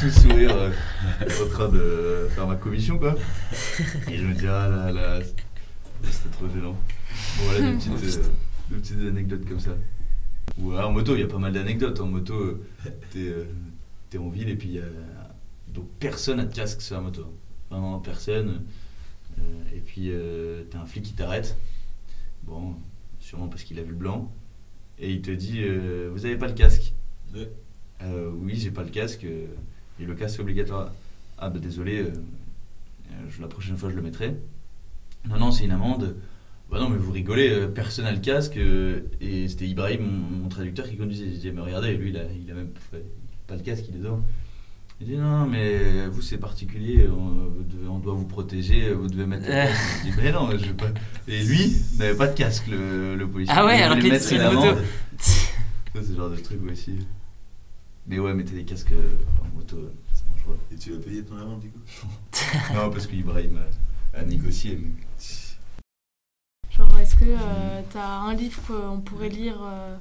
tout 0.00 0.10
sourire, 0.10 0.54
euh, 0.56 0.70
en 1.44 1.48
train 1.48 1.68
de 1.68 2.28
faire 2.30 2.46
ma 2.46 2.56
commission 2.56 2.98
quoi. 2.98 3.16
Et 4.10 4.16
je 4.16 4.24
me 4.24 4.34
dis 4.34 4.46
ah 4.46 4.68
là 4.68 4.92
là, 4.92 5.20
c'était 6.10 6.28
trop 6.30 6.48
gênant. 6.48 6.72
Bon 6.72 7.44
voilà 7.44 7.72
des 7.72 7.76
petites, 7.76 8.18
euh, 8.18 8.28
des 8.70 8.76
petites 8.76 9.00
anecdotes 9.00 9.46
comme 9.46 9.60
ça. 9.60 9.76
Ou 10.58 10.72
alors, 10.72 10.90
en 10.90 10.92
moto, 10.92 11.14
il 11.14 11.20
y 11.20 11.24
a 11.24 11.28
pas 11.28 11.38
mal 11.38 11.52
d'anecdotes. 11.52 12.00
En 12.00 12.06
moto, 12.06 12.60
t'es 13.10 13.34
t'es 14.08 14.18
en 14.18 14.28
ville 14.28 14.48
et 14.48 14.56
puis 14.56 14.68
il 14.68 14.74
y 14.74 14.78
a 14.80 14.84
donc 15.68 15.86
personne 16.00 16.38
n'a 16.38 16.44
de 16.44 16.54
casque 16.54 16.80
sur 16.80 16.96
la 16.96 17.02
moto. 17.02 17.24
Vraiment 17.70 17.98
personne. 17.98 18.64
Et 19.74 19.80
puis 19.80 20.10
t'as 20.70 20.80
un 20.80 20.86
flic 20.86 21.04
qui 21.04 21.12
t'arrête. 21.12 21.56
Bon, 22.42 22.74
sûrement 23.30 23.46
parce 23.48 23.62
qu'il 23.62 23.78
a 23.78 23.82
vu 23.82 23.90
le 23.90 23.94
blanc. 23.96 24.30
Et 24.98 25.12
il 25.12 25.22
te 25.22 25.30
dit 25.30 25.60
euh, 25.62 26.10
Vous 26.12 26.26
avez 26.26 26.36
pas 26.36 26.48
le 26.48 26.52
casque? 26.54 26.92
Ouais. 27.34 27.50
Euh, 28.02 28.30
Oui, 28.34 28.54
j'ai 28.56 28.70
pas 28.72 28.82
le 28.82 28.90
casque. 28.90 29.24
euh, 29.24 29.46
et 30.00 30.04
le 30.04 30.14
casque 30.14 30.40
obligatoire. 30.40 30.92
Ah, 31.38 31.48
bah 31.48 31.58
désolé, 31.60 32.04
je- 33.28 33.40
la 33.40 33.48
prochaine 33.48 33.76
fois 33.76 33.90
je 33.90 33.96
le 33.96 34.02
mettrai. 34.02 34.34
Non, 35.28 35.38
non, 35.38 35.50
c'est 35.52 35.64
une 35.64 35.70
amende. 35.72 36.16
Bah 36.70 36.78
non, 36.80 36.88
mais 36.88 36.96
vous 36.98 37.12
rigolez, 37.12 37.66
personne 37.74 38.04
n'a 38.06 38.12
le 38.12 38.18
casque. 38.20 38.56
et 38.56 39.48
c'était 39.48 39.66
Ibrahim, 39.68 40.02
mon, 40.02 40.38
mon 40.42 40.48
traducteur, 40.48 40.88
qui 40.88 40.96
conduisait. 40.96 41.26
J'ai 41.30 41.38
dit 41.38 41.52
Mais 41.52 41.60
regardez, 41.60 41.96
lui, 41.96 42.10
il 42.10 42.16
a, 42.16 42.24
il 42.32 42.50
a 42.50 42.54
même 42.54 42.70
fait- 42.90 43.04
pas 43.46 43.56
le 43.56 43.62
casque, 43.62 43.84
il 43.88 43.96
est 43.96 43.98
dedans. 43.98 44.22
Il 45.00 45.06
dit 45.06 45.16
Non, 45.16 45.46
mais 45.46 46.06
vous, 46.08 46.20
c'est 46.20 46.36
particulier, 46.38 47.08
on, 47.08 47.28
vous 47.48 47.62
devez- 47.64 47.88
on 47.88 47.98
doit 47.98 48.14
vous 48.14 48.26
protéger, 48.26 48.92
vous 48.92 49.08
devez 49.08 49.26
mettre 49.26 49.46
le 49.46 49.52
casque. 49.52 49.80
Je 50.04 50.10
dis 50.10 50.16
Mais 50.18 50.32
non, 50.32 50.50
je 50.50 50.56
vais 50.66 50.74
pas. 50.74 50.88
Et 51.26 51.42
lui 51.42 51.76
n'avait 51.98 52.14
pas 52.16 52.26
de 52.26 52.34
casque, 52.36 52.66
le, 52.66 53.16
le 53.16 53.28
policier. 53.28 53.54
Ah 53.56 53.64
ouais, 53.64 53.78
Il 53.78 53.82
alors 53.82 53.98
qu'il 53.98 54.10
mettre 54.12 54.26
était 54.32 54.36
une 54.46 54.52
moto. 54.54 54.80
c'est 55.18 56.02
ce 56.04 56.14
genre 56.14 56.30
de 56.30 56.36
truc 56.36 56.60
aussi. 56.70 56.98
Mais 58.06 58.18
ouais, 58.18 58.34
mettez 58.34 58.54
des 58.54 58.64
casques 58.64 58.92
euh, 58.92 59.16
en 59.42 59.56
moto, 59.56 59.76
euh, 59.76 59.92
c'est 60.12 60.24
dangereux. 60.36 60.58
Et 60.72 60.76
tu 60.76 60.92
vas 60.92 60.98
payer 60.98 61.22
ton 61.24 61.36
amende 61.36 61.60
du 61.60 61.70
coup? 61.70 61.80
Non, 62.74 62.90
parce 62.90 63.06
qu'Ibrahim 63.06 63.58
a, 64.14 64.18
a 64.18 64.22
négocié. 64.24 64.76
Mais... 64.82 64.90
Genre, 66.76 66.98
est-ce 66.98 67.14
que 67.16 67.24
tu 67.90 67.98
as 67.98 68.06
un 68.20 68.34
livre 68.34 68.60
qu'on 68.66 69.00
pourrait 69.00 69.28
lire 69.28 69.56
euh, 69.62 69.96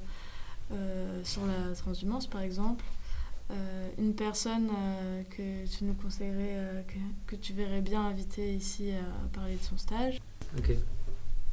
euh, 0.73 1.21
sur 1.23 1.41
la 1.45 1.73
transhumance, 1.75 2.27
par 2.27 2.41
exemple? 2.41 2.83
Euh, 2.83 2.98
Une 3.97 4.13
personne 4.13 4.69
euh, 4.69 5.23
que 5.29 5.67
tu 5.67 5.83
nous 5.83 5.93
conseillerais, 5.93 6.53
euh, 6.55 6.81
que, 6.83 6.97
que 7.27 7.35
tu 7.35 7.53
verrais 7.53 7.81
bien 7.81 8.01
inviter 8.05 8.53
ici 8.55 8.91
à 8.91 9.27
parler 9.35 9.55
de 9.55 9.61
son 9.61 9.77
stage 9.77 10.19
Ok. 10.57 10.71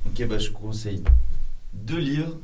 Ok, 0.07 0.27
bah, 0.29 0.39
je 0.39 0.51
conseille 0.51 1.03
deux 1.73 1.99
livres. 1.99 2.37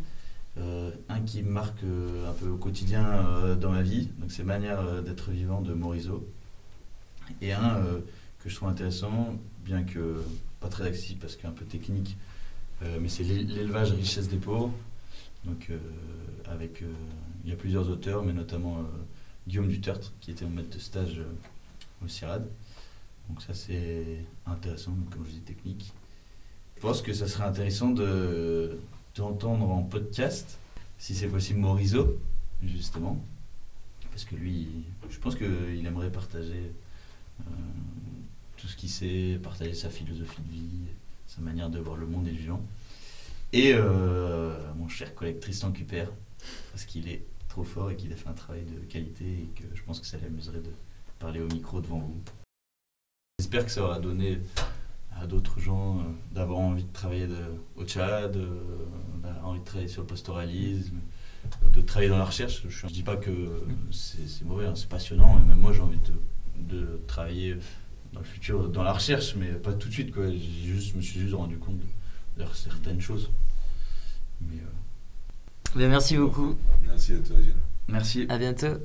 Euh, 0.58 0.90
un 1.08 1.20
qui 1.20 1.42
me 1.42 1.50
marque 1.50 1.82
euh, 1.84 2.28
un 2.28 2.32
peu 2.34 2.48
au 2.48 2.56
quotidien 2.56 3.06
euh, 3.06 3.54
dans 3.54 3.70
ma 3.70 3.80
vie, 3.82 4.08
donc 4.18 4.30
c'est 4.32 4.42
Manière 4.42 4.80
euh, 4.80 5.00
d'être 5.00 5.30
vivant 5.30 5.62
de 5.62 5.72
Morisot. 5.72 6.26
Et 7.40 7.52
un 7.54 7.76
euh, 7.76 8.00
que 8.42 8.50
je 8.50 8.56
trouve 8.56 8.68
intéressant, 8.68 9.34
bien 9.64 9.82
que 9.84 10.22
pas 10.60 10.68
très 10.68 10.84
accessible 10.84 11.20
parce 11.20 11.36
qu'un 11.36 11.52
peu 11.52 11.64
technique, 11.64 12.16
euh, 12.82 12.98
mais 13.00 13.08
c'est 13.08 13.22
L'é- 13.24 13.44
L'élevage 13.44 13.92
richesse 13.92 14.28
des 14.28 14.36
pauvres. 14.36 14.72
Donc, 15.44 15.68
euh, 15.70 15.78
avec, 16.52 16.82
euh, 16.82 16.86
il 17.44 17.50
y 17.50 17.52
a 17.54 17.56
plusieurs 17.56 17.88
auteurs, 17.88 18.22
mais 18.22 18.32
notamment 18.34 18.78
euh, 18.78 18.82
Guillaume 19.46 19.68
Dutertre, 19.68 20.12
qui 20.20 20.30
était 20.30 20.44
mon 20.44 20.52
maître 20.52 20.70
de 20.70 20.78
stage 20.78 21.18
euh, 21.18 22.04
au 22.04 22.08
CIRAD. 22.08 22.48
Donc 23.28 23.42
ça 23.42 23.54
c'est 23.54 24.24
intéressant, 24.46 24.94
comme 25.10 25.24
je 25.26 25.30
dis 25.30 25.40
technique. 25.40 25.92
Je 26.76 26.80
pense 26.80 27.02
que 27.02 27.12
ça 27.12 27.28
serait 27.28 27.44
intéressant 27.44 27.90
de 27.90 28.78
d'entendre 29.14 29.68
en 29.68 29.82
podcast, 29.82 30.58
si 30.98 31.14
c'est 31.14 31.28
possible, 31.28 31.60
Morizot, 31.60 32.18
justement. 32.62 33.22
Parce 34.10 34.24
que 34.24 34.34
lui, 34.34 34.68
je 35.10 35.18
pense 35.18 35.36
qu'il 35.36 35.84
aimerait 35.86 36.10
partager 36.10 36.72
euh, 37.40 37.44
tout 38.56 38.68
ce 38.68 38.76
qu'il 38.76 38.88
sait, 38.88 39.38
partager 39.42 39.74
sa 39.74 39.90
philosophie 39.90 40.40
de 40.42 40.50
vie, 40.50 40.80
sa 41.26 41.40
manière 41.40 41.70
de 41.70 41.78
voir 41.78 41.96
le 41.96 42.06
monde 42.06 42.26
et 42.26 42.30
les 42.30 42.42
gens. 42.42 42.62
Et 43.52 43.72
euh, 43.74 44.56
mon 44.76 44.88
cher 44.88 45.14
collègue 45.14 45.40
Tristan 45.40 45.72
Cuper, 45.72 46.06
parce 46.72 46.84
qu'il 46.84 47.08
est 47.08 47.22
trop 47.52 47.64
fort 47.64 47.90
et 47.90 47.96
qu'il 47.96 48.10
a 48.14 48.16
fait 48.16 48.30
un 48.30 48.32
travail 48.32 48.64
de 48.64 48.80
qualité 48.86 49.24
et 49.24 49.50
que 49.54 49.64
je 49.74 49.82
pense 49.82 50.00
que 50.00 50.06
ça 50.06 50.16
l'amuserait 50.16 50.60
de 50.60 50.72
parler 51.18 51.38
au 51.40 51.46
micro 51.48 51.82
devant 51.82 51.98
vous. 51.98 52.18
J'espère 53.38 53.66
que 53.66 53.70
ça 53.70 53.82
aura 53.82 54.00
donné 54.00 54.40
à 55.20 55.26
d'autres 55.26 55.60
gens 55.60 55.98
euh, 55.98 56.02
d'avoir 56.32 56.60
envie 56.60 56.84
de 56.84 56.92
travailler 56.94 57.28
au 57.76 57.84
Tchad, 57.84 58.36
euh, 58.36 58.56
envie 59.44 59.60
de 59.60 59.64
travailler 59.66 59.88
sur 59.88 60.00
le 60.00 60.06
pastoralisme, 60.06 60.96
de 61.70 61.80
travailler 61.82 62.08
dans 62.08 62.16
la 62.16 62.24
recherche. 62.24 62.66
Je 62.66 62.86
ne 62.86 62.90
dis 62.90 63.02
pas 63.02 63.16
que 63.16 63.66
c'est 63.90 64.46
mauvais, 64.46 64.64
hein, 64.64 64.74
c'est 64.74 64.88
passionnant, 64.88 65.38
même 65.40 65.58
moi 65.58 65.74
j'ai 65.74 65.82
envie 65.82 66.00
de, 66.56 67.02
travailler 67.06 67.58
dans 68.14 68.20
le 68.20 68.24
futur 68.24 68.70
dans 68.70 68.82
la 68.82 68.94
recherche, 68.94 69.34
mais 69.36 69.48
pas 69.48 69.74
tout 69.74 69.88
de 69.88 69.92
suite. 69.92 70.14
Je 70.14 70.96
me 70.96 71.02
suis 71.02 71.20
juste 71.20 71.34
rendu 71.34 71.58
compte 71.58 71.76
de, 72.38 72.44
certaines 72.54 73.02
choses. 73.02 73.30
Mais, 74.40 74.56
euh, 74.56 74.81
Ben, 75.74 75.88
merci 75.88 76.16
beaucoup. 76.16 76.54
Merci 76.86 77.14
à 77.14 77.16
toi, 77.18 77.36
Gilles. 77.40 77.54
merci. 77.88 78.26
À 78.28 78.38
bientôt. 78.38 78.78